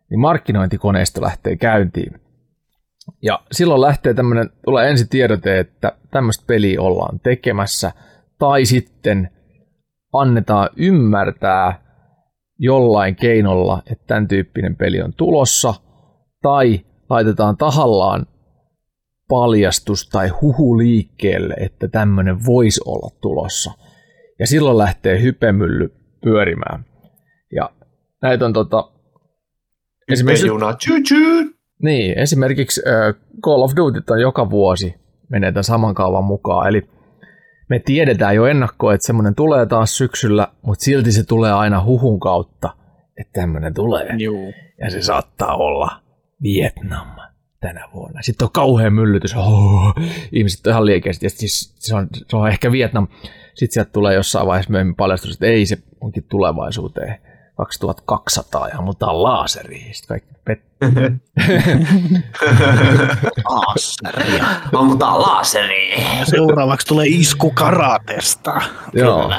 niin 0.09 0.19
markkinointikoneisto 0.19 1.21
lähtee 1.21 1.55
käyntiin. 1.55 2.21
Ja 3.21 3.39
silloin 3.51 3.81
lähtee 3.81 4.13
tämmöinen, 4.13 4.49
tulee 4.65 4.89
ensi 4.89 5.07
tiedote, 5.09 5.59
että 5.59 5.91
tämmöistä 6.11 6.43
peliä 6.47 6.81
ollaan 6.81 7.19
tekemässä, 7.19 7.91
tai 8.39 8.65
sitten 8.65 9.29
annetaan 10.13 10.69
ymmärtää 10.77 11.85
jollain 12.59 13.15
keinolla, 13.15 13.81
että 13.91 14.03
tämän 14.07 14.27
tyyppinen 14.27 14.75
peli 14.75 15.01
on 15.01 15.13
tulossa, 15.17 15.73
tai 16.41 16.85
laitetaan 17.09 17.57
tahallaan 17.57 18.25
paljastus 19.27 20.09
tai 20.09 20.29
huhu 20.29 20.77
liikkeelle, 20.77 21.53
että 21.53 21.87
tämmöinen 21.87 22.45
voisi 22.45 22.81
olla 22.85 23.09
tulossa. 23.21 23.71
Ja 24.39 24.47
silloin 24.47 24.77
lähtee 24.77 25.21
hypemylly 25.21 25.93
pyörimään. 26.23 26.85
Ja 27.55 27.69
näitä 28.21 28.45
on 28.45 28.53
tota... 28.53 28.91
Esimerkiksi... 30.11 30.47
Niin, 31.83 32.19
esimerkiksi 32.19 32.81
Call 33.43 33.61
of 33.61 33.71
Duty 33.75 34.03
on 34.09 34.21
joka 34.21 34.49
vuosi 34.49 34.95
menee 35.29 35.51
tämän 35.51 35.63
saman 35.63 35.95
kaavan 35.95 36.23
mukaan. 36.23 36.67
Eli 36.67 36.89
me 37.69 37.79
tiedetään 37.79 38.35
jo 38.35 38.45
ennakkoon, 38.45 38.93
että 38.93 39.07
semmoinen 39.07 39.35
tulee 39.35 39.65
taas 39.65 39.97
syksyllä, 39.97 40.47
mutta 40.61 40.83
silti 40.83 41.11
se 41.11 41.23
tulee 41.23 41.53
aina 41.53 41.83
huhun 41.83 42.19
kautta, 42.19 42.69
että 43.19 43.41
tämmöinen 43.41 43.73
tulee. 43.73 44.15
Juu. 44.17 44.53
Ja 44.79 44.91
se 44.91 45.01
saattaa 45.01 45.55
olla 45.55 46.01
Vietnam 46.43 47.07
tänä 47.67 47.89
vuonna. 47.93 48.21
Sitten 48.21 48.45
on 48.45 48.51
kauhean 48.51 48.93
myllytys, 48.93 49.35
oh, 49.35 49.93
ihmiset 50.31 50.67
on 50.67 50.71
ihan 50.71 50.85
liikeisesti, 50.85 51.25
ja 51.25 51.29
siis 51.29 51.73
se 51.79 51.95
on, 51.95 52.07
se 52.27 52.37
on 52.37 52.49
ehkä 52.49 52.71
Vietnam. 52.71 53.07
Sitten 53.53 53.73
sieltä 53.73 53.91
tulee 53.91 54.13
jossain 54.13 54.47
vaiheessa 54.47 54.71
myöhemmin 54.71 54.95
paljastus, 54.95 55.33
että 55.33 55.45
ei 55.45 55.65
se 55.65 55.77
onkin 56.01 56.23
tulevaisuuteen 56.23 57.19
2200 57.55 58.67
ja 58.67 58.77
ammutaan 58.77 59.23
laaseriin. 59.23 59.95
Sitten 59.95 60.07
kaikki 60.07 60.33
pet- 60.49 60.65
Laaseria. 63.49 64.45
Ammutaan 64.73 65.21
laaseriin. 65.21 66.25
Seuraavaksi 66.25 66.87
tulee 66.87 67.07
isku 67.07 67.51
karatesta. 67.51 68.61
Joo. 68.93 69.31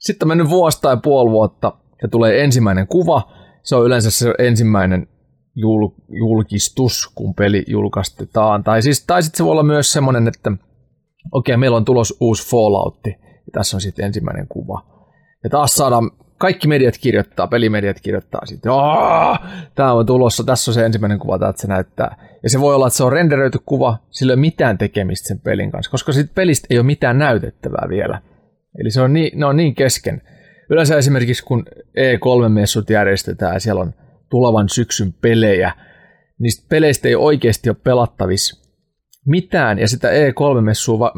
Sitten 0.00 0.26
on 0.26 0.28
mennyt 0.28 0.48
vuosi 0.48 0.80
tai 0.80 0.96
puoli 1.02 1.30
vuotta 1.30 1.72
ja 2.02 2.08
tulee 2.08 2.44
ensimmäinen 2.44 2.86
kuva. 2.86 3.32
Se 3.62 3.76
on 3.76 3.86
yleensä 3.86 4.10
se 4.10 4.34
ensimmäinen 4.38 5.08
jul- 5.56 5.94
julkistus, 6.08 7.12
kun 7.14 7.34
peli 7.34 7.64
julkaistetaan. 7.66 8.64
Tai, 8.64 8.82
siis, 8.82 9.06
tai 9.06 9.22
sitten 9.22 9.36
se 9.36 9.44
voi 9.44 9.52
olla 9.52 9.62
myös 9.62 9.92
semmoinen, 9.92 10.28
että 10.28 10.52
okei, 11.32 11.56
meillä 11.56 11.76
on 11.76 11.84
tulos 11.84 12.16
uusi 12.20 12.50
Falloutti. 12.50 13.10
Ja 13.20 13.52
tässä 13.52 13.76
on 13.76 13.80
sitten 13.80 14.04
ensimmäinen 14.04 14.48
kuva. 14.48 14.84
Ja 15.44 15.50
taas 15.50 15.74
saadaan, 15.74 16.10
kaikki 16.38 16.68
mediat 16.68 16.98
kirjoittaa, 16.98 17.46
pelimediat 17.46 18.00
kirjoittaa 18.00 18.46
sitten, 18.46 18.72
tämä 19.74 19.92
on 19.92 20.06
tulossa, 20.06 20.44
tässä 20.44 20.70
on 20.70 20.74
se 20.74 20.86
ensimmäinen 20.86 21.18
kuva, 21.18 21.34
että 21.34 21.62
se 21.62 21.68
näyttää. 21.68 22.16
Ja 22.42 22.50
se 22.50 22.60
voi 22.60 22.74
olla, 22.74 22.86
että 22.86 22.96
se 22.96 23.04
on 23.04 23.12
renderöity 23.12 23.58
kuva, 23.66 23.98
sillä 24.10 24.30
ei 24.30 24.34
ole 24.34 24.40
mitään 24.40 24.78
tekemistä 24.78 25.28
sen 25.28 25.40
pelin 25.40 25.70
kanssa, 25.70 25.90
koska 25.90 26.12
siitä 26.12 26.30
pelistä 26.34 26.66
ei 26.70 26.78
ole 26.78 26.86
mitään 26.86 27.18
näytettävää 27.18 27.86
vielä. 27.88 28.22
Eli 28.80 28.90
se 28.90 29.00
on 29.00 29.12
niin, 29.12 29.40
ne 29.40 29.46
on 29.46 29.56
niin 29.56 29.74
kesken. 29.74 30.22
Yleensä 30.70 30.96
esimerkiksi 30.96 31.44
kun 31.44 31.64
E3-messut 31.98 32.90
järjestetään 32.90 33.54
ja 33.54 33.60
siellä 33.60 33.80
on 33.80 33.94
tulevan 34.32 34.68
syksyn 34.68 35.12
pelejä, 35.12 35.72
niistä 36.38 36.66
peleistä 36.68 37.08
ei 37.08 37.14
oikeasti 37.14 37.70
ole 37.70 37.76
pelattavissa 37.84 38.62
mitään, 39.26 39.78
ja 39.78 39.88
sitä 39.88 40.08
E3-messua 40.08 40.98
va- 40.98 41.12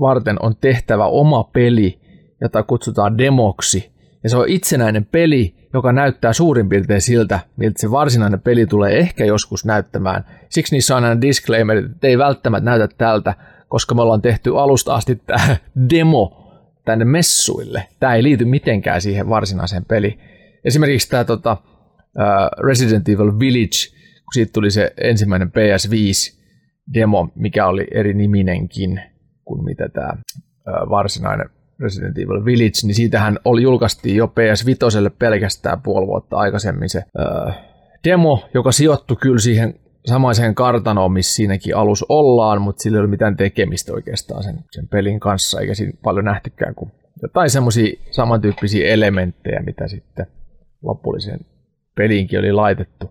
varten 0.00 0.36
on 0.42 0.56
tehtävä 0.60 1.06
oma 1.06 1.44
peli, 1.44 2.00
jota 2.40 2.62
kutsutaan 2.62 3.18
demoksi, 3.18 3.92
ja 4.24 4.30
se 4.30 4.36
on 4.36 4.48
itsenäinen 4.48 5.04
peli, 5.04 5.54
joka 5.74 5.92
näyttää 5.92 6.32
suurin 6.32 6.68
piirtein 6.68 7.00
siltä, 7.00 7.40
miltä 7.56 7.80
se 7.80 7.90
varsinainen 7.90 8.40
peli 8.40 8.66
tulee 8.66 8.98
ehkä 8.98 9.24
joskus 9.24 9.64
näyttämään. 9.64 10.24
Siksi 10.48 10.74
niissä 10.74 10.96
on 10.96 11.04
aina 11.04 11.20
disclaimer, 11.20 11.76
että 11.76 12.06
ei 12.06 12.18
välttämättä 12.18 12.70
näytä 12.70 12.88
tältä, 12.98 13.34
koska 13.68 13.94
me 13.94 14.02
ollaan 14.02 14.22
tehty 14.22 14.58
alusta 14.58 14.94
asti 14.94 15.22
tämä 15.26 15.56
demo 15.90 16.52
tänne 16.84 17.04
messuille. 17.04 17.88
Tämä 18.00 18.14
ei 18.14 18.22
liity 18.22 18.44
mitenkään 18.44 19.00
siihen 19.00 19.28
varsinaiseen 19.28 19.84
peliin. 19.84 20.18
Esimerkiksi 20.64 21.10
tämä 21.10 21.24
tota, 21.24 21.56
Resident 22.66 23.08
Evil 23.08 23.38
Village, 23.38 23.78
kun 24.24 24.32
siitä 24.32 24.52
tuli 24.52 24.70
se 24.70 24.92
ensimmäinen 25.00 25.48
PS5-demo, 25.48 27.28
mikä 27.34 27.66
oli 27.66 27.86
eri 27.90 28.14
niminenkin 28.14 29.00
kuin 29.44 29.64
mitä 29.64 29.88
tämä 29.88 30.12
uh, 30.12 30.90
varsinainen 30.90 31.50
Resident 31.80 32.18
Evil 32.18 32.44
Village, 32.44 32.80
niin 32.82 32.94
siitähän 32.94 33.38
oli, 33.44 33.62
julkaistiin 33.62 34.16
jo 34.16 34.26
PS5 34.26 35.10
pelkästään 35.18 35.82
puoli 35.82 36.06
vuotta 36.06 36.36
aikaisemmin 36.36 36.88
se 36.88 36.98
uh, 36.98 37.52
demo, 38.04 38.48
joka 38.54 38.72
sijoittui 38.72 39.16
kyllä 39.16 39.38
siihen 39.38 39.74
samaiseen 40.06 40.54
kartanoon, 40.54 41.12
missä 41.12 41.34
siinäkin 41.34 41.76
alus 41.76 42.04
ollaan, 42.08 42.62
mutta 42.62 42.82
sillä 42.82 42.96
ei 42.96 43.00
ole 43.00 43.08
mitään 43.08 43.36
tekemistä 43.36 43.92
oikeastaan 43.92 44.42
sen, 44.42 44.58
sen 44.70 44.88
pelin 44.88 45.20
kanssa, 45.20 45.60
eikä 45.60 45.74
siinä 45.74 45.92
paljon 46.02 46.24
nähtykään 46.24 46.74
kuin 46.74 46.92
jotain 47.22 47.50
semmoisia 47.50 47.96
samantyyppisiä 48.10 48.88
elementtejä, 48.88 49.62
mitä 49.66 49.88
sitten 49.88 50.26
lopulliseen 50.82 51.40
peliinkin 51.98 52.38
oli 52.38 52.52
laitettu. 52.52 53.06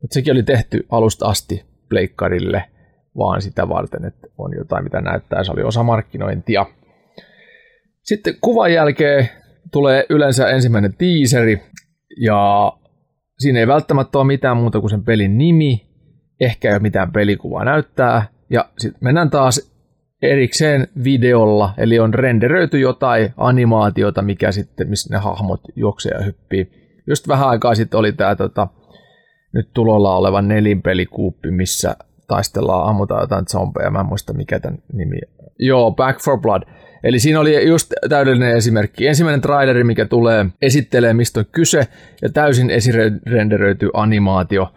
Mutta 0.00 0.14
sekin 0.14 0.32
oli 0.32 0.42
tehty 0.42 0.86
alusta 0.90 1.26
asti 1.26 1.64
pleikkarille 1.88 2.64
vaan 3.18 3.42
sitä 3.42 3.68
varten, 3.68 4.04
että 4.04 4.26
on 4.38 4.50
jotain, 4.58 4.84
mitä 4.84 5.00
näyttää. 5.00 5.44
Se 5.44 5.52
oli 5.52 5.62
osa 5.62 5.82
markkinointia. 5.82 6.66
Sitten 8.02 8.34
kuvan 8.40 8.72
jälkeen 8.72 9.28
tulee 9.72 10.06
yleensä 10.10 10.48
ensimmäinen 10.48 10.94
tiiseri, 10.98 11.62
ja 12.20 12.72
siinä 13.38 13.60
ei 13.60 13.66
välttämättä 13.66 14.18
ole 14.18 14.26
mitään 14.26 14.56
muuta 14.56 14.80
kuin 14.80 14.90
sen 14.90 15.04
pelin 15.04 15.38
nimi, 15.38 15.86
ehkä 16.40 16.68
ei 16.68 16.74
ole 16.74 16.82
mitään 16.82 17.12
pelikuvaa 17.12 17.64
näyttää, 17.64 18.26
ja 18.50 18.68
sitten 18.78 19.04
mennään 19.04 19.30
taas 19.30 19.72
erikseen 20.22 20.88
videolla, 21.04 21.74
eli 21.78 21.98
on 21.98 22.14
renderöity 22.14 22.78
jotain 22.78 23.32
animaatiota, 23.36 24.22
mikä 24.22 24.52
sitten, 24.52 24.88
missä 24.88 25.14
ne 25.14 25.20
hahmot 25.20 25.60
juoksee 25.76 26.12
ja 26.12 26.24
hyppii. 26.24 26.83
Just 27.06 27.28
vähän 27.28 27.48
aikaa 27.48 27.74
sitten 27.74 28.00
oli 28.00 28.12
tämä 28.12 28.36
tota, 28.36 28.68
nyt 29.52 29.70
tulolla 29.74 30.16
oleva 30.16 30.42
nelinpelikuuppi, 30.42 31.50
missä 31.50 31.96
taistellaan, 32.28 32.88
ammutaan 32.88 33.20
jotain 33.20 33.46
zombeja, 33.46 33.90
mä 33.90 34.00
en 34.00 34.06
muista 34.06 34.32
mikä 34.32 34.60
tämän 34.60 34.78
nimi. 34.92 35.18
Joo, 35.58 35.90
Back 35.90 36.20
for 36.24 36.40
Blood. 36.40 36.62
Eli 37.04 37.18
siinä 37.18 37.40
oli 37.40 37.68
just 37.68 37.92
täydellinen 38.08 38.56
esimerkki. 38.56 39.06
Ensimmäinen 39.06 39.40
traileri, 39.40 39.84
mikä 39.84 40.04
tulee, 40.04 40.46
esittelee 40.62 41.14
mistä 41.14 41.40
on 41.40 41.46
kyse, 41.52 41.88
ja 42.22 42.28
täysin 42.28 42.70
esirenderöity 42.70 43.90
animaatio. 43.94 44.72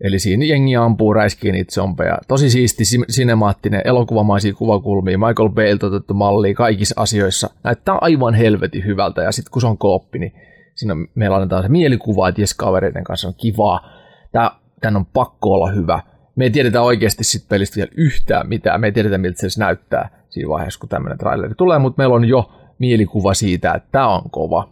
Eli 0.00 0.18
siinä 0.18 0.44
jengi 0.44 0.76
ampuu, 0.76 1.14
räiskii 1.14 1.52
niitä 1.52 1.74
zombeja. 1.74 2.18
Tosi 2.28 2.50
siisti, 2.50 2.84
sinemaattinen, 3.08 3.82
elokuvamaisia 3.84 4.54
kuvakulmia, 4.54 5.18
Michael 5.18 5.48
Bale 5.48 5.86
otettu 5.86 6.14
malli 6.14 6.54
kaikissa 6.54 6.94
asioissa. 7.02 7.50
Näyttää 7.64 7.98
aivan 8.00 8.34
helvetin 8.34 8.84
hyvältä, 8.84 9.22
ja 9.22 9.32
sitten 9.32 9.50
kun 9.50 9.60
se 9.60 9.66
on 9.66 9.78
kooppi, 9.78 10.18
niin 10.18 10.32
siinä 10.76 10.94
meillä 11.14 11.36
annetaan 11.36 11.62
se 11.62 11.68
mielikuva, 11.68 12.28
että 12.28 12.40
jes 12.40 12.54
kavereiden 12.54 13.04
kanssa 13.04 13.28
on 13.28 13.34
kivaa. 13.34 13.88
Tää, 14.32 14.50
on 14.96 15.06
pakko 15.06 15.52
olla 15.52 15.70
hyvä. 15.70 16.02
Me 16.36 16.44
ei 16.44 16.50
tiedetä 16.50 16.82
oikeasti 16.82 17.24
sit 17.24 17.48
pelistä 17.48 17.76
vielä 17.76 17.90
yhtään 17.96 18.48
mitään. 18.48 18.80
Me 18.80 18.86
ei 18.86 18.92
tiedetä, 18.92 19.18
miltä 19.18 19.48
se 19.48 19.60
näyttää 19.60 20.08
siinä 20.28 20.48
vaiheessa, 20.48 20.80
kun 20.80 20.88
tämmöinen 20.88 21.18
traileri 21.18 21.54
tulee, 21.54 21.78
mutta 21.78 22.00
meillä 22.00 22.14
on 22.14 22.24
jo 22.24 22.50
mielikuva 22.78 23.34
siitä, 23.34 23.72
että 23.72 23.88
tämä 23.92 24.08
on 24.08 24.30
kova. 24.30 24.68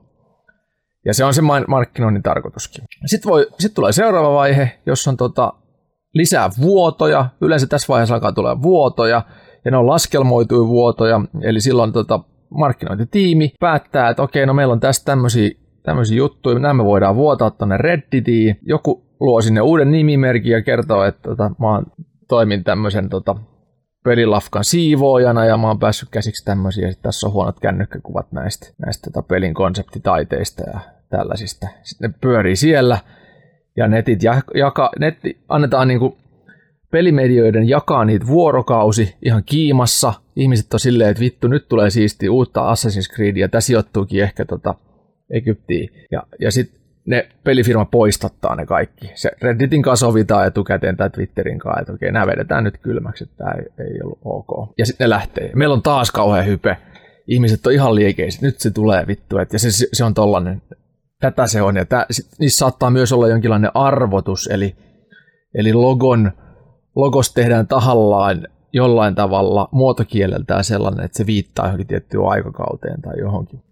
Ja 1.04 1.14
se 1.14 1.24
on 1.24 1.34
se 1.34 1.42
markkinoinnin 1.68 2.22
tarkoituskin. 2.22 2.84
Sitten, 3.06 3.30
voi, 3.30 3.46
sitten 3.50 3.74
tulee 3.74 3.92
seuraava 3.92 4.34
vaihe, 4.34 4.78
jossa 4.86 5.10
on 5.10 5.16
tota, 5.16 5.52
lisää 6.14 6.50
vuotoja. 6.60 7.26
Yleensä 7.40 7.66
tässä 7.66 7.88
vaiheessa 7.88 8.14
alkaa 8.14 8.32
tulla 8.32 8.62
vuotoja, 8.62 9.22
ja 9.64 9.70
ne 9.70 9.76
on 9.76 9.86
laskelmoituja 9.86 10.68
vuotoja, 10.68 11.20
eli 11.42 11.60
silloin 11.60 11.92
tota, 11.92 12.20
markkinointitiimi 12.50 13.52
päättää, 13.60 14.08
että 14.08 14.22
okei, 14.22 14.46
no 14.46 14.54
meillä 14.54 14.72
on 14.72 14.80
tässä 14.80 15.04
tämmöisiä 15.04 15.50
tämmöisiä 15.84 16.16
juttuja, 16.16 16.58
nämä 16.58 16.74
me 16.74 16.84
voidaan 16.84 17.16
vuotaa 17.16 17.50
tuonne 17.50 17.76
Redditiin. 17.76 18.58
Joku 18.62 19.04
luo 19.20 19.40
sinne 19.40 19.60
uuden 19.60 19.90
nimimerkin 19.90 20.52
ja 20.52 20.62
kertoo, 20.62 21.04
että 21.04 21.22
tota, 21.22 21.50
mä 21.58 21.70
oon, 21.70 21.86
toimin 22.28 22.64
tämmöisen 22.64 23.08
tota, 23.08 23.36
pelilafkan 24.04 24.64
siivoojana 24.64 25.44
ja 25.44 25.56
mä 25.56 25.66
oon 25.66 25.78
päässyt 25.78 26.08
käsiksi 26.10 26.44
tämmöisiä. 26.44 26.90
Sitten 26.90 27.02
tässä 27.02 27.26
on 27.26 27.32
huonot 27.32 27.60
kännykkäkuvat 27.60 28.32
näistä, 28.32 28.66
näistä 28.78 29.10
tota, 29.10 29.22
pelin 29.28 29.54
konseptitaiteista 29.54 30.62
ja 30.70 30.80
tällaisista. 31.10 31.66
Sitten 31.82 32.10
ne 32.10 32.16
pyörii 32.20 32.56
siellä 32.56 32.98
ja 33.76 33.88
netit 33.88 34.22
jaka, 34.54 34.90
netti 34.98 35.44
annetaan 35.48 35.88
niinku 35.88 36.18
pelimedioiden 36.90 37.68
jakaa 37.68 38.04
niitä 38.04 38.26
vuorokausi 38.26 39.14
ihan 39.24 39.42
kiimassa. 39.46 40.12
Ihmiset 40.36 40.74
on 40.74 40.80
silleen, 40.80 41.10
että 41.10 41.20
vittu, 41.20 41.48
nyt 41.48 41.68
tulee 41.68 41.90
siisti 41.90 42.28
uutta 42.28 42.72
Assassin's 42.72 43.14
Creedia. 43.14 43.48
Tässä 43.48 43.66
sijoittuukin 43.66 44.22
ehkä 44.22 44.44
tota 44.44 44.74
Egyptiin. 45.30 45.90
Ja, 46.10 46.22
ja 46.40 46.50
sitten 46.52 46.80
ne 47.06 47.28
pelifirma 47.44 47.84
poistattaa 47.84 48.54
ne 48.56 48.66
kaikki. 48.66 49.10
Se 49.14 49.30
Redditin 49.42 49.82
kanssa 49.82 50.06
sovitaan 50.06 50.46
etukäteen 50.46 50.96
tai 50.96 51.10
Twitterin 51.10 51.58
kanssa, 51.58 51.80
että 51.80 51.92
okei, 51.92 52.12
nämä 52.12 52.26
vedetään 52.26 52.64
nyt 52.64 52.78
kylmäksi, 52.78 53.24
että 53.24 53.36
tämä 53.36 53.50
ei, 53.50 53.86
ei 53.86 54.00
ollut 54.04 54.18
ok. 54.24 54.74
Ja 54.78 54.86
sitten 54.86 55.04
ne 55.04 55.08
lähtee. 55.10 55.50
Meillä 55.54 55.72
on 55.72 55.82
taas 55.82 56.10
kauhean 56.10 56.46
hype. 56.46 56.76
Ihmiset 57.26 57.66
on 57.66 57.72
ihan 57.72 57.94
liekeiset. 57.94 58.42
Nyt 58.42 58.60
se 58.60 58.70
tulee 58.70 59.06
vittu. 59.06 59.38
Et, 59.38 59.52
ja 59.52 59.58
se, 59.58 59.68
se 59.92 60.04
on 60.04 60.14
tollanen. 60.14 60.62
Tätä 61.20 61.46
se 61.46 61.62
on. 61.62 61.76
Ja 61.76 61.84
tää, 61.84 62.06
sit, 62.10 62.26
niissä 62.38 62.58
saattaa 62.58 62.90
myös 62.90 63.12
olla 63.12 63.28
jonkinlainen 63.28 63.70
arvotus, 63.74 64.46
eli, 64.46 64.76
eli 65.54 65.72
logon, 65.72 66.32
logos 66.96 67.34
tehdään 67.34 67.66
tahallaan 67.66 68.48
jollain 68.72 69.14
tavalla 69.14 69.68
muotokieleltään 69.72 70.64
sellainen, 70.64 71.04
että 71.04 71.16
se 71.16 71.26
viittaa 71.26 71.64
johonkin 71.64 71.86
tiettyyn 71.86 72.26
aikakauteen 72.26 73.02
tai 73.02 73.18
johonkin. 73.18 73.62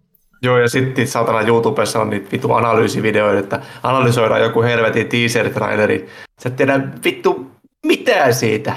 Joo, 0.43 0.57
ja 0.59 0.69
sitten 0.69 1.07
saatana 1.07 1.41
YouTubessa 1.41 2.01
on 2.01 2.09
niitä 2.09 2.31
vittu 2.31 2.53
analyysivideoita, 2.53 3.39
että 3.39 3.59
analysoidaan 3.83 4.41
joku 4.41 4.61
helvetin 4.61 5.07
teaser-traileri. 5.07 6.07
Sä 6.41 6.49
et 6.49 6.55
tiedä 6.55 6.81
vittu 7.03 7.51
mitään 7.85 8.33
siitä 8.33 8.73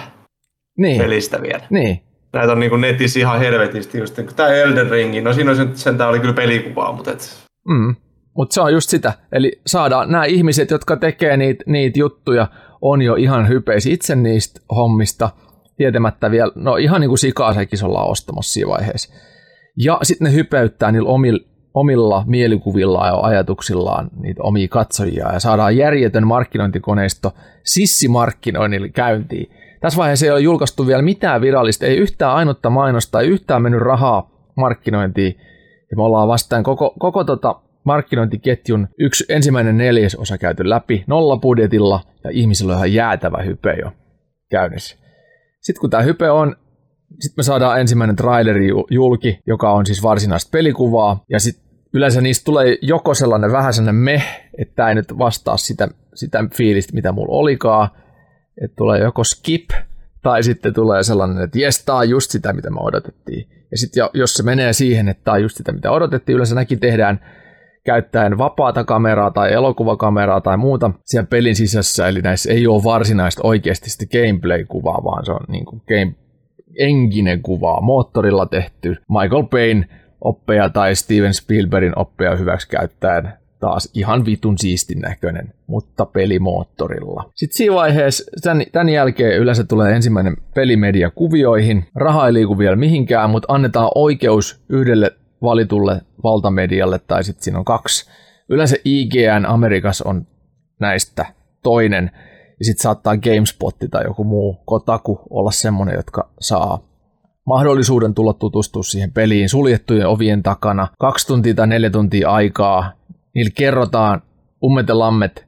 niin. 0.78 1.01
pelistä 1.01 1.43
vielä. 1.43 1.62
Niin. 1.70 2.01
Näitä 2.32 2.52
on 2.52 2.60
niinku 2.60 2.76
netissä 2.76 3.20
ihan 3.20 3.38
helvetisti. 3.38 3.98
Just 3.98 4.16
niin 4.16 4.34
tämä 4.36 4.48
Elden 4.48 4.90
Ringi, 4.90 5.20
no 5.20 5.32
siinä 5.32 5.51
on 5.51 5.56
sen, 5.56 5.76
sen 5.76 6.02
oli 6.02 6.20
kyllä 6.20 6.34
pelikuvaa, 6.34 6.93
mutta 6.93 7.10
et... 7.10 7.47
Mm. 7.68 7.94
Mutta 8.36 8.55
se 8.55 8.60
on 8.60 8.72
just 8.72 8.90
sitä. 8.90 9.12
Eli 9.32 9.60
saadaan 9.66 10.10
nämä 10.10 10.24
ihmiset, 10.24 10.70
jotka 10.70 10.97
tekee 10.97 11.36
niitä 11.36 11.64
niit 11.66 11.97
juttuja, 11.97 12.48
on 12.80 13.02
jo 13.02 13.14
ihan 13.14 13.48
hypeisi 13.48 13.93
itse 13.93 14.16
niistä 14.16 14.60
hommista, 14.76 15.30
tietämättä 15.76 16.30
vielä, 16.30 16.52
no 16.55 16.76
ihan 16.76 17.01
niin 17.01 17.09
kuin 17.09 17.18
sikaa 17.18 17.55
sekin 17.55 17.84
ollaan 17.84 18.10
ostamassa 18.10 18.52
siinä 18.52 18.70
vaiheessa. 18.70 19.14
Ja 19.76 19.98
sitten 20.02 20.24
ne 20.24 20.32
hypeyttää 20.32 20.93
niillä 20.93 21.09
omilla 21.09 21.56
omilla 21.77 22.24
mielikuvillaan 22.27 23.09
ja 23.09 23.20
ajatuksillaan 23.20 24.11
niitä 24.20 24.43
omia 24.43 24.69
katsojia 24.69 25.32
ja 25.32 25.40
saadaan 25.40 25.77
järjetön 25.77 26.27
markkinointikoneisto 26.27 27.35
sissimarkkinoinnille 27.65 28.89
käyntiin. 28.89 29.51
Tässä 29.81 29.97
vaiheessa 29.97 30.27
ei 30.27 30.32
ole 30.32 30.40
julkaistu 30.40 30.86
vielä 30.86 31.03
mitään 31.03 31.40
virallista, 31.40 31.86
ei 31.86 31.97
yhtään 31.97 32.35
ainutta 32.35 32.70
mainosta, 32.70 33.20
ei 33.20 33.28
yhtään 33.28 33.62
mennyt 33.62 33.81
rahaa 33.81 34.31
markkinointiin. 34.57 35.36
Ja 35.90 35.97
me 35.97 36.03
ollaan 36.03 36.28
vastaan 36.28 36.62
koko, 36.62 36.94
koko 36.98 37.24
tota 37.24 37.61
markkinointiketjun 37.85 38.89
yksi 38.98 39.24
ensimmäinen 39.28 39.78
neljäsosa 39.78 40.39
käyty 40.39 40.69
läpi 40.69 41.05
nolla 41.07 41.36
budjetilla 41.36 42.01
ja 42.24 42.31
ihmisillä 42.32 42.73
on 42.73 42.78
ihan 42.78 42.93
jäätävä 42.93 43.43
hype 43.43 43.73
jo 43.73 43.93
käynnissä. 44.51 44.97
Sitten 45.61 45.81
kun 45.81 45.90
tämä 45.90 46.03
hype 46.03 46.31
on, 46.31 46.57
sitten 47.20 47.39
me 47.39 47.43
saadaan 47.43 47.81
ensimmäinen 47.81 48.16
traileri 48.16 48.69
julki, 48.90 49.39
joka 49.47 49.73
on 49.73 49.86
siis 49.86 50.03
varsinaista 50.03 50.48
pelikuvaa, 50.53 51.24
ja 51.31 51.40
sitten 51.40 51.65
yleensä 51.97 52.20
niistä 52.20 52.44
tulee 52.44 52.78
joko 52.82 53.14
sellainen 53.14 53.52
vähän 53.52 53.74
sellainen 53.74 54.02
meh, 54.02 54.51
että 54.59 54.74
tämä 54.77 54.89
ei 54.89 54.94
nyt 54.94 55.18
vastaa 55.18 55.56
sitä, 55.56 55.89
sitä 56.14 56.44
fiilistä, 56.55 56.94
mitä 56.94 57.12
mulla 57.12 57.39
olikaan, 57.39 57.89
että 58.62 58.77
tulee 58.77 59.01
joko 59.01 59.24
skip, 59.24 59.70
tai 60.23 60.43
sitten 60.43 60.74
tulee 60.74 61.02
sellainen, 61.02 61.44
että 61.44 61.59
jes, 61.59 61.85
tämä 61.85 61.98
on 61.98 62.10
just 62.10 62.31
sitä, 62.31 62.52
mitä 62.52 62.70
me 62.70 62.81
odotettiin. 62.81 63.48
Ja 63.70 63.78
sitten 63.78 64.09
jos 64.14 64.35
se 64.35 64.43
menee 64.43 64.73
siihen, 64.73 65.09
että 65.09 65.24
tämä 65.24 65.35
on 65.35 65.43
just 65.43 65.56
sitä, 65.56 65.73
mitä 65.73 65.90
odotettiin, 65.90 66.36
yleensä 66.36 66.55
näkin 66.55 66.81
tehdään 66.81 67.20
käyttäen 67.85 68.39
vapaata 68.39 68.85
kameraa 68.85 69.31
tai 69.31 69.52
elokuvakameraa 69.52 70.40
tai 70.40 70.56
muuta 70.56 70.90
siellä 71.05 71.27
pelin 71.27 71.56
sisässä, 71.56 72.09
eli 72.09 72.23
näissä 72.23 72.52
ei 72.52 72.66
ole 72.66 72.85
varsinaista 72.85 73.40
oikeasti 73.44 73.90
sitä 73.90 74.05
gameplay-kuvaa, 74.06 75.05
vaan 75.05 75.24
se 75.24 75.32
on 75.32 75.44
niin 75.48 75.64
kuin 75.64 75.82
game 75.89 76.14
engine 76.78 77.39
kuvaa, 77.43 77.81
moottorilla 77.81 78.47
tehty 78.47 78.97
Michael 79.09 79.43
Payne 79.43 79.89
oppeja 80.27 80.69
tai 80.69 80.97
Steven 80.97 81.35
Spielbergin 81.35 81.98
oppeja 81.98 82.36
hyväksi 82.36 82.69
käyttäen 82.69 83.32
taas 83.61 83.90
ihan 83.94 84.27
vitun 84.27 84.59
siistin 84.59 85.01
näköinen, 85.01 85.55
mutta 85.66 86.07
pelimoottorilla. 86.07 87.31
Sitten 87.35 87.57
siinä 87.57 87.74
vaiheessa, 87.74 88.24
tämän, 88.43 88.66
tämän 88.73 88.89
jälkeen 88.89 89.39
yleensä 89.39 89.65
tulee 89.65 89.93
ensimmäinen 89.93 90.36
pelimedia 90.55 91.11
kuvioihin. 91.11 91.89
Raha 91.94 92.27
ei 92.27 92.32
liiku 92.32 92.59
vielä 92.59 92.77
mihinkään, 92.77 93.31
mutta 93.31 93.53
annetaan 93.53 93.90
oikeus 93.94 94.61
yhdelle 94.69 95.11
valitulle 95.43 96.01
valtamedialle, 96.23 96.98
tai 96.98 97.24
sitten 97.24 97.44
siinä 97.44 97.59
on 97.59 97.65
kaksi. 97.65 98.11
Yleensä 98.48 98.77
IGN 98.85 99.47
Amerikassa 99.47 100.09
on 100.09 100.27
näistä 100.81 101.27
toinen, 101.62 102.11
ja 102.59 102.65
sitten 102.65 102.82
saattaa 102.82 103.16
GameSpot 103.16 103.77
tai 103.90 104.05
joku 104.05 104.24
muu 104.24 104.62
Kotaku 104.65 105.20
olla 105.31 105.51
semmoinen, 105.51 105.97
jotka 105.97 106.28
saa 106.40 106.78
mahdollisuuden 107.47 108.14
tulla 108.14 108.32
tutustua 108.32 108.82
siihen 108.82 109.12
peliin 109.12 109.48
suljettujen 109.48 110.06
ovien 110.06 110.43
takana. 110.43 110.89
Kaksi 110.98 111.27
tuntia 111.27 111.55
tai 111.55 111.66
neljä 111.66 111.90
tuntia 111.90 112.31
aikaa. 112.31 112.93
Niille 113.35 113.51
kerrotaan 113.55 114.23
ummetelammet, 114.64 115.47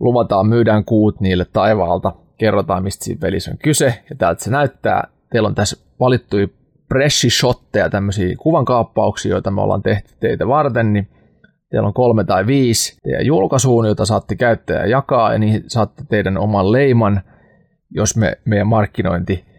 luvataan, 0.00 0.46
myydään 0.46 0.84
kuut 0.84 1.20
niille 1.20 1.46
taivaalta, 1.52 2.12
kerrotaan 2.38 2.82
mistä 2.82 3.04
siinä 3.04 3.20
pelissä 3.20 3.50
on 3.50 3.58
kyse 3.58 4.02
ja 4.10 4.16
täältä 4.16 4.44
se 4.44 4.50
näyttää. 4.50 5.08
Teillä 5.32 5.46
on 5.46 5.54
tässä 5.54 5.76
valittuja 6.00 6.48
pressishotteja, 6.88 7.90
tämmöisiä 7.90 8.36
kuvankaappauksia, 8.38 9.30
joita 9.30 9.50
me 9.50 9.60
ollaan 9.60 9.82
tehty 9.82 10.14
teitä 10.20 10.48
varten, 10.48 10.92
niin 10.92 11.08
teillä 11.70 11.86
on 11.86 11.94
kolme 11.94 12.24
tai 12.24 12.46
viisi 12.46 12.98
teidän 13.02 13.26
julkaisuun, 13.26 13.86
jota 13.86 14.04
saatte 14.04 14.36
käyttää 14.36 14.76
ja 14.76 14.86
jakaa, 14.86 15.32
ja 15.32 15.38
niin 15.38 15.64
saatte 15.66 16.02
teidän 16.08 16.38
oman 16.38 16.72
leiman, 16.72 17.20
jos 17.90 18.16
me, 18.16 18.38
meidän 18.44 18.66
markkinointi 18.66 19.49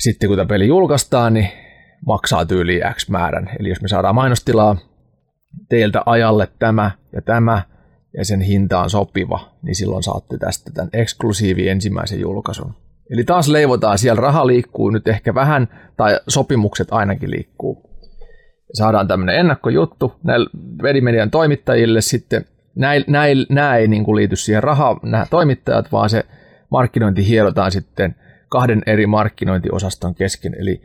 sitten 0.00 0.28
kun 0.28 0.36
tämä 0.36 0.46
peli 0.46 0.66
julkaistaan, 0.66 1.34
niin 1.34 1.48
maksaa 2.06 2.46
tyyli 2.46 2.80
X 2.94 3.08
määrän. 3.08 3.50
Eli 3.58 3.68
jos 3.68 3.82
me 3.82 3.88
saadaan 3.88 4.14
mainostilaa 4.14 4.76
teiltä 5.68 6.02
ajalle 6.06 6.48
tämä 6.58 6.90
ja 7.12 7.22
tämä, 7.22 7.62
ja 8.16 8.24
sen 8.24 8.40
hinta 8.40 8.80
on 8.80 8.90
sopiva, 8.90 9.54
niin 9.62 9.74
silloin 9.74 10.02
saatte 10.02 10.38
tästä 10.38 10.70
tämän 10.74 10.90
eksklusiivi 10.92 11.68
ensimmäisen 11.68 12.20
julkaisun. 12.20 12.74
Eli 13.10 13.24
taas 13.24 13.48
leivotaan, 13.48 13.98
siellä 13.98 14.20
raha 14.20 14.46
liikkuu 14.46 14.90
nyt 14.90 15.08
ehkä 15.08 15.34
vähän, 15.34 15.68
tai 15.96 16.20
sopimukset 16.28 16.88
ainakin 16.90 17.30
liikkuu. 17.30 17.90
Saadaan 18.74 19.08
tämmöinen 19.08 19.36
ennakkojuttu 19.36 20.12
näille 20.22 20.50
Vedimedian 20.82 21.30
toimittajille 21.30 22.00
sitten. 22.00 22.44
Nämä 23.48 23.76
ei 23.76 23.88
niin 23.88 24.04
kuin 24.04 24.16
liity 24.16 24.36
siihen 24.36 24.62
rahaan, 24.62 25.00
nämä 25.02 25.26
toimittajat, 25.30 25.92
vaan 25.92 26.10
se 26.10 26.24
markkinointi 26.70 27.28
hierotaan 27.28 27.72
sitten 27.72 28.14
kahden 28.50 28.82
eri 28.86 29.06
markkinointiosaston 29.06 30.14
kesken, 30.14 30.54
eli 30.58 30.82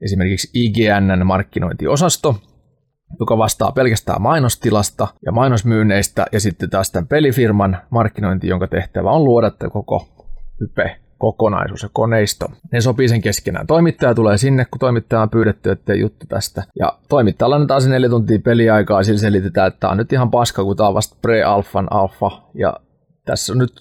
esimerkiksi 0.00 0.50
IGNn 0.54 1.26
markkinointiosasto, 1.26 2.36
joka 3.20 3.38
vastaa 3.38 3.72
pelkästään 3.72 4.22
mainostilasta 4.22 5.08
ja 5.26 5.32
mainosmyynneistä, 5.32 6.26
ja 6.32 6.40
sitten 6.40 6.70
taas 6.70 6.90
tämän 6.90 7.06
pelifirman 7.06 7.78
markkinointi, 7.90 8.48
jonka 8.48 8.66
tehtävä 8.66 9.10
on 9.10 9.24
luoda 9.24 9.52
koko 9.72 10.08
hype 10.60 10.96
kokonaisuus 11.18 11.82
ja 11.82 11.88
koneisto. 11.92 12.46
Ne 12.72 12.80
sopii 12.80 13.08
sen 13.08 13.20
keskenään. 13.20 13.66
Toimittaja 13.66 14.14
tulee 14.14 14.38
sinne, 14.38 14.64
kun 14.64 14.78
toimittaja 14.78 15.22
on 15.22 15.30
pyydetty, 15.30 15.70
että 15.70 15.94
juttu 15.94 16.26
tästä. 16.28 16.62
Ja 16.78 16.98
toimittajalla 17.08 17.56
annetaan 17.56 17.82
se 17.82 17.88
neljä 17.88 18.08
tuntia 18.08 18.38
peliaikaa, 18.44 19.02
sillä 19.02 19.18
selitetään, 19.18 19.68
että 19.68 19.80
tämä 19.80 19.90
on 19.90 19.96
nyt 19.96 20.12
ihan 20.12 20.30
paska, 20.30 20.64
kun 20.64 20.76
tämä 20.76 20.88
on 20.88 20.94
vasta 20.94 21.16
pre-alfan 21.22 21.88
alfa. 21.90 22.30
Ja 22.54 22.74
tässä 23.26 23.52
on 23.52 23.58
nyt 23.58 23.72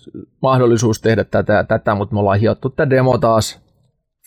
mahdollisuus 0.41 1.01
tehdä 1.01 1.23
tätä 1.23 1.63
tätä, 1.63 1.95
mutta 1.95 2.13
me 2.13 2.19
ollaan 2.19 2.39
hiottu 2.39 2.69
tämä 2.69 2.89
demo 2.89 3.17
taas 3.17 3.61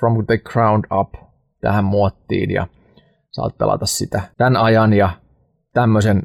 from 0.01 0.27
the 0.27 0.39
ground 0.39 0.85
up 1.01 1.15
tähän 1.61 1.85
muottiin 1.85 2.51
ja 2.51 2.67
saat 3.31 3.59
pelata 3.59 3.87
sitä 3.87 4.23
tämän 4.37 4.57
ajan 4.57 4.93
ja 4.93 5.11
tämmöisen 5.73 6.23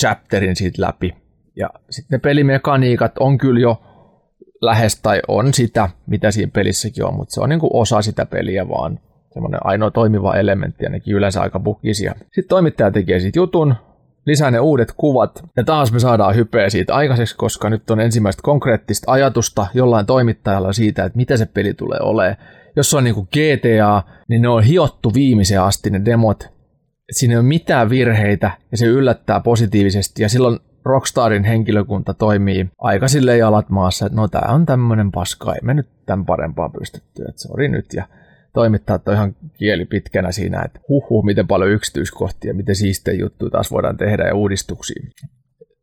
chapterin 0.00 0.56
siitä 0.56 0.82
läpi. 0.82 1.14
Ja 1.56 1.70
sitten 1.90 2.16
ne 2.16 2.20
pelimekaniikat 2.20 3.12
on 3.18 3.38
kyllä 3.38 3.60
jo 3.60 3.82
lähes 4.60 5.00
tai 5.00 5.20
on 5.28 5.54
sitä, 5.54 5.88
mitä 6.06 6.30
siinä 6.30 6.50
pelissäkin 6.54 7.04
on, 7.04 7.14
mutta 7.14 7.34
se 7.34 7.40
on 7.40 7.48
niin 7.48 7.60
kuin 7.60 7.70
osa 7.72 8.02
sitä 8.02 8.26
peliä 8.26 8.68
vaan 8.68 9.00
semmoinen 9.32 9.60
ainoa 9.64 9.90
toimiva 9.90 10.34
elementti 10.34 10.84
ja 10.84 10.90
nekin 10.90 11.14
yleensä 11.14 11.40
aika 11.40 11.60
bukisia. 11.60 12.14
Sitten 12.20 12.48
toimittaja 12.48 12.90
tekee 12.90 13.20
siitä 13.20 13.38
jutun, 13.38 13.74
lisää 14.26 14.50
ne 14.50 14.60
uudet 14.60 14.92
kuvat 14.96 15.44
ja 15.56 15.64
taas 15.64 15.92
me 15.92 15.98
saadaan 15.98 16.36
hypeä 16.36 16.70
siitä 16.70 16.94
aikaiseksi, 16.94 17.36
koska 17.36 17.70
nyt 17.70 17.90
on 17.90 18.00
ensimmäistä 18.00 18.42
konkreettista 18.42 19.12
ajatusta 19.12 19.66
jollain 19.74 20.06
toimittajalla 20.06 20.72
siitä, 20.72 21.04
että 21.04 21.16
mitä 21.16 21.36
se 21.36 21.46
peli 21.46 21.74
tulee 21.74 21.98
olemaan. 22.02 22.36
Jos 22.76 22.90
se 22.90 22.96
on 22.96 23.04
niin 23.04 23.14
kuin 23.14 23.28
GTA, 23.30 24.02
niin 24.28 24.42
ne 24.42 24.48
on 24.48 24.62
hiottu 24.62 25.14
viimeiseen 25.14 25.62
asti 25.62 25.90
ne 25.90 26.04
demot. 26.04 26.48
Siinä 27.10 27.32
ei 27.32 27.38
ole 27.38 27.46
mitään 27.46 27.90
virheitä 27.90 28.50
ja 28.70 28.78
se 28.78 28.86
yllättää 28.86 29.40
positiivisesti 29.40 30.22
ja 30.22 30.28
silloin 30.28 30.58
Rockstarin 30.84 31.44
henkilökunta 31.44 32.14
toimii 32.14 32.68
aika 32.78 33.08
silleen 33.08 33.38
jalat 33.38 33.70
maassa, 33.70 34.06
että 34.06 34.16
no 34.16 34.28
tää 34.28 34.48
on 34.48 34.66
tämmönen 34.66 35.12
paska, 35.12 35.54
ei 35.54 35.60
me 35.62 35.74
nyt 35.74 35.88
tämän 36.06 36.26
parempaa 36.26 36.68
pystytty, 36.68 37.22
että 37.28 37.42
sori 37.42 37.68
nyt 37.68 37.86
ja 37.94 38.04
toimittajat 38.56 39.08
on 39.08 39.14
ihan 39.14 39.36
kieli 39.58 39.84
pitkänä 39.84 40.32
siinä, 40.32 40.62
että 40.62 40.80
huhu, 40.88 41.22
miten 41.22 41.46
paljon 41.46 41.70
yksityiskohtia, 41.70 42.54
miten 42.54 42.76
siistejä 42.76 43.20
juttuja 43.20 43.50
taas 43.50 43.70
voidaan 43.70 43.96
tehdä 43.96 44.26
ja 44.26 44.34
uudistuksia. 44.34 45.02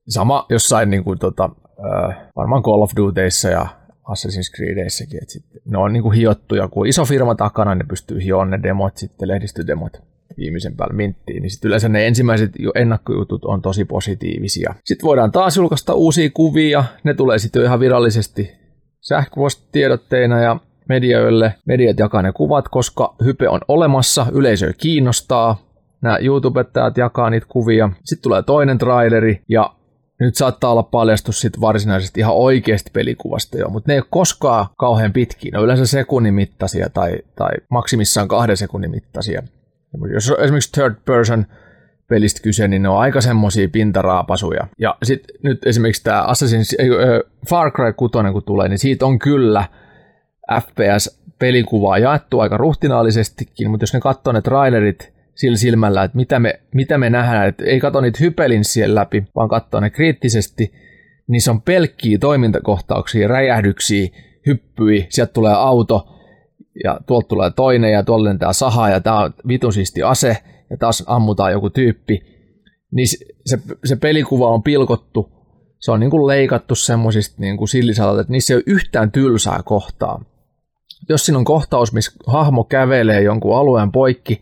Sama 0.07 0.45
jossain 0.49 0.89
niin 0.89 1.03
kuin, 1.03 1.19
tota, 1.19 1.49
äh, 1.65 2.17
varmaan 2.35 2.63
Call 2.63 2.81
of 2.81 2.91
Dutyissa 2.95 3.49
ja 3.49 3.67
Assassin's 4.03 4.55
Creedissäkin, 4.55 5.23
että 5.23 5.33
sitten 5.33 5.61
ne 5.65 5.77
on 5.77 5.93
niin 5.93 6.03
kuin 6.03 6.17
hiottuja, 6.17 6.67
kun 6.67 6.87
iso 6.87 7.05
firma 7.05 7.35
takana, 7.35 7.75
ne 7.75 7.83
pystyy 7.89 8.23
hioon 8.23 8.49
ne 8.49 8.59
demot, 8.63 8.97
sitten 8.97 9.27
lehdistödemot 9.27 10.01
viimeisen 10.37 10.75
päälle 10.75 10.95
minttiin, 10.95 11.41
niin 11.41 11.51
sitten 11.51 11.69
yleensä 11.69 11.89
ne 11.89 12.07
ensimmäiset 12.07 12.51
jo 12.59 12.71
ennakkojutut 12.75 13.45
on 13.45 13.61
tosi 13.61 13.85
positiivisia. 13.85 14.75
Sitten 14.85 15.07
voidaan 15.07 15.31
taas 15.31 15.57
julkaista 15.57 15.93
uusia 15.93 16.29
kuvia, 16.33 16.83
ne 17.03 17.13
tulee 17.13 17.39
sitten 17.39 17.63
ihan 17.63 17.79
virallisesti 17.79 18.51
sähköpostitiedotteina 19.01 20.41
ja 20.41 20.59
medioille. 20.89 21.55
Mediat 21.65 21.99
jakaa 21.99 22.21
ne 22.21 22.31
kuvat, 22.31 22.67
koska 22.67 23.15
hype 23.25 23.49
on 23.49 23.59
olemassa, 23.67 24.25
yleisö 24.31 24.73
kiinnostaa, 24.77 25.61
nämä 26.01 26.17
YouTubettajat 26.17 26.97
jakaa 26.97 27.29
niitä 27.29 27.47
kuvia. 27.49 27.89
Sitten 28.03 28.23
tulee 28.23 28.43
toinen 28.43 28.77
traileri 28.77 29.41
ja 29.49 29.73
nyt 30.19 30.35
saattaa 30.35 30.71
olla 30.71 30.83
paljastus 30.83 31.41
sit 31.41 31.61
varsinaisesti 31.61 32.19
ihan 32.19 32.35
oikeasti 32.35 32.89
pelikuvasta 32.93 33.57
jo, 33.57 33.69
mutta 33.69 33.89
ne 33.89 33.93
ei 33.93 33.99
ole 33.99 34.07
koskaan 34.09 34.65
kauhean 34.77 35.13
pitkiä. 35.13 35.51
Ne 35.53 35.57
on 35.57 35.65
yleensä 35.65 35.85
sekunnin 35.85 36.33
mittaisia 36.33 36.89
tai, 36.89 37.17
tai 37.35 37.51
maksimissaan 37.69 38.27
kahden 38.27 38.57
sekunnin 38.57 38.91
mittaisia. 38.91 39.43
Jos 40.13 40.31
on 40.31 40.43
esimerkiksi 40.43 40.71
third 40.71 40.95
person 41.05 41.45
pelistä 42.07 42.41
kyse, 42.43 42.67
niin 42.67 42.81
ne 42.81 42.89
on 42.89 42.99
aika 42.99 43.21
semmosia 43.21 43.69
pintaraapasuja. 43.69 44.67
Ja 44.79 44.97
sitten 45.03 45.35
nyt 45.43 45.67
esimerkiksi 45.67 46.03
tämä 46.03 46.21
Assassin's 46.21 46.83
äh, 46.83 47.31
Far 47.49 47.71
Cry 47.71 47.93
6, 47.93 48.13
kun 48.33 48.43
tulee, 48.43 48.69
niin 48.69 48.79
siitä 48.79 49.05
on 49.05 49.19
kyllä 49.19 49.65
FPS-pelikuvaa 50.51 51.97
jaettu 51.97 52.39
aika 52.39 52.57
ruhtinaallisestikin, 52.57 53.71
mutta 53.71 53.83
jos 53.83 53.93
ne 53.93 53.99
katsoo 53.99 54.33
ne 54.33 54.41
trailerit 54.41 55.13
sillä 55.35 55.57
silmällä, 55.57 56.03
että 56.03 56.17
mitä 56.17 56.39
me, 56.39 56.59
mitä 56.73 56.97
me 56.97 57.09
nähdään, 57.09 57.47
että 57.47 57.63
ei 57.63 57.79
katso 57.79 58.01
niitä 58.01 58.19
hypelin 58.21 58.65
siellä 58.65 58.95
läpi, 58.95 59.23
vaan 59.35 59.49
katsoo 59.49 59.79
ne 59.79 59.89
kriittisesti, 59.89 60.73
niin 61.27 61.41
se 61.41 61.51
on 61.51 61.61
pelkkiä 61.61 62.17
toimintakohtauksia, 62.17 63.27
räjähdyksiä, 63.27 64.07
hyppyi, 64.45 65.07
sieltä 65.09 65.33
tulee 65.33 65.53
auto, 65.53 66.07
ja 66.83 66.99
tuolta 67.05 67.27
tulee 67.27 67.51
toinen 67.51 67.91
ja 67.91 68.03
tuolla 68.03 68.23
lentää 68.23 68.53
saha 68.53 68.89
ja 68.89 68.99
tämä 68.99 69.19
on 69.19 69.33
vitun 69.47 69.73
siisti 69.73 70.03
ase 70.03 70.37
ja 70.69 70.77
taas 70.77 71.03
ammutaan 71.07 71.51
joku 71.51 71.69
tyyppi. 71.69 72.21
niin 72.91 73.07
se, 73.45 73.59
se 73.85 73.95
pelikuva 73.95 74.49
on 74.49 74.63
pilkottu, 74.63 75.31
se 75.79 75.91
on 75.91 75.99
niin 75.99 76.09
kuin 76.11 76.27
leikattu 76.27 76.75
semmoisista 76.75 77.35
niin 77.39 77.57
kuin 77.57 77.67
sillisalalta, 77.67 78.21
että 78.21 78.31
niissä 78.31 78.53
ei 78.53 78.55
ole 78.55 78.63
yhtään 78.67 79.11
tylsää 79.11 79.59
kohtaa. 79.65 80.25
Jos 81.09 81.25
siinä 81.25 81.37
on 81.37 81.45
kohtaus, 81.45 81.93
missä 81.93 82.11
hahmo 82.27 82.63
kävelee 82.63 83.21
jonkun 83.21 83.57
alueen 83.57 83.91
poikki, 83.91 84.41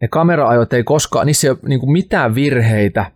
ne 0.00 0.08
kameraajot 0.08 0.72
ei 0.72 0.84
koskaan, 0.84 1.26
niissä 1.26 1.46
ei 1.46 1.50
ole 1.50 1.58
niin 1.66 1.80
kuin 1.80 1.92
mitään 1.92 2.34
virheitä, 2.34 3.12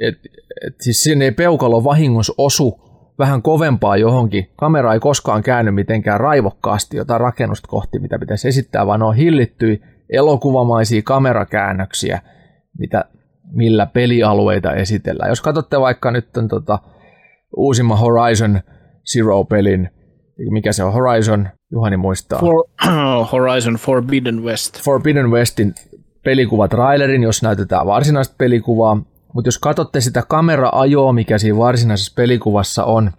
et, 0.00 0.18
et, 0.66 0.74
siis 0.80 1.02
sinne 1.02 1.24
ei 1.24 1.32
peukalo 1.32 1.84
vahingossa 1.84 2.34
osu 2.38 2.80
vähän 3.18 3.42
kovempaa 3.42 3.96
johonkin. 3.96 4.50
Kamera 4.56 4.94
ei 4.94 5.00
koskaan 5.00 5.42
käänny 5.42 5.70
mitenkään 5.70 6.20
raivokkaasti 6.20 6.96
jotain 6.96 7.20
rakennusta 7.20 7.68
kohti, 7.68 7.98
mitä 7.98 8.18
pitäisi 8.18 8.48
esittää, 8.48 8.86
vaan 8.86 9.00
ne 9.00 9.06
on 9.06 9.16
hillittyjä 9.16 9.76
elokuvamaisia 10.10 11.02
kamerakäännöksiä, 11.02 12.20
mitä, 12.78 13.04
millä 13.52 13.86
pelialueita 13.86 14.72
esitellään. 14.72 15.28
Jos 15.28 15.40
katsotte 15.40 15.80
vaikka 15.80 16.10
nyt 16.10 16.28
tota, 16.48 16.78
uusimman 17.56 17.98
Horizon 17.98 18.60
Zero-pelin, 19.12 19.90
mikä 20.50 20.72
se 20.72 20.84
on, 20.84 20.92
Horizon, 20.92 21.48
Juhani 21.72 21.96
muistaa. 21.96 22.40
For, 22.40 22.64
Horizon 23.32 23.74
Forbidden 23.74 24.42
West. 24.42 24.82
Forbidden 24.84 25.30
Westin 25.30 25.74
pelikuvatrailerin, 26.24 27.22
jos 27.22 27.42
näytetään 27.42 27.86
varsinaista 27.86 28.34
pelikuvaa, 28.38 29.02
mutta 29.34 29.48
jos 29.48 29.58
katsotte 29.58 30.00
sitä 30.00 30.22
kamera-ajoa, 30.28 31.12
mikä 31.12 31.38
siinä 31.38 31.58
varsinaisessa 31.58 32.12
pelikuvassa 32.16 32.84
on, 32.84 33.10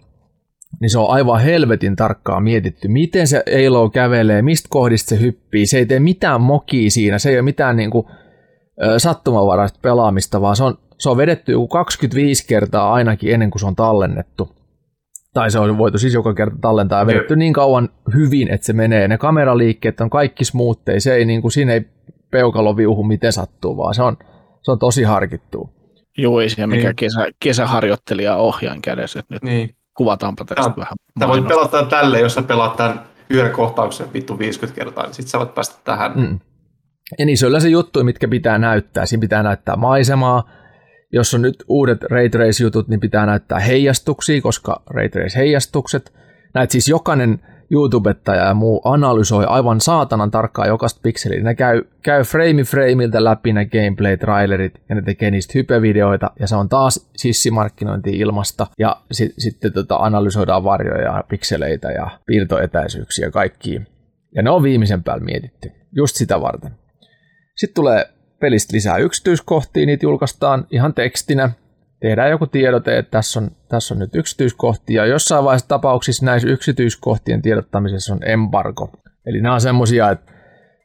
niin 0.80 0.90
se 0.90 0.98
on 0.98 1.10
aivan 1.10 1.40
helvetin 1.40 1.96
tarkkaan 1.96 2.42
mietitty, 2.42 2.88
miten 2.88 3.26
se 3.26 3.42
Eilo 3.46 3.90
kävelee, 3.90 4.42
mistä 4.42 4.68
kohdista 4.70 5.08
se 5.08 5.20
hyppii. 5.20 5.66
Se 5.66 5.78
ei 5.78 5.86
tee 5.86 6.00
mitään 6.00 6.40
mokia 6.40 6.90
siinä, 6.90 7.18
se 7.18 7.30
ei 7.30 7.36
ole 7.36 7.42
mitään 7.42 7.76
niinku, 7.76 8.10
sattumanvaraista 8.98 9.78
pelaamista, 9.82 10.40
vaan 10.40 10.56
se 10.56 10.64
on, 10.64 10.78
se 10.98 11.10
on 11.10 11.16
vedetty 11.16 11.52
joku 11.52 11.68
25 11.68 12.46
kertaa 12.46 12.92
ainakin 12.92 13.34
ennen 13.34 13.50
kuin 13.50 13.60
se 13.60 13.66
on 13.66 13.76
tallennettu. 13.76 14.48
Tai 15.34 15.50
se 15.50 15.58
on 15.58 15.78
voitu 15.78 15.98
siis 15.98 16.14
joka 16.14 16.34
kerta 16.34 16.56
tallentaa 16.60 16.98
ja 17.00 17.06
vedetty 17.06 17.36
niin 17.36 17.52
kauan 17.52 17.88
hyvin, 18.14 18.48
että 18.50 18.66
se 18.66 18.72
menee. 18.72 19.08
Ne 19.08 19.18
kameraliikkeet 19.18 20.00
on 20.00 20.10
kaikki 20.10 20.44
smoothia, 20.44 21.00
se 21.00 21.14
ei, 21.14 21.24
niin 21.24 21.42
kuin, 21.42 21.52
siinä 21.52 21.72
ei 21.72 21.88
peukalo 22.30 22.76
viuhu 22.76 23.02
miten 23.04 23.32
sattuu, 23.32 23.76
vaan 23.76 23.94
se 23.94 24.02
on, 24.02 24.16
se 24.62 24.70
on 24.70 24.78
tosi 24.78 25.02
harkittua. 25.02 25.68
Joo, 26.18 26.40
ei 26.40 26.48
siellä 26.48 26.74
mikään 26.76 26.96
kesä, 26.96 27.26
kesäharjoittelija 27.40 28.36
ohjaan 28.36 28.82
kädessä, 28.82 29.20
että 29.20 29.34
nyt 29.34 29.42
Niin. 29.42 29.70
kuvataanpa 29.96 30.44
tästä 30.44 30.62
Tää- 30.62 30.74
vähän. 30.76 30.92
Sä 31.20 31.28
voit 31.28 31.48
pelata 31.48 31.82
tälle, 31.86 32.20
jos 32.20 32.34
sä 32.34 32.42
pelaat 32.42 32.76
tämän 32.76 33.00
yhden 33.30 33.52
kohtauksen 33.52 34.12
vittu 34.12 34.38
50 34.38 34.80
kertaa, 34.80 35.04
niin 35.04 35.14
sit 35.14 35.28
sä 35.28 35.38
voit 35.38 35.54
päästä 35.54 35.76
tähän. 35.84 36.12
Mm. 36.16 36.38
Ja 37.18 37.26
niissä 37.26 37.46
on 37.46 37.48
yleensä 37.48 37.68
juttuja, 37.68 38.04
mitkä 38.04 38.28
pitää 38.28 38.58
näyttää. 38.58 39.06
Siinä 39.06 39.20
pitää 39.20 39.42
näyttää 39.42 39.76
maisemaa. 39.76 40.50
Jos 41.14 41.34
on 41.34 41.42
nyt 41.42 41.64
uudet 41.68 42.02
Ray 42.02 42.28
Trace-jutut, 42.28 42.88
niin 42.88 43.00
pitää 43.00 43.26
näyttää 43.26 43.58
heijastuksia, 43.58 44.42
koska 44.42 44.82
Ray 44.90 45.08
Trace-heijastukset. 45.08 46.12
Näet 46.54 46.70
siis 46.70 46.88
jokainen 46.88 47.40
YouTubettaja 47.70 48.44
ja 48.44 48.54
muu 48.54 48.80
analysoi 48.84 49.44
aivan 49.44 49.80
saatanan 49.80 50.30
tarkkaan 50.30 50.68
jokaista 50.68 51.00
pikseliä. 51.02 51.42
Ne 51.42 51.54
käy, 51.54 51.82
käy 52.02 52.22
frame 52.22 52.62
frameiltä 52.62 53.24
läpi 53.24 53.52
ne 53.52 53.64
gameplay-trailerit 53.64 54.80
ja 54.88 54.94
ne 54.94 55.02
tekee 55.02 55.30
niistä 55.30 55.52
hypevideoita 55.54 56.30
ja 56.40 56.46
se 56.46 56.56
on 56.56 56.68
taas 56.68 57.10
sissimarkkinointi 57.16 58.10
ilmasta 58.10 58.66
ja 58.78 58.96
si- 59.12 59.34
sitten 59.38 59.72
tota 59.72 59.96
analysoidaan 59.96 60.64
varjoja 60.64 61.02
ja 61.02 61.24
pikseleitä 61.28 61.90
ja 61.90 62.10
piirtoetäisyyksiä 62.26 63.26
ja 63.26 63.30
kaikkia. 63.30 63.80
Ja 64.34 64.42
ne 64.42 64.50
on 64.50 64.62
viimeisen 64.62 65.02
päällä 65.02 65.24
mietitty, 65.24 65.72
just 65.92 66.16
sitä 66.16 66.40
varten. 66.40 66.70
Sitten 67.56 67.74
tulee 67.74 68.13
pelistä 68.44 68.74
lisää 68.76 68.96
yksityiskohtia, 68.96 69.86
niitä 69.86 70.06
julkaistaan 70.06 70.66
ihan 70.70 70.94
tekstinä. 70.94 71.50
Tehdään 72.00 72.30
joku 72.30 72.46
tiedote, 72.46 72.98
että 72.98 73.10
tässä 73.10 73.40
on, 73.40 73.50
tässä 73.68 73.94
on 73.94 73.98
nyt 73.98 74.14
yksityiskohtia. 74.14 75.06
Jossain 75.06 75.44
vaiheessa 75.44 75.68
tapauksissa 75.68 76.26
näissä 76.26 76.48
yksityiskohtien 76.48 77.42
tiedottamisessa 77.42 78.14
on 78.14 78.28
embargo. 78.28 78.92
Eli 79.26 79.40
nämä 79.40 79.54
on 79.54 79.60
semmosia, 79.60 80.10
että 80.10 80.32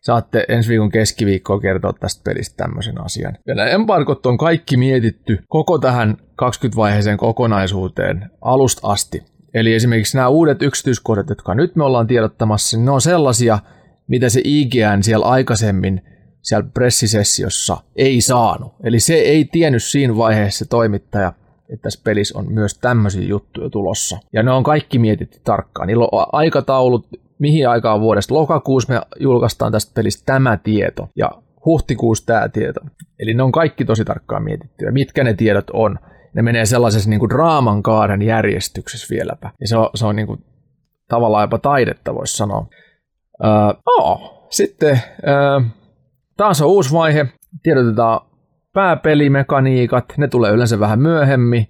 saatte 0.01 0.45
ensi 0.47 0.69
viikon 0.69 0.91
keskiviikkoa 0.91 1.59
kertoa 1.59 1.93
tästä 1.93 2.21
pelistä 2.23 2.57
tämmöisen 2.57 3.01
asian. 3.01 3.37
Ja 3.47 3.55
nämä 3.55 3.69
embargot 3.69 4.25
on 4.25 4.37
kaikki 4.37 4.77
mietitty 4.77 5.39
koko 5.47 5.77
tähän 5.77 6.17
20-vaiheeseen 6.41 7.17
kokonaisuuteen 7.17 8.29
alusta 8.41 8.87
asti. 8.87 9.23
Eli 9.53 9.73
esimerkiksi 9.73 10.17
nämä 10.17 10.27
uudet 10.27 10.61
yksityiskohdat, 10.61 11.29
jotka 11.29 11.55
nyt 11.55 11.75
me 11.75 11.83
ollaan 11.83 12.07
tiedottamassa, 12.07 12.77
niin 12.77 12.85
ne 12.85 12.91
on 12.91 13.01
sellaisia, 13.01 13.59
mitä 14.07 14.29
se 14.29 14.41
IGN 14.43 15.03
siellä 15.03 15.25
aikaisemmin 15.25 16.01
siellä 16.41 16.69
pressisessiossa 16.73 17.77
ei 17.95 18.21
saanut. 18.21 18.73
Eli 18.83 18.99
se 18.99 19.13
ei 19.13 19.45
tiennyt 19.45 19.83
siinä 19.83 20.17
vaiheessa 20.17 20.65
se 20.65 20.69
toimittaja, 20.69 21.33
että 21.69 21.83
tässä 21.83 22.01
pelissä 22.03 22.39
on 22.39 22.53
myös 22.53 22.77
tämmöisiä 22.77 23.27
juttuja 23.27 23.69
tulossa. 23.69 24.17
Ja 24.33 24.43
ne 24.43 24.51
on 24.51 24.63
kaikki 24.63 24.99
mietitty 24.99 25.39
tarkkaan. 25.43 25.87
Niillä 25.87 26.07
on 26.11 26.25
aikataulut, 26.31 27.07
mihin 27.39 27.69
aikaan 27.69 28.01
vuodesta. 28.01 28.33
Lokakuussa 28.33 28.93
me 28.93 29.01
julkaistaan 29.19 29.71
tästä 29.71 29.91
pelistä 29.95 30.23
tämä 30.25 30.57
tieto 30.57 31.09
ja 31.15 31.31
huhtikuussa 31.65 32.25
tämä 32.25 32.49
tieto. 32.49 32.79
Eli 33.19 33.33
ne 33.33 33.43
on 33.43 33.51
kaikki 33.51 33.85
tosi 33.85 34.05
tarkkaan 34.05 34.43
mietitty. 34.43 34.85
Ja 34.85 34.91
mitkä 34.91 35.23
ne 35.23 35.33
tiedot 35.33 35.69
on. 35.73 35.99
Ne 36.33 36.41
menee 36.41 36.65
sellaisessa 36.65 37.09
niin 37.09 37.19
kuin 37.19 37.29
draaman 37.29 37.83
kaaren 37.83 38.21
järjestyksessä 38.21 39.07
vieläpä. 39.09 39.51
Ja 39.61 39.67
se 39.67 39.77
on, 39.77 39.89
se 39.95 40.05
on 40.05 40.15
niin 40.15 40.27
kuin 40.27 40.43
tavallaan 41.07 41.43
jopa 41.43 41.57
taidetta, 41.57 42.15
voisi 42.15 42.37
sanoa. 42.37 42.65
Öö, 43.43 43.49
oh, 43.85 44.47
sitten 44.49 45.01
öö, 45.27 45.61
taas 46.39 46.61
on 46.61 46.67
uusi 46.67 46.93
vaihe. 46.93 47.25
Tiedotetaan 47.63 48.21
pääpelimekaniikat. 48.73 50.05
Ne 50.17 50.27
tulee 50.27 50.51
yleensä 50.51 50.79
vähän 50.79 50.99
myöhemmin. 50.99 51.67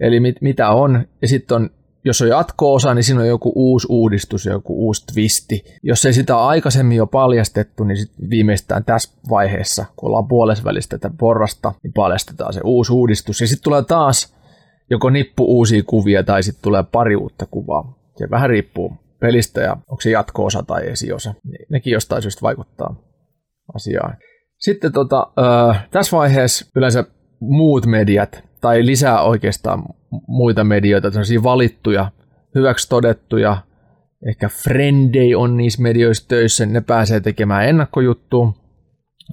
Eli 0.00 0.20
mit, 0.20 0.36
mitä 0.40 0.70
on. 0.70 1.06
Ja 1.22 1.28
sitten 1.28 1.54
on, 1.54 1.70
jos 2.04 2.22
on 2.22 2.28
jatko-osa, 2.28 2.94
niin 2.94 3.04
siinä 3.04 3.20
on 3.20 3.28
joku 3.28 3.52
uusi 3.54 3.86
uudistus, 3.90 4.46
joku 4.46 4.86
uusi 4.86 5.06
twisti. 5.12 5.64
Jos 5.82 6.04
ei 6.04 6.12
sitä 6.12 6.36
aikaisemmin 6.36 6.96
jo 6.96 7.06
paljastettu, 7.06 7.84
niin 7.84 7.96
sit 7.96 8.12
viimeistään 8.30 8.84
tässä 8.84 9.12
vaiheessa, 9.30 9.84
kun 9.96 10.08
ollaan 10.08 10.28
puolessa 10.28 10.64
välissä 10.64 10.98
tätä 10.98 11.10
porrasta, 11.18 11.72
niin 11.82 11.92
paljastetaan 11.92 12.52
se 12.52 12.60
uusi 12.64 12.92
uudistus. 12.92 13.40
Ja 13.40 13.46
sitten 13.46 13.64
tulee 13.64 13.82
taas 13.82 14.34
joko 14.90 15.10
nippu 15.10 15.44
uusia 15.44 15.82
kuvia 15.86 16.22
tai 16.22 16.42
sitten 16.42 16.62
tulee 16.62 16.84
pari 16.92 17.16
uutta 17.16 17.46
kuvaa. 17.46 17.98
Se 18.16 18.30
vähän 18.30 18.50
riippuu 18.50 18.92
pelistä 19.20 19.60
ja 19.60 19.72
onko 19.72 20.00
se 20.00 20.10
jatko-osa 20.10 20.62
tai 20.62 20.88
esiosa. 20.88 21.34
Nekin 21.68 21.92
jostain 21.92 22.22
syystä 22.22 22.42
vaikuttaa 22.42 23.11
asiaan. 23.74 24.16
Sitten 24.58 24.92
tota, 24.92 25.26
ö, 25.38 25.74
tässä 25.90 26.16
vaiheessa 26.16 26.66
yleensä 26.76 27.04
muut 27.40 27.86
mediat, 27.86 28.44
tai 28.60 28.86
lisää 28.86 29.22
oikeastaan 29.22 29.82
muita 30.26 30.64
medioita, 30.64 31.10
sellaisia 31.10 31.42
valittuja, 31.42 32.10
hyväksi 32.54 32.88
todettuja, 32.88 33.56
ehkä 34.28 34.48
Friendey 34.48 35.34
on 35.34 35.56
niissä 35.56 35.82
medioissa 35.82 36.28
töissä, 36.28 36.66
ne 36.66 36.80
pääsee 36.80 37.20
tekemään 37.20 37.68
ennakkojuttuun. 37.68 38.54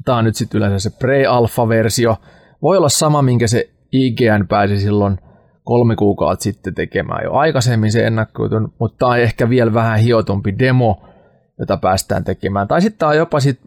Tämä 0.06 0.18
on 0.18 0.26
nyt 0.26 0.36
sitten 0.36 0.58
yleensä 0.58 0.90
se 0.90 0.98
pre-alpha-versio. 0.98 2.18
Voi 2.62 2.78
olla 2.78 2.90
sama, 2.90 3.22
minkä 3.22 3.48
se 3.48 3.70
IGN 3.92 4.48
pääsi 4.50 4.80
silloin 4.80 5.20
kolme 5.64 5.96
kuukautta 5.96 6.44
sitten 6.44 6.76
tekemään 6.76 7.24
jo 7.24 7.34
aikaisemmin 7.34 7.92
se 7.92 8.08
ennakkojutun, 8.08 8.74
mutta 8.80 8.98
tämä 8.98 9.12
on 9.12 9.20
ehkä 9.20 9.50
vielä 9.50 9.74
vähän 9.74 10.00
hiotumpi 10.00 10.60
demo, 10.60 11.06
jota 11.60 11.78
päästään 11.78 12.24
tekemään. 12.24 12.68
Tai 12.68 12.82
sitten 12.82 13.00
tämä 13.00 13.10
on 13.10 13.18
jopa 13.18 13.40
sit 13.40 13.60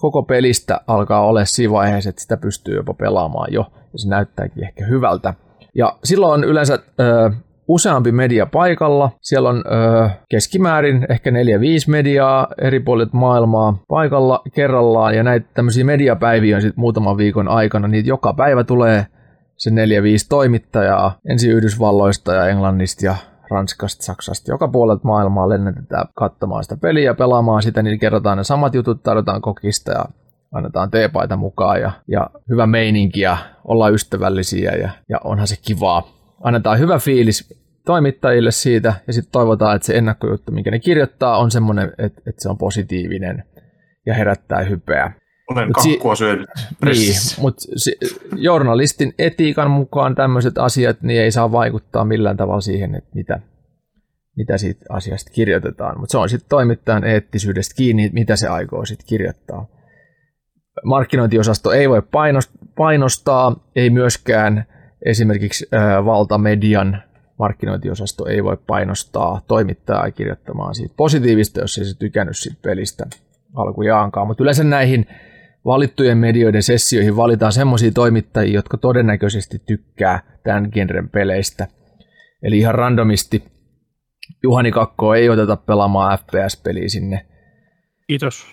koko 0.00 0.22
pelistä 0.22 0.80
alkaa 0.86 1.26
olla 1.26 1.44
siinä 1.44 1.72
vaiheessa, 1.72 2.10
että 2.10 2.22
sitä 2.22 2.36
pystyy 2.36 2.76
jopa 2.76 2.94
pelaamaan 2.94 3.52
jo, 3.52 3.66
ja 3.92 3.98
se 3.98 4.08
näyttääkin 4.08 4.64
ehkä 4.64 4.84
hyvältä. 4.86 5.34
Ja 5.74 5.96
silloin 6.04 6.32
on 6.32 6.44
yleensä 6.44 6.74
ö, 7.00 7.30
useampi 7.68 8.12
media 8.12 8.46
paikalla. 8.46 9.10
Siellä 9.20 9.48
on 9.48 9.56
ö, 9.56 10.10
keskimäärin 10.28 11.06
ehkä 11.08 11.30
4-5 11.30 11.34
mediaa 11.88 12.46
eri 12.58 12.80
puolet 12.80 13.12
maailmaa 13.12 13.78
paikalla 13.88 14.42
kerrallaan, 14.54 15.14
ja 15.14 15.22
näitä 15.22 15.46
tämmöisiä 15.54 15.84
mediapäiviä 15.84 16.56
on 16.56 16.62
sitten 16.62 16.80
muutaman 16.80 17.16
viikon 17.16 17.48
aikana, 17.48 17.88
niin 17.88 18.06
joka 18.06 18.34
päivä 18.34 18.64
tulee 18.64 19.06
se 19.56 19.70
4-5 19.70 19.72
toimittajaa 20.28 21.18
ensin 21.28 21.52
Yhdysvalloista 21.52 22.34
ja 22.34 22.48
Englannista 22.48 23.06
ja 23.06 23.14
Ranskasta, 23.50 24.04
Saksasta, 24.04 24.50
joka 24.50 24.68
puolelta 24.68 25.00
maailmaa 25.04 25.48
lennätetään 25.48 26.06
katsomaan 26.14 26.64
sitä 26.64 26.76
peliä, 26.76 27.14
pelaamaan 27.14 27.62
sitä, 27.62 27.82
niin 27.82 27.98
kerrotaan 27.98 28.38
ne 28.38 28.44
samat 28.44 28.74
jutut, 28.74 29.02
tarjotaan 29.02 29.40
kokista 29.40 29.92
ja 29.92 30.04
annetaan 30.52 30.90
teepaita 30.90 31.36
mukaan 31.36 31.80
ja, 31.80 31.92
ja 32.08 32.30
hyvä 32.48 32.66
meininki 32.66 33.20
ja 33.20 33.36
ollaan 33.64 33.94
ystävällisiä 33.94 34.72
ja, 34.72 34.90
ja 35.08 35.20
onhan 35.24 35.46
se 35.46 35.56
kivaa. 35.62 36.08
Annetaan 36.42 36.78
hyvä 36.78 36.98
fiilis 36.98 37.60
toimittajille 37.86 38.50
siitä 38.50 38.94
ja 39.06 39.12
sitten 39.12 39.32
toivotaan, 39.32 39.76
että 39.76 39.86
se 39.86 39.98
ennakkojuttu, 39.98 40.52
minkä 40.52 40.70
ne 40.70 40.78
kirjoittaa, 40.78 41.38
on 41.38 41.50
semmoinen, 41.50 41.92
että, 41.98 42.22
että 42.26 42.42
se 42.42 42.48
on 42.48 42.58
positiivinen 42.58 43.44
ja 44.06 44.14
herättää 44.14 44.62
hypeä. 44.62 45.12
Olen 45.50 45.68
Mut 45.68 45.82
si- 45.82 45.92
kakkua 45.92 46.16
syönyt 46.16 46.48
Niin, 46.84 47.14
mutta 47.40 47.62
journalistin 48.36 49.14
etiikan 49.18 49.70
mukaan 49.70 50.14
tämmöiset 50.14 50.58
asiat 50.58 51.02
niin 51.02 51.20
ei 51.20 51.30
saa 51.30 51.52
vaikuttaa 51.52 52.04
millään 52.04 52.36
tavalla 52.36 52.60
siihen, 52.60 52.94
että 52.94 53.10
mitä, 53.14 53.40
mitä 54.36 54.58
siitä 54.58 54.84
asiasta 54.88 55.30
kirjoitetaan. 55.30 56.00
Mutta 56.00 56.12
se 56.12 56.18
on 56.18 56.28
sitten 56.28 56.48
toimittajan 56.48 57.04
eettisyydestä 57.04 57.74
kiinni, 57.76 58.10
mitä 58.12 58.36
se 58.36 58.48
aikoo 58.48 58.84
sitten 58.84 59.06
kirjoittaa. 59.06 59.66
markkinointiosasto 60.84 61.72
ei 61.72 61.88
voi 61.88 62.02
painos- 62.02 62.50
painostaa, 62.76 63.56
ei 63.76 63.90
myöskään 63.90 64.64
esimerkiksi 65.06 65.66
ää, 65.72 66.04
valtamedian 66.04 67.02
markkinointiosasto 67.38 68.26
ei 68.26 68.44
voi 68.44 68.56
painostaa 68.66 69.40
toimittajaa 69.48 70.10
kirjoittamaan 70.10 70.74
siitä 70.74 70.94
positiivista, 70.96 71.60
jos 71.60 71.78
ei 71.78 71.84
se 71.84 71.98
tykännyt 71.98 72.36
siitä 72.36 72.58
pelistä 72.62 73.06
alkujaankaan. 73.54 74.26
Mutta 74.26 74.42
yleensä 74.42 74.64
näihin 74.64 75.06
valittujen 75.64 76.18
medioiden 76.18 76.62
sessioihin 76.62 77.16
valitaan 77.16 77.52
semmoisia 77.52 77.90
toimittajia, 77.92 78.54
jotka 78.54 78.76
todennäköisesti 78.76 79.58
tykkää 79.66 80.20
tämän 80.42 80.68
genren 80.72 81.08
peleistä. 81.08 81.66
Eli 82.42 82.58
ihan 82.58 82.74
randomisti 82.74 83.44
Juhani 84.42 84.72
Kakko 84.72 85.14
ei 85.14 85.28
oteta 85.28 85.56
pelaamaan 85.56 86.18
FPS-peliä 86.18 86.88
sinne, 86.88 87.26
Kiitos. 88.06 88.46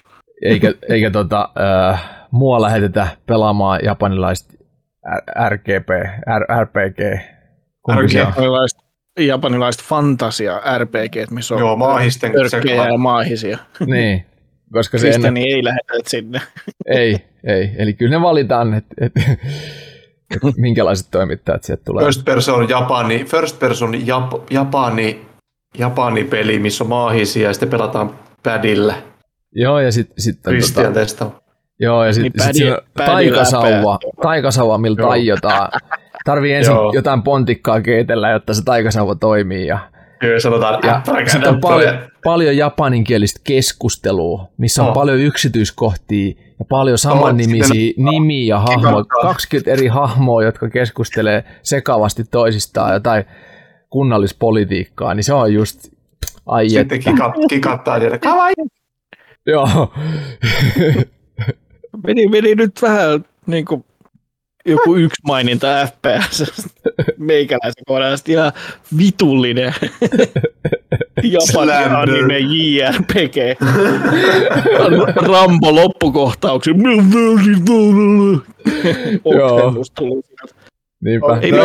eikä, 0.46 0.74
eikä 0.90 1.12
tota, 1.12 1.50
äh, 1.92 2.10
mua 2.32 2.62
lähetetä 2.62 3.08
pelaamaan 3.26 3.80
japanilaista 3.84 4.54
RGP, 5.50 5.90
R- 6.40 6.64
RPG. 6.64 7.00
Japanilaiset, 8.14 8.80
japanilaiset 9.20 9.84
fantasia 9.84 10.62
RPG, 10.78 11.32
missä 11.32 11.56
on 11.56 11.60
Joo, 11.60 11.76
maahisten 11.76 12.32
törkkejä 12.32 12.88
ja 12.88 12.98
maahisia. 12.98 13.58
Niin, 13.86 14.26
koska 14.74 14.98
se 14.98 15.08
Kristeni 15.08 15.54
ei 15.54 15.64
lähetetä 15.64 16.10
sinne. 16.10 16.42
Ei, 16.86 17.18
ei. 17.44 17.72
Eli 17.78 17.94
kyllä 17.94 18.18
ne 18.18 18.22
valitaan, 18.22 18.74
että 18.74 18.96
et, 19.02 19.12
et, 19.18 20.58
minkälaiset 20.58 21.08
toimittajat 21.12 21.64
sieltä 21.64 21.84
tulee. 21.86 22.04
First 22.04 22.26
person 22.26 22.70
Japani, 22.70 23.26
first 23.26 23.60
person 23.60 24.08
Jap, 24.08 24.32
Japani, 24.50 25.26
Japani 25.78 26.24
peli, 26.24 26.60
missä 26.60 26.84
on 26.84 26.90
maahisia 26.90 27.48
ja 27.48 27.54
sitten 27.54 27.70
pelataan 27.70 28.20
padillä. 28.44 28.96
Joo, 29.56 29.80
ja 29.80 29.92
sitten 29.92 30.22
sit, 30.22 30.40
Christian 30.42 30.86
tota, 30.86 31.00
testaa. 31.00 31.40
joo, 31.80 32.06
ja 32.06 32.14
sitten 32.14 32.32
Niin 32.36 32.44
sit 32.48 32.56
siinä 32.56 32.78
taikasauva, 32.98 34.00
taikasauva, 34.22 34.78
millä 34.78 34.98
Joo. 35.00 35.10
taiotaan. 35.10 35.70
Tarvii 36.26 36.54
ensin 36.54 36.74
Joo. 36.74 36.92
jotain 36.94 37.24
pontikkaa 37.24 37.82
keitellä, 37.82 38.30
jotta 38.30 38.54
se 38.54 38.64
taikasauva 38.64 39.16
toimii. 39.16 39.68
Ja, 39.68 39.80
Kyllä 40.20 40.40
sanotaan, 40.40 40.80
ja 40.84 41.02
sitten 41.28 41.50
on 41.50 41.60
paljon, 41.62 41.98
paljon 42.24 42.58
japaninkielistä 42.58 43.40
keskustelua, 43.44 44.48
missä 44.58 44.84
on 44.84 44.88
Oh. 44.90 44.94
paljon 44.94 45.20
yksityiskohtia 45.20 46.34
ja 46.60 46.66
paljon 46.70 46.98
samannimisiä 46.98 47.94
nimiä 47.98 48.46
ja 48.56 48.60
hahmoja. 48.60 48.80
kannattaa. 48.82 49.22
20 49.22 49.72
eri 49.72 49.88
hahmoa, 49.88 50.44
jotka 50.44 50.70
keskustelee 50.70 51.44
sekavasti 51.64 52.24
toisistaan 52.32 52.94
jotain 52.94 53.24
kunnallispolitiikkaa, 53.90 55.14
niin 55.14 55.24
se 55.24 55.34
on 55.34 55.54
just 55.54 55.80
ai 56.46 56.70
Sitten 56.70 56.98
että. 56.98 57.12
kikat, 57.12 57.32
kikattaa 57.50 57.98
ja 57.98 58.20
kawaii. 58.20 58.54
Joo. 59.46 59.94
Meni, 62.08 62.28
meni 62.28 62.56
nyt 62.56 62.82
vähän 62.82 63.26
niin 63.48 63.66
kuin 63.66 63.86
joku 64.68 64.96
yksi 64.96 65.22
maininta 65.28 65.68
FPS. 65.88 66.44
Meikäläisen 67.18 67.84
kohdalla 67.88 68.18
sitten 68.18 68.34
ihan 68.36 68.52
vitullinen 68.98 69.74
Japanin 71.24 71.96
anime 71.96 72.38
JRPG. 72.40 73.36
Rambo 75.28 75.76
loppukohtauksen. 75.76 76.76
Oksennus 79.26 79.92
tuli 79.92 80.22
sieltä. 80.28 80.56
Niinpä. 81.04 81.38
Ei. 81.42 81.52
Nämä 81.52 81.64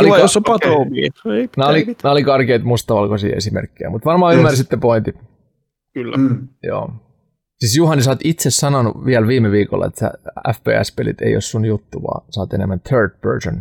oli, 0.00 0.04
Kiva, 0.04 0.14
ka- 0.16 0.20
jos 0.20 0.36
on 0.36 0.42
okei. 0.46 0.70
patoomia. 0.70 1.02
Ei 1.02 1.10
nämä 1.56 1.72
mitään, 1.72 2.12
oli, 2.12 2.20
nämä 2.20 2.26
karkeat 2.26 2.62
mustavalkoisia 2.62 3.36
esimerkkejä, 3.36 3.90
mutta 3.90 4.10
varmaan 4.10 4.32
Yes. 4.32 4.38
ymmärsitte 4.38 4.76
pointin. 4.76 5.14
Kyllä. 5.94 6.16
Mm. 6.16 6.48
Joo. 6.62 6.90
Siis 7.58 7.76
Juhani, 7.76 8.02
sä 8.02 8.10
oot 8.10 8.18
itse 8.24 8.50
sanonut 8.50 9.04
vielä 9.04 9.26
viime 9.26 9.50
viikolla, 9.50 9.86
että 9.86 10.10
FPS-pelit 10.54 11.20
ei 11.22 11.34
ole 11.34 11.40
sun 11.40 11.64
juttu, 11.64 12.02
vaan 12.02 12.24
sä 12.34 12.40
oot 12.40 12.52
enemmän 12.52 12.80
third 12.80 13.10
person 13.20 13.60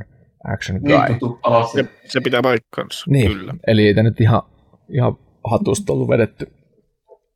action 0.54 0.80
guy. 0.82 0.98
Niin, 0.98 1.20
tuttu 1.20 1.40
alas. 1.44 1.72
Se, 1.72 1.86
se 2.08 2.22
pitää 2.22 2.42
paikkansa. 2.42 3.06
Niin, 3.10 3.32
Kyllä. 3.32 3.54
eli 3.68 3.88
ei 3.88 3.94
tämä 3.94 4.04
nyt 4.10 4.22
ihan, 4.22 4.42
ihan 4.90 5.18
hatusta 5.52 5.94
ollut 5.94 6.10
vedetty. 6.10 6.48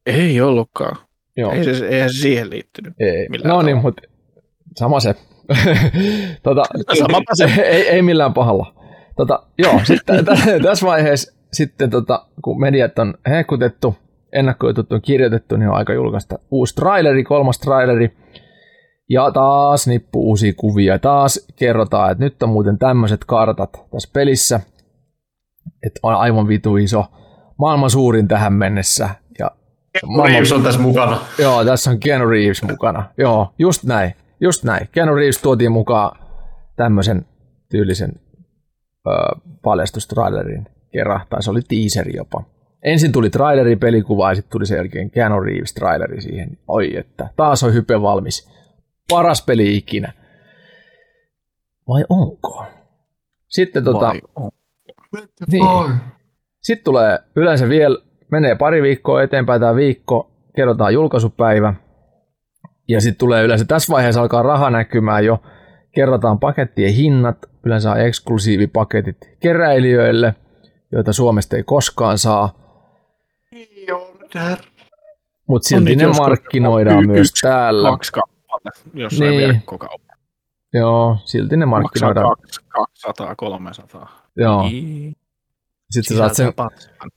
Ei 0.05 0.41
ollutkaan. 0.41 0.97
Joo. 1.37 1.51
Ei 1.51 1.63
se, 1.63 1.87
eihän 1.87 2.13
se 2.13 2.17
siihen 2.17 2.49
liittynyt. 2.49 2.93
Ei. 2.99 3.29
millään 3.29 3.49
No 3.55 3.61
niin, 3.61 3.77
tavalla. 3.77 3.81
mutta 3.81 4.01
sama 4.77 4.99
se. 4.99 5.15
tota, 6.43 6.63
Samapa 6.99 7.35
se. 7.35 7.43
ei, 7.63 7.87
ei 7.89 8.01
millään 8.01 8.33
pahalla. 8.33 8.73
Tota, 9.17 9.43
joo, 9.57 9.81
sitten 9.83 10.25
tä- 10.25 10.35
tässä 10.67 10.85
vaiheessa 10.87 11.33
sitten 11.53 11.89
tota, 11.89 12.27
kun 12.43 12.59
mediat 12.59 12.99
on 12.99 13.13
hehkutettu, 13.29 13.95
ennakkojutut 14.33 14.91
on 14.91 15.01
kirjoitettu, 15.01 15.57
niin 15.57 15.69
on 15.69 15.75
aika 15.75 15.93
julkaista 15.93 16.39
uusi 16.51 16.75
traileri, 16.75 17.23
kolmas 17.23 17.59
traileri. 17.59 18.17
Ja 19.09 19.31
taas 19.31 19.87
nippu 19.87 20.29
uusia 20.29 20.53
kuvia. 20.57 20.99
Taas 20.99 21.47
kerrotaan, 21.55 22.11
että 22.11 22.23
nyt 22.23 22.43
on 22.43 22.49
muuten 22.49 22.77
tämmöiset 22.77 23.25
kartat 23.25 23.73
tässä 23.91 24.09
pelissä. 24.13 24.59
Että 25.85 25.99
on 26.03 26.15
aivan 26.15 26.47
vitu 26.47 26.77
iso. 26.77 27.05
Maailman 27.59 27.89
suurin 27.89 28.27
tähän 28.27 28.53
mennessä. 28.53 29.09
Ja 29.39 29.51
maailman 30.05 30.31
Reeves 30.31 30.51
on 30.51 30.63
tässä 30.63 30.79
mukana. 30.79 31.17
Joo, 31.39 31.65
tässä 31.65 31.91
on 31.91 31.99
Keanu 31.99 32.29
Reeves 32.29 32.63
mukana. 32.63 33.05
Joo, 33.17 33.53
just 33.59 33.83
näin. 33.83 34.15
Just 34.41 34.63
näin. 34.63 34.89
Keanu 34.91 35.15
Reeves 35.15 35.41
tuotiin 35.41 35.71
mukaan 35.71 36.19
tämmöisen 36.75 37.25
tyylisen 37.71 38.11
ö, 39.07 39.11
paljastustrailerin 39.63 40.67
kerran, 40.91 41.21
tai 41.29 41.43
se 41.43 41.51
oli 41.51 41.61
teaseri 41.61 42.15
jopa. 42.15 42.43
Ensin 42.83 43.11
tuli 43.11 43.29
traileri 43.29 43.75
pelikuva 43.75 44.31
ja 44.31 44.35
sitten 44.35 44.51
tuli 44.51 44.65
sen 44.65 44.77
jälkeen 44.77 45.11
Keanu 45.11 45.39
Reeves 45.39 45.73
traileri 45.73 46.21
siihen. 46.21 46.57
Oi 46.67 46.97
että, 46.97 47.29
taas 47.35 47.63
on 47.63 47.73
hype 47.73 48.01
valmis. 48.01 48.49
Paras 49.09 49.45
peli 49.45 49.77
ikinä. 49.77 50.13
Vai 51.87 52.05
onko? 52.09 52.65
Sitten 53.47 53.83
tota, 53.83 54.13
on. 54.35 54.51
niin. 55.51 55.65
Sitten 56.61 56.83
tulee 56.83 57.19
yleensä 57.35 57.69
vielä, 57.69 57.97
menee 58.31 58.55
pari 58.55 58.81
viikkoa 58.81 59.23
eteenpäin 59.23 59.61
tämä 59.61 59.75
viikko, 59.75 60.31
kerrotaan 60.55 60.93
julkaisupäivä. 60.93 61.73
Ja 62.87 63.01
sitten 63.01 63.19
tulee 63.19 63.43
yleensä, 63.43 63.65
tässä 63.65 63.93
vaiheessa 63.93 64.21
alkaa 64.21 64.43
raha 64.43 64.69
näkymään 64.69 65.25
jo, 65.25 65.41
kerrotaan 65.91 66.39
pakettien 66.39 66.93
hinnat, 66.93 67.37
yleensä 67.65 67.91
on 67.91 67.99
eksklusiivipaketit 67.99 69.17
keräilijöille, 69.39 70.35
joita 70.91 71.13
Suomesta 71.13 71.55
ei 71.55 71.63
koskaan 71.63 72.17
saa, 72.17 72.68
mutta 75.47 75.67
silti 75.69 75.95
ne 75.95 76.07
markkinoidaan 76.07 77.07
myös 77.07 77.29
yksi, 77.29 77.41
täällä. 77.41 77.89
Kaksi 77.89 78.11
kappaletta 78.11 78.89
jossain 78.93 79.29
Niin. 79.29 79.37
niin. 79.39 79.47
verkkokaupassa. 79.53 80.13
Joo, 80.73 81.17
silti 81.25 81.57
ne 81.57 81.65
Maksaa 81.65 81.81
markkinoidaan. 81.81 82.35
kaksi- 82.41 82.61
200, 82.69 83.35
300. 83.35 84.29
Joo. 84.35 84.61
Niin. 84.69 85.15
Sitten 85.91 86.17
sä 86.17 86.21
saat 86.23 86.35
sen, 86.35 86.53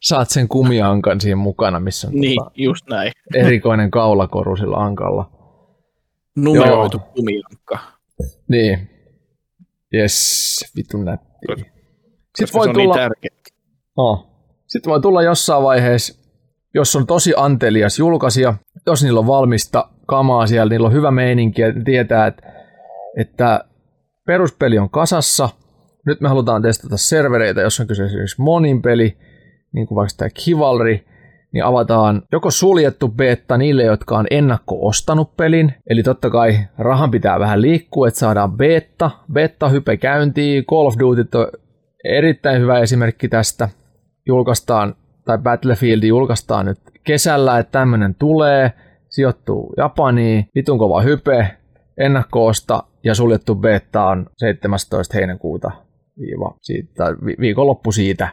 saat 0.03 0.31
sen 0.31 0.49
kumiankan 0.49 1.21
siihen 1.21 1.39
mukana, 1.39 1.81
missä 1.81 2.09
on 2.09 2.15
Niin, 2.15 2.39
tota, 2.45 2.51
just 2.55 2.87
näin. 2.91 3.13
erikoinen 3.35 3.91
kaulakoru 3.91 4.57
sillä 4.57 4.77
ankalla. 4.77 5.31
Numeroitu 6.37 6.99
kumilankka. 6.99 7.79
Niin. 8.49 8.91
Yes, 9.95 10.73
vitun 10.77 11.05
nätti. 11.05 11.29
Sitten 12.39 12.55
voi, 12.55 12.65
se 12.65 12.71
on 12.71 12.75
tulla, 12.75 12.95
niin 12.95 12.95
tärkeä. 12.95 13.31
oh. 13.97 14.27
Sitten 14.67 14.91
voi 14.91 15.01
tulla 15.01 15.23
jossain 15.23 15.63
vaiheessa, 15.63 16.22
jos 16.75 16.97
on 16.97 17.07
tosi 17.07 17.33
antelias 17.37 17.99
julkaisija, 17.99 18.55
jos 18.87 19.03
niillä 19.03 19.21
on 19.21 19.27
valmista 19.27 19.89
kamaa 20.07 20.47
siellä, 20.47 20.71
niillä 20.71 20.87
on 20.87 20.93
hyvä 20.93 21.11
meininki 21.11 21.63
ja 21.63 21.73
tietää, 21.85 22.27
että, 22.27 22.53
että 23.19 23.65
peruspeli 24.27 24.79
on 24.79 24.91
kasassa, 24.91 25.49
nyt 26.07 26.21
me 26.21 26.29
halutaan 26.29 26.63
testata 26.63 26.97
servereitä, 26.97 27.61
jos 27.61 27.81
on 27.81 27.87
kyse 27.87 28.05
esimerkiksi 28.05 28.43
monin 28.43 28.83
peli, 28.83 29.17
niin 29.73 29.87
kuin 29.87 29.97
vaikka 29.97 30.15
tämä 30.17 30.31
Kivalry, 30.45 30.99
niin 31.53 31.65
avataan 31.65 32.23
joko 32.33 32.51
suljettu 32.51 33.09
beta 33.09 33.59
niille, 33.59 33.83
jotka 33.83 34.19
on 34.19 34.27
ennakko-ostanut 34.31 35.37
pelin, 35.37 35.75
eli 35.91 36.03
totta 36.03 36.31
kai 36.31 36.59
rahan 36.79 37.11
pitää 37.11 37.41
vähän 37.41 37.63
liikkua, 37.63 38.09
että 38.09 38.21
saadaan 38.21 38.53
beta, 38.53 39.11
beta-hype 39.33 39.97
käyntiin, 39.97 40.65
Call 40.65 40.87
of 40.87 40.95
Duty 41.01 41.29
on 41.35 41.47
erittäin 42.05 42.61
hyvä 42.61 42.79
esimerkki 42.79 43.29
tästä, 43.29 43.69
julkaistaan, 44.27 44.95
tai 45.25 45.39
Battlefield 45.39 46.03
julkaistaan 46.03 46.67
nyt 46.67 46.79
kesällä, 47.05 47.59
että 47.59 47.73
tämmöinen 47.79 48.15
tulee, 48.15 48.73
sijoittuu 49.09 49.75
Japaniin, 49.77 50.47
vitun 50.55 50.79
kova 50.79 51.03
hype, 51.03 51.57
ennakkoosta 51.99 52.83
ja 53.05 53.15
suljettu 53.15 53.55
beta 53.55 54.05
on 54.05 54.27
17. 54.39 55.15
heinäkuuta 55.15 55.71
viiva 56.21 56.57
siitä, 56.61 57.05
vi- 57.27 57.37
viikonloppu 57.41 57.93
siitä. 57.93 58.29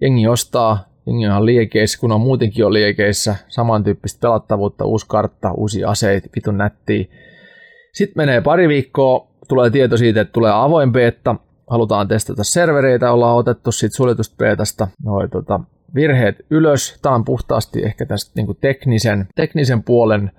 Jengi 0.00 0.28
ostaa, 0.28 0.84
jengi 1.06 1.28
on 1.28 1.46
liekeissä, 1.46 2.00
kun 2.00 2.12
on 2.12 2.20
muutenkin 2.20 2.66
on 2.66 2.72
liekeissä, 2.72 3.36
samantyyppistä 3.48 4.20
pelattavuutta, 4.20 4.84
uusi 4.84 5.06
kartta, 5.08 5.52
uusia 5.52 5.90
aseita, 5.90 6.28
vitun 6.36 6.58
nättiä. 6.58 7.04
Sitten 7.92 8.22
menee 8.22 8.40
pari 8.40 8.68
viikkoa, 8.68 9.28
tulee 9.48 9.70
tieto 9.70 9.96
siitä, 9.96 10.20
että 10.20 10.32
tulee 10.32 10.52
avoin 10.54 10.92
beta, 10.92 11.36
halutaan 11.70 12.08
testata 12.08 12.44
servereitä, 12.44 13.12
ollaan 13.12 13.36
otettu 13.36 13.72
siitä 13.72 13.96
suljetusta 13.96 14.36
betasta 14.36 14.88
noi, 15.04 15.28
tota, 15.28 15.60
virheet 15.94 16.36
ylös. 16.50 16.98
Tämä 17.02 17.14
on 17.14 17.24
puhtaasti 17.24 17.84
ehkä 17.84 18.06
tästä 18.06 18.32
niin 18.34 18.56
teknisen, 18.60 19.28
teknisen 19.34 19.82
puolen 19.82 20.30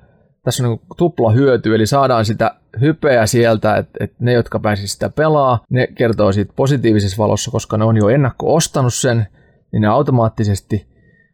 tässä 0.47 0.63
on 0.63 0.69
niin 0.69 0.81
tupla 0.97 1.31
hyöty, 1.31 1.75
eli 1.75 1.85
saadaan 1.85 2.25
sitä 2.25 2.55
hypeä 2.81 3.25
sieltä, 3.25 3.75
että, 3.75 4.03
että 4.03 4.15
ne, 4.19 4.33
jotka 4.33 4.59
pääsivät 4.59 4.89
sitä 4.89 5.09
pelaa, 5.09 5.59
ne 5.69 5.87
kertoo 5.87 6.31
siitä 6.31 6.53
positiivisessa 6.55 7.23
valossa, 7.23 7.51
koska 7.51 7.77
ne 7.77 7.85
on 7.85 7.97
jo 7.97 8.09
ennakko 8.09 8.55
ostanut 8.55 8.93
sen, 8.93 9.27
niin 9.71 9.81
ne 9.81 9.87
automaattisesti 9.87 10.87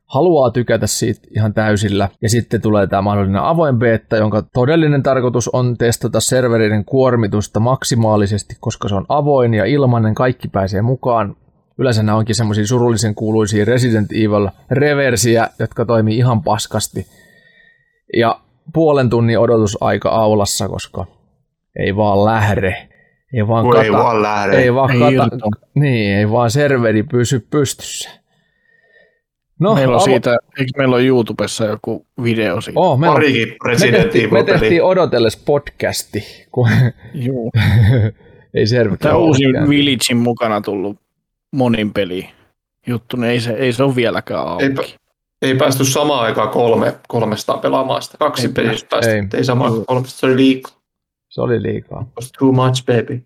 haluaa 0.05 0.51
tykätä 0.51 0.87
siitä 0.87 1.27
ihan 1.35 1.53
täysillä. 1.53 2.09
Ja 2.21 2.29
sitten 2.29 2.61
tulee 2.61 2.87
tämä 2.87 3.01
mahdollinen 3.01 3.41
avoin 3.41 3.79
beta, 3.79 4.17
jonka 4.17 4.41
todellinen 4.41 5.03
tarkoitus 5.03 5.49
on 5.49 5.77
testata 5.77 6.19
serverien 6.19 6.85
kuormitusta 6.85 7.59
maksimaalisesti, 7.59 8.55
koska 8.59 8.89
se 8.89 8.95
on 8.95 9.05
avoin 9.09 9.53
ja 9.53 9.65
ilmainen, 9.65 10.15
kaikki 10.15 10.47
pääsee 10.47 10.81
mukaan. 10.81 11.35
Yleensä 11.79 12.03
nämä 12.03 12.17
onkin 12.17 12.35
semmoisia 12.35 12.67
surullisen 12.67 13.15
kuuluisia 13.15 13.65
Resident 13.65 14.11
Evil 14.11 14.47
reversiä, 14.71 15.47
jotka 15.59 15.85
toimii 15.85 16.17
ihan 16.17 16.43
paskasti. 16.43 17.07
Ja 18.17 18.39
puolen 18.73 19.09
tunnin 19.09 19.39
odotusaika 19.39 20.09
aulassa, 20.09 20.67
koska 20.69 21.05
ei 21.79 21.95
vaan 21.95 22.25
lähde. 22.25 22.89
Ei 23.33 23.47
vaan, 23.47 23.69
kata, 23.69 23.83
ei 23.83 23.91
vaan 23.91 24.21
lähde. 24.21 24.57
ei 24.57 24.73
vaan 24.73 24.91
Ei 24.91 25.15
kata, 25.17 25.37
niin, 25.75 26.17
ei 26.17 26.29
vaan 26.31 26.51
serveri 26.51 27.03
pysy 27.03 27.47
pystyssä. 27.49 28.09
No, 29.59 29.75
meillä 29.75 29.95
on 29.95 30.01
avo- 30.01 30.03
siitä, 30.03 30.37
eikö 30.59 30.71
meillä 30.77 30.95
on 30.95 31.05
YouTubessa 31.05 31.65
joku 31.65 32.07
video 32.23 32.61
siitä? 32.61 32.79
Oh, 32.79 32.99
meillä 32.99 33.11
on- 33.15 33.21
Parikin 33.21 33.55
me 33.63 33.75
tehtiin, 33.91 34.33
me 34.33 34.43
tehtiin 34.43 34.83
odotelles 34.83 35.37
podcasti, 35.37 36.23
kun 36.51 36.69
Joo. 37.13 37.51
ei. 38.53 38.65
Tämä 38.99 39.15
uusi 39.15 39.43
Villagein 39.69 40.17
mukana 40.17 40.61
tullut 40.61 41.02
monin 41.53 41.93
peli 41.93 42.29
juttu, 42.87 43.17
niin 43.17 43.31
ei 43.31 43.39
se, 43.39 43.51
ei 43.51 43.73
se 43.73 43.83
ole 43.83 43.95
vieläkään 43.95 44.47
auki. 44.47 44.63
Eipä, 44.63 44.83
ei 45.41 45.55
päästy 45.55 45.85
samaan 45.85 46.25
aikaan 46.25 46.49
kolme, 46.49 46.95
kolmesta 47.07 47.57
pelaamaan 47.57 48.01
sitä. 48.01 48.17
Kaksi 48.17 48.47
Ei 48.47 48.53
peliä 48.53 48.73
päästy, 48.89 49.11
ei. 49.11 49.23
Ei, 49.33 49.43
samaan 49.43 49.71
aikaan 49.71 49.85
kolmesta. 49.85 50.19
Se 50.19 50.25
oli 50.25 50.35
liikaa. 50.35 50.73
Se 51.29 51.41
oli 51.41 51.63
liikaa. 51.63 52.07
Was 52.15 52.31
too 52.39 52.51
much, 52.51 52.85
baby. 52.85 53.23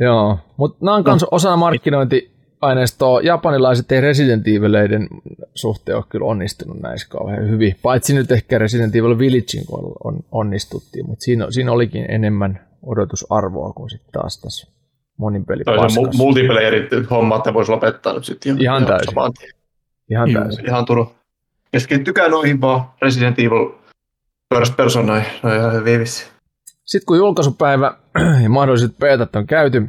Joo, 0.00 0.38
mutta 0.56 0.84
nämä 0.84 0.96
on 0.96 1.04
myös 1.06 1.24
osa 1.30 1.56
markkinointiaineistoa. 1.56 3.20
Japanilaiset 3.20 3.92
ei 3.92 4.00
Resident 4.00 4.48
Evileiden 4.48 5.08
suhteen 5.54 5.96
ole 5.96 6.04
kyllä 6.08 6.26
onnistunut 6.26 6.80
näissä 6.80 7.08
kauhean 7.08 7.50
hyvin. 7.50 7.76
Paitsi 7.82 8.14
nyt 8.14 8.32
ehkä 8.32 8.58
Resident 8.58 8.96
Evil 8.96 9.18
Villagein 9.18 9.66
kohdalla 9.66 9.96
on, 10.04 10.20
onnistuttiin, 10.32 11.06
mutta 11.06 11.24
siinä, 11.24 11.46
siinä 11.50 11.72
olikin 11.72 12.10
enemmän 12.10 12.66
odotusarvoa 12.82 13.72
kuin 13.72 13.90
sitten 13.90 14.12
taas 14.12 14.40
tässä 14.40 14.77
monin 15.18 15.44
peli 15.44 15.64
Toi 15.64 15.78
on 15.78 15.90
mu- 15.90 16.16
multiplayerit 16.16 16.90
homma, 17.10 17.36
että 17.36 17.54
voisi 17.54 17.70
lopettaa 17.72 18.12
nyt 18.14 18.24
sitten 18.24 18.62
Ihan 18.62 18.86
täysin. 18.86 19.14
saman 19.14 19.32
tien. 19.32 19.52
Ihan 20.10 20.30
Joo. 20.30 20.42
täysin. 20.42 20.66
Ihan 20.66 20.84
Turun. 20.84 21.10
Keskittykää 21.72 22.28
noihin 22.28 22.60
vaan 22.60 22.84
Resident 23.02 23.38
Evil 23.38 23.70
first 24.54 24.76
person 24.76 25.06
noin, 25.06 25.22
noin 25.42 25.58
ihan 25.58 25.72
hyvin 25.74 26.00
vissi. 26.00 26.26
Sitten 26.84 27.06
kun 27.06 27.16
julkaisupäivä 27.16 27.94
ja 28.42 28.48
mahdolliset 28.48 28.98
betat 28.98 29.36
on 29.36 29.46
käyty, 29.46 29.82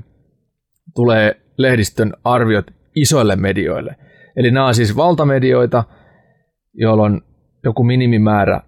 tulee 0.96 1.42
lehdistön 1.58 2.14
arviot 2.24 2.66
isoille 2.96 3.36
medioille. 3.36 3.96
Eli 4.36 4.52
nämä 4.52 4.68
on 4.68 4.76
siis 4.76 4.96
valtamedioita, 4.96 5.84
joilla 6.74 7.04
on 7.04 7.22
joku 7.64 7.84
minimimäärä 7.84 8.62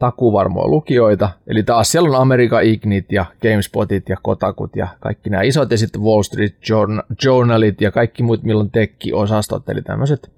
takuvarmoa 0.00 0.68
lukijoita. 0.68 1.30
Eli 1.46 1.62
taas 1.62 1.92
siellä 1.92 2.08
on 2.08 2.22
America 2.22 2.60
Ignit 2.60 3.12
ja 3.12 3.24
GameSpotit 3.42 4.08
ja 4.08 4.16
Kotakut 4.22 4.76
ja 4.76 4.88
kaikki 5.00 5.30
nämä 5.30 5.42
isot 5.42 5.70
ja 5.70 5.78
sitten 5.78 6.02
Wall 6.02 6.22
Street 6.22 6.56
Journa- 6.68 7.04
Journalit 7.24 7.80
ja 7.80 7.90
kaikki 7.90 8.22
muut, 8.22 8.42
milloin 8.42 8.70
tekki-osastot, 8.70 9.68
eli 9.68 9.82
tämmöiset 9.82 10.32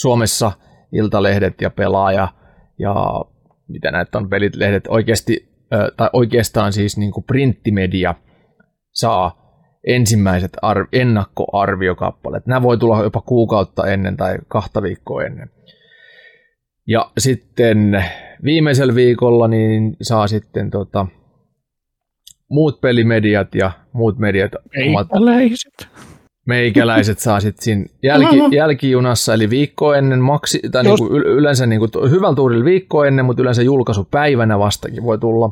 Suomessa 0.00 0.52
iltalehdet 0.92 1.60
ja 1.60 1.70
pelaaja 1.70 2.28
ja 2.78 2.94
mitä 3.68 3.90
näitä 3.90 4.18
on 4.18 4.28
pelit, 4.28 4.56
lehdet 4.56 4.86
oikeasti, 4.88 5.48
tai 5.96 6.10
oikeastaan 6.12 6.72
siis 6.72 6.98
niin 6.98 7.12
kuin 7.12 7.24
printtimedia 7.24 8.14
saa 8.92 9.38
ensimmäiset 9.86 10.52
ar- 10.62 10.88
ennakkoarviokappaleet. 10.92 12.46
Nämä 12.46 12.62
voi 12.62 12.78
tulla 12.78 13.02
jopa 13.02 13.20
kuukautta 13.20 13.86
ennen 13.86 14.16
tai 14.16 14.38
kahta 14.48 14.82
viikkoa 14.82 15.22
ennen. 15.24 15.50
Ja 16.90 17.10
sitten 17.18 18.04
viimeisellä 18.44 18.94
viikolla 18.94 19.48
niin 19.48 19.96
saa 20.02 20.26
sitten 20.28 20.70
tota, 20.70 21.06
muut 22.48 22.80
pelimediat 22.80 23.54
ja 23.54 23.70
muut 23.92 24.18
mediat 24.18 24.52
omat 24.88 25.06
Meikäläiset. 25.12 25.88
meikäläiset 26.46 27.18
saa 27.18 27.40
sitten 27.40 27.64
siinä 27.64 27.84
jälki, 28.02 28.56
jälkijunassa, 28.56 29.34
eli 29.34 29.50
viikko 29.50 29.94
ennen, 29.94 30.18
maksi, 30.20 30.60
tai 30.72 30.84
Jos- 30.86 31.00
niinku 31.00 31.18
yl- 31.18 31.26
yleensä 31.26 31.66
niinku 31.66 31.88
hyvällä 32.10 32.34
tuurilla 32.36 32.64
viikko 32.64 33.04
ennen, 33.04 33.24
mutta 33.24 33.42
yleensä 33.42 33.62
julkaisupäivänä 33.62 34.58
vastakin 34.58 35.02
voi 35.02 35.18
tulla. 35.18 35.50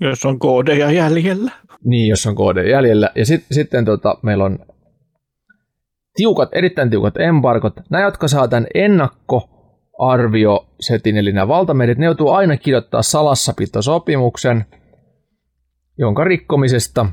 Jos 0.00 0.24
on 0.24 0.38
koodeja 0.38 0.90
jäljellä. 0.90 1.50
Niin, 1.84 2.08
jos 2.08 2.26
on 2.26 2.34
KD 2.34 2.70
jäljellä. 2.70 3.10
Ja 3.14 3.26
sit, 3.26 3.44
sitten 3.50 3.84
tota, 3.84 4.18
meillä 4.22 4.44
on 4.44 4.58
tiukat, 6.14 6.48
erittäin 6.52 6.90
tiukat 6.90 7.16
embargot. 7.16 7.74
Nämä, 7.90 8.04
jotka 8.04 8.28
saa 8.28 8.48
tämän 8.48 8.66
ennakkoarviosetin, 9.92 11.16
eli 11.16 11.32
nämä 11.32 11.48
valtamediat, 11.48 11.98
ne 11.98 12.06
joutuu 12.06 12.30
aina 12.30 12.56
kirjoittaa 12.56 13.02
salassapitosopimuksen, 13.02 14.66
jonka 15.98 16.24
rikkomisesta 16.24 17.06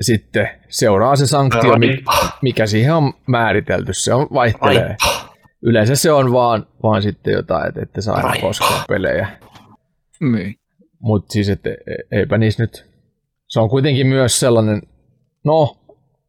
sitten 0.00 0.48
seuraa 0.68 1.16
se 1.16 1.26
sanktio, 1.26 1.78
mi- 1.78 2.04
mikä 2.42 2.66
siihen 2.66 2.94
on 2.94 3.12
määritelty. 3.26 3.92
Se 3.94 4.14
on 4.14 4.26
vaihtelee. 4.32 4.96
Yleensä 5.62 5.96
se 5.96 6.12
on 6.12 6.32
vaan, 6.32 6.66
vaan 6.82 7.02
sitten 7.02 7.32
jotain, 7.32 7.68
että 7.68 7.82
ette 7.82 8.00
saa 8.00 8.20
enää 8.20 8.34
koskaan 8.40 8.84
pelejä. 8.88 9.28
Niin. 10.20 10.54
Mutta 10.98 11.32
siis, 11.32 11.48
et, 11.48 11.66
e- 11.66 11.76
eipä 12.18 12.38
niissä 12.38 12.62
nyt, 12.62 12.86
se 13.48 13.60
on 13.60 13.68
kuitenkin 13.68 14.06
myös 14.06 14.40
sellainen, 14.40 14.82
no, 15.44 15.76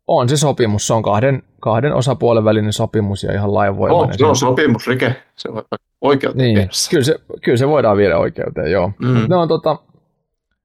on 0.07 0.29
se 0.29 0.37
sopimus, 0.37 0.87
se 0.87 0.93
on 0.93 1.03
kahden, 1.03 1.43
kahden 1.63 1.93
osapuolen 1.95 2.43
välinen 2.43 2.73
sopimus 2.73 3.23
ja 3.23 3.33
ihan 3.33 3.49
Oh, 3.49 3.53
lainvoimainen. 3.53 4.17
se 4.17 4.25
on 4.25 4.35
sopimusrike. 4.35 5.15
Se 5.35 5.49
on 5.49 5.63
oikeuteen 6.01 6.53
niin, 6.55 6.69
kyllä 6.89 7.03
se, 7.03 7.15
kyllä 7.41 7.57
se 7.57 7.67
voidaan 7.67 7.97
viedä 7.97 8.17
oikeuteen, 8.17 8.71
joo. 8.71 8.91
Mm. 8.99 9.29
Ne 9.29 9.35
on 9.35 9.47
tota, 9.47 9.77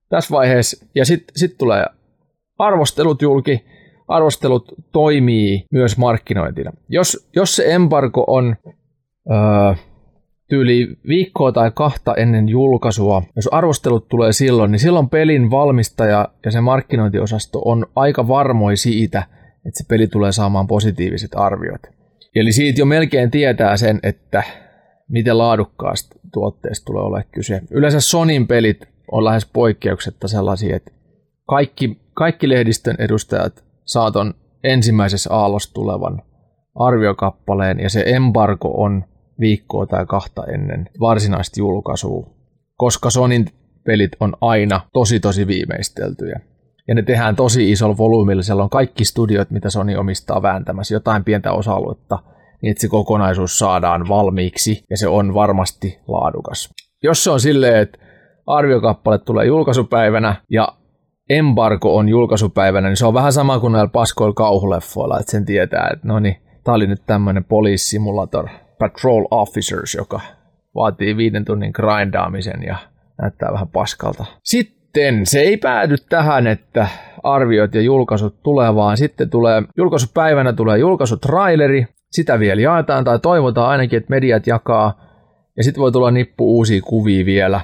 tässä 0.08 0.30
vaiheessa, 0.34 0.86
ja 0.94 1.04
sitten 1.04 1.38
sit 1.38 1.58
tulee 1.58 1.86
arvostelut 2.58 3.22
julki, 3.22 3.64
arvostelut 4.08 4.74
toimii 4.92 5.64
myös 5.72 5.98
markkinointina. 5.98 6.72
Jos, 6.88 7.28
jos 7.36 7.56
se 7.56 7.64
embargo 7.74 8.24
on 8.26 8.56
öö, 9.30 9.74
tyyli 10.48 10.88
viikkoa 11.08 11.52
tai 11.52 11.70
kahta 11.74 12.14
ennen 12.14 12.48
julkaisua, 12.48 13.22
jos 13.36 13.48
arvostelut 13.52 14.08
tulee 14.08 14.32
silloin, 14.32 14.70
niin 14.72 14.80
silloin 14.80 15.08
pelin 15.08 15.50
valmistaja 15.50 16.28
ja 16.44 16.50
se 16.50 16.60
markkinointiosasto 16.60 17.62
on 17.64 17.86
aika 17.96 18.28
varmoi 18.28 18.76
siitä, 18.76 19.22
että 19.69 19.78
se 19.78 19.89
peli 19.89 20.07
tulee 20.07 20.32
saamaan 20.32 20.66
positiiviset 20.66 21.31
arviot. 21.35 21.82
Eli 22.35 22.53
siitä 22.53 22.81
jo 22.81 22.86
melkein 22.86 23.31
tietää 23.31 23.77
sen, 23.77 24.01
että 24.03 24.43
miten 25.09 25.39
laadukkaasta 25.39 26.16
tuotteesta 26.32 26.85
tulee 26.85 27.03
olemaan 27.03 27.31
kyse. 27.32 27.61
Yleensä 27.70 28.01
Sonin 28.01 28.47
pelit 28.47 28.89
on 29.12 29.24
lähes 29.24 29.47
poikkeuksetta 29.53 30.28
sellaisia, 30.28 30.77
että 30.77 30.90
kaikki, 31.49 32.01
kaikki 32.15 32.49
lehdistön 32.49 32.97
edustajat 32.99 33.65
saaton 33.85 34.35
ensimmäisessä 34.65 35.35
aallossa 35.35 35.74
tulevan 35.74 36.23
arviokappaleen 36.74 37.81
ja 37.81 37.90
se 37.90 38.03
embargo 38.07 38.69
on 38.77 39.05
viikkoa 39.40 39.86
tai 39.86 40.07
kahta 40.07 40.45
ennen 40.45 40.89
varsinaista 41.01 41.61
julkaisua, 41.61 42.31
koska 42.77 43.11
Sonin 43.11 43.47
pelit 43.85 44.11
on 44.20 44.36
aina 44.40 44.81
tosi 44.93 45.20
tosi 45.20 45.47
viimeisteltyjä. 45.47 46.40
Ja 46.89 46.94
ne 46.94 47.02
tehdään 47.02 47.36
tosi 47.36 47.70
isolla 47.70 47.97
volyymilla, 47.97 48.43
siellä 48.43 48.62
on 48.62 48.70
kaikki 48.70 49.05
studiot, 49.05 49.51
mitä 49.51 49.70
Sony 49.70 49.97
omistaa 49.97 50.43
vääntämässä, 50.43 50.94
jotain 50.94 51.24
pientä 51.24 51.52
osa-aluetta, 51.52 52.19
niin 52.62 52.70
että 52.70 52.81
se 52.81 52.89
kokonaisuus 52.89 53.59
saadaan 53.59 54.09
valmiiksi 54.09 54.85
ja 54.90 54.97
se 54.97 55.09
on 55.09 55.35
varmasti 55.35 55.98
laadukas. 56.09 56.74
Jos 57.02 57.24
se 57.24 57.31
on 57.31 57.40
silleen, 57.40 57.82
että 57.82 57.98
arviokappale 58.47 59.19
tulee 59.19 59.47
julkaisupäivänä 59.47 60.36
ja 60.51 60.69
embargo 61.31 61.97
on 61.97 62.09
julkaisupäivänä, 62.09 62.89
niin 62.89 62.97
se 62.97 63.06
on 63.06 63.15
vähän 63.15 63.32
sama 63.32 63.60
kuin 63.60 63.73
näillä 63.73 63.90
paskoilla 63.90 64.35
kauhuleffoilla, 64.35 65.19
että 65.20 65.31
sen 65.31 65.44
tietää, 65.44 65.90
että 65.93 66.09
no 66.09 66.19
niin, 66.19 66.36
tää 66.65 66.74
oli 66.74 66.86
nyt 66.86 67.02
tämmönen 67.06 67.44
police 67.44 67.85
simulator 67.85 68.48
patrol 68.78 69.24
officers, 69.31 69.94
joka 69.94 70.20
vaatii 70.74 71.16
viiden 71.16 71.44
tunnin 71.44 71.73
grindaamisen 71.74 72.62
ja 72.62 72.77
näyttää 73.23 73.52
vähän 73.52 73.69
paskalta. 73.69 74.24
Sitten 74.44 74.77
se 75.24 75.40
ei 75.40 75.56
päädy 75.56 75.96
tähän, 76.08 76.46
että 76.46 76.88
arviot 77.22 77.74
ja 77.74 77.80
julkaisut 77.80 78.42
tulee, 78.42 78.74
vaan 78.74 78.96
sitten 78.96 79.30
tulee 79.30 79.62
julkaisupäivänä 79.76 80.52
tulee 80.52 80.78
julkaisutraileri, 80.78 81.86
sitä 82.10 82.38
vielä 82.38 82.60
jaetaan 82.60 83.04
tai 83.04 83.18
toivotaan 83.18 83.68
ainakin, 83.68 83.96
että 83.96 84.10
mediat 84.10 84.46
jakaa, 84.46 85.00
ja 85.56 85.64
sitten 85.64 85.80
voi 85.80 85.92
tulla 85.92 86.10
nippu 86.10 86.56
uusia 86.56 86.82
kuvia 86.82 87.26
vielä. 87.26 87.60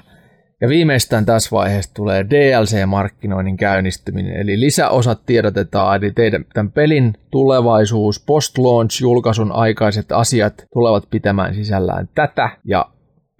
Ja 0.60 0.68
viimeistään 0.68 1.26
tässä 1.26 1.50
vaiheessa 1.52 1.94
tulee 1.94 2.24
DLC-markkinoinnin 2.24 3.56
käynnistyminen, 3.56 4.36
eli 4.36 4.60
lisäosat 4.60 5.20
tiedotetaan, 5.26 5.96
eli 5.96 6.12
teidän 6.12 6.44
tämän 6.54 6.72
pelin 6.72 7.14
tulevaisuus, 7.30 8.24
post-launch 8.26 9.02
julkaisun 9.02 9.52
aikaiset 9.52 10.12
asiat 10.12 10.54
tulevat 10.72 11.04
pitämään 11.10 11.54
sisällään 11.54 12.08
tätä, 12.14 12.50
ja 12.64 12.86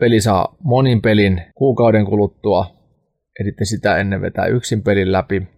peli 0.00 0.20
saa 0.20 0.56
monin 0.62 1.02
pelin 1.02 1.42
kuukauden 1.54 2.04
kuluttua, 2.04 2.66
eli 3.40 3.52
sitä 3.62 3.96
ennen 3.96 4.20
vetää 4.20 4.46
yksin 4.46 4.82
pelin 4.82 5.12
läpi, 5.12 5.48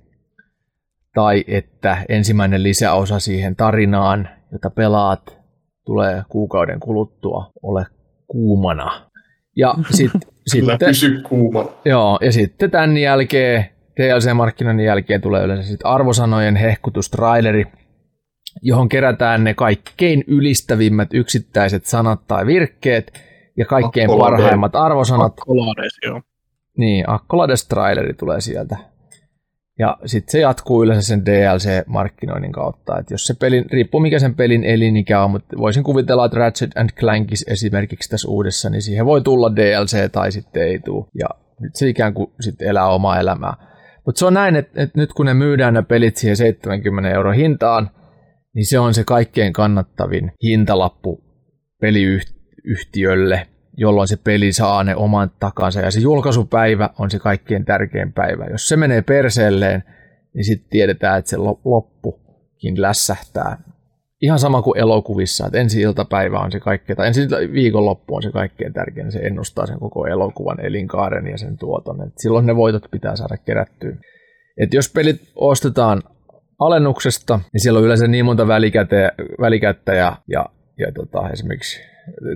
tai 1.15 1.45
että 1.47 2.05
ensimmäinen 2.09 2.63
lisäosa 2.63 3.19
siihen 3.21 3.57
tarinaan, 3.57 4.29
jota 4.53 4.71
pelaat, 4.71 5.39
tulee 5.85 6.23
kuukauden 6.29 6.81
kuluttua 6.81 7.53
ole 7.63 7.87
kuumana. 8.27 9.11
Ja 9.57 9.75
sit, 9.91 10.13
Kyllä 10.13 10.73
sitten, 10.73 10.89
pysy 10.89 11.23
kuumana. 11.23 11.69
joo, 11.85 12.19
ja 12.23 12.33
sitten 12.33 12.71
tämän 12.71 12.97
jälkeen, 12.97 13.65
DLC-markkinoinnin 14.01 14.87
jälkeen 14.87 15.21
tulee 15.21 15.45
yleensä 15.45 15.69
sit 15.69 15.81
arvosanojen 15.85 16.57
hehkutustraileri, 16.57 17.65
johon 18.63 18.89
kerätään 18.89 19.45
ne 19.45 19.55
kaikkein 19.55 20.25
ylistävimmät 20.27 21.09
yksittäiset 21.15 21.85
sanat 21.85 22.27
tai 22.27 22.47
virkkeet 22.47 23.13
ja 23.57 23.65
kaikkein 23.65 24.11
Akkolade. 24.11 24.37
parhaimmat 24.37 24.77
arvosanat. 24.77 25.33
Kolades, 25.37 25.93
joo. 26.07 26.23
Niin, 26.77 27.05
Akkolades 27.11 27.69
traileri 27.69 28.15
tulee 28.15 28.41
sieltä. 28.41 28.77
Ja 29.79 29.99
sitten 30.07 30.33
se 30.33 30.41
jatkuu 30.41 30.85
yleensä 30.85 31.09
sen 31.09 31.27
DLC-markkinoinnin 31.27 32.53
kautta. 32.53 32.99
Et 32.99 33.11
jos 33.11 33.27
se 33.27 33.35
pelin, 33.35 33.65
riippuu 33.71 34.01
mikä 34.01 34.19
sen 34.19 34.35
pelin 34.35 34.65
elinikä 34.65 35.25
on, 35.25 35.31
mutta 35.31 35.57
voisin 35.57 35.83
kuvitella, 35.83 36.25
että 36.25 36.39
Ratchet 36.39 36.71
and 36.77 36.91
Clankis 36.91 37.45
esimerkiksi 37.49 38.11
tässä 38.11 38.29
uudessa, 38.29 38.71
niin 38.71 38.83
siihen 38.83 39.07
voi 39.07 39.21
tulla 39.21 39.57
DLC 39.57 40.13
tai 40.13 40.33
sitten 40.33 40.63
ei 40.63 40.79
tule. 40.79 41.07
Ja 41.19 41.29
nyt 41.61 41.77
se 41.77 41.89
ikään 41.89 42.15
kuin 42.15 42.31
sitten 42.41 42.69
elää 42.69 42.89
omaa 42.89 43.21
elämää. 43.21 43.55
Mutta 44.07 44.19
se 44.19 44.27
on 44.27 44.35
näin, 44.35 44.57
että, 44.57 44.83
että 44.83 45.01
nyt 45.01 45.13
kun 45.13 45.27
ne 45.27 45.35
myydään 45.35 45.75
ne 45.75 45.83
pelit 45.83 46.17
siihen 46.17 46.37
70 46.37 47.11
euro 47.11 47.33
hintaan, 47.33 47.91
niin 48.55 48.67
se 48.67 48.79
on 48.79 48.95
se 48.95 49.05
kaikkein 49.05 49.53
kannattavin 49.53 50.33
hintalappu 50.43 51.25
peliyhtiölle, 51.81 53.47
jolloin 53.77 54.09
se 54.09 54.17
peli 54.17 54.53
saa 54.53 54.85
ne 54.85 54.97
oman 54.97 55.31
takansa. 55.41 55.81
Ja 55.81 55.91
se 55.91 56.01
julkaisupäivä 56.01 56.91
on 56.99 57.11
se 57.11 57.19
kaikkein 57.19 57.65
tärkein 57.65 58.13
päivä. 58.13 58.45
Jos 58.51 58.69
se 58.69 58.77
menee 58.77 59.03
perseelleen, 59.03 59.85
niin 60.35 60.45
sitten 60.45 60.71
tiedetään, 60.71 61.19
että 61.19 61.29
se 61.29 61.37
lo- 61.37 61.61
loppukin 61.65 62.83
lässähtää. 62.83 63.59
Ihan 64.21 64.39
sama 64.39 64.63
kuin 64.63 64.79
elokuvissa, 64.79 65.47
että 65.47 65.59
ensi 65.59 65.81
iltapäivä 65.81 66.39
on 66.39 66.53
se 66.53 66.61
kaikkein, 66.61 66.97
tai 66.97 67.07
ensi 67.07 67.29
viikonloppu 67.53 68.17
on 68.17 68.23
se 68.23 68.31
kaikkein 68.31 68.73
tärkein, 68.73 69.13
se 69.13 69.19
ennustaa 69.19 69.67
sen 69.67 69.79
koko 69.79 70.07
elokuvan 70.07 70.61
elinkaaren 70.61 71.27
ja 71.27 71.39
sen 71.39 71.59
tuoton. 71.59 72.03
Et 72.03 72.13
silloin 72.19 72.47
ne 72.47 72.57
voitot 72.57 72.91
pitää 72.91 73.17
saada 73.17 73.37
kerättyä. 73.37 73.97
Et 74.59 74.75
jos 74.75 74.93
pelit 74.93 75.21
ostetaan 75.35 76.03
alennuksesta, 76.59 77.41
niin 77.53 77.61
siellä 77.61 77.79
on 77.79 77.85
yleensä 77.85 78.07
niin 78.07 78.25
monta 78.25 78.49
välikätä, 78.49 79.13
välikättä 79.41 79.95
ja, 79.95 80.17
ja, 80.29 80.47
ja 80.79 80.93
tota, 80.93 81.31
esimerkiksi 81.31 81.81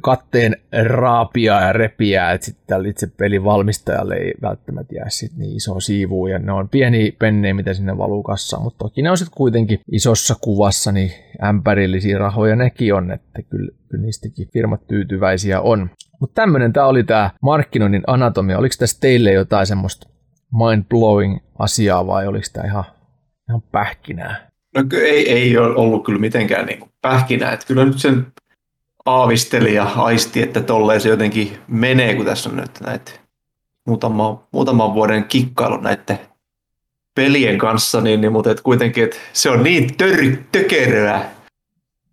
katteen 0.03 0.57
raapia 0.83 1.61
ja 1.61 1.73
repiä, 1.73 2.33
että 2.33 2.45
sitten 2.45 2.87
itse 2.87 3.07
pelin 3.07 3.45
valmistajalle 3.45 4.15
ei 4.15 4.35
välttämättä 4.43 4.95
jää 4.95 5.09
sit 5.09 5.37
niin 5.37 5.57
iso 5.57 5.81
siivu, 5.81 6.27
ja 6.27 6.39
ne 6.39 6.53
on 6.53 6.69
pieni 6.69 7.17
pennejä, 7.19 7.55
mitä 7.55 7.75
sinne 7.75 7.99
valuu 7.99 8.23
kassaan, 8.23 8.63
mutta 8.63 8.79
toki 8.79 9.03
ne 9.03 9.11
on 9.11 9.19
sitten 9.19 9.37
kuitenkin 9.37 9.81
isossa 9.93 10.35
kuvassa 10.41 10.93
niin 10.93 11.11
ämpärillisiä 11.45 12.19
rahoja 12.19 12.57
nekin 12.57 12.95
on, 12.95 13.11
että 13.11 13.43
kyllä, 13.43 13.73
kyllä 13.89 14.03
niistäkin 14.03 14.49
firmat 14.53 14.87
tyytyväisiä 14.87 15.61
on. 15.61 15.91
Mutta 16.21 16.35
tämmöinen 16.35 16.73
tämä 16.73 16.87
oli 16.87 17.05
tämä 17.05 17.31
markkinoinnin 17.43 18.03
anatomia. 18.07 18.59
Oliko 18.59 18.75
tässä 18.79 19.01
teille 19.01 19.33
jotain 19.33 19.67
semmoista 19.67 20.09
mind-blowing 20.55 21.39
asiaa 21.59 22.07
vai 22.07 22.27
oliko 22.27 22.47
tämä 22.53 22.67
ihan, 22.67 22.85
ihan 23.49 23.63
pähkinää? 23.73 24.51
No 24.75 24.85
ei, 25.03 25.33
ei 25.33 25.59
ole 25.59 25.77
ollut 25.77 26.05
kyllä 26.05 26.19
mitenkään 26.19 26.67
niin 26.67 26.91
pähkinä. 27.03 27.53
Että 27.53 27.67
kyllä 27.67 27.85
nyt 27.85 27.99
sen 27.99 28.27
aavisteli 29.06 29.74
ja 29.74 29.85
aisti, 29.97 30.43
että 30.43 30.60
tolleen 30.60 31.01
se 31.01 31.09
jotenkin 31.09 31.59
menee, 31.68 32.14
kun 32.14 32.27
tässä 32.27 32.51
on 32.51 32.56
nyt 32.56 32.81
näitä 32.86 33.12
muutama, 33.86 34.43
muutaman 34.52 34.94
vuoden 34.94 35.24
kikkailu 35.24 35.77
näiden 35.77 36.18
pelien 37.14 37.59
kanssa, 37.59 38.01
niin, 38.01 38.20
niin 38.20 38.32
mutta 38.32 38.51
et 38.51 38.60
kuitenkin, 38.60 39.05
että 39.05 39.16
se 39.32 39.51
on 39.51 39.62
niin 39.62 39.97
tör, 39.97 40.36
tökeröä, 40.52 41.24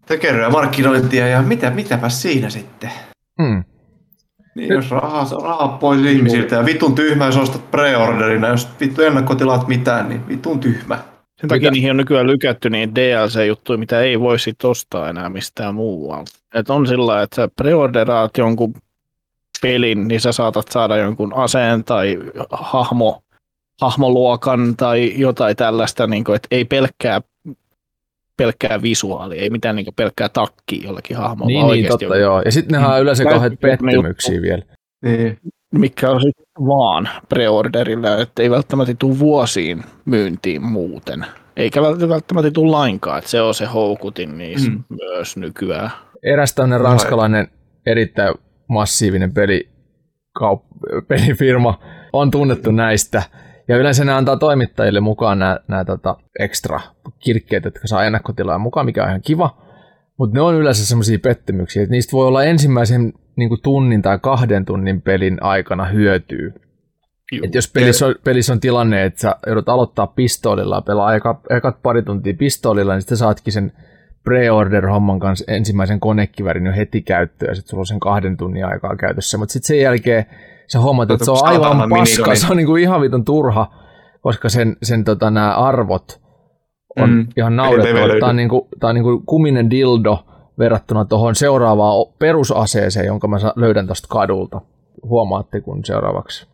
tökeröä 0.05 0.49
markkinointia 0.49 1.27
ja 1.27 1.41
mitä, 1.41 1.69
mitäpä 1.69 2.09
siinä 2.09 2.49
sitten. 2.49 2.91
Hmm. 3.41 3.63
Niin, 4.55 4.73
jos 4.73 4.91
rahaa, 4.91 5.27
rahaa 5.43 5.67
pois 5.67 6.05
ihmisiltä 6.05 6.55
ja 6.55 6.65
vitun 6.65 6.95
tyhmä, 6.95 7.25
jos 7.25 7.37
ostat 7.37 7.71
preorderina, 7.71 8.47
jos 8.47 8.69
vittu 8.79 9.01
ennakkotilaat 9.01 9.67
mitään, 9.67 10.09
niin 10.09 10.27
vitun 10.27 10.59
tyhmä. 10.59 10.99
Sen 11.41 11.47
takia 11.49 11.71
niihin 11.71 11.91
on 11.91 11.97
nykyään 11.97 12.27
lykätty 12.27 12.69
niin 12.69 12.95
DLC-juttuja, 12.95 13.77
mitä 13.77 14.01
ei 14.01 14.19
voi 14.19 14.39
sit 14.39 14.63
ostaa 14.63 15.09
enää 15.09 15.29
mistään 15.29 15.75
muualta. 15.75 16.31
Et 16.53 16.69
on 16.69 16.87
sillä 16.87 17.21
että 17.21 17.35
sä 17.35 17.47
preorderaat 17.55 18.37
jonkun 18.37 18.73
pelin, 19.61 20.07
niin 20.07 20.21
sä 20.21 20.31
saatat 20.31 20.67
saada 20.67 20.97
jonkun 20.97 21.33
aseen 21.33 21.83
tai 21.83 22.19
hahmo, 22.51 23.21
hahmoluokan 23.81 24.75
tai 24.77 25.13
jotain 25.17 25.55
tällaista, 25.55 26.07
niin 26.07 26.23
kuin, 26.23 26.35
että 26.35 26.47
ei 26.51 26.65
pelkkää 26.65 27.21
pelkkää 28.37 28.81
visuaalia, 28.81 29.41
ei 29.41 29.49
mitään 29.49 29.75
niin 29.75 29.85
pelkkää 29.95 30.29
takkia 30.29 30.83
jollekin 30.83 31.17
hahmolla. 31.17 31.47
Niin, 31.47 31.67
niin 31.67 31.87
totta 31.87 32.05
joku- 32.05 32.15
joo. 32.15 32.41
Ja 32.45 32.51
sitten 32.51 32.73
nehän 32.73 32.95
on 32.95 33.01
yleensä 33.01 33.23
kauheat 33.23 33.53
ne 33.53 33.57
pettymyksiä 33.61 34.33
juttu. 34.35 34.41
vielä. 34.41 34.63
Niin. 35.01 35.39
Mikä 35.73 36.09
on 36.11 36.21
sitten 36.21 36.45
vaan 36.67 37.09
preorderilla, 37.29 38.17
että 38.17 38.43
ei 38.43 38.49
välttämättä 38.49 38.93
tule 38.99 39.19
vuosiin 39.19 39.83
myyntiin 40.05 40.61
muuten. 40.63 41.25
Eikä 41.57 41.79
vält- 41.81 42.09
välttämättä 42.09 42.51
tule 42.51 42.71
lainkaan, 42.71 43.17
että 43.17 43.29
se 43.29 43.41
on 43.41 43.53
se 43.53 43.65
houkutin 43.65 44.37
niissä 44.37 44.71
Mm. 44.71 44.83
myös 44.89 45.37
nykyään. 45.37 45.91
Eräs 46.23 46.53
tämmöinen 46.55 46.81
ranskalainen 46.81 47.47
erittäin 47.85 48.35
massiivinen 48.69 49.33
peli, 49.33 49.69
kaup- 50.39 51.03
pelifirma 51.07 51.79
on 52.13 52.31
tunnettu 52.31 52.71
näistä. 52.71 53.23
Ja 53.67 53.77
yleensä 53.77 54.05
ne 54.05 54.13
antaa 54.13 54.37
toimittajille 54.37 54.99
mukaan 54.99 55.39
nämä, 55.39 55.59
nämä 55.67 55.85
tota 55.85 56.15
ekstra 56.39 56.79
kirkkeet, 57.19 57.65
jotka 57.65 57.87
saa 57.87 58.03
ennakkotilaa 58.05 58.57
mukaan, 58.59 58.85
mikä 58.85 59.03
on 59.03 59.09
ihan 59.09 59.21
kiva. 59.21 59.57
Mutta 60.19 60.33
ne 60.33 60.41
on 60.41 60.55
yleensä 60.55 60.85
semmoisia 60.85 61.19
pettymyksiä, 61.19 61.83
että 61.83 61.91
niistä 61.91 62.11
voi 62.11 62.27
olla 62.27 62.43
ensimmäisen 62.43 63.13
niin 63.37 63.49
kuin 63.49 63.61
tunnin 63.63 64.01
tai 64.01 64.19
kahden 64.21 64.65
tunnin 64.65 65.01
pelin 65.01 65.37
aikana 65.43 65.85
hyötyy. 65.85 66.53
Juu. 67.31 67.45
Et 67.45 67.55
jos 67.55 67.71
pelissä 67.71 68.05
on, 68.07 68.15
pelissä 68.23 68.53
on 68.53 68.59
tilanne, 68.59 69.05
että 69.05 69.19
sä 69.21 69.35
joudut 69.47 69.69
aloittaa 69.69 70.07
pistoolilla 70.07 70.75
ja 70.75 70.81
pelaa 70.81 71.15
eka, 71.15 71.41
ekat 71.49 71.81
pari 71.83 72.01
tuntia 72.03 72.33
pistoolilla, 72.33 72.93
niin 72.93 73.01
sitten 73.01 73.17
saatkin 73.17 73.53
sen 73.53 73.71
pre-order-homman 74.23 75.19
kanssa 75.19 75.45
ensimmäisen 75.47 75.99
konekivärin 75.99 76.65
jo 76.65 76.71
heti 76.73 77.01
käyttöön, 77.01 77.49
ja 77.49 77.55
sitten 77.55 77.69
sulla 77.69 77.81
on 77.81 77.85
sen 77.85 77.99
kahden 77.99 78.37
tunnin 78.37 78.65
aikaa 78.65 78.95
käytössä. 78.95 79.37
Mutta 79.37 79.53
sitten 79.53 79.67
sen 79.67 79.79
jälkeen 79.79 80.25
sä 80.67 80.79
huomaat, 80.79 81.11
että 81.11 81.25
se 81.25 81.31
on 81.31 81.45
aivan 81.47 81.89
paska, 81.89 82.35
se 82.35 82.47
on 82.51 82.57
niinku 82.57 82.75
ihan 82.75 83.01
vitun 83.01 83.25
turha, 83.25 83.71
koska 84.21 84.49
sen, 84.49 84.75
sen 84.83 85.03
tota, 85.03 85.31
nämä 85.31 85.55
arvot 85.55 86.21
on 86.99 87.09
Mm. 87.09 87.27
ihan 87.37 87.57
levelöidy. 87.57 88.19
Tämä 88.19 88.29
on, 88.29 88.35
niinku, 88.35 88.67
tää 88.79 88.89
on 88.89 88.95
niinku 88.95 89.23
kuminen 89.25 89.69
dildo 89.69 90.25
verrattuna 90.59 91.05
tuohon 91.05 91.35
seuraavaan 91.35 92.05
perusaseeseen, 92.19 93.05
jonka 93.05 93.27
mä 93.27 93.37
löydän 93.55 93.85
tuosta 93.85 94.07
kadulta. 94.07 94.61
Huomaatte, 95.03 95.61
kun 95.61 95.85
seuraavaksi 95.85 96.47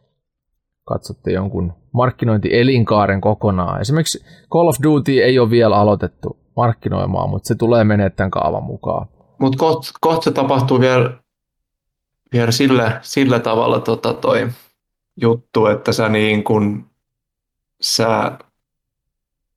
katsotte 0.86 1.32
jonkun 1.32 1.74
markkinointielinkaaren 1.92 3.22
kokonaan. 3.22 3.82
Esimerkiksi 3.82 4.26
Call 4.52 4.68
of 4.68 4.76
Duty 4.84 5.12
ei 5.12 5.40
ole 5.40 5.50
vielä 5.50 5.76
aloitettu 5.76 6.38
markkinoimaan, 6.56 7.30
mutta 7.30 7.48
se 7.48 7.56
tulee 7.56 7.84
menee 7.84 8.10
tämän 8.10 8.32
kaavan 8.32 8.64
mukaan. 8.64 9.08
Mutta 9.40 9.58
kohta 9.58 9.92
koht 10.02 10.24
se 10.24 10.32
tapahtuu 10.32 10.80
vielä, 10.80 11.18
vielä 12.34 12.52
sillä, 12.52 13.00
sillä 13.02 13.40
tavalla 13.40 13.80
tota 13.80 14.14
toi 14.14 14.50
juttu, 15.22 15.66
että 15.66 15.92
sä 15.92 16.10
niin 16.10 16.44
kun, 16.44 16.86
sä 17.82 18.32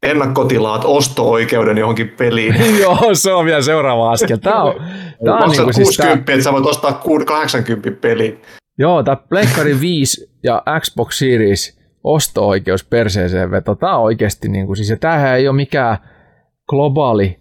ennakkotilaat 0.03 0.83
osto-oikeuden 0.85 1.79
johonkin 1.79 2.09
peliin. 2.09 2.55
Joo, 2.83 3.09
se 3.13 3.33
on 3.33 3.45
vielä 3.45 3.63
seuraava 3.63 4.11
askel. 4.11 4.37
Tämä 4.37 4.63
on, 4.63 4.75
tää 5.25 5.35
on 5.35 5.41
Maksat 5.41 5.57
niinku 5.57 5.73
siis 5.73 5.97
tää, 5.97 6.07
60, 6.07 6.33
että 6.33 6.45
sä 6.45 6.53
voit 6.53 6.67
ostaa 6.67 7.03
80 7.27 8.01
peliin. 8.01 8.43
Joo, 8.79 9.03
tämä 9.03 9.17
Pleikkari 9.17 9.81
5 9.81 10.31
ja 10.43 10.63
Xbox 10.81 11.19
Series 11.19 11.79
osto-oikeus 12.05 12.85
perseeseen 12.85 13.51
veto. 13.51 13.75
Tämä 13.75 13.97
on 13.97 14.03
oikeasti, 14.03 14.49
niin 14.49 14.67
kuin, 14.67 14.77
siis, 14.77 14.91
ja 14.91 14.97
tämähän 14.97 15.37
ei 15.37 15.49
ole 15.49 15.57
mikään 15.57 15.99
globaali 16.69 17.41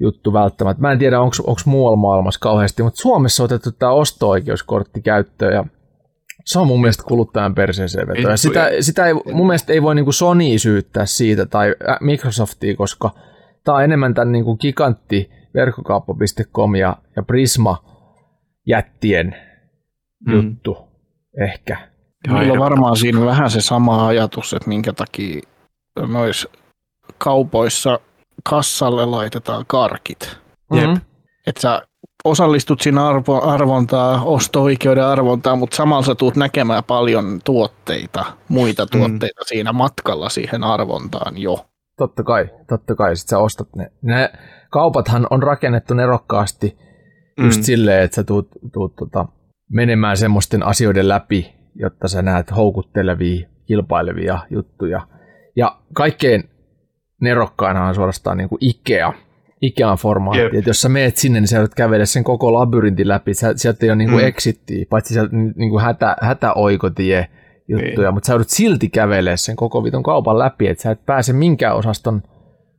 juttu 0.00 0.32
välttämättä. 0.32 0.80
Mä 0.80 0.92
en 0.92 0.98
tiedä, 0.98 1.20
onko 1.20 1.60
muualla 1.66 1.96
maailmassa 1.96 2.40
kauheasti, 2.40 2.82
mutta 2.82 3.02
Suomessa 3.02 3.42
on 3.42 3.44
otettu 3.44 3.72
tämä 3.72 3.92
osto-oikeuskortti 3.92 5.02
käyttöön 5.02 5.54
ja 5.54 5.64
se 6.44 6.58
on 6.58 6.66
mun 6.66 6.80
mielestä 6.80 7.02
kuluttajan 7.02 7.54
perseeseen 7.54 8.08
veto. 8.08 8.20
Ja 8.20 8.28
Vittu, 8.28 8.36
sitä, 8.36 8.68
sitä 8.80 9.06
ei, 9.06 9.14
mun 9.14 9.46
mielestä 9.46 9.72
ei 9.72 9.82
voi 9.82 9.94
niinku 9.94 10.12
Sony 10.12 10.58
syyttää 10.58 11.06
siitä 11.06 11.46
tai 11.46 11.74
ä, 11.88 11.96
Microsoftia, 12.00 12.76
koska 12.76 13.10
tämä 13.64 13.76
on 13.76 13.84
enemmän 13.84 14.14
tämän 14.14 14.32
niinku 14.32 14.56
gigantti 14.56 15.30
verkkokauppa.com 15.54 16.74
ja, 16.76 16.96
ja 17.16 17.22
Prisma 17.22 17.84
jättien 18.66 19.36
Mm. 20.26 20.32
juttu 20.34 20.78
ehkä. 21.40 21.88
Meillä 22.30 22.52
on 22.52 22.58
varmaan 22.58 22.96
siinä 22.96 23.24
vähän 23.24 23.50
se 23.50 23.60
sama 23.60 24.06
ajatus, 24.06 24.52
että 24.52 24.68
minkä 24.68 24.92
takia 24.92 25.40
noissa 26.08 26.48
kaupoissa 27.18 28.00
kassalle 28.42 29.06
laitetaan 29.06 29.64
karkit. 29.66 30.36
Jep. 30.74 30.84
Mhm. 30.90 30.96
Että 31.46 31.60
sä 31.60 31.82
osallistut 32.24 32.80
siinä 32.80 33.06
arvo, 33.06 33.42
arvontaa, 33.42 34.22
osto-oikeuden 34.24 35.04
arvontaa, 35.04 35.56
mutta 35.56 35.76
samalla 35.76 36.04
sä 36.04 36.14
tuut 36.14 36.36
näkemään 36.36 36.84
paljon 36.84 37.40
tuotteita, 37.44 38.24
muita 38.48 38.86
tuotteita 38.86 39.40
mm. 39.40 39.46
siinä 39.46 39.72
matkalla 39.72 40.28
siihen 40.28 40.64
arvontaan 40.64 41.38
jo. 41.38 41.66
Totta 41.96 42.22
kai, 42.22 42.48
totta 42.68 42.94
kai, 42.94 43.16
sit 43.16 43.28
sä 43.28 43.38
ostat 43.38 43.68
ne. 43.76 43.92
Ne 44.02 44.32
kaupathan 44.70 45.26
on 45.30 45.42
rakennettu 45.42 45.94
nerokkaasti 45.94 46.78
just 47.42 47.58
Mm. 47.58 47.62
silleen, 47.62 48.04
että 48.04 48.14
sä 48.14 48.24
tuut, 48.24 48.48
tuut 48.72 48.96
tota, 48.96 49.26
menemään 49.70 50.16
semmoisten 50.16 50.62
asioiden 50.62 51.08
läpi, 51.08 51.54
jotta 51.74 52.08
sä 52.08 52.22
näet 52.22 52.56
houkuttelevia, 52.56 53.48
kilpailevia 53.66 54.38
juttuja. 54.50 55.06
Ja 55.56 55.78
kaikkein 55.94 56.50
nerokkaina 57.20 57.86
on 57.86 57.94
suorastaan 57.94 58.36
niin 58.36 58.48
kuin 58.48 58.58
Ikea, 58.60 59.12
Ikean 59.62 59.96
formaatti. 59.98 60.40
Jep. 60.42 60.54
Et 60.54 60.66
jos 60.66 60.82
sä 60.82 60.88
meet 60.88 61.16
sinne, 61.16 61.40
niin 61.40 61.48
sä 61.48 61.56
joudut 61.56 61.74
kävellä 61.74 62.06
sen 62.06 62.24
koko 62.24 62.52
labyrintin 62.52 63.08
läpi. 63.08 63.34
Sä, 63.34 63.52
sieltä 63.56 63.86
ei 63.86 63.90
ole 63.90 63.96
niin 63.96 64.10
kuin 64.10 64.22
Mm. 64.22 64.28
exittiä, 64.28 64.84
paitsi 64.90 65.14
sieltä 65.14 65.36
niin 65.36 65.70
kuin 65.70 65.82
hätä, 65.82 66.16
hätäoikotie 66.22 67.28
juttuja, 67.68 68.08
Niin. 68.08 68.14
mutta 68.14 68.26
sä 68.26 68.32
joudut 68.32 68.48
silti 68.48 68.88
kävelemään 68.88 69.38
sen 69.38 69.56
koko 69.56 69.84
vitun 69.84 70.02
kaupan 70.02 70.38
läpi, 70.38 70.68
että 70.68 70.82
sä 70.82 70.90
et 70.90 71.06
pääse 71.06 71.32
minkään 71.32 71.76
osaston 71.76 72.22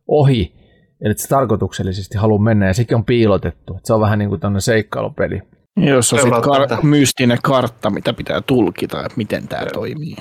ohi, 0.08 0.54
eli 1.02 1.14
sä 1.18 1.28
tarkoituksellisesti 1.28 2.18
halua 2.18 2.40
mennä, 2.40 2.68
ja 2.68 2.74
sekin 2.74 2.98
on 2.98 3.06
piilotettu. 3.06 3.76
Et 3.78 3.86
se 3.86 3.94
on 3.94 4.02
vähän 4.02 4.20
niin 4.20 4.30
kuin 4.30 4.42
tämmöinen 4.42 4.62
seikkailupeli. 4.62 5.42
Jos 5.78 6.14
on 6.14 6.20
Se 6.20 6.26
on 6.28 6.34
sitten 6.34 6.78
kar- 6.80 6.86
mystinen 6.86 7.38
kartta, 7.44 7.90
mitä 7.90 8.14
pitää 8.14 8.42
tulkita, 8.42 9.00
että 9.00 9.18
miten 9.18 9.48
tämä 9.48 9.66
toimii. 9.74 10.16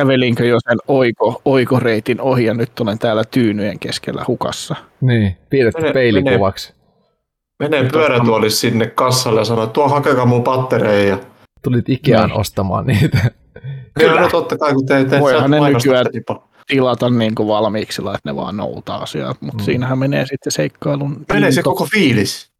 Kävelinkö 0.00 0.46
jo 0.46 0.58
sen 0.68 0.78
oiko, 0.88 1.42
oikoreitin 1.44 2.20
ohi 2.20 2.44
ja 2.44 2.54
nyt 2.54 2.80
olen 2.80 2.98
täällä 2.98 3.24
tyynyjen 3.30 3.78
keskellä 3.78 4.24
hukassa. 4.28 4.76
Niin, 5.00 5.36
piirretty 5.50 5.82
Mene- 5.82 5.92
peilikuvaksi. 5.92 6.72
Menee 7.60 7.84
pyörätuolissa 7.92 8.60
sinne 8.60 8.86
kassalle 8.86 9.40
ja 9.40 9.44
sanoo, 9.44 9.64
että 9.64 9.72
tuo 9.74 9.88
hakekaa 9.88 10.26
mun 10.26 10.44
pattereja. 10.44 11.18
Tulit 11.62 11.88
Ikeaan 11.88 12.28
Niin. 12.30 12.40
ostamaan 12.40 12.86
niitä. 12.86 13.18
Kyllä. 13.98 14.20
No 14.20 14.28
totta 14.28 14.58
kai, 14.58 14.74
kun 14.74 14.86
te, 14.86 15.04
te 15.04 15.20
Voihan 15.20 15.50
ne 15.50 15.58
nykyään-. 15.60 16.06
Tilata 16.66 17.10
niin 17.10 17.34
kuin 17.34 17.48
valmiiksi, 17.48 18.02
että 18.02 18.18
ne 18.24 18.36
vaan 18.36 18.56
noutaa 18.56 19.06
sieltä, 19.06 19.34
mutta 19.40 19.62
Mm. 19.62 19.64
siinähän 19.64 19.98
menee 19.98 20.26
sitten 20.26 20.52
seikkailun. 20.52 21.24
Menee 21.32 21.52
se 21.52 21.62
koko 21.62 21.88
fiilis. 21.92 22.50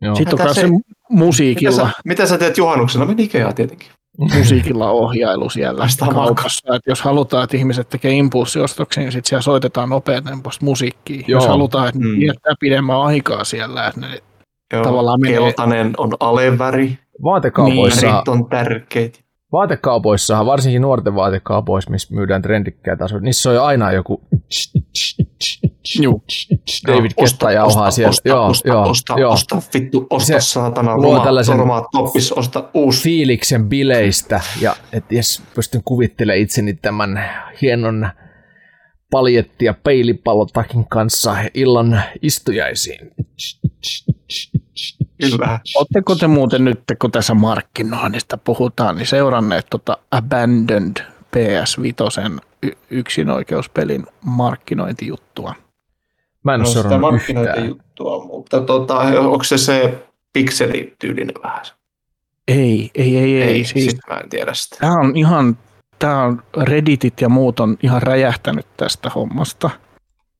Joo. 0.00 0.14
Sitten 0.14 0.40
on 0.42 0.54
se 0.54 0.60
se- 0.60 0.66
Mitä 0.66 0.80
musiikilla, 1.10 1.76
sä, 1.76 1.88
mitä 2.04 2.26
sä 2.26 2.38
teet 2.38 2.58
juhannuksena? 2.58 3.04
Meni 3.04 3.22
Ikeaa 3.22 3.52
tietenkin. 3.52 3.88
musiikilla 4.38 4.90
ohjailu 4.90 5.50
siellä 5.50 5.86
kaupassa. 6.14 6.74
Että 6.76 6.90
jos 6.90 7.02
halutaan, 7.02 7.44
että 7.44 7.56
ihmiset 7.56 7.88
tekee 7.88 8.12
impulssiostoksia, 8.12 9.02
niin 9.02 9.12
sitten 9.12 9.28
siellä 9.28 9.42
soitetaan 9.42 9.88
nopeatempoista 9.88 10.64
musiikkia. 10.64 11.24
Joo. 11.28 11.40
Jos 11.40 11.46
halutaan, 11.48 11.88
että 11.88 12.00
Mm. 12.00 12.18
viettää 12.20 12.54
pidemmän 12.60 13.00
aikaa 13.00 13.44
siellä, 13.44 13.86
että 13.86 14.00
ne 14.00 14.22
Joo, 14.72 14.82
Tavallaan 14.84 15.20
menee- 15.20 15.38
keltainen 15.38 15.92
on 15.98 16.10
aleväri. 16.20 16.98
Vaatekaupoissa, 17.22 18.06
Värit 18.06 18.28
on 18.28 18.48
tärkeitä. 18.48 19.18
vaatekaupoissahan, 19.52 20.46
varsinkin 20.46 20.82
nuorten 20.82 21.14
vaatekaupoissa, 21.14 21.90
missä 21.90 22.14
myydään 22.14 22.42
trendikkäitä 22.42 23.04
asioita, 23.04 23.24
niissä 23.24 23.48
on 23.50 23.54
jo 23.54 23.64
aina 23.64 23.92
joku 23.92 24.22
Juu. 26.02 26.24
David 26.86 27.10
Ketta 27.20 27.52
jauhaa 27.52 27.90
siellä. 27.90 28.10
Osta, 28.10 28.28
joo, 28.28 28.46
osta, 28.46 28.68
joo, 28.68 28.82
osta, 28.90 29.14
joo. 29.18 29.32
osta, 29.32 29.62
vittu, 29.74 30.06
osta 30.10 30.26
Se 30.26 30.40
saatana 30.40 30.96
luo 30.96 31.12
roma, 31.12 31.24
tällaisen- 31.24 31.58
roma 31.58 31.84
toppis, 31.92 32.32
osta 32.32 32.64
uusi. 32.74 33.02
fiiliksen 33.02 33.68
bileistä 33.68 34.40
ja 34.60 34.76
että 34.92 35.14
jos 35.14 35.42
pystyn 35.54 35.80
kuvittelemaan 35.84 36.40
itseni 36.42 36.74
tämän 36.74 37.24
hienon 37.62 38.08
paljetti- 39.10 39.64
ja 39.64 39.74
peilipallotakin 39.74 40.88
kanssa 40.88 41.36
illan 41.54 42.02
istujaisiin. 42.22 43.10
Kyllä. 45.20 45.60
Oletteko 45.76 46.14
te 46.14 46.26
muuten 46.26 46.64
nyt, 46.64 46.80
kun 47.00 47.10
tässä 47.10 47.34
markkinoinnista 47.34 48.36
puhutaan, 48.38 48.96
niin 48.96 49.06
seuranneet 49.06 49.66
tota 49.70 49.98
Abandoned 50.10 50.96
PS5 51.36 52.40
y- 52.62 52.70
yksinoikeuspelin 52.90 54.06
markkinointijuttua? 54.24 55.54
Mä 56.42 56.54
en 56.54 56.60
ole 56.60 56.64
No, 56.68 56.70
sitä 56.70 56.82
seurannut 56.82 57.14
yhtään. 57.14 57.36
markkinointijuttua, 57.36 58.24
mutta 58.24 58.60
tota, 58.60 58.98
onko 58.98 59.44
se 59.44 59.58
se 59.58 60.02
pikselityylinen 60.32 61.34
vähän? 61.44 61.62
Ei, 62.48 62.90
ei, 62.94 63.16
ei, 63.18 63.42
ei. 63.42 63.48
ei 63.48 63.64
siis, 63.64 63.90
sit 63.90 64.00
mä 64.08 64.16
en 64.16 64.28
tiedä 64.28 64.54
sitä. 64.54 64.76
tämä 64.80 64.92
on 64.92 65.16
ihan, 65.16 65.58
tämä 65.98 66.22
on 66.24 66.42
Redditit 66.62 67.20
ja 67.20 67.28
muut 67.28 67.60
on 67.60 67.76
ihan 67.82 68.02
räjähtänyt 68.02 68.66
tästä 68.76 69.10
hommasta. 69.10 69.70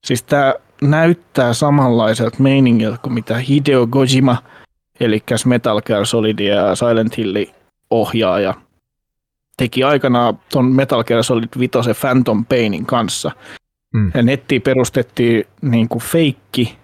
Siis 0.05 0.23
tämä 0.23 0.53
näyttää 0.81 1.53
samanlaiselta 1.53 2.37
meiningiltä 2.39 2.97
kuin 3.01 3.13
mitä 3.13 3.37
Hideo 3.37 3.87
Kojima, 3.87 4.37
eli 4.99 5.23
Metal 5.45 5.81
Gear 5.81 6.05
Solid 6.05 6.39
ja 6.39 6.75
Silent 6.75 7.17
Hill 7.17 7.45
ohjaaja, 7.89 8.53
teki 9.57 9.83
aikanaan 9.83 10.39
ton 10.53 10.65
Metal 10.65 11.03
Gear 11.03 11.23
Solid 11.23 11.49
5 11.59 11.71
Phantom 11.99 12.45
Painin 12.45 12.85
kanssa. 12.85 13.31
Mm. 13.93 14.11
Ja 14.13 14.21
nettiin 14.21 14.61
perustettiin 14.61 15.45
niin 15.61 15.89
kuin 15.89 16.01
feikki 16.01 16.77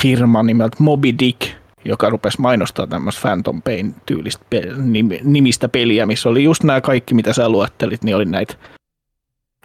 firma 0.00 0.42
nimeltä 0.42 0.76
Moby 0.80 1.14
Dick, 1.18 1.40
joka 1.84 2.10
rupesi 2.10 2.40
mainostaa 2.40 2.86
tämmöistä 2.86 3.20
Phantom 3.20 3.62
Pain 3.62 3.94
tyylistä 4.06 4.44
pe- 4.50 4.60
nim- 4.76 5.20
nimistä 5.24 5.68
peliä, 5.68 6.06
missä 6.06 6.28
oli 6.28 6.44
just 6.44 6.62
nämä 6.62 6.80
kaikki, 6.80 7.14
mitä 7.14 7.32
sä 7.32 7.48
luettelit, 7.48 8.04
niin 8.04 8.16
oli 8.16 8.24
näitä 8.24 8.54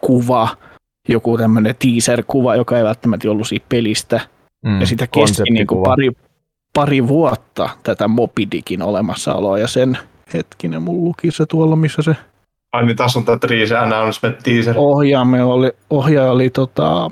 kuva, 0.01 0.57
joku 1.09 1.37
tämmöinen 1.37 1.75
teaser-kuva, 1.79 2.55
joka 2.55 2.77
ei 2.77 2.83
välttämättä 2.83 3.31
ollut 3.31 3.47
siitä 3.47 3.65
pelistä. 3.69 4.21
Mm, 4.65 4.79
Ja 4.79 4.87
sitä 4.87 5.07
kesti 5.07 5.43
niin 5.49 5.67
kuin 5.67 5.83
pari, 5.83 6.11
pari 6.73 7.07
vuotta 7.07 7.69
tätä 7.83 8.07
Moby 8.07 8.41
Dickin 8.51 8.81
olemassaoloa, 8.81 9.59
ja 9.59 9.67
sen 9.67 9.97
hetkinen, 10.33 10.81
mun 10.81 11.03
luki 11.03 11.31
se 11.31 11.45
tuolla, 11.45 11.75
missä 11.75 12.01
se 12.01 12.15
Ai 12.71 12.95
tässä 12.95 13.19
on 13.19 13.25
tämä 13.25 13.37
Trees 13.37 13.71
Announcement 13.71 14.39
teaser. 14.39 14.75
ohjaaja 14.77 15.45
oli, 15.45 15.71
ohjaaja 15.89 16.31
oli 16.31 16.49
tota, 16.49 17.11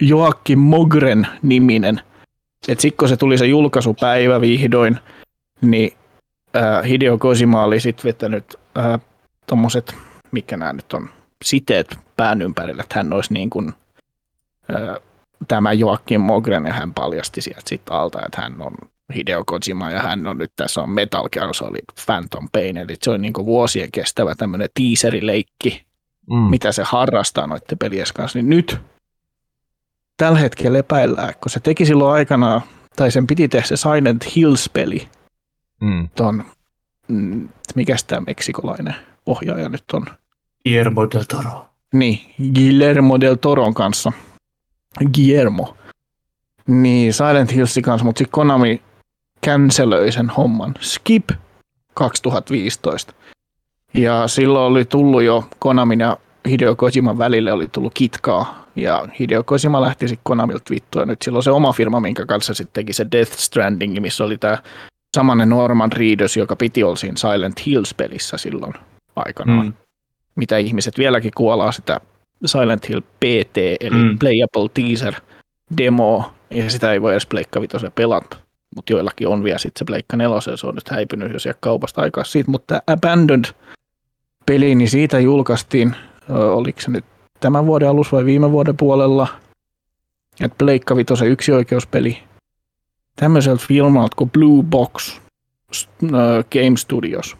Joakim 0.00 0.58
Mogren 0.58 1.26
niminen. 1.42 2.00
Et 2.68 2.80
sit 2.80 2.96
kun 2.96 3.08
se 3.08 3.16
tuli 3.16 3.38
se 3.38 3.46
julkaisupäivä 3.46 4.40
vihdoin, 4.40 4.98
niin 5.60 5.92
äh, 6.56 6.84
Hideo 6.88 7.18
Kojima 7.18 7.64
oli 7.64 7.80
sitten 7.80 8.08
vetänyt 8.08 8.44
äh, 8.78 9.00
tommoset, 9.46 9.94
mikä 10.30 10.56
nämä 10.56 10.72
nyt 10.72 10.92
on, 10.92 11.10
siteet 11.44 11.98
pään 12.16 12.42
ympärille, 12.42 12.82
että 12.82 12.94
hän 12.94 13.12
olisi 13.12 13.34
niin 13.34 13.50
kuin, 13.50 13.72
äh, 14.74 14.96
tämä 15.48 15.72
Joakim 15.72 16.20
Mogren 16.20 16.66
ja 16.66 16.72
hän 16.72 16.94
paljasti 16.94 17.40
sieltä 17.40 17.62
sitten 17.66 17.94
alta, 17.94 18.26
että 18.26 18.40
hän 18.40 18.62
on 18.62 18.72
Hideo 19.14 19.42
Kojima 19.46 19.90
ja 19.90 20.02
hän 20.02 20.26
on 20.26 20.38
nyt 20.38 20.52
tässä 20.56 20.80
on 20.80 20.90
Metal 20.90 21.28
Gear 21.28 21.54
Solid 21.54 21.84
Phantom 22.06 22.48
Pain, 22.52 22.76
eli 22.76 22.96
se 23.02 23.10
on 23.10 23.22
niin 23.22 23.32
kuin 23.32 23.46
vuosien 23.46 23.90
kestävä 23.92 24.34
tämmöinen 24.34 24.68
teaserileikki, 24.74 25.88
Mm. 26.30 26.36
mitä 26.38 26.72
se 26.72 26.82
harrastaa 26.86 27.46
noiden 27.46 27.78
pelien 27.78 28.06
kanssa, 28.14 28.38
niin 28.38 28.48
nyt 28.48 28.78
tällä 30.16 30.38
hetkellä 30.38 30.78
epäillään, 30.78 31.34
kun 31.40 31.50
se 31.50 31.60
teki 31.60 31.86
silloin 31.86 32.14
aikanaan, 32.14 32.60
tai 32.96 33.10
sen 33.10 33.26
piti 33.26 33.48
tehdä 33.48 33.66
se 33.66 33.76
Silent 33.76 34.36
Hills-peli, 34.36 35.08
Mm. 35.80 36.08
ton, 36.14 36.44
mm, 37.08 37.48
mikäs 37.74 38.04
tämä 38.04 38.20
meksikolainen 38.26 38.94
ohjaaja 39.26 39.68
nyt 39.68 39.84
on, 39.92 40.06
Guillermo 40.62 41.02
del 41.14 41.22
Toro. 41.22 41.66
niin, 41.92 42.34
Guillermo 42.54 43.20
del 43.20 43.34
Toron 43.34 43.74
kanssa, 43.74 44.12
Guillermo, 45.14 45.76
niin 46.66 47.12
Silent 47.12 47.54
Hillsin 47.54 47.82
kanssa, 47.82 48.04
mutta 48.04 48.18
sitten 48.18 48.32
Konami 48.32 48.82
cancelöi 49.48 50.12
sen 50.12 50.30
homman, 50.30 50.74
Skip 50.80 51.30
2015, 51.94 53.12
ja 53.94 54.28
silloin 54.28 54.72
oli 54.72 54.84
tullut 54.84 55.22
jo 55.22 55.44
Konamin 55.58 56.00
ja 56.00 56.16
Hideo 56.48 56.76
Kojiman 56.76 57.18
välille 57.18 57.52
oli 57.52 57.68
tullut 57.68 57.94
kitkaa, 57.94 58.66
ja 58.76 59.08
Hideo 59.18 59.44
Kojima 59.44 59.80
lähti 59.80 60.08
sitten 60.08 60.24
Konamilta 60.24 60.70
vittua, 60.70 61.04
nyt 61.04 61.22
silloin 61.22 61.42
se 61.42 61.50
oma 61.50 61.72
firma, 61.72 62.00
minkä 62.00 62.26
kanssa 62.26 62.54
sitten 62.54 62.72
teki 62.72 62.92
se 62.92 63.06
Death 63.12 63.32
Stranding, 63.32 64.00
missä 64.00 64.24
oli 64.24 64.38
tämä 64.38 64.58
samanen 65.16 65.48
Norman 65.48 65.92
Reedus, 65.92 66.36
joka 66.36 66.56
piti 66.56 66.84
olla 66.84 66.96
siinä 66.96 67.16
Silent 67.16 67.60
Hills-pelissä 67.66 68.38
silloin 68.38 68.74
aikanaan. 69.16 69.66
Mm. 69.66 69.72
Mitä 70.34 70.56
ihmiset 70.56 70.98
vieläkin 70.98 71.32
kuolaa 71.36 71.72
sitä 71.72 72.00
Silent 72.46 72.88
Hill 72.88 73.00
PT, 73.00 73.56
eli 73.80 73.96
Mm. 73.96 74.18
Playable 74.18 74.68
Teaser 74.74 75.14
demo, 75.78 76.32
ja 76.50 76.70
sitä 76.70 76.92
ei 76.92 77.02
voi 77.02 77.12
edes 77.12 77.26
Pleikka 77.26 77.60
pelata. 77.94 78.47
Mutta 78.76 78.92
joillakin 78.92 79.28
on 79.28 79.44
vielä 79.44 79.58
sitten 79.58 79.78
se 79.78 79.84
Pleikka 79.84 80.16
4, 80.16 80.56
se 80.56 80.66
on 80.66 80.74
nyt 80.74 80.88
häipynyt 80.88 81.32
jo 81.32 81.38
sieltä 81.38 81.58
kaupasta 81.60 82.00
aikaa 82.02 82.24
siitä, 82.24 82.50
mutta 82.50 82.82
Abandoned 82.86 83.44
peli, 84.46 84.74
niin 84.74 84.90
siitä 84.90 85.18
julkaistiin, 85.18 85.96
oliko 86.28 86.80
se 86.80 86.90
nyt 86.90 87.04
tämän 87.40 87.66
vuoden 87.66 87.88
alussa 87.88 88.16
vai 88.16 88.24
viime 88.24 88.52
vuoden 88.52 88.76
puolella, 88.76 89.28
että 90.40 90.54
Pleikka 90.58 90.96
Vitosen 90.96 91.28
yksi 91.28 91.52
oikeuspeli 91.52 92.18
tämmöiseltä 93.16 93.64
filmalta 93.66 94.16
kuin 94.16 94.30
Blue 94.30 94.62
Box 94.62 95.20
Game 96.52 96.76
Studios. 96.76 97.36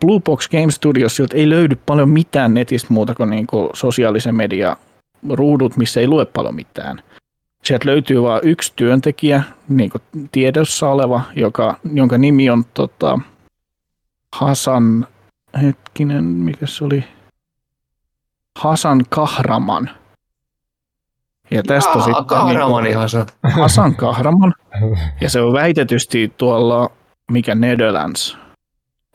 Blue 0.00 0.20
Box 0.20 0.48
Game 0.48 0.70
Studios, 0.70 1.16
siltä 1.16 1.36
ei 1.36 1.50
löydy 1.50 1.76
paljon 1.86 2.08
mitään 2.08 2.54
netistä 2.54 2.88
muuta 2.90 3.14
kuin, 3.14 3.30
niinku 3.30 3.70
sosiaalisen 3.74 4.34
media 4.34 4.76
ruudut, 5.30 5.76
missä 5.76 6.00
ei 6.00 6.08
lue 6.08 6.24
paljon 6.24 6.54
mitään. 6.54 7.02
Sieltä 7.64 7.88
löytyy 7.88 8.22
vain 8.22 8.40
yksi 8.44 8.72
työntekijä, 8.76 9.42
niin 9.68 9.90
kuin 9.90 10.02
tiedossa 10.32 10.90
oleva, 10.90 11.20
joka, 11.36 11.78
jonka 11.92 12.18
nimi 12.18 12.50
on 12.50 12.64
tota, 12.74 13.18
Hasan, 14.32 15.06
hetkinen, 15.62 16.24
mikä 16.24 16.66
se 16.66 16.84
oli? 16.84 17.04
Hasan 18.58 19.04
Kahraman. 19.08 19.90
Ja 21.50 21.62
tästä 21.62 21.90
Jaa, 21.90 22.04
sitten 22.04 22.24
Kahramani 22.24 22.92
Hasan. 22.92 23.26
niin, 23.42 23.54
Hasan 23.54 23.96
Kahraman. 24.04 24.54
Ja 25.20 25.30
se 25.30 25.40
on 25.40 25.52
väitetysti 25.52 26.32
tuolla, 26.36 26.90
mikä 27.30 27.54
Netherlands. 27.54 28.38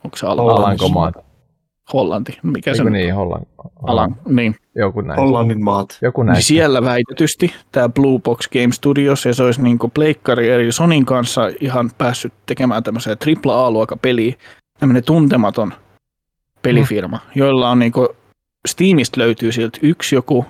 Onko 0.04 0.16
se 0.16 0.26
Alan- 0.26 0.58
Alankomaat. 0.58 1.14
Hollanti. 1.92 2.38
Mikä 2.42 2.74
se 2.74 2.82
Eikö 2.82 2.90
nyt 2.90 3.02
niin, 3.02 3.14
Hollan... 3.14 3.42
Alan, 3.82 4.16
niin. 4.28 4.56
Joku 4.80 5.00
näin. 5.00 5.20
Hollannin 5.20 5.64
maat. 5.64 5.98
Joku 6.02 6.22
näin. 6.22 6.34
Niin 6.34 6.42
siellä 6.42 6.82
väitetysti 6.84 7.54
tämä 7.72 7.88
Blue 7.88 8.20
Box 8.20 8.48
Game 8.48 8.72
Studios, 8.72 9.24
ja 9.24 9.34
se 9.34 9.42
olisi 9.42 9.62
niin 9.62 9.78
pleikkari 9.94 10.50
eli 10.50 10.72
Sonin 10.72 11.06
kanssa 11.06 11.50
ihan 11.60 11.90
päässyt 11.98 12.32
tekemään 12.46 12.82
tämmöisiä 12.82 13.16
AAA-luokan 13.46 13.98
peliä, 13.98 14.34
tämmöinen 14.78 15.04
tuntematon 15.04 15.72
pelifirma, 16.62 17.16
mm. 17.16 17.32
joilla 17.34 17.70
on 17.70 17.78
niin 17.78 17.92
Steamista 18.68 19.20
löytyy 19.20 19.52
sieltä 19.52 19.78
yksi 19.82 20.14
joku 20.14 20.44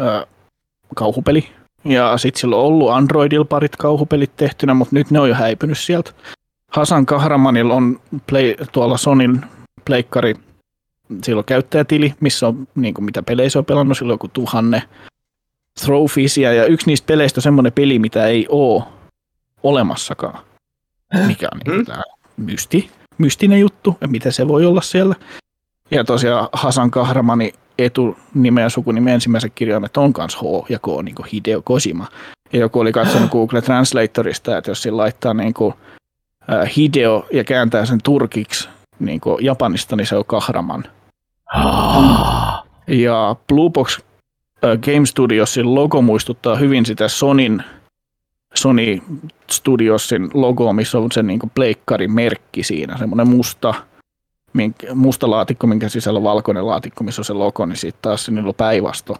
ö, 0.00 0.26
kauhupeli, 0.94 1.48
ja 1.84 2.18
sitten 2.18 2.40
sillä 2.40 2.56
on 2.56 2.64
ollut 2.64 2.90
Androidilla 2.90 3.44
parit 3.44 3.76
kauhupelit 3.76 4.36
tehtynä, 4.36 4.74
mutta 4.74 4.94
nyt 4.94 5.10
ne 5.10 5.20
on 5.20 5.28
jo 5.28 5.34
häipynyt 5.34 5.78
sieltä. 5.78 6.10
Hasan 6.70 7.06
Kahramanilla 7.06 7.74
on 7.74 8.00
play, 8.26 8.54
tuolla 8.72 8.96
Sonin 8.96 9.40
pleikkari 9.84 10.34
sillä 11.24 11.38
on 11.38 11.44
käyttäjätili, 11.44 12.14
missä 12.20 12.48
on 12.48 12.68
niin 12.74 12.94
kuin, 12.94 13.04
mitä 13.04 13.22
pelejä 13.22 13.50
se 13.50 13.58
on 13.58 13.64
pelannut, 13.64 14.02
on 14.02 14.08
joku 14.08 14.28
tuhanne 14.28 14.82
trophysia, 15.84 16.52
ja 16.52 16.66
yksi 16.66 16.86
niistä 16.86 17.06
peleistä 17.06 17.38
on 17.38 17.42
semmoinen 17.42 17.72
peli, 17.72 17.98
mitä 17.98 18.26
ei 18.26 18.46
ole 18.48 18.82
olemassakaan. 19.62 20.44
Mikä 21.26 21.48
on 21.52 21.60
niin 21.66 21.86
tämä 21.86 22.02
mysti, 22.36 22.90
mystinen 23.18 23.60
juttu, 23.60 23.96
ja 24.00 24.08
mitä 24.08 24.30
se 24.30 24.48
voi 24.48 24.66
olla 24.66 24.80
siellä. 24.80 25.14
Ja 25.90 26.04
tosiaan 26.04 26.48
Hasan 26.52 26.90
Kahramani 26.90 27.52
etunimen 27.78 28.62
ja 28.62 28.68
sukunimen 28.68 29.14
ensimmäiset 29.14 29.52
kirjaimet 29.54 29.96
on 29.96 30.12
kanssa 30.12 30.38
H 30.38 30.70
ja 30.70 30.78
K, 30.78 30.86
niin 31.02 31.14
kuin 31.14 31.28
Hideo 31.32 31.62
Kojima. 31.62 32.06
Ja 32.52 32.60
joku 32.60 32.80
oli 32.80 32.92
katsonut 32.92 33.30
Google 33.36 33.62
Translatorista, 33.62 34.58
että 34.58 34.70
jos 34.70 34.82
sillä 34.82 34.96
laittaa 34.96 35.34
niin 35.34 35.54
kuin, 35.54 35.74
äh, 36.52 36.70
Hideo 36.76 37.26
ja 37.32 37.44
kääntää 37.44 37.84
sen 37.84 37.98
turkiksi 38.04 38.68
niin 38.98 39.20
kuin 39.20 39.44
Japanista, 39.44 39.96
niin 39.96 40.06
se 40.06 40.16
on 40.16 40.24
Kahraman. 40.24 40.84
Ja 42.86 43.36
Blue 43.48 43.70
Box 43.70 43.98
Game 44.60 45.06
Studiosin 45.06 45.74
logo 45.74 46.02
muistuttaa 46.02 46.56
hyvin 46.56 46.86
sitä 46.86 47.08
Sonin 47.08 47.62
Sony 48.54 48.98
Studiosin 49.50 50.30
logoa, 50.34 50.72
missä 50.72 50.98
on 50.98 51.12
se 51.12 51.22
niin 51.22 51.40
pleikkarin 51.54 52.12
merkki 52.12 52.62
siinä, 52.62 52.98
semmoinen 52.98 53.28
musta, 53.28 53.74
musta 54.94 55.30
laatikko, 55.30 55.66
minkä 55.66 55.88
sisällä 55.88 56.16
on 56.16 56.22
valkoinen 56.22 56.66
laatikko, 56.66 57.04
missä 57.04 57.20
on 57.20 57.24
se 57.24 57.32
logo, 57.32 57.66
niin 57.66 57.76
sitten 57.76 58.02
taas 58.02 58.28
niillä 58.28 58.48
on 58.48 58.54
päinvasto 58.54 59.16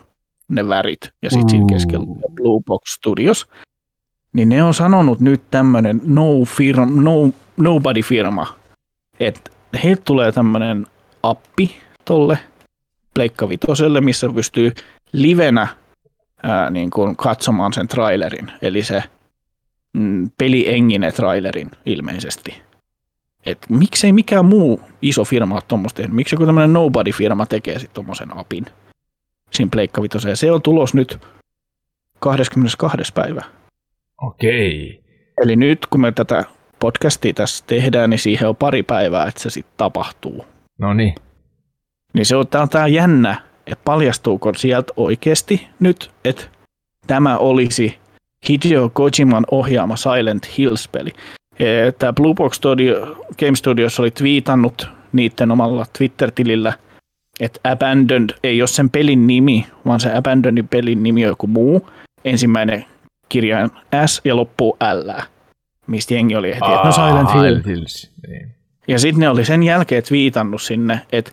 ne 0.48 0.68
värit, 0.68 1.00
ja 1.22 1.30
sitten 1.30 1.48
siinä 1.48 1.66
keskellä 1.68 2.06
on 2.08 2.34
Blue 2.34 2.62
Box 2.66 2.82
Studios. 2.94 3.48
Niin 4.32 4.48
ne 4.48 4.62
on 4.62 4.74
sanonut 4.74 5.20
nyt 5.20 5.42
tämmöinen 5.50 6.00
no 6.04 6.44
firm, 6.44 7.04
no, 7.04 7.30
nobody 7.56 8.02
firma, 8.02 8.46
että 9.20 9.50
heiltä 9.84 10.02
tulee 10.04 10.32
tämmöinen 10.32 10.86
appi 11.22 11.76
tolle 12.10 12.38
Pleikka 13.14 13.48
Vitoselle, 13.48 14.00
missä 14.00 14.28
pystyy 14.34 14.72
livenä 15.12 15.68
ää, 16.42 16.70
niin 16.70 16.90
kuin 16.90 17.16
katsomaan 17.16 17.72
sen 17.72 17.88
trailerin, 17.88 18.52
eli 18.62 18.82
se 18.82 19.02
mm, 19.92 20.30
peliengine 20.38 21.12
trailerin 21.12 21.70
ilmeisesti. 21.86 22.62
Et 23.46 23.58
miksei 23.68 24.12
mikään 24.12 24.44
muu 24.44 24.80
iso 25.02 25.24
firma 25.24 25.54
ole 25.54 25.62
tuommoista 25.68 25.96
tehnyt? 25.96 26.14
Miksi 26.14 26.34
joku 26.34 26.46
tämmöinen 26.46 26.72
nobody-firma 26.72 27.46
tekee 27.46 27.78
sitten 27.78 27.94
tuommoisen 27.94 28.38
apin 28.38 28.66
siinä 29.50 29.68
Pleikka 29.72 30.02
Vitoseen? 30.02 30.36
Se 30.36 30.52
on 30.52 30.62
tulos 30.62 30.94
nyt 30.94 31.18
22. 32.18 33.12
päivä. 33.14 33.42
Okei. 34.22 35.00
Eli 35.42 35.56
nyt 35.56 35.86
kun 35.86 36.00
me 36.00 36.12
tätä 36.12 36.44
podcastia 36.78 37.32
tässä 37.32 37.64
tehdään, 37.66 38.10
niin 38.10 38.18
siihen 38.18 38.48
on 38.48 38.56
pari 38.56 38.82
päivää, 38.82 39.26
että 39.26 39.42
se 39.42 39.50
sitten 39.50 39.74
tapahtuu. 39.76 40.44
No 40.78 40.94
niin. 40.94 41.14
Niin 42.12 42.26
se 42.26 42.36
on 42.36 42.48
tää, 42.48 42.62
on 42.62 42.68
tää 42.68 42.86
jännä, 42.86 43.42
että 43.66 43.82
paljastuuko 43.84 44.54
sieltä 44.54 44.92
oikeasti 44.96 45.68
nyt, 45.80 46.10
että 46.24 46.42
tämä 47.06 47.38
olisi 47.38 47.98
Hideo 48.48 48.90
Kojiman 48.92 49.44
ohjaama 49.50 49.96
Silent 49.96 50.58
Hills-peli. 50.58 51.12
Tämä 51.98 52.12
Blue 52.12 52.34
Box 52.34 52.54
Studio, 52.56 53.26
Game 53.38 53.56
Studios 53.56 54.00
oli 54.00 54.10
twiitannut 54.10 54.88
niiden 55.12 55.50
omalla 55.50 55.86
Twitter-tilillä, 55.98 56.72
että 57.40 57.60
Abandoned 57.72 58.30
ei 58.44 58.62
ole 58.62 58.68
sen 58.68 58.90
pelin 58.90 59.26
nimi, 59.26 59.66
vaan 59.86 60.00
se 60.00 60.16
Abandonedin 60.16 60.68
pelin 60.68 61.02
nimi 61.02 61.24
on 61.24 61.28
joku 61.28 61.46
muu. 61.46 61.90
Ensimmäinen 62.24 62.84
kirjain 63.28 63.70
S 64.06 64.20
ja 64.24 64.36
loppuu 64.36 64.76
L, 64.94 65.10
mistä 65.86 66.14
jengi 66.14 66.36
oli 66.36 66.48
heti, 66.48 66.72
että 66.74 66.86
no. 66.86 66.92
Silent 66.92 67.66
Hills. 67.66 68.10
Niin. 68.28 68.54
Ja 68.88 68.98
sitten 68.98 69.20
ne 69.20 69.28
oli 69.28 69.44
sen 69.44 69.62
jälkeen 69.62 70.02
viitannut 70.10 70.62
sinne, 70.62 71.00
että 71.12 71.32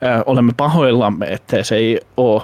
ää, 0.00 0.22
olemme 0.26 0.52
pahoillamme, 0.56 1.26
että 1.26 1.62
se 1.62 1.76
ei 1.76 2.00
ole, 2.16 2.42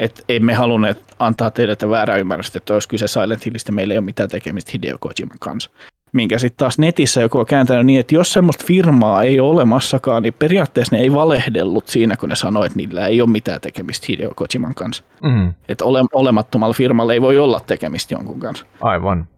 että 0.00 0.22
emme 0.28 0.54
halunneet 0.54 1.02
antaa 1.18 1.50
teille 1.50 1.76
tätä 1.76 1.90
väärää 1.90 2.16
ymmärrystä, 2.16 2.58
että 2.58 2.72
olisi 2.74 2.88
kyse 2.88 3.08
Silent 3.08 3.46
Hillistä, 3.46 3.72
meillä 3.72 3.94
ei 3.94 3.98
ole 3.98 4.04
mitään 4.04 4.28
tekemistä 4.28 4.70
Hideo 4.74 4.96
Kojiman 5.00 5.38
kanssa. 5.40 5.70
Minkä 6.12 6.38
sitten 6.38 6.56
taas 6.58 6.78
netissä 6.78 7.20
joku 7.20 7.38
on 7.38 7.46
kääntänyt 7.46 7.86
niin, 7.86 8.00
että 8.00 8.14
jos 8.14 8.32
semmoista 8.32 8.64
firmaa 8.66 9.22
ei 9.22 9.40
ole 9.40 9.50
olemassakaan, 9.50 10.22
niin 10.22 10.34
periaatteessa 10.34 10.96
ne 10.96 11.02
ei 11.02 11.12
valehdellut 11.12 11.88
siinä, 11.88 12.16
kun 12.16 12.28
ne 12.28 12.36
sanoi, 12.36 12.66
että 12.66 12.76
niillä 12.76 13.06
ei 13.06 13.20
ole 13.20 13.30
mitään 13.30 13.60
tekemistä 13.60 14.06
Hideo 14.08 14.32
Kojiman 14.36 14.74
kanssa. 14.74 15.04
Mm, 15.22 15.52
Että 15.68 15.84
ole, 15.84 16.04
olemattomalla 16.12 16.74
firmalla 16.74 17.12
ei 17.12 17.20
voi 17.22 17.38
olla 17.38 17.60
tekemistä 17.60 18.14
jonkun 18.14 18.40
kanssa. 18.40 18.66
aivan. 18.80 19.28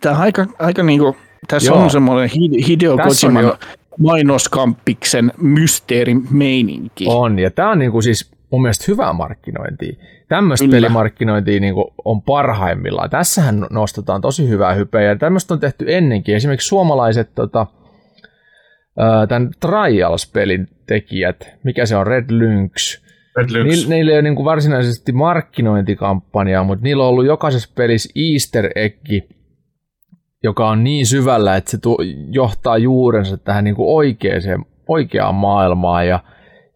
Tämä 0.00 0.14
on 0.16 0.20
aika, 0.22 0.46
aika 0.58 0.82
niinku, 0.82 1.16
tässä 1.48 1.70
Joo. 1.72 1.82
on 1.82 1.90
semmoinen 1.90 2.30
Hide- 2.30 2.66
Hideo 2.66 2.96
Tässä 2.96 3.26
on 3.26 3.32
Kojiman 3.34 3.44
jo- 3.44 3.58
mainoskampiksen 3.98 5.32
mysteerimeininki. 5.38 7.04
On, 7.08 7.38
ja 7.38 7.50
tämä 7.50 7.70
on 7.70 7.78
niinku 7.78 8.02
siis 8.02 8.30
mun 8.50 8.62
mielestä 8.62 8.84
hyvää 8.88 9.12
markkinointia. 9.12 9.96
Tämmöistä 10.28 10.68
pelimarkkinointia 10.70 11.60
niinku 11.60 11.94
on 12.04 12.22
parhaimmillaan. 12.22 13.10
Tässähän 13.10 13.66
nostetaan 13.70 14.20
tosi 14.20 14.48
hyvää 14.48 14.74
hypeä, 14.74 15.02
ja 15.02 15.16
tämmöistä 15.16 15.54
on 15.54 15.60
tehty 15.60 15.84
ennenkin. 15.88 16.36
Esimerkiksi 16.36 16.68
suomalaiset 16.68 17.34
tota, 17.34 17.66
tämän 19.28 19.50
Trials-pelin 19.60 20.68
tekijät, 20.86 21.48
mikä 21.64 21.86
se 21.86 21.96
on, 21.96 22.06
Red 22.06 22.24
Lynx, 22.30 23.00
Red 23.36 23.50
Lynx. 23.50 23.68
Niillä, 23.68 23.94
niillä 23.94 24.12
ei 24.12 24.16
ole 24.16 24.22
niinku 24.22 24.44
varsinaisesti 24.44 25.12
markkinointikampanjaa, 25.12 26.64
mutta 26.64 26.82
niillä 26.82 27.02
on 27.02 27.08
ollut 27.08 27.26
jokaisessa 27.26 27.72
pelissä 27.74 28.10
easter 28.16 28.70
eggi, 28.74 29.28
joka 30.42 30.68
on 30.68 30.84
niin 30.84 31.06
syvällä, 31.06 31.56
että 31.56 31.70
se 31.70 31.78
tuo, 31.78 31.96
johtaa 32.30 32.78
juurensa 32.78 33.36
tähän 33.36 33.64
niinku 33.64 33.96
oikeaan, 33.96 34.64
oikeaan 34.88 35.34
maailmaan. 35.34 36.08
Ja 36.08 36.20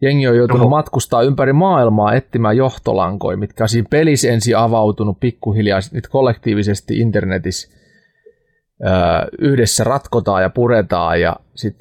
jengi 0.01 0.27
on 0.27 0.37
joutunut 0.37 0.61
Oho. 0.61 0.69
matkustaa 0.69 1.21
ympäri 1.21 1.53
maailmaa 1.53 2.13
etsimään 2.13 2.57
johtolankoja, 2.57 3.37
mitkä 3.37 3.63
on 3.63 3.69
siinä 3.69 3.87
pelissä 3.89 4.29
ensin 4.31 4.57
avautunut 4.57 5.19
pikkuhiljaa, 5.19 5.79
niitä 5.91 6.09
kollektiivisesti 6.09 6.99
internetissä 6.99 7.77
öö, 8.85 8.91
yhdessä 9.39 9.83
ratkotaan 9.83 10.41
ja 10.41 10.49
puretaan. 10.49 11.21
Ja 11.21 11.35
sit, 11.55 11.75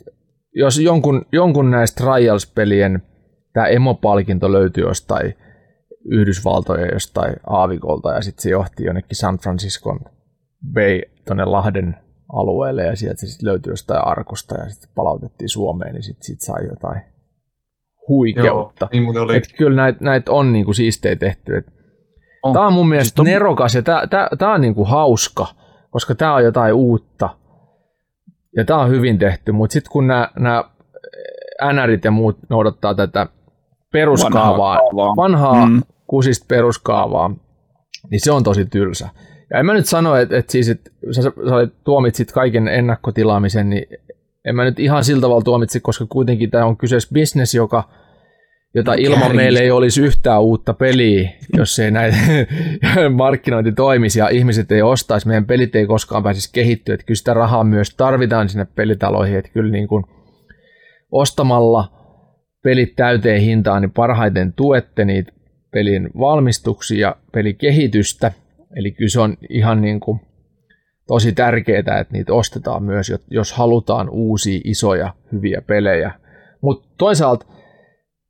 jos 0.55 0.79
jonkun, 0.79 1.27
jonkun 1.33 1.71
näistä 1.71 2.05
Trials-pelien 2.05 3.03
tämä 3.53 3.67
emopalkinto 3.67 4.53
löytyi 4.53 4.85
jostain 4.85 5.35
Yhdysvaltojen 6.11 6.91
jostain 6.93 7.35
aavikolta 7.47 8.13
ja 8.13 8.23
sitten 8.23 8.43
se 8.43 8.51
johti 8.51 8.85
jonnekin 8.85 9.17
San 9.17 9.39
Franciscon 9.39 10.01
Bay 10.73 11.01
tuonne 11.27 11.45
Lahden 11.45 11.97
alueelle 12.33 12.83
ja 12.83 12.97
sieltä 12.97 13.21
se 13.21 13.27
sitten 13.27 13.49
löytyi 13.49 13.73
jostain 13.73 14.07
arkosta 14.07 14.55
ja 14.55 14.69
sitten 14.71 14.91
palautettiin 14.95 15.49
Suomeen, 15.49 15.95
niin 15.95 16.03
sitten 16.03 16.25
sit 16.25 16.41
sai 16.41 16.67
jotain 16.67 17.03
huikeutta. 18.09 18.89
niin 18.93 19.03
muuten 19.03 19.23
oli. 19.23 19.37
Et 19.37 19.45
kyllä 19.59 19.77
näitä 19.83 19.99
näit 20.05 20.29
on 20.29 20.53
niinku 20.53 20.73
siistejä 20.73 21.17
tehty. 21.17 21.57
Et 21.57 21.67
On. 22.43 22.53
Tämä 22.53 22.67
on 22.67 22.73
mun 22.73 22.89
mielestä 22.89 23.09
Siis 23.09 23.15
ton- 23.29 23.31
nerokas 23.33 23.75
ja 23.75 23.83
tämä 24.39 24.55
on 24.55 24.61
niinku 24.61 24.85
hauska, 24.85 25.47
koska 25.91 26.15
tämä 26.15 26.35
on 26.35 26.45
jotain 26.45 26.75
uutta. 26.75 27.29
Ja 28.57 28.65
tämä 28.65 28.81
on 28.81 28.89
hyvin 28.91 29.19
tehty, 29.19 29.53
mutta 29.53 29.73
sitten 29.73 29.91
kun 29.93 30.07
nämä 30.07 30.65
NRit 31.73 32.05
ja 32.05 32.11
muut 32.11 32.39
noudattaa 32.49 32.95
tätä 32.95 33.27
peruskaavaa, 33.93 34.59
Vanhaa 34.59 34.79
kaavaa. 34.81 35.17
vanhaa 35.17 35.67
Mm. 35.67 35.83
kusista 36.07 36.47
peruskaavaa, 36.49 37.31
niin 38.11 38.21
se 38.21 38.33
on 38.33 38.43
tosi 38.45 38.65
tylsä. 38.65 39.09
Ja 39.51 39.59
en 39.59 39.67
mä 39.67 39.75
nyt 39.75 39.87
sano, 39.87 40.17
että, 40.17 40.39
että 40.39 40.53
siis, 40.53 40.69
että 40.69 40.91
sä, 41.11 41.23
sä 41.23 41.33
tuomitsit 41.85 42.33
kaiken 42.33 42.69
ennakkotilaamisen, 42.69 43.71
niin 43.71 43.87
en 44.45 44.57
mä 44.57 44.65
nyt 44.65 44.79
ihan 44.79 45.05
sillä 45.05 45.21
tavalla 45.21 45.43
tuomitsi, 45.43 45.81
koska 45.81 46.07
kuitenkin 46.09 46.51
tämä 46.51 46.65
on 46.65 46.77
kyseessä 46.77 47.15
business, 47.15 47.55
joka, 47.55 47.89
jota 48.75 48.91
No, 48.91 48.97
ilman 49.01 49.19
kärjistä. 49.19 49.37
meillä 49.37 49.61
ei 49.61 49.71
olisi 49.71 50.03
yhtään 50.03 50.43
uutta 50.43 50.75
peliä, 50.75 51.31
jos 51.57 51.79
ei 51.79 51.91
näitä 51.91 52.17
markkinointi 53.15 53.73
toimisi 53.73 54.19
ja 54.19 54.29
ihmiset 54.29 54.73
ei 54.73 54.83
ostaisi, 54.83 55.27
meidän 55.27 55.45
pelit 55.47 55.77
ei 55.77 55.87
koskaan 55.87 56.23
pääsisi 56.23 56.51
kehittyä, 56.53 56.95
että 56.95 57.07
kyllä 57.07 57.19
sitä 57.19 57.35
rahaa 57.35 57.65
myös 57.65 57.95
tarvitaan 57.97 58.49
sinne 58.49 58.67
pelitaloihin, 58.75 59.39
että 59.39 59.51
kyllä 59.51 59.71
niin 59.71 59.89
kuin 59.89 60.05
ostamalla 61.13 61.93
pelit 62.63 62.97
täyteen 62.97 63.41
hintaan, 63.41 63.83
niin 63.83 63.91
parhaiten 63.91 64.53
tuette 64.53 65.05
niitä 65.05 65.33
pelin 65.71 66.11
valmistuksia 66.19 67.09
ja 67.09 67.17
pelikehitystä, 67.33 68.33
eli 68.77 68.93
kyllä 68.93 69.09
se 69.09 69.21
on 69.21 69.37
ihan 69.51 69.81
niin 69.81 70.01
kuin 70.01 70.21
tosi 71.07 71.33
tärkeää, 71.33 71.79
että 71.79 72.13
niitä 72.13 72.35
ostetaan 72.35 72.83
myös, 72.83 73.13
jos 73.31 73.53
halutaan 73.53 74.09
uusia 74.09 74.61
isoja 74.65 75.15
hyviä 75.33 75.63
pelejä. 75.67 76.15
Mutta 76.61 76.89
toisaalta 76.99 77.47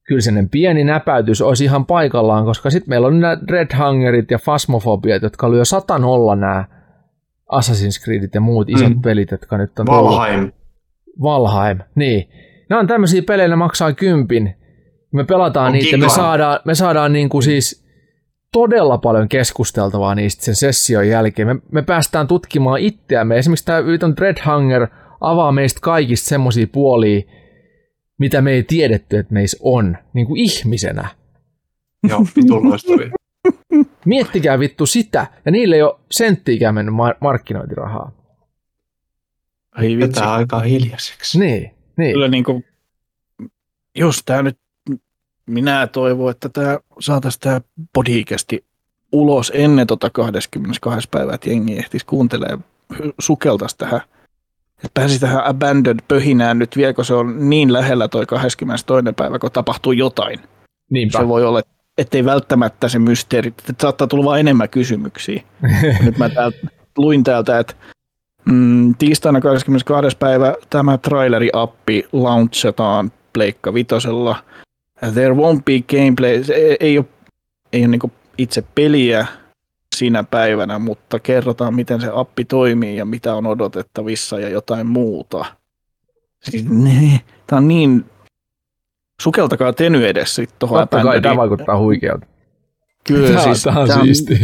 kyllä 0.06 0.20
sellainen 0.20 0.48
pieni 0.50 0.84
näpäytys 0.84 1.42
olisi 1.42 1.64
ihan 1.64 1.86
paikallaan, 1.86 2.44
koska 2.44 2.70
sitten 2.70 2.88
meillä 2.88 3.06
on 3.06 3.20
nämä 3.20 3.36
Red 3.50 3.68
Hungerit 3.78 4.30
ja 4.30 4.38
Phasmophobiat, 4.44 5.22
jotka 5.22 5.50
lyö 5.50 5.64
satan 5.64 6.04
olla 6.04 6.36
nämä 6.36 6.64
Assassin's 7.52 8.04
Creedit 8.04 8.34
ja 8.34 8.40
muut 8.40 8.68
isot 8.68 8.88
Mm. 8.94 9.02
pelit, 9.02 9.30
jotka 9.30 9.58
nyt 9.58 9.78
on 9.78 9.86
tullut. 9.86 10.04
Valheim. 10.04 10.52
Valheim, 11.22 11.78
niin. 11.94 12.28
Nämä 12.70 12.80
on 12.80 12.86
tämmöisiä 12.86 13.22
pelejä, 13.22 13.48
ne 13.48 13.56
maksaa 13.56 13.92
kympin. 13.92 14.54
Me 15.12 15.24
pelataan 15.24 15.66
On 15.66 15.72
niitä 15.72 15.96
me 15.96 16.08
saadaan, 16.08 16.60
me 16.64 16.74
saadaan 16.74 17.12
niin 17.12 17.28
kuin 17.28 17.42
siis 17.42 17.83
todella 18.54 18.98
paljon 18.98 19.28
keskusteltavaa 19.28 20.14
niistä 20.14 20.44
sen 20.44 20.54
session 20.54 21.08
jälkeen. 21.08 21.48
Me, 21.48 21.56
me 21.72 21.82
päästään 21.82 22.26
tutkimaan 22.26 22.80
itseämme. 22.80 23.38
Esimerkiksi 23.38 23.64
tämä 23.64 23.86
Viton 23.86 24.16
Dreadhanger 24.16 24.86
avaa 25.20 25.52
meistä 25.52 25.80
kaikista 25.82 26.28
semmoisia 26.28 26.66
puolia, 26.72 27.22
mitä 28.18 28.40
me 28.40 28.52
ei 28.52 28.62
tiedetty, 28.62 29.18
että 29.18 29.34
meissä 29.34 29.56
on, 29.60 29.96
niin 30.12 30.26
kuin 30.26 30.40
ihmisenä. 30.40 31.08
Joo, 32.08 32.26
vitun 32.36 32.70
loistavia. 32.70 33.10
Miettikää 34.04 34.58
vittu 34.58 34.86
sitä, 34.86 35.26
ja 35.44 35.52
niille 35.52 35.76
ei 35.76 35.82
ole 35.82 35.98
senttiikään 36.10 36.74
mennyt 36.74 36.94
mar- 36.94 37.16
markkinointirahaa. 37.20 38.12
Ai 39.72 39.96
vitsi. 39.96 40.20
Aikaa 40.20 40.60
hiljaiseksi. 40.60 41.38
Niin, 41.38 41.70
niin. 41.96 42.12
Kyllä 42.12 42.28
niin 42.28 42.44
kuin, 42.44 42.64
jos 43.94 44.22
tämä 44.24 44.42
nyt, 44.42 44.58
minä 45.46 45.86
toivon, 45.86 46.30
että 46.30 46.48
tämä 46.48 46.78
saataisiin 47.00 47.40
tämä 47.40 47.60
podcasti 47.92 48.64
ulos 49.12 49.52
ennen 49.54 49.86
tota 49.86 50.10
22. 50.10 51.08
päivää, 51.08 51.34
että 51.34 51.50
jengi 51.50 51.78
ehtisi 51.78 52.06
kuuntelemaan, 52.06 52.64
sukeltaisi 53.18 53.78
tähän, 53.78 54.00
että 54.76 55.00
pääsi 55.00 55.20
tähän 55.20 55.44
Abandoned 55.44 56.00
pöhinään 56.08 56.58
nyt 56.58 56.76
vielä, 56.76 56.92
kun 56.92 57.04
se 57.04 57.14
on 57.14 57.50
niin 57.50 57.72
lähellä 57.72 58.08
toi 58.08 58.26
22. 58.26 59.12
päivä, 59.16 59.38
kun 59.38 59.52
tapahtuu 59.52 59.92
jotain. 59.92 60.40
Niinpä. 60.90 61.18
Se 61.18 61.28
voi 61.28 61.44
olla, 61.44 61.62
ettei 61.98 62.24
välttämättä 62.24 62.88
se 62.88 62.98
mysteeri, 62.98 63.48
että 63.48 63.74
saattaa 63.82 64.06
tulla 64.06 64.24
vaan 64.24 64.40
enemmän 64.40 64.68
kysymyksiä. 64.68 65.42
Nyt 66.04 66.18
mä 66.18 66.28
täältä, 66.28 66.58
luin 66.96 67.24
täältä, 67.24 67.58
että 67.58 67.74
mm, 68.44 68.94
tiistaina 68.94 69.40
22. 69.40 70.16
päivä 70.16 70.54
tämä 70.70 70.98
traileri-appi 70.98 72.08
launchataan 72.12 73.12
Pleikka 73.32 73.74
Vitosella. 73.74 74.36
There 75.12 75.34
won't 75.34 75.62
be 75.64 75.80
gameplay. 75.98 76.44
Se 76.44 76.54
ei, 76.54 76.76
ei 76.80 76.98
ole, 76.98 77.06
ei 77.72 77.80
ole 77.80 77.88
niin 77.88 78.12
itse 78.38 78.64
peliä 78.74 79.26
sinä 79.96 80.24
päivänä, 80.24 80.78
mutta 80.78 81.18
kerrotaan, 81.20 81.74
miten 81.74 82.00
se 82.00 82.10
appi 82.14 82.44
toimii 82.44 82.96
ja 82.96 83.04
mitä 83.04 83.34
on 83.34 83.46
odotettavissa 83.46 84.40
ja 84.40 84.48
jotain 84.48 84.86
muuta. 84.86 85.44
Siis, 86.42 86.68
ne, 86.68 87.20
tämä 87.46 87.58
on 87.58 87.68
niin... 87.68 88.04
Sukeltakaa 89.22 89.72
teny 89.72 90.06
edes 90.06 90.34
sitten 90.34 90.58
tuohon 90.58 90.78
Totta 90.78 91.02
kai 91.02 91.20
tämä 91.20 91.36
vaikuttaa 91.36 91.78
huikealta. 91.78 92.26
Kyllä, 93.06 93.28
Tämä, 93.28 93.42
siis, 93.42 93.62
tämä 93.62 93.80
on 93.80 93.90
on- 93.90 94.04
siisti. 94.04 94.34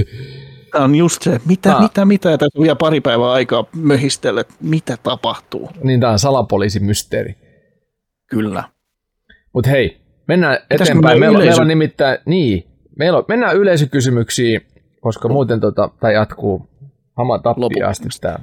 Tämä 0.73 0.85
on 0.85 0.95
just 0.95 1.23
se, 1.23 1.41
mitä, 1.47 1.71
Tää- 1.71 1.81
mitä, 1.81 2.05
mitä, 2.05 2.39
tässä 2.39 2.59
on 2.59 2.63
vielä 2.63 2.77
pari 2.77 3.01
päivää 3.01 3.31
aikaa 3.33 3.65
möhistellä, 3.77 4.45
mitä 4.61 4.97
tapahtuu. 5.03 5.71
Niin 5.83 6.01
tämä 6.01 6.13
on 6.13 6.19
salapoliisimysteeri. 6.19 7.35
Kyllä. 8.27 8.65
Mutta 9.53 9.71
hei, 9.71 10.00
mennään 10.31 10.59
Mitäs 10.71 10.89
eteenpäin. 10.89 11.03
meillä 11.03 11.21
Meillä, 11.21 11.29
on 11.29 11.39
meillä 11.39 11.45
yleisö? 11.45 11.63
on 11.63 11.69
nimittäin, 11.69 12.19
niin, 12.27 12.65
meillä 12.99 13.19
on, 13.19 13.25
mennään 13.29 13.57
yleisökysymyksiin, 13.57 14.61
koska 15.01 15.29
muuten 15.29 15.61
tota, 15.61 15.91
tämä 16.01 16.13
jatkuu 16.13 16.67
hama 17.17 17.39
tappia 17.39 17.89
asti 17.89 18.09
tämä. 18.21 18.37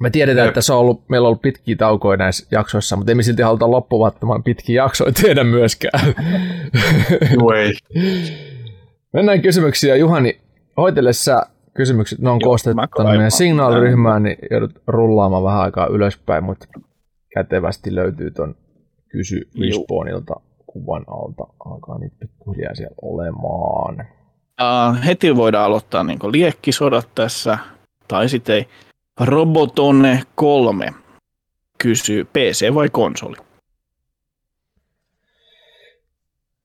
Me 0.00 0.10
tiedetään, 0.10 0.48
että 0.48 0.60
se 0.60 0.72
on 0.72 0.78
ollut, 0.78 1.08
meillä 1.08 1.26
on 1.26 1.28
ollut 1.28 1.42
pitkiä 1.42 1.76
taukoja 1.76 2.16
näissä 2.16 2.46
jaksoissa, 2.50 2.96
mutta 2.96 3.10
emme 3.12 3.22
silti 3.22 3.42
haluta 3.42 3.70
loppuvattoman 3.70 4.42
pitkiä 4.42 4.82
jaksoja 4.82 5.12
tehdä 5.22 5.44
myöskään. 5.44 6.14
Joo 7.34 7.52
ei. 7.60 7.72
Mennään 9.12 9.42
kysymyksiin 9.42 9.88
ja 9.88 9.96
Juhani, 9.96 10.40
hoitele 10.76 11.12
sä 11.12 11.46
kysymykset, 11.74 12.18
ne 12.18 12.30
on 12.30 12.38
Joo, 12.40 12.48
koostettu 12.48 12.82
kaivaan. 12.90 13.30
signaaliryhmään, 13.30 14.22
niin 14.22 14.36
joudut 14.50 14.82
rullaamaan 14.86 15.44
vähän 15.44 15.60
aikaa 15.60 15.86
ylöspäin, 15.86 16.44
mutta 16.44 16.66
kätevästi 17.34 17.94
löytyy 17.94 18.30
ton 18.30 18.54
kysy. 19.08 19.48
Respawnilta 19.60 20.34
kuvan 20.74 21.04
alta. 21.08 21.44
Alkaa 21.64 21.98
niitä 21.98 22.16
pikkuhiljaa 22.18 22.74
siellä 22.74 22.94
olemaan. 23.02 24.06
Uh, 24.60 25.04
heti 25.06 25.36
voidaan 25.36 25.64
aloittaa 25.64 26.04
niin 26.04 26.18
liekkisodat 26.32 27.08
tässä, 27.14 27.58
tai 28.08 28.28
sitten 28.28 28.56
ei. 28.56 28.68
Robotone 29.20 30.22
3 30.34 30.94
kysyy 31.78 32.24
PC 32.24 32.74
vai 32.74 32.88
konsoli? 32.88 33.36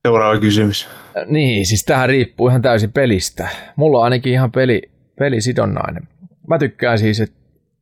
Seuraava 0.08 0.40
kysymys. 0.40 0.90
Niin, 1.26 1.66
siis 1.66 1.86
tähän 1.86 2.10
riippuu 2.10 2.48
ihan 2.48 2.62
täysin 2.62 2.92
pelistä. 2.92 3.48
Mulla 3.76 3.98
on 3.98 4.04
ainakin 4.04 4.34
ihan 4.34 4.52
peli, 4.52 4.82
pelisidonnainen. 5.20 6.08
Mä 6.48 6.58
tykkään 6.58 7.00
siis, 7.00 7.22
että 7.22 7.36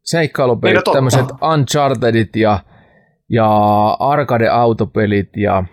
seikkailupelit, 0.04 0.76
Eikö 0.76 0.84
totta? 0.84 0.98
tämmöiset 0.98 1.26
Unchartedit 1.54 2.36
ja, 2.36 2.60
ja 3.30 3.50
arcade-autopelit 4.00 5.30
ja, 5.38 5.64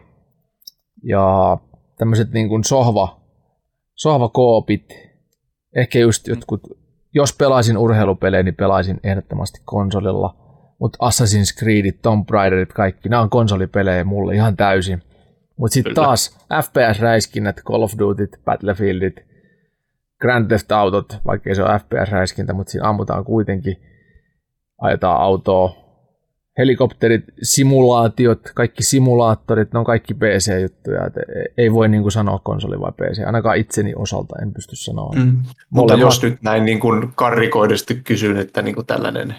ja 1.04 1.56
tämmöiset 1.98 2.32
niin 2.32 2.48
kuin 2.48 2.64
sohva, 2.64 3.20
sohvakoopit. 3.94 4.94
Ehkä 5.76 5.98
just 5.98 6.26
jotkut, 6.26 6.60
jos 7.14 7.36
pelaisin 7.36 7.78
urheilupelejä, 7.78 8.42
niin 8.42 8.54
pelaisin 8.54 9.00
ehdottomasti 9.04 9.60
konsolilla. 9.64 10.36
Mutta 10.78 10.98
Assassin's 11.06 11.58
Creedit, 11.58 12.02
Tomb 12.02 12.30
Raiderit, 12.30 12.72
kaikki, 12.72 13.08
nämä 13.08 13.22
on 13.22 13.30
konsolipelejä 13.30 14.04
mulle 14.04 14.34
ihan 14.34 14.56
täysin. 14.56 15.02
Mutta 15.56 15.74
sitten 15.74 15.94
taas 15.94 16.38
FPS-räiskinnät, 16.62 17.62
Call 17.64 17.82
of 17.82 17.92
Dutyt, 17.98 18.40
Battlefieldit, 18.44 19.16
Grand 20.20 20.48
Theft 20.48 20.72
Autot, 20.72 21.18
vaikka 21.26 21.54
se 21.54 21.62
on 21.62 21.80
FPS-räiskintä, 21.80 22.52
mutta 22.52 22.70
siinä 22.70 22.88
ammutaan 22.88 23.24
kuitenkin, 23.24 23.76
ajetaan 24.80 25.20
autoa, 25.20 25.83
helikopterit, 26.58 27.24
simulaatiot, 27.42 28.40
kaikki 28.54 28.82
simulaattorit, 28.82 29.72
ne 29.72 29.78
on 29.78 29.84
kaikki 29.84 30.14
PC-juttuja, 30.14 31.06
et 31.06 31.12
ei 31.58 31.72
voi 31.72 31.88
niinku 31.88 32.10
sanoa 32.10 32.38
konsoli 32.38 32.80
vai 32.80 32.92
PC, 32.92 33.26
ainakaan 33.26 33.56
itseni 33.56 33.92
osalta 33.96 34.34
en 34.42 34.52
pysty 34.54 34.76
sanoa. 34.76 35.12
Mm. 35.16 35.42
Mutta 35.70 35.94
jos 35.94 36.22
nyt 36.22 36.38
näin 36.42 36.64
niin 36.64 36.80
kuin 36.80 37.12
karrikoidusti 37.14 37.94
kysyn, 38.04 38.36
että 38.36 38.62
niin 38.62 38.74
kuin 38.74 38.86
tällainen, 38.86 39.34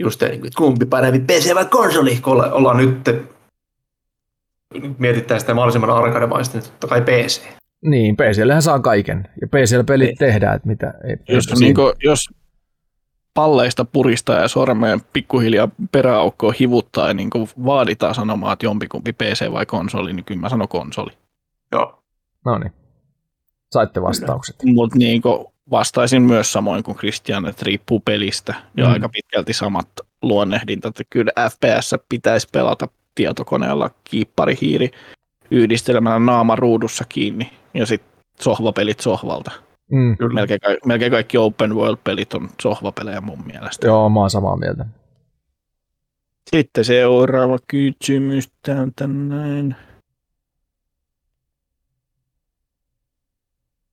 just 0.00 0.20
niin 0.22 0.40
kuin, 0.40 0.46
että 0.46 0.56
kumpi 0.58 0.86
parempi 0.86 1.18
PC 1.20 1.54
vai 1.54 1.64
konsoli, 1.64 2.16
kun 2.16 2.32
olla- 2.32 2.52
ollaan 2.52 2.76
nyt, 2.76 3.08
nyt 4.82 4.98
mietitään 4.98 5.40
sitä 5.40 5.54
mahdollisimman 5.54 5.90
arkademaista, 5.90 6.58
niin 6.58 6.64
totta 6.70 6.86
kai 6.86 7.00
PC. 7.02 7.40
Niin, 7.84 8.16
PCllähän 8.16 8.62
saa 8.62 8.80
kaiken, 8.80 9.28
ja 9.40 9.46
PCllä-pelit 9.48 10.06
Niin. 10.08 10.18
tehdään, 10.18 10.56
että 10.56 10.68
mitä 10.68 10.94
ei. 11.08 11.16
Jos, 11.28 11.60
niin 11.60 11.74
kuin, 11.74 11.92
jos 12.02 12.28
palleista 13.38 13.84
puristaa 13.84 14.40
ja 14.40 14.48
sormeen 14.48 15.00
pikkuhiljaa 15.12 15.68
peräaukkoa 15.92 16.52
hivuttaa 16.60 17.08
ja 17.08 17.14
niin 17.14 17.30
kuin 17.30 17.48
vaaditaan 17.64 18.14
sanomaan, 18.14 18.52
että 18.52 18.66
jompikumpi 18.66 19.12
PC 19.12 19.52
vai 19.52 19.66
konsoli, 19.66 20.12
niin 20.12 20.24
kyllä 20.24 20.40
mä 20.40 20.48
sanon 20.48 20.68
konsoli. 20.68 21.10
Joo. 21.72 22.02
No 22.44 22.58
niin, 22.58 22.72
saitte 23.72 24.02
vastaukset. 24.02 24.56
Mutta 24.64 24.98
niin 24.98 25.22
vastaisin 25.70 26.22
myös 26.22 26.52
samoin 26.52 26.82
kuin 26.82 26.96
Christian, 26.96 27.46
että 27.46 27.64
riippuu 27.66 28.00
pelistä 28.00 28.54
ja 28.76 28.86
Mm. 28.86 28.92
aika 28.92 29.08
pitkälti 29.08 29.52
samat 29.52 29.88
luonnehdintat. 30.22 31.00
Että 31.00 31.10
kyllä 31.10 31.32
FPS 31.50 31.94
pitäisi 32.08 32.48
pelata 32.52 32.88
tietokoneella 33.14 33.90
kiipparihiiri 34.04 34.90
yhdistelemällä 35.50 36.18
naama 36.18 36.56
ruudussa 36.56 37.04
kiinni 37.08 37.50
ja 37.74 37.86
sitten 37.86 38.24
sohvapelit 38.40 39.00
sohvalta. 39.00 39.50
Mm. 39.90 40.16
Kyllä. 40.16 40.34
Melkein, 40.34 40.60
ka- 40.60 40.86
melkein 40.86 41.12
kaikki 41.12 41.38
open 41.38 41.74
world-pelit 41.74 42.34
on 42.34 42.48
sohvapelejä 42.62 43.20
mun 43.20 43.46
mielestä. 43.46 43.86
Joo, 43.86 44.08
mä 44.08 44.20
oon 44.20 44.30
samaa 44.30 44.56
mieltä. 44.56 44.86
Sitten 46.50 46.84
seuraava 46.84 47.58
kysymys 47.68 48.52
täältä 48.62 49.06
näin. 49.06 49.76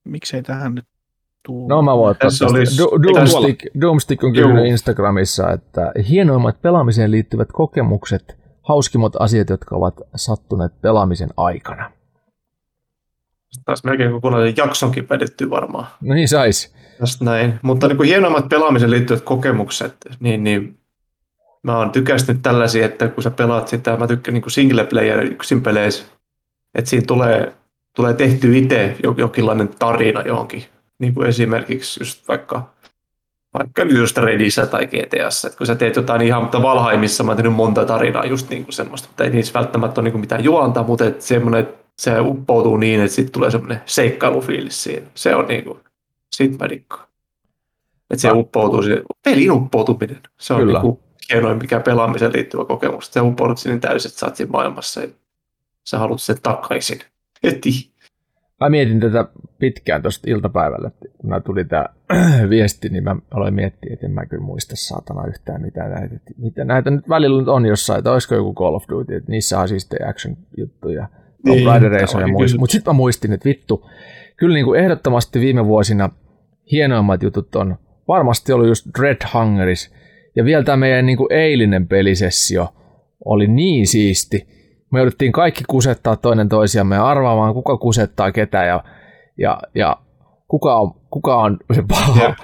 Miksei 0.03 0.43
tähän 0.43 0.75
nyt 0.75 0.85
tuu? 1.45 1.67
No 1.67 1.81
mä 1.81 1.97
voin 1.97 2.15
Tässä 2.15 2.45
olisi- 2.45 2.77
Doomstick, 2.81 3.81
Doomstick 3.81 4.23
on 4.23 4.35
Juu. 4.35 4.57
Instagramissa, 4.65 5.51
että 5.51 5.91
hienoimmat 6.09 6.61
pelaamiseen 6.61 7.11
liittyvät 7.11 7.49
kokemukset, 7.53 8.37
hauskimmat 8.61 9.13
asiat, 9.19 9.49
jotka 9.49 9.75
ovat 9.75 9.93
sattuneet 10.15 10.81
pelaamisen 10.81 11.29
aikana. 11.37 11.91
Taas 13.65 13.83
melkein 13.83 14.11
kokonaisen 14.11 14.53
jaksonkin 14.57 15.09
vedetty 15.09 15.49
varmaan. 15.49 15.87
No 16.01 16.15
niin 16.15 16.27
sais. 16.27 16.75
Tästä 16.99 17.25
näin. 17.25 17.59
Mutta 17.61 17.87
niin 17.87 17.97
kuin 17.97 18.09
hienoimmat 18.09 18.49
pelaamiseen 18.49 18.91
liittyvät 18.91 19.21
kokemukset, 19.21 19.95
niin, 20.19 20.43
niin 20.43 20.77
mä 21.63 21.77
oon 21.77 21.91
tykästynyt 21.91 22.41
tällaisia, 22.41 22.85
että 22.85 23.07
kun 23.07 23.23
sä 23.23 23.31
pelaat 23.31 23.67
sitä, 23.67 23.97
mä 23.97 24.07
tykkään 24.07 24.33
niin 24.33 24.51
single 24.51 24.85
player 24.85 25.23
yksin 25.23 25.61
peleissä, 25.61 26.05
että 26.75 26.89
siinä 26.89 27.05
tulee, 27.07 27.53
tulee 27.95 28.13
tehty 28.13 28.57
itse 28.57 28.97
jokinlainen 29.17 29.67
tarina 29.79 30.21
johonkin. 30.21 30.63
Niin 30.99 31.13
kuin 31.13 31.27
esimerkiksi 31.27 32.01
just 32.01 32.27
vaikka, 32.27 32.73
vaikka 33.53 33.81
just 33.81 34.17
Redissä 34.17 34.65
tai 34.65 34.87
GTAssa, 34.87 35.47
että 35.47 35.57
kun 35.57 35.67
sä 35.67 35.75
teet 35.75 35.95
jotain 35.95 36.21
ihan, 36.21 36.41
mutta 36.41 36.61
Valhaimissa 36.61 37.23
mä 37.23 37.31
oon 37.31 37.37
tehnyt 37.37 37.53
monta 37.53 37.85
tarinaa 37.85 38.25
just 38.25 38.49
niin 38.49 38.63
kuin 38.63 38.73
semmoista, 38.73 39.07
mutta 39.07 39.23
ei 39.23 39.29
niissä 39.29 39.53
välttämättä 39.53 40.01
ole 40.01 40.03
niin 40.03 40.11
kuin 40.11 40.21
mitään 40.21 40.43
juonta, 40.43 40.83
mutta 40.83 41.05
että 41.05 41.23
semmoinen, 41.23 41.67
se 41.99 42.19
uppoutuu 42.19 42.77
niin, 42.77 42.99
että 42.99 43.15
sitten 43.15 43.33
tulee 43.33 43.51
semmoinen 43.51 43.81
seikkailufiilis 43.85 44.83
siinä. 44.83 45.07
Se 45.15 45.35
on 45.35 45.47
niin 45.47 45.63
kuin, 45.63 45.79
sit 46.31 46.59
mä 46.59 46.69
dikkaan. 46.69 47.07
Että 48.09 48.21
se 48.21 48.31
uppoutuu, 48.31 48.83
se 48.83 49.01
pelin 49.23 49.51
uppoutuminen. 49.51 50.19
Se 50.39 50.53
on 50.53 50.59
Kyllä. 50.59 50.81
niin 50.81 50.99
hienoin 51.33 51.57
mikä 51.57 51.79
pelaamiseen 51.79 52.33
liittyvä 52.33 52.65
kokemus. 52.65 53.13
Se 53.13 53.21
uppoudut 53.21 53.57
sinne 53.57 53.79
täysin, 53.79 54.09
että 54.09 54.19
sä 54.19 54.25
oot 54.25 54.35
siinä 54.35 54.51
maailmassa 54.51 55.01
ja 55.01 55.07
sä 55.83 55.99
haluat 55.99 56.21
sen 56.21 56.37
takaisin. 56.43 56.99
Heti. 57.43 57.91
Mä 58.59 58.69
mietin 58.69 58.99
tätä 58.99 59.25
pitkään 59.59 60.01
tuosta 60.01 60.29
iltapäivällä, 60.31 60.91
kun 61.17 61.29
nämä 61.29 61.41
tuli 61.41 61.65
tämä 61.65 61.85
viesti, 62.49 62.89
niin 62.89 63.03
mä 63.03 63.15
aloin 63.31 63.53
miettiä, 63.53 63.93
että 63.93 64.05
en 64.05 64.11
mä 64.11 64.25
kyllä 64.25 64.43
muista 64.43 64.75
saatana 64.75 65.27
yhtään 65.27 65.61
mitään 65.61 65.91
näitä. 65.91 66.15
Mitä 66.37 66.65
näitä 66.65 66.91
nyt 66.91 67.09
välillä 67.09 67.39
nyt 67.39 67.47
on 67.47 67.65
jossain, 67.65 67.97
että 67.97 68.11
olisiko 68.11 68.35
joku 68.35 68.53
Call 68.53 68.75
of 68.75 68.83
Duty, 68.89 69.15
että 69.15 69.31
niissä 69.31 69.59
on 69.59 69.67
siis 69.67 69.89
action-juttuja, 70.09 71.07
Tomb 71.45 71.55
Niin, 71.55 71.67
Raider 71.67 71.91
Race 71.91 72.19
ja 72.19 72.27
muista. 72.27 72.59
Mutta 72.59 72.71
sitten 72.71 72.91
mä 72.93 72.97
muistin, 72.97 73.33
että 73.33 73.49
vittu, 73.49 73.89
kyllä 74.37 74.53
niin 74.53 74.65
kuin 74.65 74.79
ehdottomasti 74.79 75.39
viime 75.39 75.65
vuosina 75.65 76.09
hienoimmat 76.71 77.23
jutut 77.23 77.55
on 77.55 77.75
varmasti 78.07 78.53
ollut 78.53 78.67
just 78.67 78.85
Dread 78.99 79.17
Hungeris, 79.33 79.93
ja 80.35 80.45
vielä 80.45 80.63
tämä 80.63 80.77
meidän 80.77 81.05
niin 81.05 81.17
kuin 81.17 81.33
eilinen 81.33 81.87
pelisessio 81.87 82.67
oli 83.25 83.47
niin 83.47 83.87
siisti. 83.87 84.47
Me 84.91 84.99
jouduttiin 84.99 85.31
kaikki 85.31 85.63
kusettaa 85.67 86.15
toinen 86.15 86.49
toisiamme 86.49 86.95
ja 86.95 87.07
arvaamaan, 87.07 87.53
kuka 87.53 87.77
kusettaa 87.77 88.31
ketä 88.31 88.63
ja, 88.65 88.83
ja, 89.37 89.59
ja 89.75 89.97
kuka, 90.47 90.75
on, 90.75 90.91
kuka 91.09 91.37
on 91.37 91.57
se 91.75 91.83
paha. 91.87 92.23
Jep. 92.23 92.37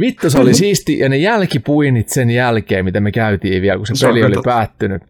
Vittu 0.00 0.30
se 0.30 0.38
oli 0.38 0.54
siisti 0.54 0.98
ja 0.98 1.08
ne 1.08 1.16
jälkipuinit 1.16 2.08
sen 2.08 2.30
jälkeen, 2.30 2.84
mitä 2.84 3.00
me 3.00 3.12
käytiin 3.12 3.62
vielä, 3.62 3.76
kun 3.76 3.86
se, 3.86 3.94
Se 3.94 4.06
peli 4.06 4.24
oli 4.24 4.34
totta. 4.34 4.50
päättynyt. 4.50 5.02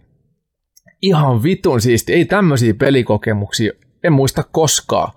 Ihan 1.02 1.42
vitun 1.42 1.80
siisti. 1.80 2.12
Ei 2.12 2.24
tämmöisiä 2.24 2.74
pelikokemuksia, 2.74 3.72
en 4.04 4.12
muista 4.12 4.42
koskaan 4.52 5.12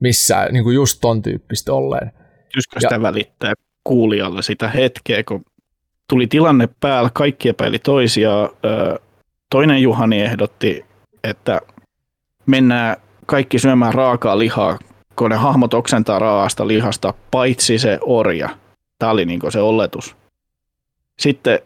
missään 0.00 0.52
niin 0.52 0.64
kuin 0.64 0.74
just 0.74 0.98
ton 1.00 1.22
tyyppistä 1.22 1.72
olleen. 1.72 2.12
Ja- 2.56 2.80
sitä 2.80 3.02
välittää 3.02 3.54
kuulijalle 3.84 4.42
sitä 4.42 4.68
hetkeä, 4.68 5.22
kun 5.22 5.44
tuli 6.08 6.26
tilanne 6.26 6.68
päällä, 6.80 7.10
kaikki 7.12 7.48
epäili 7.48 7.78
toisiaan. 7.78 8.48
Toinen 9.50 9.82
Juhani 9.82 10.20
ehdotti, 10.22 10.84
että 11.24 11.60
mennään 12.46 12.96
kaikki 13.26 13.58
syömään 13.58 13.94
raakaa 13.94 14.38
lihaa, 14.38 14.78
kun 15.16 15.30
ne 15.30 15.36
hahmot 15.36 15.74
oksentaa 15.74 16.18
raasta 16.18 16.68
lihasta, 16.68 17.14
paitsi 17.30 17.78
se 17.78 17.98
orja. 18.02 18.48
Tämä 18.98 19.12
oli 19.12 19.24
niin 19.24 19.40
se 19.48 19.60
oletus. 19.60 20.16
Sitten 21.18 21.58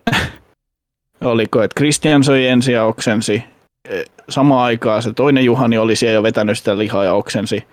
oliko, 1.21 1.63
että 1.63 1.79
Christian 1.79 2.25
söi 2.25 2.47
ensin 2.47 2.75
ja 2.75 2.85
oksensi. 2.85 3.43
Samaan 4.29 4.65
aikaan 4.65 5.03
se 5.03 5.13
toinen 5.13 5.45
Juhani 5.45 5.79
oli 5.79 5.97
siellä 5.97 6.15
jo 6.15 6.23
vetänyt 6.23 6.59
sitä 6.59 6.79
lihaa 6.79 7.05
ja 7.05 7.15
oksensi. 7.15 7.65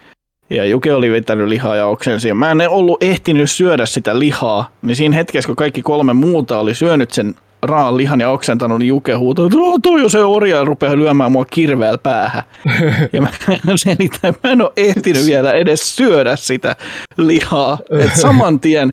Ja 0.49 0.65
Juke 0.65 0.93
oli 0.93 1.11
vetänyt 1.11 1.47
lihaa 1.47 1.75
ja 1.75 1.87
oksensi. 1.87 2.27
Ja 2.27 2.35
mä 2.35 2.51
en 2.51 2.69
ollut 2.69 3.03
ehtinyt 3.03 3.51
syödä 3.51 3.85
sitä 3.85 4.19
lihaa. 4.19 4.71
Niin 4.81 4.95
siinä 4.95 5.15
hetkessä, 5.15 5.47
kun 5.47 5.55
kaikki 5.55 5.81
kolme 5.81 6.13
muuta 6.13 6.59
oli 6.59 6.75
syönyt 6.75 7.11
sen 7.11 7.35
raan 7.61 7.97
lihan 7.97 8.21
ja 8.21 8.29
oksentanut, 8.29 8.79
niin 8.79 8.87
Juke 8.87 9.13
huutoi, 9.13 9.45
että 9.45 9.57
"Oo, 9.57 9.79
toi 9.83 10.03
on 10.03 10.09
se 10.09 10.19
orja 10.19 10.57
ja 10.57 10.63
rupeaa 10.65 10.95
lyömään 10.95 11.31
mua 11.31 11.45
kirveellä 11.45 11.97
päähän. 11.97 12.43
ja 13.13 13.21
mä 13.21 13.29
selitän, 13.75 14.33
mä 14.43 14.51
en 14.51 14.61
ole 14.61 14.71
ehtinyt 14.77 15.25
vielä 15.25 15.53
edes 15.53 15.95
syödä 15.95 16.35
sitä 16.35 16.75
lihaa. 17.17 17.77
Et 17.99 18.15
saman 18.15 18.59
tien, 18.59 18.89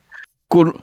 kun 0.48 0.74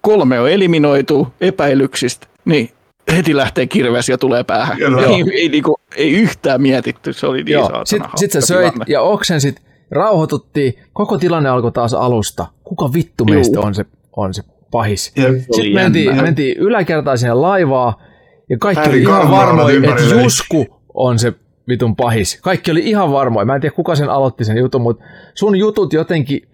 kolme 0.00 0.40
on 0.40 0.50
eliminoitu 0.50 1.28
epäilyksistä, 1.40 2.26
niin 2.44 2.70
heti 3.16 3.36
lähtee 3.36 3.66
kirves 3.66 4.08
ja 4.08 4.18
tulee 4.18 4.44
päähän. 4.44 4.76
Kyllä. 4.78 5.02
Ei, 5.02 5.24
ei, 5.34 5.48
niinku, 5.48 5.76
ei 5.96 6.10
yhtään 6.12 6.62
mietitty, 6.62 7.12
se 7.12 7.26
oli 7.26 7.42
niin 7.42 7.58
Sitten 7.84 8.10
sit 8.16 8.32
sä 8.32 8.40
söit 8.40 8.72
tilanne. 8.72 8.84
ja 8.88 9.02
oksensit, 9.02 9.62
rauhoituttiin, 9.90 10.74
koko 10.92 11.18
tilanne 11.18 11.48
alkoi 11.48 11.72
taas 11.72 11.94
alusta. 11.94 12.46
Kuka 12.64 12.92
vittu 12.94 13.24
Juu. 13.28 13.34
meistä 13.34 13.60
on 13.60 13.74
se, 13.74 13.84
on 14.16 14.34
se 14.34 14.42
pahis? 14.70 15.12
Ja, 15.16 15.24
Sitten 15.32 15.74
mentiin, 15.74 16.06
jännä. 16.06 16.22
mentiin 16.22 16.56
yläkertaan 16.58 17.18
sinne 17.18 17.34
laivaa 17.34 18.02
ja 18.50 18.58
kaikki 18.58 18.80
Häiri 18.84 18.98
oli 18.98 19.02
ihan 19.02 19.30
varmoja, 19.30 19.76
että. 19.90 20.22
Jusku 20.22 20.66
on 20.94 21.18
se 21.18 21.32
vitun 21.68 21.96
pahis. 21.96 22.38
Kaikki 22.42 22.70
oli 22.70 22.80
ihan 22.80 23.12
varmoja. 23.12 23.44
Mä 23.46 23.54
en 23.54 23.60
tiedä 23.60 23.76
kuka 23.76 23.94
sen 23.94 24.08
aloitti 24.10 24.44
sen 24.44 24.56
jutun, 24.56 24.82
mutta 24.82 25.04
sun 25.34 25.56
jutut 25.56 25.92
jotenkin 25.92 26.48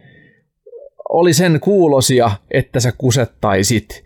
oli 1.09 1.33
sen 1.33 1.61
kuulosia, 1.61 2.31
että 2.51 2.81
sä 2.81 2.93
kusettaisit. 2.99 4.06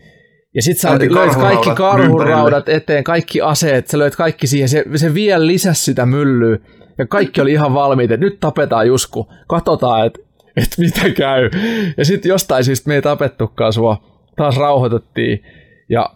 Ja 0.54 0.62
sit 0.62 0.78
sä 0.78 0.90
löit 0.90 1.36
kaikki 1.36 1.70
karhuraudat 1.70 1.76
karhuraudat 1.76 2.68
eteen, 2.68 3.04
kaikki 3.04 3.40
aseet, 3.40 3.88
sä 3.88 3.98
löit 3.98 4.16
kaikki 4.16 4.46
siihen, 4.46 4.68
se, 4.68 4.84
se 4.96 5.14
vielä 5.14 5.46
lisäsi 5.46 5.84
sitä 5.84 6.06
myllyä. 6.06 6.58
Ja 6.98 7.06
kaikki 7.06 7.40
oli 7.40 7.52
ihan 7.52 7.74
valmiita, 7.74 8.14
että 8.14 8.26
nyt 8.26 8.40
tapetaan 8.40 8.86
Jusku, 8.86 9.28
katsotaan, 9.48 10.06
että 10.06 10.20
et 10.56 10.68
mitä 10.78 11.10
käy. 11.10 11.50
Ja 11.96 12.04
sitten 12.04 12.28
jostain 12.28 12.64
syystä 12.64 12.88
me 12.88 12.94
ei 12.94 13.02
tapettukaan 13.02 13.72
sua, 13.72 14.02
taas 14.36 14.56
rauhoitettiin 14.56 15.44
ja 15.88 16.10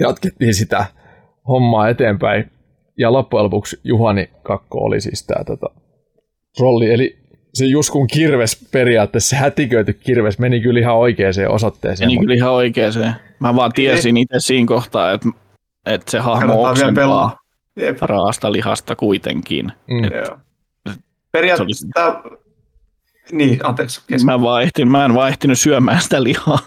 jatkettiin 0.00 0.54
sitä 0.54 0.84
hommaa 1.48 1.88
eteenpäin. 1.88 2.50
Ja 2.98 3.12
loppujen 3.12 3.44
lopuksi 3.44 3.80
Juhani 3.84 4.30
Kakko 4.42 4.78
oli 4.78 5.00
siis 5.00 5.26
tämä 5.26 5.44
tota, 5.44 5.66
trolli, 6.56 6.90
eli 6.90 7.18
se 7.54 7.64
Juskun 7.64 8.06
kirves 8.06 8.68
periaatteessa, 8.72 9.30
se 9.30 9.36
hätiköity 9.36 9.92
kirves 9.92 10.38
meni 10.38 10.60
kyllä 10.60 10.80
ihan 10.80 10.96
oikeaan 10.96 11.34
osoitteeseen. 11.48 12.10
Meni 12.10 12.20
kyllä 12.20 12.34
ihan 12.34 12.52
oikeeseen. 12.52 13.14
Mä 13.40 13.56
vaan 13.56 13.72
tiesin 13.72 14.16
itse 14.16 14.36
siinä 14.38 14.66
kohtaa, 14.66 15.12
että, 15.12 15.28
että 15.86 16.10
se 16.10 16.18
hahmo 16.18 16.68
oksentaa 16.70 17.04
pelaa. 17.04 17.36
Jep. 17.76 17.98
raasta 18.00 18.52
lihasta 18.52 18.96
kuitenkin. 18.96 19.72
Mm. 19.90 20.04
Joo. 20.04 20.38
Periaatteessa, 21.32 21.86
tää- 21.94 22.22
niin, 23.32 23.66
anteeksi. 23.66 24.00
Mä, 24.24 24.42
vaan 24.42 24.62
ehtin, 24.62 24.90
mä 24.90 25.04
en 25.04 25.14
vaan 25.14 25.28
ehtinyt 25.28 25.58
syömään 25.58 26.00
sitä 26.00 26.22
lihaa. 26.22 26.58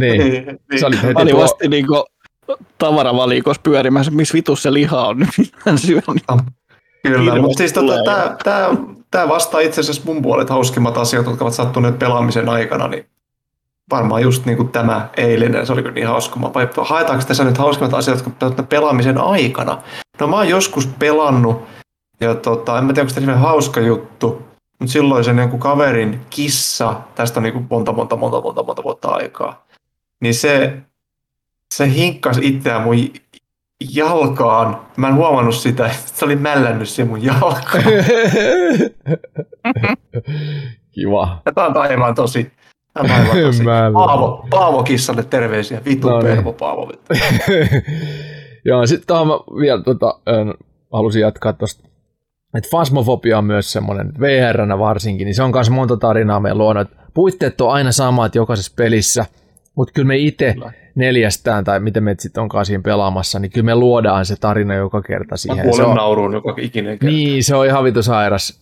Niin. 0.00 0.18
niin, 0.24 0.46
niin. 0.46 0.80
Se 0.80 0.86
oli 0.86 0.96
Mä 0.96 1.02
heti 1.02 1.22
olin 1.22 1.34
tuo, 1.34 1.42
vasta 1.42 1.68
niin 1.68 1.86
tavaravalikossa 2.78 3.62
pyörimässä, 3.62 4.12
missä 4.12 4.34
vitus 4.34 4.62
se 4.62 4.72
liha 4.72 5.06
on 5.06 5.18
mitä 5.18 5.70
mä 5.70 5.76
syön. 5.76 6.02
Kyllä, 7.02 7.18
Hirveästi 7.18 7.40
mutta 7.40 7.58
siis 7.58 7.72
tota, 7.72 7.94
tämä, 8.04 8.36
tämä, 8.44 8.68
tämä 9.10 9.28
vastaa 9.28 9.60
itse 9.60 9.80
asiassa 9.80 10.02
mun 10.04 10.22
puolet 10.22 10.50
hauskimmat 10.50 10.98
asiat, 10.98 11.26
jotka 11.26 11.44
ovat 11.44 11.54
sattuneet 11.54 11.98
pelaamisen 11.98 12.48
aikana, 12.48 12.88
niin 12.88 13.06
varmaan 13.90 14.22
just 14.22 14.44
niin 14.46 14.56
kuin 14.56 14.68
tämä 14.68 15.08
eilinen, 15.16 15.66
se 15.66 15.72
oli 15.72 15.82
kyllä 15.82 15.94
niin 15.94 16.06
hauska. 16.06 16.40
Mä 16.40 16.54
vai 16.54 16.68
haetaanko 16.82 17.24
tässä 17.24 17.44
nyt 17.44 17.58
hauskimmat 17.58 17.94
asiat, 17.94 18.42
ovat 18.42 18.68
pelaamisen 18.68 19.18
aikana? 19.18 19.82
No 20.20 20.26
mä 20.26 20.36
oon 20.36 20.48
joskus 20.48 20.86
pelannut, 20.86 21.62
ja 22.20 22.34
tota, 22.34 22.78
en 22.78 22.84
mä 22.84 22.92
tiedä, 22.92 23.08
onko 23.08 23.20
tämä 23.20 23.36
hauska 23.36 23.80
juttu, 23.80 24.42
mutta 24.78 24.92
silloin 24.92 25.24
sen 25.24 25.38
jonkun 25.38 25.60
kaverin 25.60 26.20
kissa, 26.30 27.00
tästä 27.14 27.40
on 27.40 27.44
niin 27.44 27.52
kuin 27.52 27.66
monta, 27.70 27.92
monta, 27.92 28.16
monta, 28.16 28.40
monta, 28.40 28.62
monta 28.62 28.82
vuotta 28.82 29.08
aikaa, 29.08 29.66
niin 30.20 30.34
se, 30.34 30.76
se 31.74 31.92
hinkkasi 31.92 32.40
itseään 32.44 32.82
mun 32.82 32.96
jalkaan. 33.94 34.80
Mä 34.96 35.08
en 35.08 35.14
huomannut 35.14 35.54
sitä, 35.54 35.86
että 35.86 35.98
se 36.18 36.24
oli 36.24 36.36
mällännyt 36.36 36.88
siihen 36.88 37.08
mun 37.08 37.24
jalkaan. 37.24 37.84
kiva. 40.94 41.42
Ja 41.46 41.52
tää 41.52 41.66
on 41.66 41.76
aivan 41.76 42.14
tosi. 42.14 42.52
Paavo, 43.92 44.46
Paavo 44.50 44.82
kissalle 44.82 45.22
terveisiä. 45.22 45.80
Vitu 45.84 46.08
No 46.10 46.22
niin. 46.22 46.34
pervo 46.36 46.52
Paavo. 46.52 46.92
Joo, 48.64 48.86
sitten 48.86 49.06
tuohon 49.06 49.26
mä 49.26 49.34
vielä 49.60 49.82
tota, 49.82 50.20
halusin 50.92 51.22
jatkaa 51.22 51.52
tuosta, 51.52 51.88
että 52.56 52.68
Fasmofobia 52.70 53.38
on 53.38 53.44
myös 53.44 53.72
semmoinen, 53.72 54.12
VR 54.20 54.78
varsinkin, 54.78 55.24
niin 55.24 55.34
se 55.34 55.42
on 55.42 55.50
myös 55.54 55.70
monta 55.70 55.96
tarinaa 55.96 56.40
meidän 56.40 56.58
luona. 56.58 56.80
että 56.80 56.96
Puitteet 57.14 57.60
on 57.60 57.72
aina 57.72 57.92
samat 57.92 58.34
jokaisessa 58.34 58.72
pelissä, 58.76 59.26
mutta 59.76 59.92
kyllä 59.92 60.08
me 60.08 60.16
itse 60.16 60.54
neljästään, 60.94 61.64
tai 61.64 61.80
miten 61.80 62.04
me 62.04 62.14
sitten 62.18 62.42
onkaan 62.42 62.66
siinä 62.66 62.82
pelaamassa, 62.82 63.38
niin 63.38 63.50
kyllä 63.50 63.64
me 63.64 63.74
luodaan 63.74 64.26
se 64.26 64.36
tarina 64.40 64.74
joka 64.74 65.02
kerta 65.02 65.32
Mä 65.32 65.36
siihen. 65.36 65.64
Se 65.64 65.68
kuolen 65.70 65.86
on, 65.86 65.96
nauruun 65.96 66.32
joka 66.32 66.54
ikinen 66.58 66.98
kerta. 66.98 67.06
niin, 67.06 67.44
se 67.44 67.56
on 67.56 67.66
ihan 67.66 67.84
vitu 67.84 68.02
sairas 68.02 68.60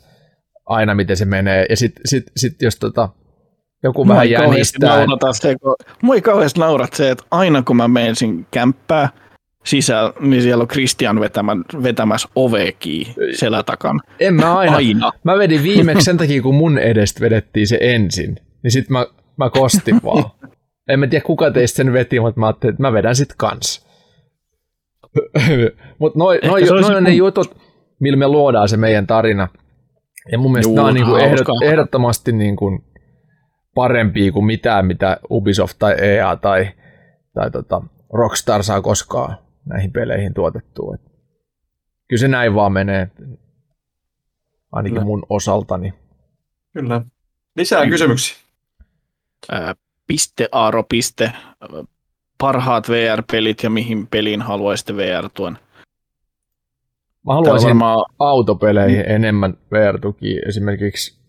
aina, 0.67 0.95
miten 0.95 1.17
se 1.17 1.25
menee. 1.25 1.67
Ja 1.71 1.77
sitten 1.77 2.03
sit, 2.05 2.25
sit, 2.37 2.63
jos 2.63 2.77
tota, 2.77 3.09
joku 3.85 4.09
vähän 4.09 4.31
jänistää, 4.31 5.07
se, 5.33 5.57
kun, 5.63 5.77
mua 6.03 6.15
ei 6.15 6.23
kauheasti 6.23 6.61
naurat 6.61 6.93
se, 6.93 7.11
että 7.11 7.25
aina 7.31 7.63
kun 7.63 7.77
mä 7.77 7.89
menen 7.89 8.17
sinne 8.17 8.45
kämppää, 8.51 9.09
sisällä, 9.65 10.13
niin 10.21 10.43
siellä 10.43 10.63
on 10.63 10.69
Christian 10.69 11.21
vetämän, 11.21 11.65
vetämässä 11.83 12.29
oveki 12.37 13.15
selätakan. 13.35 14.01
En 14.21 14.35
mä 14.35 14.57
aina. 14.57 14.77
Aina. 14.77 15.13
Mä 15.25 15.39
vedin 15.39 15.63
viimeksi 15.63 16.05
sen 16.05 16.17
takia, 16.17 16.43
kun 16.43 16.55
mun 16.55 16.79
edestä 16.79 17.21
vedettiin 17.21 17.67
se 17.67 17.79
ensin. 17.81 18.37
Niin 18.63 18.71
sit 18.73 18.91
mä, 18.91 19.07
mä 19.37 19.51
kostin 19.51 20.01
vaan. 20.05 20.25
En 20.89 21.01
mä 21.01 21.07
tiedä 21.07 21.25
kuka 21.25 21.51
teistä 21.51 21.77
sen 21.77 21.93
veti, 21.93 22.21
mutta 22.21 22.41
mä 22.41 22.47
ajattelin, 22.47 22.73
että 22.73 22.83
mä 22.83 22.93
vedän 22.93 23.17
sit 23.17 23.35
kans. 23.37 23.87
mutta 25.99 26.19
noin 26.19 26.39
noi, 26.45 26.71
olisi 26.71 26.73
noi 26.73 26.97
on 26.97 27.05
ne 27.05 27.11
jutut, 27.11 27.57
millä 28.01 28.17
me 28.17 28.29
luodaan 28.29 28.69
se 28.69 28.77
meidän 28.77 29.07
tarina. 29.07 29.49
Ja 30.33 30.39
mun 30.39 30.53
mielestä 30.53 30.69
Juu, 30.69 30.77
nämä 30.77 30.89
on 30.89 30.95
niinku 30.95 31.17
ehdot, 31.17 31.47
ehdottomasti 31.63 32.33
niinku 32.33 32.85
parempia 33.75 34.33
kuin 34.33 34.45
mitään, 34.45 34.87
mitä 34.87 35.21
Ubisoft 35.31 35.79
tai 35.79 35.95
EA 36.01 36.37
tai, 36.37 36.69
tai 37.35 37.51
tota 37.51 37.83
Rockstar 38.13 38.63
saa 38.63 38.81
koskaan 38.81 39.39
näihin 39.65 39.93
peleihin 39.93 40.35
tuotettua. 40.35 40.95
Et 40.95 41.01
kyllä 42.09 42.21
se 42.21 42.29
näin 42.29 42.55
vaan 42.55 42.73
menee, 42.73 43.11
ainakin 44.73 44.95
Kyllä. 44.95 45.05
mun 45.05 45.27
osaltani. 45.29 45.95
Kyllä. 46.73 47.03
Lisää 47.57 47.87
kysymyksiä. 47.87 48.37
Ää, 49.53 49.75
piste 50.07 50.49
Aaro, 50.53 50.85
piste, 50.89 51.33
parhaat 52.39 52.89
VR-pelit 52.89 53.63
ja 53.63 53.71
mihin 53.71 54.07
peliin 54.07 54.43
haluaisitte 54.43 54.97
VR-tuen. 54.97 55.53
Mä 55.53 55.59
Täällä 57.33 57.35
haluaisin 57.35 57.69
varmaan 57.69 58.05
autopeleihin 58.19 59.07
mm. 59.07 59.15
enemmän 59.15 59.57
VR-tukia 59.73 60.43
esimerkiksi. 60.49 61.24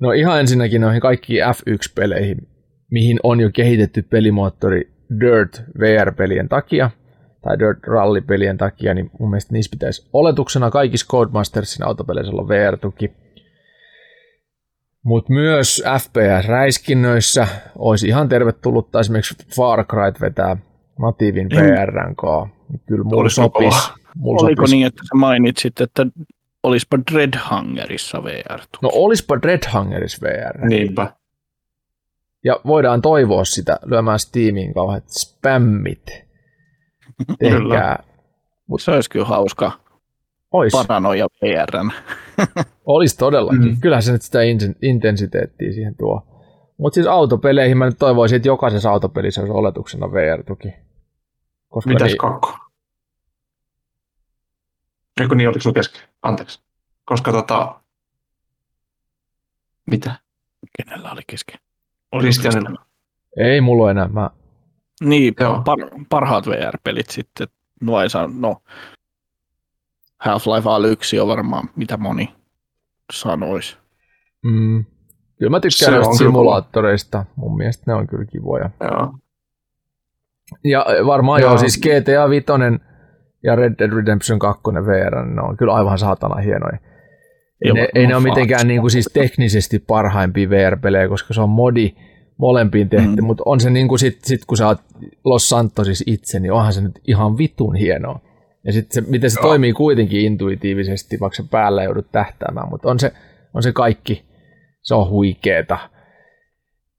No 0.00 0.12
ihan 0.12 0.40
ensinnäkin 0.40 0.80
noihin 0.80 1.00
kaikkiin 1.00 1.44
F1-peleihin, 1.44 2.48
mihin 2.90 3.20
on 3.22 3.40
jo 3.40 3.50
kehitetty 3.54 4.02
pelimoottori 4.02 4.92
Dirt 5.20 5.62
VR-pelien 5.78 6.48
takia, 6.48 6.90
tai 7.42 7.58
Dirt 7.58 7.86
Rally-pelien 7.86 8.58
takia, 8.58 8.94
niin 8.94 9.10
mun 9.18 9.30
mielestä 9.30 9.52
niissä 9.52 9.70
pitäisi 9.70 10.08
oletuksena 10.12 10.70
kaikissa 10.70 11.06
Codemastersin 11.06 11.86
autopeleissä 11.86 12.32
olla 12.32 12.48
VR-tuki. 12.48 13.12
Mutta 15.04 15.32
myös 15.32 15.82
FPS-räiskinnöissä 15.98 17.46
olisi 17.78 18.08
ihan 18.08 18.28
tervetullutta 18.28 19.00
esimerkiksi 19.00 19.46
Far 19.56 19.84
Cry 19.84 20.12
vetää 20.20 20.56
natiivin 20.98 21.48
VRn 21.50 22.16
kanssa. 22.16 22.56
Kyllä 22.86 23.04
mulla 23.04 23.28
sopisi. 23.28 23.92
Mulla 24.16 24.46
Oliko 24.46 24.62
sopisi 24.62 24.76
niin, 24.76 24.86
että 24.86 25.02
sä 25.02 25.14
mainitsit, 25.14 25.80
että 25.80 26.06
olispa 26.62 26.98
Dreadhangerissa 27.12 28.24
VR? 28.24 28.60
No 28.82 28.90
olispa 28.92 29.42
Dreadhangeris 29.42 30.22
VR. 30.22 30.66
Niinpä. 30.68 31.12
Ja 32.44 32.60
voidaan 32.66 33.02
toivoa 33.02 33.44
sitä 33.44 33.78
lyömään 33.84 34.18
Steamiin 34.18 34.74
kauheat 34.74 35.08
spämmit. 35.08 36.06
Tehkää. 37.38 38.02
Se 38.78 38.90
olisi 38.90 39.10
kyllä 39.10 39.26
hauska 39.26 39.72
Ois, 40.52 40.72
paranoja 40.72 41.26
VRn. 41.42 41.90
olis 42.86 43.16
todellakin. 43.16 43.64
Mm. 43.64 43.80
Kyllähän 43.80 44.02
se 44.02 44.12
nyt 44.12 44.22
sitä 44.22 44.42
in- 44.42 44.76
intensiteettiä 44.82 45.72
siihen 45.72 45.94
tuo. 45.96 46.22
Mutta 46.78 46.94
siis 46.94 47.06
autopeleihin 47.06 47.78
mä 47.78 47.86
nyt 47.86 47.98
toivoisin, 47.98 48.36
että 48.36 48.48
jokaisessa 48.48 48.90
autopelissä 48.90 49.40
olisi 49.40 49.52
oletuksena 49.52 50.12
VR-tuki. 50.12 50.68
Koska 51.68 51.90
Mitäs 51.90 52.08
niin, 52.08 52.18
kakko? 52.18 52.58
Eikö 55.20 55.34
niin, 55.34 55.48
oliko 55.48 55.60
sulla 55.60 55.74
kesken? 55.74 56.07
Anteeksi. 56.22 56.60
Koska 57.04 57.32
tota... 57.32 57.80
Mitä? 59.86 60.14
Kenellä 60.76 61.12
oli 61.12 61.20
kesken? 61.26 61.60
Christianilla. 62.18 62.86
ei 63.36 63.60
mulla 63.60 63.90
enää. 63.90 64.08
Mä, 64.08 64.30
Niin, 65.00 65.34
Joo. 65.40 65.62
par, 65.64 65.78
parhaat 66.08 66.46
VR-pelit 66.46 67.10
sitten. 67.10 67.48
No, 67.80 68.00
ei 68.02 68.10
saa, 68.10 68.26
no 68.34 68.62
Half-Life 70.24 70.68
Alyx 70.68 71.14
on 71.20 71.28
varmaan 71.28 71.70
mitä 71.76 71.96
moni 71.96 72.34
sanoisi. 73.12 73.76
mm, 74.44 74.84
kyllä 75.38 75.50
mä 75.50 75.60
tykkään 75.60 75.94
on 75.94 76.00
noista 76.00 76.18
kyllä 76.18 76.28
simulaattoreista. 76.30 77.24
Mun 77.36 77.56
mielestä 77.56 77.82
ne 77.86 77.94
on 77.94 78.06
kyllä 78.06 78.24
kivoja. 78.24 78.70
Joo. 78.80 79.14
Ja 80.64 80.86
varmaan 81.06 81.40
joo, 81.40 81.50
Joo. 81.50 81.58
siis 81.58 81.80
GTA 81.80 82.28
5 82.30 82.46
ja 83.44 83.56
Red 83.56 83.74
Dead 83.78 83.90
Redemption 83.90 84.38
2 84.38 84.62
VR, 84.62 85.24
ne 85.26 85.42
on 85.42 85.56
kyllä 85.56 85.74
aivan 85.74 85.98
saatana 85.98 86.36
hienoja. 86.40 86.78
Ei 87.64 87.72
ne, 87.72 87.88
ei 87.94 88.06
ne 88.06 88.16
ole 88.16 88.22
mitenkään 88.22 88.68
niin 88.68 88.80
kuin 88.80 88.90
siis 88.90 89.10
teknisesti 89.12 89.78
parhaimpia 89.78 90.50
VR-pelejä, 90.50 91.08
koska 91.08 91.34
se 91.34 91.40
on 91.40 91.48
modi 91.50 91.94
molempiin 92.38 92.88
tehty, 92.88 93.20
Mm. 93.20 93.24
mutta 93.24 93.42
on 93.46 93.60
se 93.60 93.70
niin 93.70 93.88
kuin 93.88 93.98
sit, 93.98 94.18
sit, 94.24 94.44
kun 94.44 94.56
sä 94.56 94.66
oot 94.66 94.78
Los 95.24 95.48
Santosissa 95.48 96.04
itse, 96.06 96.40
niin 96.40 96.52
onhan 96.52 96.72
se 96.72 96.80
nyt 96.80 97.00
ihan 97.08 97.38
vitun 97.38 97.74
hienoa. 97.76 98.20
Ja 98.64 98.72
sitten 98.72 99.04
se, 99.04 99.10
miten 99.10 99.30
se 99.30 99.40
Joo. 99.40 99.48
toimii 99.48 99.72
kuitenkin 99.72 100.20
intuitiivisesti, 100.20 101.20
vaikka 101.20 101.36
se 101.36 101.44
päällä 101.50 101.84
joudut 101.84 102.06
tähtäämään, 102.12 102.68
mutta 102.70 102.88
on 102.90 102.98
se, 102.98 103.12
on 103.54 103.62
se 103.62 103.72
kaikki, 103.72 104.24
se 104.82 104.94
on 104.94 105.08
huikeeta. 105.10 105.78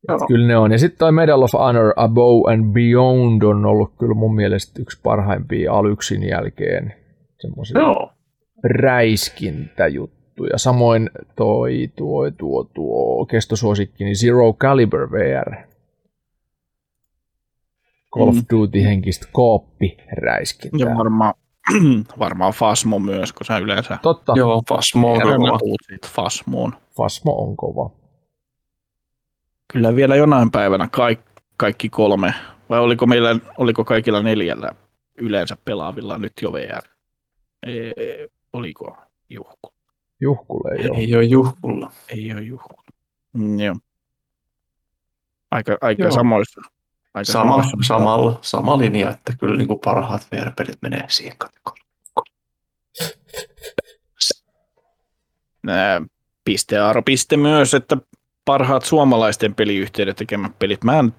Joo. 0.09 0.27
Kyllä 0.27 0.47
ne 0.47 0.57
on. 0.57 0.71
Ja 0.71 0.79
sitten 0.79 0.99
toi 0.99 1.11
Medal 1.11 1.41
of 1.41 1.51
Honor 1.53 1.93
Above 1.95 2.53
and 2.53 2.73
Beyond 2.73 3.41
on 3.41 3.65
ollut 3.65 3.93
kyllä 3.99 4.13
mun 4.13 4.35
mielestä 4.35 4.81
yksi 4.81 4.99
parhaimpia 5.03 5.73
Alyksin 5.73 6.23
jälkeen. 6.27 6.93
Semmoisia 7.39 7.79
Joo. 7.79 8.11
räiskintäjuttuja. 8.63 10.57
Samoin 10.57 11.09
toi 11.35 11.89
tuo, 11.95 12.31
tuo, 12.31 12.63
tuo 12.63 13.25
kestosuosikki, 13.25 14.03
niin 14.03 14.15
Zero 14.15 14.53
Caliber 14.53 15.11
VR. 15.11 15.55
Call 18.15 18.27
of 18.27 18.35
Mm. 18.35 18.41
Duty 18.51 18.83
henkistä 18.83 19.27
kooppiräiskintää. 19.31 20.89
Ja 20.89 20.95
varmaan, 20.97 21.33
varmaan 22.19 22.53
Fasmo 22.53 22.99
myös, 22.99 23.33
kun 23.33 23.45
sä 23.45 23.57
yleensä 23.57 23.97
Totta, 24.01 24.33
Joo, 24.35 24.61
Fasmo 24.69 25.13
on 25.13 25.21
kova. 25.21 25.59
Fasmoon. 26.05 26.73
Fasmo 26.97 27.31
on 27.31 27.57
kova. 27.57 27.98
Kyllä 29.73 29.95
vielä 29.95 30.15
jonain 30.15 30.51
päivänä 30.51 30.87
kaikki, 30.91 31.29
kaikki 31.57 31.89
kolme, 31.89 32.33
vai 32.69 32.79
oliko, 32.79 33.05
meillä, 33.07 33.35
oliko 33.57 33.85
kaikilla 33.85 34.23
neljällä 34.23 34.71
yleensä 35.17 35.57
pelaavilla 35.65 36.17
nyt 36.17 36.33
jo 36.41 36.53
VR? 36.53 36.81
Ei, 37.67 37.93
oliko 38.53 38.97
juhku? 39.29 39.73
Juhkulle 40.21 40.75
ei 40.75 40.89
ole. 40.89 40.97
Ei 40.97 41.15
ole 41.15 41.23
juhkulla. 41.23 41.91
Ei 42.09 42.31
ole 42.33 42.41
juhku. 42.41 42.75
Mm, 43.33 43.59
joo. 43.59 43.75
Aika, 45.51 45.77
aika 45.81 46.03
Joo. 46.03 46.11
samoissa. 46.11 46.61
Aika 47.13 47.31
Sama, 47.31 47.51
samoissa. 47.63 47.77
samalla, 47.87 48.39
sama 48.41 48.77
linja, 48.77 49.09
että 49.09 49.33
kyllä 49.39 49.57
niin 49.57 49.67
kuin 49.67 49.79
parhaat 49.79 50.27
VR-pelit 50.31 50.77
menee 50.81 51.05
siihen 51.09 51.37
kategoriaan. 51.37 51.89
Nää, 55.63 56.01
piste 57.05 57.37
myös, 57.37 57.73
että 57.73 57.97
parhaat 58.45 58.83
suomalaisten 58.85 59.55
peliyhtiöiden 59.55 60.15
tekemät 60.15 60.51
pelit. 60.59 60.83
Mä 60.83 60.99
en, 60.99 61.13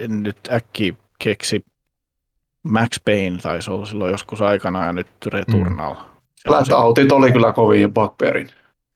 en 0.00 0.22
nyt 0.22 0.36
äkki 0.52 0.96
keksi. 1.18 1.64
Max 2.62 3.00
Payne 3.04 3.38
taisi 3.42 3.70
olla 3.70 3.86
silloin 3.86 4.12
joskus 4.12 4.42
aikana 4.42 4.84
ja 4.86 4.92
nyt 4.92 5.06
Returnal. 5.26 5.94
Se 5.94 6.00
se- 6.34 6.48
Flatoutit 6.48 7.12
oli 7.12 7.32
kyllä 7.32 7.52
kovin 7.52 7.80
ja 7.82 7.88
Bugbearin. 7.88 8.48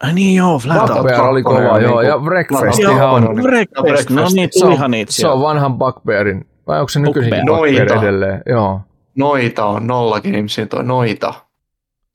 Ai 0.02 0.12
niin 0.14 0.36
joo, 0.36 0.58
Flatout. 0.58 0.96
Bugbear 0.96 1.20
oli 1.28 1.42
kova, 1.42 1.58
on 1.58 1.82
joo. 1.82 2.02
Ja 2.02 2.18
Breakfast 2.18 2.78
ihan 2.78 3.10
on- 3.10 3.28
on. 3.28 3.36
Breakfast, 3.42 4.10
no 4.10 4.26
niin, 4.34 4.48
Se 4.52 4.60
tulihan 4.60 4.84
on, 4.84 4.90
niitä 4.90 5.12
se 5.12 5.28
on 5.28 5.40
vanhan 5.42 5.78
Bugbearin, 5.78 6.46
vai 6.66 6.78
onko 6.80 6.88
se 6.88 7.00
nykyisinkin 7.00 7.46
Bugbear. 7.46 8.04
Edelleen? 8.04 8.42
Joo. 8.46 8.80
Noita 9.16 9.64
on 9.64 9.86
Nolla 9.86 10.20
Gamesin 10.20 10.68
toi 10.68 10.84
Noita. 10.84 11.34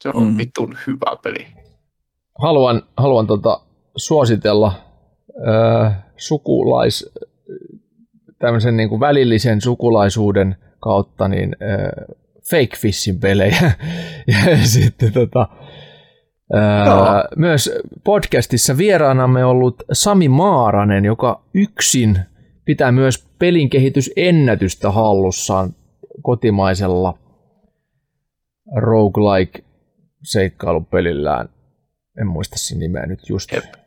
Se 0.02 0.10
on 0.14 0.24
Mm. 0.24 0.30
mm. 0.32 0.38
vitun 0.38 0.78
hyvä 0.88 1.16
peli. 1.24 1.48
haluan, 2.42 2.82
haluan 2.98 3.28
tota, 3.28 3.60
suositella 3.98 4.74
äh, 5.48 6.04
sukulais, 6.18 7.14
tämmöisen 8.40 8.78
niin 8.78 8.90
kuin 8.90 9.00
välillisen 9.00 9.62
sukulaisuuden 9.62 10.56
kautta 10.80 11.28
niin 11.28 11.56
äh, 11.62 12.16
Fake 12.50 12.78
Fishin 12.78 13.20
pelejä. 13.20 13.72
ja 14.28 14.58
sitten 14.64 15.14
tota, 15.14 15.48
ää, 16.54 16.86
Joo. 16.86 17.24
myös 17.36 17.72
podcastissa 18.04 18.78
vieraanamme 18.78 19.46
ollut 19.46 19.84
Sami 19.92 20.30
Maaranen, 20.30 21.06
joka 21.06 21.44
yksin 21.54 22.20
pitää 22.66 22.92
myös 22.92 23.28
pelin 23.40 23.70
kehitysennätystä 23.70 24.92
hallussaan 24.92 25.76
kotimaisella 26.22 27.18
roguelike 28.76 29.64
seikkailupelillään. 30.24 31.50
En 32.22 32.28
muista 32.28 32.56
sen 32.60 32.80
nimeä 32.80 33.06
nyt 33.06 33.30
just. 33.30 33.52
Jep. 33.52 33.83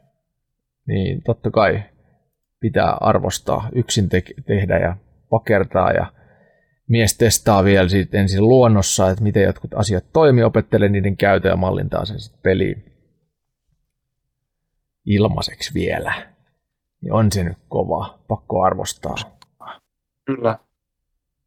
Niin 0.87 1.23
totta 1.23 1.51
kai 1.51 1.83
pitää 2.61 2.93
arvostaa, 3.01 3.69
yksin 3.75 4.09
te- 4.09 4.23
tehdä 4.47 4.79
ja 4.79 4.97
pakertaa 5.31 5.93
ja 5.93 6.13
mies 6.89 7.17
testaa 7.17 7.65
vielä 7.65 7.89
siitä 7.89 8.19
ensin 8.19 8.43
luonnossa, 8.49 9.11
että 9.11 9.23
miten 9.23 9.43
jotkut 9.43 9.75
asiat 9.75 10.05
toimii, 10.13 10.45
opettelee 10.45 10.89
niiden 10.89 11.17
käytön 11.17 11.49
ja 11.51 11.57
mallintaa 11.57 12.05
sen 12.05 12.21
sitten 12.21 12.41
peliin 12.43 12.85
ilmaiseksi 15.07 15.75
vielä. 15.75 16.15
Niin 17.01 17.13
on 17.13 17.33
se 17.33 17.45
nyt 17.45 17.59
kova, 17.69 18.19
pakko 18.29 18.63
arvostaa. 18.63 19.15
Kyllä. 20.25 20.59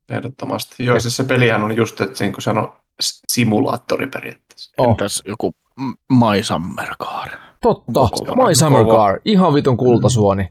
Ehdottomasti. 0.09 0.85
Joo, 0.85 0.99
siis 0.99 1.17
se 1.17 1.23
pelihän 1.23 1.63
on 1.63 1.75
just, 1.75 2.01
että 2.01 2.17
siinä, 2.17 2.33
kun 2.33 2.41
se 2.41 2.49
on 2.49 2.73
s- 3.01 3.21
simulaattori 3.27 4.07
periaatteessa. 4.07 4.71
Oh. 4.77 4.89
Entäs 4.89 5.23
joku 5.25 5.51
M- 5.79 6.15
My 6.15 6.43
Summer 6.43 6.95
Car? 7.03 7.29
Totta. 7.61 7.99
My 8.48 8.56
Summer 8.56 8.84
Kova. 8.86 8.95
Car, 8.98 9.19
ihan 9.26 9.53
vitun 9.53 9.77
kultasuoni. 9.77 10.49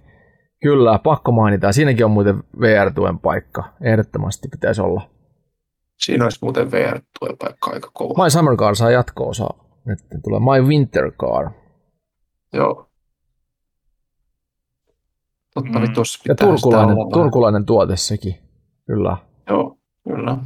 Kyllä, 0.62 0.98
pakko 0.98 1.32
mainita. 1.32 1.72
Siinäkin 1.72 2.04
on 2.04 2.10
muuten 2.10 2.42
VR-tuen 2.60 3.18
paikka. 3.18 3.64
Ehdottomasti 3.82 4.48
pitäisi 4.48 4.80
olla. 4.80 5.10
Siinä 6.00 6.24
olisi 6.24 6.38
muuten 6.42 6.70
VR-tuen 6.70 7.36
paikka 7.38 7.70
aika 7.70 7.90
kova. 7.94 8.24
My 8.24 8.30
Summer 8.30 8.56
Car 8.56 8.76
saa 8.76 8.90
jatko-osaa. 8.90 9.64
Nyt 9.84 9.98
tulee 10.24 10.40
My 10.40 10.68
Winter 10.68 11.12
Car. 11.12 11.50
Joo. 12.52 12.88
Totta, 15.54 15.78
Mm. 15.78 15.86
mm. 15.88 15.92
tuossa 15.94 16.18
Ja 16.28 16.34
pitää 16.34 16.48
turkulainen, 16.48 16.88
sitä 16.88 17.00
olla 17.00 17.10
vähän. 17.10 17.24
turkulainen 17.24 17.66
tuote 17.66 17.96
sekin. 17.96 18.34
Kyllä. 18.86 19.16
Joo, 19.50 19.78
kyllä. 20.04 20.36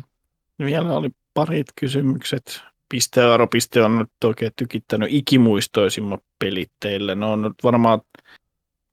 Vielä 0.59 0.97
oli 0.97 1.11
parit 1.35 1.67
kysymykset. 1.81 2.61
Pistearo, 2.93 3.47
piste 3.47 3.83
on 3.83 3.99
nyt 3.99 4.11
oikein 4.25 4.53
tykittänyt 4.57 5.09
ikimuistoisimmat 5.13 6.21
pelit 6.39 6.73
teille. 6.81 7.15
Ne 7.15 7.27
on 7.27 7.43
nyt 7.43 7.53
varmaan 7.65 8.01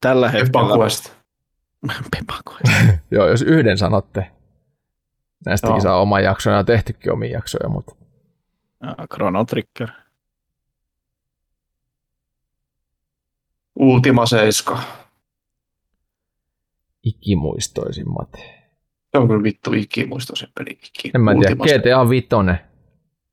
tällä 0.00 0.28
hetkellä... 0.28 0.68
Pepaquest. 2.16 2.70
Joo, 3.10 3.28
jos 3.28 3.42
yhden 3.42 3.78
sanotte. 3.78 4.30
Näistäkin 5.46 5.72
Joo. 5.72 5.80
saa 5.80 6.00
oman 6.00 6.24
jakson 6.24 6.52
ja 6.52 6.64
tehtykin 6.64 7.12
omia 7.12 7.30
jaksoja, 7.30 7.68
mutta 7.68 7.94
Ja 8.82 8.96
Chrono 9.14 9.44
Trigger. 9.44 9.88
Ultima 13.76 14.26
7. 14.26 14.82
ikimuistoisimmat. 17.02 18.32
Se 19.12 19.18
on 19.18 19.28
kyllä 19.28 19.42
vittu 19.42 19.72
ikimuistoisin 19.72 20.48
peli. 20.54 20.70
Iki. 20.70 21.10
En 21.14 21.20
mä 21.20 21.30
tiedä, 21.34 21.50
Ultima 21.50 21.66
7. 21.66 21.80
GTA 21.82 22.08
5. 22.10 22.28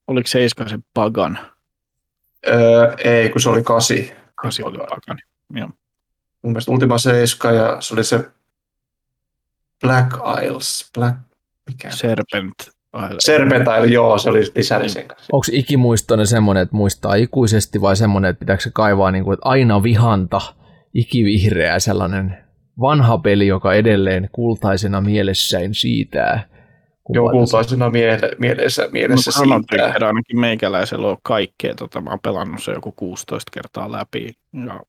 Oliko 0.08 0.28
Seiska 0.28 0.70
se 0.70 0.78
Pagan? 0.94 1.40
Öö, 2.48 2.96
ei, 3.04 3.30
kun 3.30 3.42
se 3.42 3.50
oli 3.50 3.64
8. 3.64 3.98
Kasi 4.36 4.64
oli 4.64 4.78
Pagan. 4.78 5.20
Joo. 5.54 5.70
Mun 6.42 6.52
mielestä 6.54 6.72
Ultima 6.72 6.98
7 6.98 7.56
ja 7.56 7.82
se 7.82 7.94
oli 7.94 8.04
se 8.04 8.30
Black 9.82 10.12
Isles. 10.44 10.92
Black... 10.94 11.18
Mikä? 11.68 11.90
Serpent. 11.92 12.54
Isle. 13.06 13.18
Serpentile, 13.20 13.86
joo, 13.86 14.18
se 14.18 14.30
oli 14.30 14.44
lisäli 14.56 14.90
sen 14.90 15.08
kanssa. 15.08 15.28
Onko 15.32 15.46
ikimuistoinen 15.52 16.28
semmoinen, 16.28 16.64
että 16.64 16.76
muistaa 16.76 17.16
ikuisesti 17.16 17.82
vai 17.82 17.96
semmoinen, 17.96 18.30
että 18.30 18.40
pitääkö 18.40 18.64
se 18.64 18.72
kaivaa 18.74 19.12
niin 19.12 19.24
kuin, 19.24 19.34
että 19.34 19.50
aina 19.50 19.84
vihanta, 19.84 20.42
ikivihreä 20.94 21.80
sellainen 21.80 22.38
vanha 22.80 23.18
peli, 23.18 23.48
joka 23.48 23.74
edelleen 23.74 24.30
kultaisena 24.32 25.02
mielessäin 25.02 25.74
siitää. 25.74 26.50
Se- 27.14 27.32
kultaisena 27.32 27.90
miele- 27.90 28.36
mielessä, 28.40 28.84
No, 28.84 28.90
mielessä 28.92 29.32
Chrono 29.32 29.56
siitä. 29.56 29.84
Trigger 29.84 30.06
ainakin 30.06 30.40
meikäläisellä 30.40 31.08
on 31.08 31.18
kaikkea. 31.24 31.76
Tota, 31.76 32.02
mä 32.02 32.10
oon 32.10 32.20
pelannut 32.24 32.64
sen 32.64 32.74
joku 32.76 32.92
16 32.96 33.52
kertaa 33.54 33.92
läpi. 33.92 34.34
Ja 34.66 34.80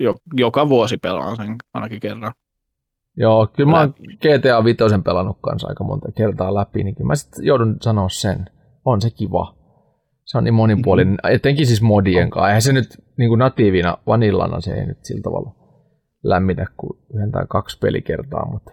jo, 0.00 0.14
joka 0.34 0.68
vuosi 0.68 0.96
pelaan 0.96 1.36
sen 1.36 1.56
ainakin 1.74 2.00
kerran. 2.00 2.32
Joo, 3.16 3.46
kyllä 3.46 3.70
mä 3.70 3.80
oon 3.80 3.94
GTA 3.98 4.64
5 4.64 4.78
pelannut 5.04 5.38
kanssa 5.42 5.68
aika 5.68 5.84
monta 5.84 6.12
kertaa 6.12 6.54
läpi, 6.54 6.84
niin 6.84 6.94
kyllä 6.94 7.08
mä 7.08 7.14
sitten 7.14 7.44
joudun 7.44 7.76
sanoa 7.80 8.08
sen. 8.08 8.44
On 8.84 9.00
se 9.00 9.10
kiva. 9.10 9.54
Se 10.24 10.38
on 10.38 10.44
niin 10.44 10.54
monipuolinen, 10.54 11.14
mm-hmm. 11.14 11.34
etenkin 11.34 11.66
siis 11.66 11.82
modien 11.82 12.30
kanssa. 12.30 12.48
Eihän 12.48 12.62
se 12.62 12.72
nyt 12.72 13.02
niin 13.16 13.28
kuin 13.28 13.38
natiivina 13.38 13.98
vanillana 14.06 14.60
se 14.60 14.74
ei 14.74 14.86
nyt 14.86 15.04
sillä 15.04 15.22
tavalla 15.22 15.54
lämmitä 16.22 16.66
kuin 16.76 16.98
yhden 17.14 17.32
tai 17.32 17.44
kaksi 17.48 17.78
pelikertaa, 17.78 18.50
mutta 18.50 18.70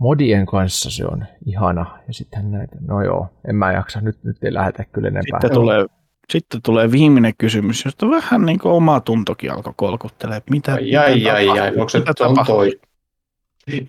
modien 0.00 0.46
kanssa 0.46 0.90
se 0.90 1.04
on 1.06 1.24
ihana. 1.46 1.98
Ja 2.06 2.12
sitten 2.14 2.50
näitä, 2.52 2.76
no 2.88 3.02
joo, 3.02 3.28
en 3.48 3.56
mä 3.56 3.72
jaksa, 3.72 4.00
nyt, 4.00 4.24
nyt 4.24 4.44
ei 4.44 4.54
lähetä 4.54 4.84
kyllä 4.92 5.08
enempää. 5.08 5.40
Sitten 5.40 5.54
tulee, 5.54 5.86
sitten 6.30 6.62
tulee 6.62 6.92
viimeinen 6.92 7.32
kysymys, 7.38 7.84
josta 7.84 8.10
vähän 8.10 8.46
niin 8.46 8.58
kuin 8.58 8.72
oma 8.72 9.00
tuntokin 9.00 9.52
alkoi 9.52 9.72
kolkuttelee. 9.76 10.36
että 10.36 10.50
Mitä, 10.50 10.72
Ai, 10.74 10.96
ai, 10.96 11.14
mitä 11.14 11.34
ai, 11.34 11.48
ai, 11.48 11.56
tapahtuu? 11.56 11.80
onko 11.80 11.88
se 11.88 11.98
Mitä 11.98 12.10
on 12.10 12.14
tapahtuu? 12.16 12.54
toi? 12.56 12.80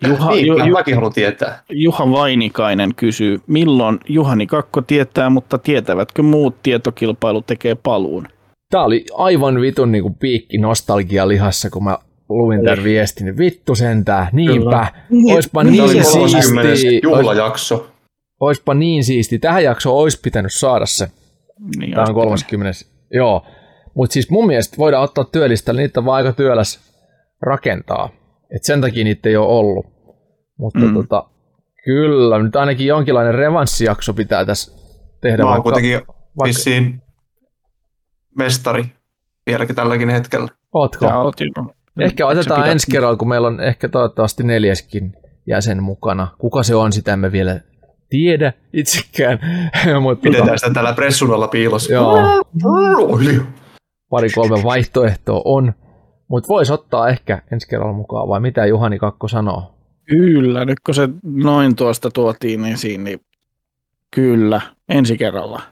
Juha- 0.06 0.30
niin, 0.30 0.46
Ju- 0.46 0.72
mäkin 0.72 0.94
haluan 0.94 1.12
tietää. 1.12 1.62
Juha 1.68 2.10
Vainikainen 2.10 2.94
kysyy, 2.94 3.40
milloin 3.46 3.98
Juhani 4.08 4.46
Kakko 4.46 4.82
tietää, 4.82 5.30
mutta 5.30 5.58
tietävätkö 5.58 6.22
muut 6.22 6.62
tietokilpailu 6.62 7.42
tekee 7.42 7.74
paluun? 7.74 8.28
Tää 8.70 8.84
oli 8.84 9.04
aivan 9.14 9.60
vitun 9.60 9.92
niin 9.92 10.02
kuin 10.02 10.14
piikki 10.14 10.58
nostalgia 10.58 11.28
lihassa, 11.28 11.70
kun 11.70 11.84
mä 11.84 11.98
luin 12.28 12.64
tämän 12.64 12.84
viestin. 12.84 13.24
niin 13.24 13.38
Vittu 13.38 13.74
sentään, 13.74 14.28
niinpä. 14.32 14.92
Oispa 15.34 15.60
Tämä 15.60 15.70
niin 15.70 15.82
oli 15.82 15.92
30. 16.12 16.76
siisti. 16.76 17.06
Ois, 17.06 17.18
juhlajakso. 17.22 17.90
oispa 18.40 18.74
niin 18.74 19.04
siisti. 19.04 19.38
Tähän 19.38 19.64
jaksoon 19.64 19.96
olisi 19.96 20.20
pitänyt 20.22 20.52
saada 20.52 20.86
se. 20.86 21.10
Niin 21.78 21.90
Tämä 21.94 22.06
on 22.08 22.14
30. 22.14 22.72
Joo. 23.10 23.46
Mutta 23.94 24.12
siis 24.12 24.30
mun 24.30 24.46
mielestä 24.46 24.76
voidaan 24.78 25.04
ottaa 25.04 25.24
työlistalle, 25.24 25.80
niitä 25.80 26.00
on 26.00 26.06
vaan 26.06 26.16
aika 26.16 26.32
työläs 26.32 26.80
rakentaa. 27.42 28.08
Et 28.56 28.64
sen 28.64 28.80
takia 28.80 29.04
niitä 29.04 29.28
ei 29.28 29.36
ole 29.36 29.48
ollut. 29.48 29.86
Mutta 30.58 30.78
mm. 30.78 30.94
Tota, 30.94 31.24
kyllä, 31.84 32.42
nyt 32.42 32.56
ainakin 32.56 32.86
jonkinlainen 32.86 33.34
revanssijakso 33.34 34.14
pitää 34.14 34.44
tässä 34.44 34.72
tehdä. 35.20 35.42
Mä 35.42 35.48
oon 35.48 35.50
vaikka- 35.50 35.62
kuitenkin 35.62 35.92
vaikka- 36.06 36.44
vissiin 36.44 37.02
mestari 38.38 38.84
vieläkin 39.46 39.76
tälläkin 39.76 40.08
hetkellä. 40.08 40.48
Ootko? 40.72 41.08
Sä 41.08 41.18
oot 41.18 41.34
Ehkä 42.00 42.24
Sä 42.24 42.26
otetaan 42.26 42.70
ensi 42.70 42.90
kerralla, 42.90 43.16
kun 43.16 43.28
meillä 43.28 43.46
on 43.46 43.60
ehkä 43.60 43.88
toivottavasti 43.88 44.42
neljäskin 44.42 45.16
jäsen 45.46 45.82
mukana. 45.82 46.28
Kuka 46.38 46.62
se 46.62 46.74
on, 46.74 46.92
sitä 46.92 47.12
emme 47.12 47.32
vielä 47.32 47.60
tiedä 48.08 48.52
itsekään. 48.72 49.38
Mutta 50.02 50.22
Pidetään 50.22 50.58
sitä 50.58 50.70
täällä 50.74 50.92
pressun 50.92 51.34
alla 51.34 51.48
piilossa. 51.48 51.92
Joo. 51.92 52.16
Hiljaa. 53.18 53.46
pari 54.10 54.28
kolme 54.30 54.62
vaihtoehtoa 54.62 55.42
on. 55.44 55.72
Mutta 56.28 56.48
voisi 56.48 56.72
ottaa 56.72 57.08
ehkä 57.08 57.42
ensi 57.52 57.68
kerralla 57.68 57.92
mukaan, 57.92 58.28
vai 58.28 58.40
mitä 58.40 58.66
Juhani 58.66 58.98
Kakko 58.98 59.28
sanoo? 59.28 59.74
Kyllä, 60.04 60.64
nyt 60.64 60.80
kun 60.80 60.94
se 60.94 61.08
noin 61.22 61.76
tuosta 61.76 62.10
tuotiin 62.10 62.64
esiin, 62.64 63.04
niin 63.04 63.20
kyllä, 64.14 64.60
ensi 64.88 65.18
kerralla. 65.18 65.62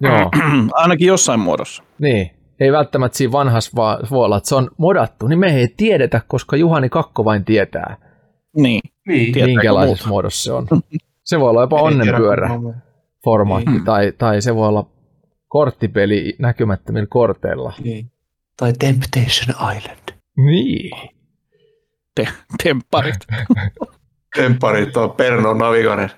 Joo, 0.00 0.30
Ainakin 0.72 1.06
jossain 1.08 1.40
muodossa. 1.40 1.82
niin. 1.98 2.35
Ei 2.60 2.72
välttämättä 2.72 3.18
siinä 3.18 3.32
vanhassa, 3.32 3.70
vaan 3.76 3.98
voi 4.10 4.24
olla, 4.24 4.36
että 4.36 4.48
se 4.48 4.54
on 4.54 4.70
modattu. 4.76 5.26
Niin 5.28 5.38
me 5.38 5.46
ei 5.56 5.68
tiedetä, 5.76 6.20
koska 6.28 6.56
Juhani 6.56 6.88
Kakko 6.88 7.24
vain 7.24 7.44
tietää, 7.44 7.96
Niin, 8.56 8.80
Niin. 9.08 9.34
Minkälaisessa 9.46 10.04
muut? 10.04 10.10
muodossa 10.10 10.44
se 10.44 10.52
on. 10.52 10.66
Se 11.24 11.40
voi 11.40 11.50
olla 11.50 11.60
jopa 11.60 11.82
onnenpyörä 11.82 12.50
formaatti, 13.24 13.70
Niin. 13.70 13.84
tai, 13.84 14.12
tai 14.18 14.42
se 14.42 14.54
voi 14.54 14.68
olla 14.68 14.86
korttipeli 15.48 16.34
näkymättömillä 16.38 17.06
korteilla. 17.10 17.72
Niin. 17.84 18.10
Tai 18.56 18.72
Temptation 18.72 19.76
Island. 19.76 19.98
Niin. 20.36 20.90
te, 22.14 22.28
tempparit. 22.62 23.16
Tempparit 24.36 24.96
on 24.96 25.10
Perno 25.10 25.54
Naviganen. 25.54 26.10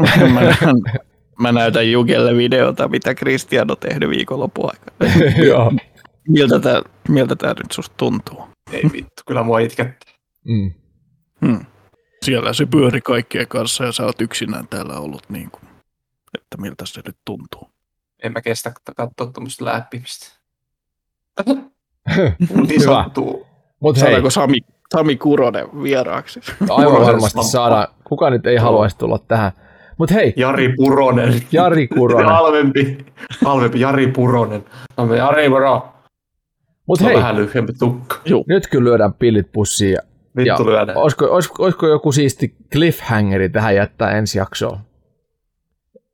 mä, 1.42 1.52
näytän, 1.52 1.90
Jukelle 1.90 2.36
videota, 2.36 2.88
mitä 2.88 3.14
Kristian 3.14 3.70
on 3.70 3.76
tehnyt 3.80 4.10
viikonlopun 4.10 4.70
aikana. 4.70 5.24
Joo. 5.48 5.72
Miltä 6.28 6.60
tämä 6.60 6.82
miltä 7.08 7.36
tää 7.36 7.54
nyt 7.62 7.72
susta 7.72 7.94
tuntuu? 7.96 8.44
Ei 8.72 8.82
vittu, 8.92 9.22
kyllä 9.26 9.42
mua 9.42 9.58
itkettää. 9.58 10.14
Mm. 10.44 10.72
Hmm. 11.46 11.66
Siellä 12.22 12.52
se 12.52 12.66
pyöri 12.66 13.00
kaikkien 13.00 13.48
kanssa 13.48 13.84
ja 13.84 13.92
sä 13.92 14.04
oot 14.04 14.20
yksinään 14.20 14.68
täällä 14.68 14.98
ollut 14.98 15.22
niin 15.28 15.50
kuin, 15.50 15.64
että 16.34 16.56
miltä 16.58 16.86
se 16.86 17.00
nyt 17.06 17.16
tuntuu. 17.24 17.70
En 18.22 18.32
mä 18.32 18.40
kestä 18.40 18.72
katsoa 18.96 19.26
tuommoista 19.26 19.64
läppimistä. 19.64 20.26
niin 21.46 22.80
Hyvä. 22.80 23.02
sattuu. 23.02 23.46
Mutta 23.80 24.00
hei, 24.00 24.06
Saadaanko 24.06 24.30
Sami, 24.30 24.58
Sami 24.92 25.16
Kuronen 25.16 25.82
vieraaksi? 25.82 26.40
aivan 26.60 26.84
Kuronen 26.84 27.06
varmasti 27.06 27.42
saada. 27.42 27.88
Kuka 28.04 28.30
nyt 28.30 28.46
ei 28.46 28.56
haluaisi 28.56 28.98
tulla 28.98 29.18
tähän. 29.18 29.52
Mutta 30.02 30.14
hei, 30.14 30.32
Jari 30.36 30.74
Puronen. 30.76 31.34
Jari 31.52 31.88
Kuronen. 31.88 32.26
Halvempi. 32.34 32.98
Halvempi. 33.44 33.80
Jari 33.80 34.06
Puronen. 34.06 34.64
Halvempi. 34.96 35.18
Jari 35.18 35.48
Puro. 35.48 35.88
Mutta 36.86 37.02
Se 37.02 37.06
on 37.06 37.10
hei, 37.12 37.18
vähän 37.18 37.36
lyhyempi 37.36 37.72
tukka. 37.72 38.16
nyt 38.46 38.66
kyllä 38.66 38.84
lyödään 38.84 39.14
pillit 39.14 39.52
pussiin. 39.52 39.92
Ja, 39.92 39.98
ja 40.44 40.54
Vittu 40.54 40.66
lyödään. 40.66 40.98
olisiko, 40.98 41.24
olisiko, 41.24 41.62
olisiko 41.62 41.86
joku 41.86 42.12
siisti 42.12 42.56
cliffhangeri 42.72 43.48
tähän 43.48 43.74
jättää 43.74 44.10
ensi 44.10 44.38
jaksoon? 44.38 44.78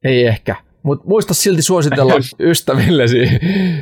Ei 0.05 0.27
ehkä. 0.27 0.57
Mutta 0.83 1.05
muista 1.09 1.35
silti 1.35 1.63
suositella 1.63 2.13
ystävillesi, 2.51 3.19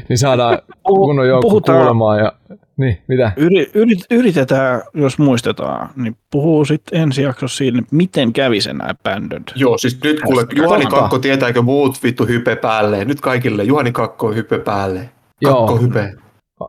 niin 0.09 0.19
saadaan 0.19 0.59
kunnon 0.83 1.29
joukko 1.29 1.61
kuulemaan. 1.61 2.19
Ja, 2.19 2.33
niin, 2.79 2.99
mitä? 3.09 3.33
Yri, 3.37 3.71
yrit, 3.75 3.99
yritetään, 4.11 4.83
jos 4.95 5.19
muistetaan, 5.19 5.89
niin 5.97 6.17
puhuu 6.31 6.65
sitten 6.65 7.01
ensi 7.01 7.23
jaksossa 7.23 7.57
siinä, 7.57 7.83
miten 7.91 8.33
kävi 8.33 8.61
se 8.61 8.73
nämä 8.73 8.91
Abandoned. 8.91 9.49
Joo, 9.55 9.79
siis 9.79 10.03
nyt 10.05 10.21
kuule, 10.21 10.41
Katsotaan. 10.41 10.65
Juhani 10.65 10.87
Kakko 10.87 11.19
tietääkö 11.19 11.63
muut 11.63 12.03
vittu 12.03 12.27
hype 12.27 12.57
päälle. 12.57 13.05
Nyt 13.05 13.21
kaikille, 13.21 13.65
Juhani 13.65 13.93
Kakko 13.93 14.33
hype 14.33 14.59
päälle. 14.59 15.11
Joo. 15.41 15.67
Kakko 15.67 15.83
hype. 15.83 16.15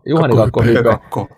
Juhani 0.06 0.36
Kakko 0.36 0.62
hype. 0.62 0.84
Kakko. 0.84 1.30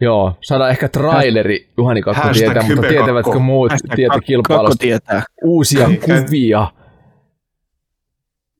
Joo, 0.00 0.36
saadaan 0.42 0.70
ehkä 0.70 0.88
traileri 0.88 1.68
Juhani 1.78 2.02
Kakko 2.02 2.22
Hashtag 2.22 2.46
tietää, 2.46 2.62
mutta 2.62 2.74
hype 2.74 2.88
tietävätkö 2.88 3.30
kakko. 3.30 3.38
muut 3.38 3.70
Hashtag 3.70 3.94
tietä 3.96 4.12
kakko 4.12 4.26
kilpailusta 4.26 4.78
tietää. 4.80 5.22
uusia 5.44 5.88
kuvia 5.88 6.66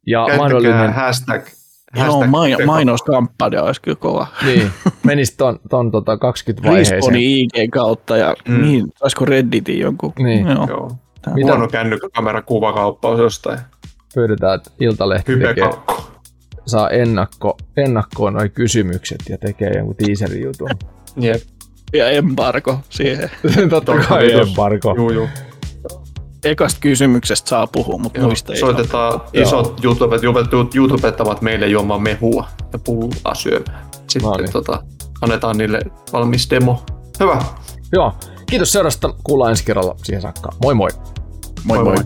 ja 0.06 0.18
Käyttäkää 0.18 0.38
mahdollinen, 0.38 0.92
hashtag, 0.92 1.42
Joo, 1.96 2.04
hashtag 2.04 2.30
mai- 2.30 2.50
hype 2.50 2.64
mainoskampanja 2.64 3.62
olisi 3.62 3.80
kyllä 3.82 3.96
kova. 4.00 4.26
niin, 4.46 4.70
menisi 5.06 5.36
ton, 5.36 5.58
ton 5.70 5.90
tota 5.90 6.16
20 6.18 6.68
vaiheeseen. 6.68 6.96
Respawnin 6.96 7.22
IG 7.54 7.70
kautta 7.72 8.16
ja 8.16 8.34
Mm. 8.48 8.62
niin, 8.62 8.86
saisiko 8.96 9.24
Redditin 9.24 9.78
jonkun. 9.78 10.12
Niin. 10.18 10.46
Joo. 10.46 10.66
Joo. 10.68 10.90
Mitä? 11.34 11.46
Huono 11.52 11.68
kännykkäkamera 11.68 12.42
kuvakauppaus 12.42 13.18
jostain. 13.18 13.58
Pyydetään, 14.14 14.54
että 14.54 14.70
Iltalehti 14.80 15.32
Hype 15.32 15.46
tekee, 15.46 15.64
kakko. 15.64 16.10
saa 16.66 16.90
ennakko, 16.90 17.56
ennakkoon 17.76 18.32
noin 18.34 18.50
kysymykset 18.50 19.18
ja 19.28 19.38
tekee 19.38 19.70
jonkun 19.76 19.96
teaserin 19.96 20.42
jutun. 20.44 20.68
Jep. 21.16 21.42
Ja 21.92 22.10
embargo 22.10 22.78
siihen. 22.90 23.30
Totta 23.70 23.92
kai 24.08 24.32
embargo. 24.32 24.94
Juu, 24.96 25.10
juu. 25.10 25.28
Ekasta 26.50 26.80
kysymyksestä 26.80 27.48
saa 27.48 27.66
puhua, 27.66 27.98
mutta 27.98 28.18
Joo. 28.20 28.26
muista 28.28 28.52
ei. 28.52 28.58
Soitetaan 28.60 29.20
isot 29.32 29.84
YouTubet, 29.84 30.22
YouTubet- 30.22 30.76
YouTubettavat 30.76 31.42
meille 31.42 31.66
juomaan 31.66 32.02
mehua 32.02 32.48
ja 32.72 32.78
pullaa 32.78 33.34
syömään. 33.34 33.86
Sitten 33.92 34.22
No 34.30 34.36
niin. 34.36 34.52
tota, 34.52 34.82
annetaan 35.20 35.58
niille 35.58 35.80
valmis 36.12 36.50
demo. 36.50 36.82
Hyvä. 37.20 37.42
Joo, 37.92 38.12
kiitos 38.50 38.72
seurasta. 38.72 39.14
Kuullaan 39.24 39.50
ensi 39.50 39.64
kerralla 39.64 39.94
siihen 40.02 40.22
saakka. 40.22 40.48
Moi 40.62 40.74
moi. 40.74 40.90
Moi 41.64 41.78
moi. 41.84 41.94
moi. 41.94 42.04